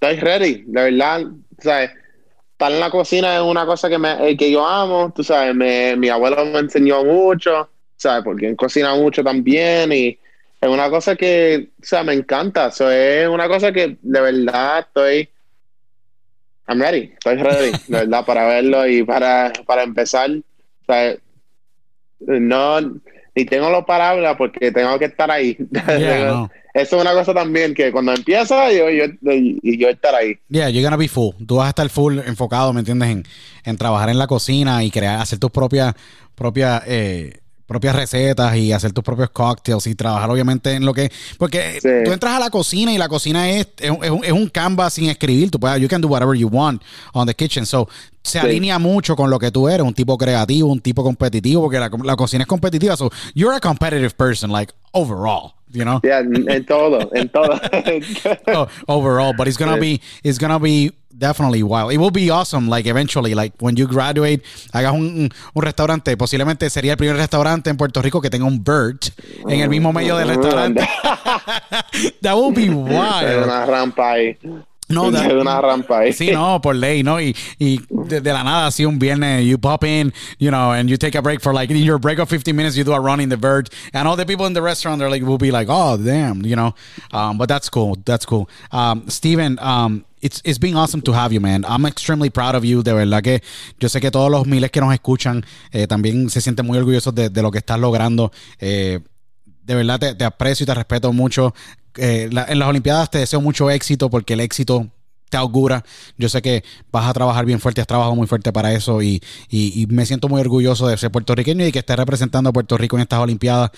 estoy 0.00 0.16
ready, 0.16 0.64
de 0.66 0.90
verdad, 0.90 1.22
sabes. 1.58 1.90
Estar 2.52 2.72
en 2.72 2.80
la 2.80 2.90
cocina 2.90 3.36
es 3.36 3.42
una 3.42 3.66
cosa 3.66 3.88
que, 3.88 3.98
me, 3.98 4.36
que 4.36 4.50
yo 4.50 4.66
amo, 4.66 5.12
tú 5.14 5.22
sabes, 5.22 5.54
me, 5.54 5.94
mi 5.94 6.08
abuelo 6.08 6.44
me 6.46 6.58
enseñó 6.58 7.04
mucho, 7.04 7.68
sabes, 7.96 8.24
porque 8.24 8.48
él 8.48 8.56
cocina 8.56 8.96
mucho 8.96 9.22
también 9.22 9.92
y 9.92 10.18
es 10.60 10.68
una 10.68 10.90
cosa 10.90 11.14
que, 11.14 11.68
o 11.80 11.84
sea, 11.84 12.02
me 12.02 12.14
encanta, 12.14 12.68
eso 12.68 12.90
es 12.90 13.28
una 13.28 13.46
cosa 13.46 13.70
que 13.72 13.98
de 14.00 14.20
verdad 14.20 14.80
estoy, 14.80 15.28
I'm 16.66 16.80
ready, 16.80 17.12
estoy 17.12 17.36
ready, 17.36 17.72
de 17.86 17.98
verdad, 17.98 18.24
para 18.24 18.46
verlo 18.46 18.88
y 18.88 19.04
para, 19.04 19.52
para 19.66 19.82
empezar, 19.84 20.30
sabes, 20.84 21.20
no, 22.20 22.80
ni 23.34 23.44
tengo 23.44 23.70
los 23.70 23.84
palabras 23.84 24.36
porque 24.36 24.72
tengo 24.72 24.98
que 24.98 25.06
estar 25.06 25.30
ahí. 25.30 25.56
Eso 26.74 26.96
es 26.96 27.02
una 27.02 27.12
cosa 27.12 27.34
también 27.34 27.74
que 27.74 27.90
cuando 27.90 28.12
empieza 28.12 28.70
yo, 28.72 28.88
yo, 28.90 29.06
yo 29.22 29.88
estar 29.88 30.14
ahí. 30.14 30.38
Yeah, 30.48 30.68
you're 30.68 30.82
gonna 30.82 30.96
be 30.96 31.08
full. 31.08 31.34
Tú 31.46 31.56
vas 31.56 31.66
a 31.66 31.70
estar 31.70 31.88
full 31.88 32.18
enfocado, 32.20 32.72
¿me 32.72 32.80
entiendes? 32.80 33.08
En, 33.08 33.24
en 33.64 33.76
trabajar 33.76 34.10
en 34.10 34.18
la 34.18 34.26
cocina 34.26 34.84
y 34.84 34.90
crear, 34.90 35.20
hacer 35.20 35.38
tus 35.38 35.50
propias, 35.50 35.94
propias, 36.34 36.82
eh, 36.86 37.40
propias 37.68 37.94
recetas 37.94 38.56
y 38.56 38.72
hacer 38.72 38.92
tus 38.92 39.04
propios 39.04 39.28
cocktails 39.30 39.86
y 39.86 39.94
trabajar 39.94 40.30
obviamente 40.30 40.72
en 40.72 40.86
lo 40.86 40.94
que... 40.94 41.12
Porque 41.36 41.78
tú 42.04 42.10
entras 42.10 42.34
a 42.34 42.40
la 42.40 42.50
cocina 42.50 42.92
y 42.92 42.98
la 42.98 43.08
cocina 43.08 43.48
es, 43.50 43.68
es, 43.78 43.90
un, 43.90 44.24
es, 44.24 44.32
un, 44.32 44.48
canvas 44.48 44.94
sin 44.94 45.10
escribir. 45.10 45.50
Tú 45.50 45.60
puedes, 45.60 45.78
you 45.80 45.86
can 45.86 46.00
do 46.00 46.08
whatever 46.08 46.34
you 46.34 46.48
want 46.48 46.82
on 47.12 47.26
the 47.26 47.34
kitchen. 47.34 47.66
So, 47.66 47.86
se 48.22 48.38
alinea 48.40 48.78
mucho 48.78 49.14
con 49.14 49.28
lo 49.28 49.38
que 49.38 49.50
tú 49.50 49.68
eres, 49.68 49.86
un 49.86 49.92
tipo 49.92 50.16
creativo, 50.16 50.70
un 50.70 50.80
tipo 50.80 51.04
competitivo, 51.04 51.62
porque 51.62 51.78
la, 51.78 51.90
la 52.02 52.16
cocina 52.16 52.42
es 52.42 52.48
competitiva. 52.48 52.96
So, 52.96 53.10
you're 53.34 53.54
a 53.54 53.60
competitive 53.60 54.16
person, 54.16 54.50
like, 54.50 54.72
overall. 54.92 55.52
You 55.70 55.84
know? 55.84 56.00
Yeah, 56.02 56.20
en 56.20 56.64
todo, 56.64 57.10
en 57.12 57.28
todo. 57.28 57.60
oh, 58.48 58.68
overall, 58.88 59.34
but 59.36 59.46
it's 59.46 59.58
gonna 59.58 59.76
be, 59.76 60.00
it's 60.24 60.38
gonna 60.38 60.58
be 60.58 60.92
definitely 61.16 61.62
wild. 61.62 61.92
It 61.92 61.98
will 61.98 62.10
be 62.10 62.30
awesome, 62.30 62.68
like 62.68 62.86
eventually, 62.86 63.34
like 63.34 63.52
when 63.60 63.76
you 63.76 63.86
graduate, 63.86 64.42
hagas 64.72 64.92
un, 64.92 65.30
un, 65.54 65.62
restaurante. 65.62 66.16
Posiblemente 66.16 66.68
sería 66.70 66.92
el 66.92 66.98
primer 66.98 67.16
restaurante 67.16 67.70
en 67.70 67.76
Puerto 67.76 68.02
Rico 68.02 68.20
que 68.20 68.30
tenga 68.30 68.46
un 68.46 68.62
bird 68.62 69.00
en 69.48 69.60
el 69.60 69.68
mismo 69.68 69.92
medio 69.92 70.16
del 70.16 70.28
restaurante. 70.28 70.80
That 72.22 72.34
will 72.36 72.52
be 72.52 72.68
wild. 72.74 73.44
Una 73.44 73.66
rampa 73.66 74.12
ahí. 74.12 74.36
No, 74.88 75.10
de 75.10 75.36
una 75.36 75.60
rampa 75.60 76.00
ahí. 76.00 76.12
Sí, 76.12 76.30
no, 76.30 76.60
por 76.60 76.74
ley, 76.74 77.02
¿no? 77.02 77.20
Y, 77.20 77.36
y 77.58 77.80
de, 77.90 78.20
de, 78.20 78.32
la 78.32 78.42
nada, 78.42 78.66
así 78.68 78.86
un 78.86 78.98
viernes, 78.98 79.44
you 79.44 79.58
pop 79.58 79.84
in, 79.84 80.12
you 80.38 80.50
know, 80.50 80.72
and 80.72 80.88
you 80.88 80.96
take 80.96 81.16
a 81.16 81.22
break 81.22 81.42
for 81.42 81.52
like, 81.52 81.70
in 81.70 81.76
your 81.82 81.98
break 81.98 82.18
of 82.18 82.28
15 82.28 82.56
minutes, 82.56 82.76
you 82.76 82.84
do 82.84 82.92
a 82.92 83.00
run 83.00 83.20
in 83.20 83.28
the 83.28 83.36
bird. 83.36 83.68
And 83.92 84.08
all 84.08 84.16
the 84.16 84.24
people 84.24 84.46
in 84.46 84.54
the 84.54 84.62
restaurant, 84.62 84.98
they're 84.98 85.10
like, 85.10 85.22
will 85.22 85.38
be 85.38 85.50
like, 85.50 85.68
oh, 85.70 85.98
damn, 85.98 86.42
you 86.42 86.56
know. 86.56 86.74
Um, 87.12 87.36
but 87.36 87.48
that's 87.48 87.68
cool. 87.68 87.96
That's 88.04 88.24
cool. 88.24 88.48
Um, 88.72 89.08
Steven, 89.08 89.58
um, 89.60 90.06
it's, 90.22 90.40
it's 90.44 90.58
been 90.58 90.74
awesome 90.74 91.02
to 91.02 91.12
have 91.12 91.32
you, 91.32 91.40
man. 91.40 91.64
I'm 91.66 91.84
extremely 91.84 92.30
proud 92.30 92.54
of 92.54 92.64
you. 92.64 92.82
De 92.82 92.94
verdad 92.94 93.22
que 93.22 93.40
yo 93.78 93.88
sé 93.88 94.00
que 94.00 94.10
todos 94.10 94.30
los 94.30 94.46
miles 94.46 94.70
que 94.70 94.80
nos 94.80 94.92
escuchan 94.92 95.44
eh, 95.72 95.86
también 95.86 96.30
se 96.30 96.40
sienten 96.40 96.66
muy 96.66 96.78
orgullosos 96.78 97.14
de, 97.14 97.28
de 97.28 97.42
lo 97.42 97.50
que 97.50 97.58
estás 97.58 97.78
logrando. 97.78 98.32
Eh, 98.58 99.00
de 99.68 99.74
verdad 99.74 100.16
te, 100.16 100.24
aprecio 100.24 100.64
y 100.64 100.66
te 100.66 100.74
respeto 100.74 101.12
mucho. 101.12 101.54
Eh, 101.96 102.30
en 102.30 102.58
las 102.58 102.68
Olimpiadas 102.68 103.10
te 103.10 103.18
deseo 103.18 103.40
mucho 103.40 103.70
éxito 103.70 104.08
porque 104.08 104.32
el 104.32 104.40
éxito 104.40 104.88
te 105.28 105.36
augura. 105.36 105.84
Yo 106.16 106.30
sé 106.30 106.40
que 106.40 106.64
vas 106.90 107.06
a 107.06 107.12
trabajar 107.12 107.44
bien 107.44 107.60
fuerte, 107.60 107.82
has 107.82 107.86
trabajado 107.86 108.16
muy 108.16 108.26
fuerte 108.26 108.50
para 108.50 108.72
eso 108.72 109.02
y, 109.02 109.22
y, 109.50 109.82
y 109.82 109.86
me 109.88 110.06
siento 110.06 110.26
muy 110.26 110.40
orgulloso 110.40 110.88
de 110.88 110.96
ser 110.96 111.10
puertorriqueño 111.10 111.66
y 111.66 111.72
que 111.72 111.80
estés 111.80 111.96
representando 111.96 112.48
a 112.48 112.52
Puerto 112.54 112.78
Rico 112.78 112.96
en 112.96 113.02
estas 113.02 113.18
Olimpiadas. 113.18 113.72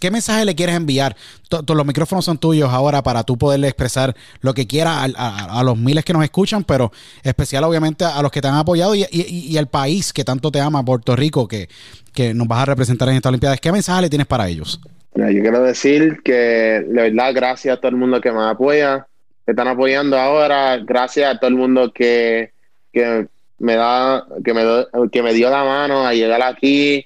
¿Qué 0.00 0.10
mensaje 0.10 0.44
le 0.44 0.56
quieres 0.56 0.74
enviar? 0.74 1.16
Todos 1.48 1.76
los 1.76 1.86
micrófonos 1.86 2.24
son 2.24 2.36
tuyos 2.38 2.70
ahora 2.70 3.04
para 3.04 3.22
tú 3.22 3.38
poderle 3.38 3.68
expresar 3.68 4.16
lo 4.40 4.54
que 4.54 4.66
quieras 4.66 5.12
a, 5.16 5.62
los 5.62 5.78
miles 5.78 6.04
que 6.04 6.14
nos 6.14 6.24
escuchan, 6.24 6.64
pero 6.64 6.90
especial 7.22 7.62
obviamente 7.62 8.04
a 8.04 8.20
los 8.22 8.32
que 8.32 8.40
te 8.40 8.48
han 8.48 8.56
apoyado 8.56 8.96
y, 8.96 9.04
y, 9.12 9.46
y 9.52 9.56
al 9.56 9.68
país 9.68 10.12
que 10.12 10.24
tanto 10.24 10.50
te 10.50 10.60
ama, 10.60 10.84
Puerto 10.84 11.14
Rico, 11.14 11.46
que, 11.46 11.68
que 12.12 12.34
nos 12.34 12.48
vas 12.48 12.62
a 12.62 12.64
representar 12.64 13.08
en 13.10 13.14
estas 13.14 13.30
Olimpiadas. 13.30 13.60
¿Qué 13.60 13.70
mensaje 13.70 14.02
le 14.02 14.10
tienes 14.10 14.26
para 14.26 14.48
ellos? 14.48 14.80
Yo 15.26 15.42
quiero 15.42 15.64
decir 15.64 16.22
que 16.22 16.32
de 16.32 17.10
verdad 17.10 17.32
gracias 17.34 17.76
a 17.76 17.80
todo 17.80 17.90
el 17.90 17.96
mundo 17.96 18.20
que 18.20 18.30
me 18.30 18.40
apoya 18.42 19.08
están 19.46 19.66
apoyando 19.66 20.16
ahora. 20.16 20.76
Gracias 20.78 21.34
a 21.34 21.38
todo 21.38 21.48
el 21.48 21.56
mundo 21.56 21.92
que, 21.92 22.52
que 22.92 23.26
me 23.58 23.74
da, 23.74 24.24
que 24.44 24.54
me, 24.54 24.62
que 25.10 25.22
me 25.22 25.32
dio 25.32 25.50
la 25.50 25.64
mano 25.64 26.06
a 26.06 26.14
llegar 26.14 26.40
aquí 26.42 27.04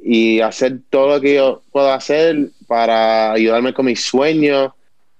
y 0.00 0.40
hacer 0.40 0.78
todo 0.88 1.16
lo 1.16 1.20
que 1.20 1.34
yo 1.34 1.62
puedo 1.72 1.92
hacer 1.92 2.50
para 2.68 3.32
ayudarme 3.32 3.74
con 3.74 3.86
mis 3.86 4.04
sueños. 4.04 4.70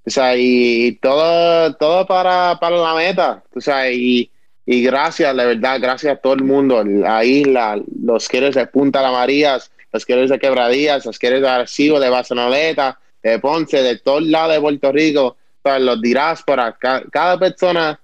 O 0.06 0.10
sea, 0.10 0.36
y, 0.36 0.98
todo, 1.02 1.74
todo 1.74 2.06
para, 2.06 2.56
para 2.60 2.76
la 2.76 2.94
meta. 2.94 3.42
O 3.54 3.60
sea, 3.60 3.90
y, 3.90 4.30
y 4.64 4.82
gracias, 4.84 5.36
de 5.36 5.44
verdad, 5.44 5.80
gracias 5.80 6.14
a 6.14 6.20
todo 6.20 6.34
el 6.34 6.44
mundo, 6.44 6.84
la 6.84 7.24
isla, 7.24 7.80
los 8.00 8.28
quieres 8.28 8.54
de 8.54 8.66
Punta 8.66 9.02
La 9.02 9.10
Marías, 9.10 9.71
los 9.92 10.06
quieres 10.06 10.30
de 10.30 10.38
Quebradías, 10.38 11.04
los 11.04 11.18
quieres 11.18 11.42
de 11.42 11.48
Arcibo, 11.48 12.00
de 12.00 12.08
Basanoleta, 12.08 12.98
de 13.22 13.38
Ponce, 13.38 13.82
de 13.82 13.98
todos 13.98 14.22
lados 14.22 14.54
de 14.54 14.60
Puerto 14.60 14.92
Rico 14.92 15.36
los 15.64 16.00
dirás 16.00 16.42
para 16.42 16.72
cada, 16.72 17.38
persona 17.38 18.00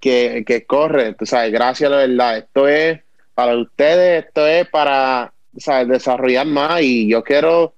que, 0.00 0.42
que 0.46 0.64
corre, 0.64 1.14
tú 1.14 1.26
sabes, 1.26 1.52
gracias 1.52 1.90
la 1.90 1.98
verdad. 1.98 2.38
Esto 2.38 2.68
es 2.68 3.00
para 3.34 3.56
ustedes, 3.56 4.24
esto 4.26 4.46
es 4.46 4.68
para 4.68 5.32
¿sabes? 5.56 5.88
desarrollar 5.88 6.46
más 6.46 6.80
y 6.82 7.08
yo 7.08 7.22
quiero, 7.22 7.74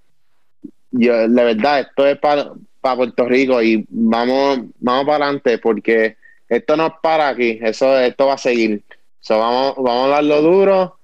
yo, 0.91 1.27
la 1.27 1.45
verdad, 1.45 1.81
esto 1.81 2.07
es 2.07 2.19
para, 2.19 2.53
para 2.81 2.97
Puerto 2.97 3.27
Rico 3.27 3.63
y 3.63 3.85
vamos, 3.89 4.61
vamos 4.79 5.07
para 5.07 5.25
adelante 5.25 5.59
porque 5.59 6.17
esto 6.49 6.77
no 6.77 6.87
es 6.87 6.93
para 7.03 7.29
aquí, 7.29 7.59
eso, 7.63 7.99
esto 7.99 8.27
va 8.27 8.35
a 8.35 8.39
seguir. 8.39 8.83
So, 9.21 9.39
vamos, 9.39 9.75
vamos 9.77 10.07
a 10.07 10.11
darlo 10.11 10.43
duro 10.43 10.99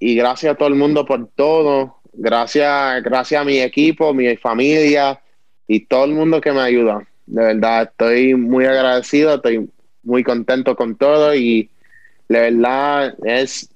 y 0.00 0.14
gracias 0.14 0.52
a 0.52 0.56
todo 0.56 0.68
el 0.68 0.74
mundo 0.74 1.04
por 1.04 1.28
todo. 1.34 1.96
Gracias, 2.12 3.02
gracias 3.02 3.40
a 3.40 3.44
mi 3.44 3.58
equipo, 3.60 4.12
mi 4.12 4.36
familia 4.36 5.20
y 5.66 5.80
todo 5.86 6.04
el 6.04 6.12
mundo 6.12 6.40
que 6.40 6.52
me 6.52 6.60
ayuda. 6.60 7.06
De 7.26 7.42
verdad, 7.44 7.82
estoy 7.84 8.34
muy 8.34 8.64
agradecido, 8.64 9.34
estoy 9.36 9.68
muy 10.02 10.24
contento 10.24 10.74
con 10.74 10.96
todo 10.96 11.34
y 11.34 11.68
de 12.28 12.40
verdad 12.50 13.14
es, 13.24 13.70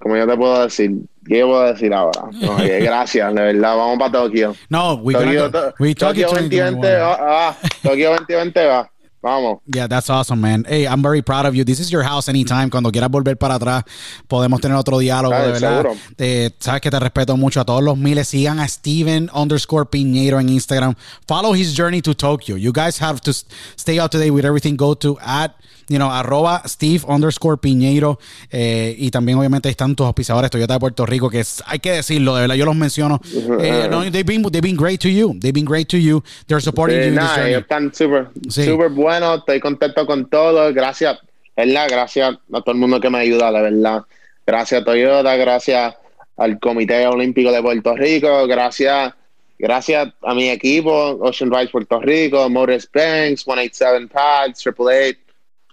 como 0.00 0.16
yo 0.16 0.26
te 0.26 0.36
puedo 0.36 0.62
decir, 0.64 0.92
¿qué 1.26 1.42
puedo 1.44 1.72
decir 1.72 1.92
ahora? 1.92 2.22
Gracias, 2.80 3.34
de 3.34 3.40
verdad, 3.42 3.76
vamos 3.76 3.98
para 3.98 4.12
Tokio. 4.12 4.54
No, 4.68 4.94
we 4.94 5.12
Tokio, 5.14 5.50
gonna 5.50 5.60
go- 5.68 5.74
we 5.78 5.94
Tokio 5.94 6.26
Tokyo 6.28 6.40
2020 6.40 6.96
va, 6.96 7.16
va, 7.16 7.56
Tokio 7.82 8.10
2020 8.10 8.66
va, 8.66 8.90
vamos. 9.22 9.58
Yeah, 9.66 9.86
that's 9.86 10.08
awesome, 10.10 10.40
man. 10.40 10.64
Hey, 10.68 10.86
I'm 10.86 11.02
very 11.02 11.22
proud 11.22 11.46
of 11.46 11.54
you. 11.54 11.64
This 11.64 11.80
is 11.80 11.90
your 11.90 12.02
house 12.02 12.28
anytime. 12.28 12.70
Cuando 12.70 12.90
quieras 12.90 13.10
volver 13.10 13.36
para 13.36 13.54
atrás, 13.56 13.84
podemos 14.28 14.60
tener 14.60 14.76
otro 14.76 14.98
diálogo, 14.98 15.34
Ah, 15.34 15.42
de 15.46 15.52
verdad. 15.52 15.86
Eh, 16.18 16.50
sabes 16.58 16.80
que 16.80 16.90
te 16.90 16.98
respeto 16.98 17.36
mucho 17.36 17.60
a 17.60 17.64
todos 17.64 17.82
los 17.82 17.96
miles. 17.98 18.28
Sigan 18.28 18.58
a 18.60 18.66
Steven 18.68 19.30
underscore 19.34 19.86
Piñeiro 19.86 20.40
en 20.40 20.48
Instagram. 20.48 20.94
Follow 21.26 21.52
his 21.54 21.74
journey 21.76 22.00
to 22.02 22.14
Tokyo. 22.14 22.56
You 22.56 22.72
guys 22.72 22.98
have 23.00 23.20
to 23.22 23.32
stay 23.76 23.98
up 23.98 24.10
to 24.12 24.18
date 24.18 24.30
with 24.30 24.44
everything. 24.44 24.76
Go 24.76 24.94
to 24.94 25.18
at, 25.20 25.54
you 25.88 25.96
know, 25.96 26.10
arroba 26.10 26.62
Steve 26.66 27.04
underscore 27.06 27.56
Piñeiro. 27.58 28.18
Eh, 28.50 28.94
y 28.98 29.10
también, 29.10 29.38
obviamente, 29.38 29.68
están 29.68 29.94
tus 29.94 30.06
auspiciadores 30.06 30.50
Toyota 30.50 30.74
de 30.74 30.80
Puerto 30.80 31.06
Rico, 31.06 31.28
que 31.30 31.40
es- 31.40 31.62
hay 31.66 31.78
que 31.78 31.92
decirlo, 31.92 32.34
de 32.34 32.42
verdad, 32.42 32.54
yo 32.56 32.64
los 32.64 32.76
menciono. 32.76 33.20
Eh, 33.60 33.88
no, 33.90 34.02
they've, 34.10 34.24
been, 34.24 34.42
they've 34.42 34.60
been 34.62 34.76
great 34.76 35.00
to 35.00 35.08
you. 35.08 35.34
They've 35.40 35.52
been 35.52 35.64
great 35.66 35.88
to 35.88 35.96
you. 35.96 36.22
They're 36.46 36.60
supporting 36.62 36.98
Sí, 37.02 37.10
you 37.10 37.20
journey. 37.20 37.48
ellos 37.50 37.62
están 37.62 37.94
súper 37.94 38.28
Sí. 38.48 38.64
súper 38.64 38.90
buenos, 38.90 39.38
estoy 39.40 39.60
contento 39.60 40.06
con 40.06 40.28
todo, 40.28 40.72
gracias, 40.72 41.18
¿verdad? 41.56 41.86
Gracias 41.90 42.34
a 42.52 42.60
todo 42.60 42.72
el 42.72 42.78
mundo 42.78 43.00
que 43.00 43.10
me 43.10 43.18
ayuda, 43.18 43.50
la 43.50 43.60
verdad. 43.62 44.02
Gracias 44.46 44.80
a 44.80 44.84
Toyota, 44.84 45.36
gracias 45.36 45.94
al 46.36 46.58
Comité 46.58 47.06
Olímpico 47.06 47.52
de 47.52 47.60
Puerto 47.62 47.94
Rico, 47.94 48.46
gracias, 48.46 49.12
gracias 49.58 50.08
a 50.22 50.34
mi 50.34 50.48
equipo, 50.48 51.18
Ocean 51.20 51.50
Rise 51.52 51.68
Puerto 51.68 52.00
Rico, 52.00 52.48
Motors 52.48 52.88
Banks, 52.92 53.42
187 53.44 54.08
Pads, 54.08 54.58
Triple 54.60 54.86
Eight, 55.06 55.18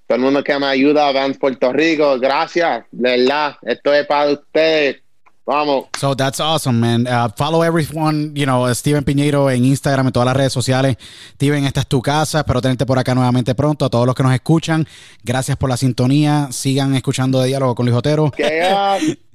todo 0.07 0.15
el 0.15 0.23
mundo 0.23 0.43
que 0.43 0.57
me 0.57 0.65
ayuda, 0.65 1.11
Vans 1.11 1.37
Puerto 1.37 1.73
Rico, 1.73 2.17
gracias, 2.17 2.85
de 2.91 3.17
verdad, 3.17 3.57
esto 3.61 3.93
es 3.93 4.07
para 4.07 4.31
ustedes, 4.31 5.01
vamos. 5.45 5.87
So 5.99 6.15
that's 6.15 6.39
awesome, 6.39 6.79
man. 6.79 7.05
Uh, 7.05 7.29
follow 7.35 7.61
everyone, 7.61 8.31
you 8.33 8.45
know, 8.45 8.73
Steven 8.73 9.03
Piñeiro 9.03 9.51
en 9.51 9.65
Instagram, 9.65 10.07
en 10.07 10.13
todas 10.13 10.27
las 10.27 10.37
redes 10.37 10.53
sociales. 10.53 10.95
Steven, 11.33 11.65
esta 11.65 11.81
es 11.81 11.87
tu 11.87 12.01
casa. 12.01 12.39
Espero 12.39 12.61
tenerte 12.61 12.85
por 12.85 12.97
acá 12.97 13.13
nuevamente 13.13 13.53
pronto. 13.53 13.83
A 13.83 13.89
todos 13.89 14.05
los 14.05 14.15
que 14.15 14.23
nos 14.23 14.33
escuchan, 14.33 14.87
gracias 15.23 15.57
por 15.57 15.69
la 15.69 15.75
sintonía. 15.75 16.47
Sigan 16.51 16.95
escuchando 16.95 17.41
de 17.41 17.47
diálogo 17.47 17.75
con 17.75 17.85
Luis 17.85 17.97
Otero. 17.97 18.31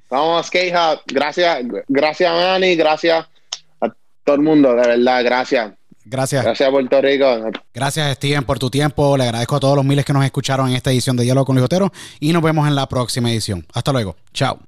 Vamos 0.08 0.46
Skate. 0.46 0.74
Gracias, 1.06 1.64
gracias 1.88 2.32
Manny, 2.32 2.76
gracias 2.76 3.26
a 3.80 3.88
todo 4.24 4.36
el 4.36 4.42
mundo, 4.42 4.74
de 4.74 4.86
verdad, 4.88 5.22
gracias. 5.22 5.72
Gracias. 6.04 6.44
Gracias 6.44 6.70
Puerto 6.70 7.00
Rico. 7.00 7.26
Gracias, 7.74 8.14
Steven, 8.16 8.44
por 8.44 8.58
tu 8.58 8.70
tiempo. 8.70 9.16
Le 9.16 9.24
agradezco 9.24 9.56
a 9.56 9.60
todos 9.60 9.76
los 9.76 9.84
miles 9.84 10.04
que 10.04 10.12
nos 10.12 10.24
escucharon 10.24 10.68
en 10.68 10.76
esta 10.76 10.90
edición 10.90 11.16
de 11.16 11.24
Diálogo 11.24 11.46
con 11.46 11.56
Luis 11.56 11.64
Otero. 11.64 11.92
Y 12.20 12.32
nos 12.32 12.42
vemos 12.42 12.66
en 12.66 12.74
la 12.74 12.88
próxima 12.88 13.30
edición. 13.30 13.66
Hasta 13.72 13.92
luego. 13.92 14.16
Chao. 14.32 14.58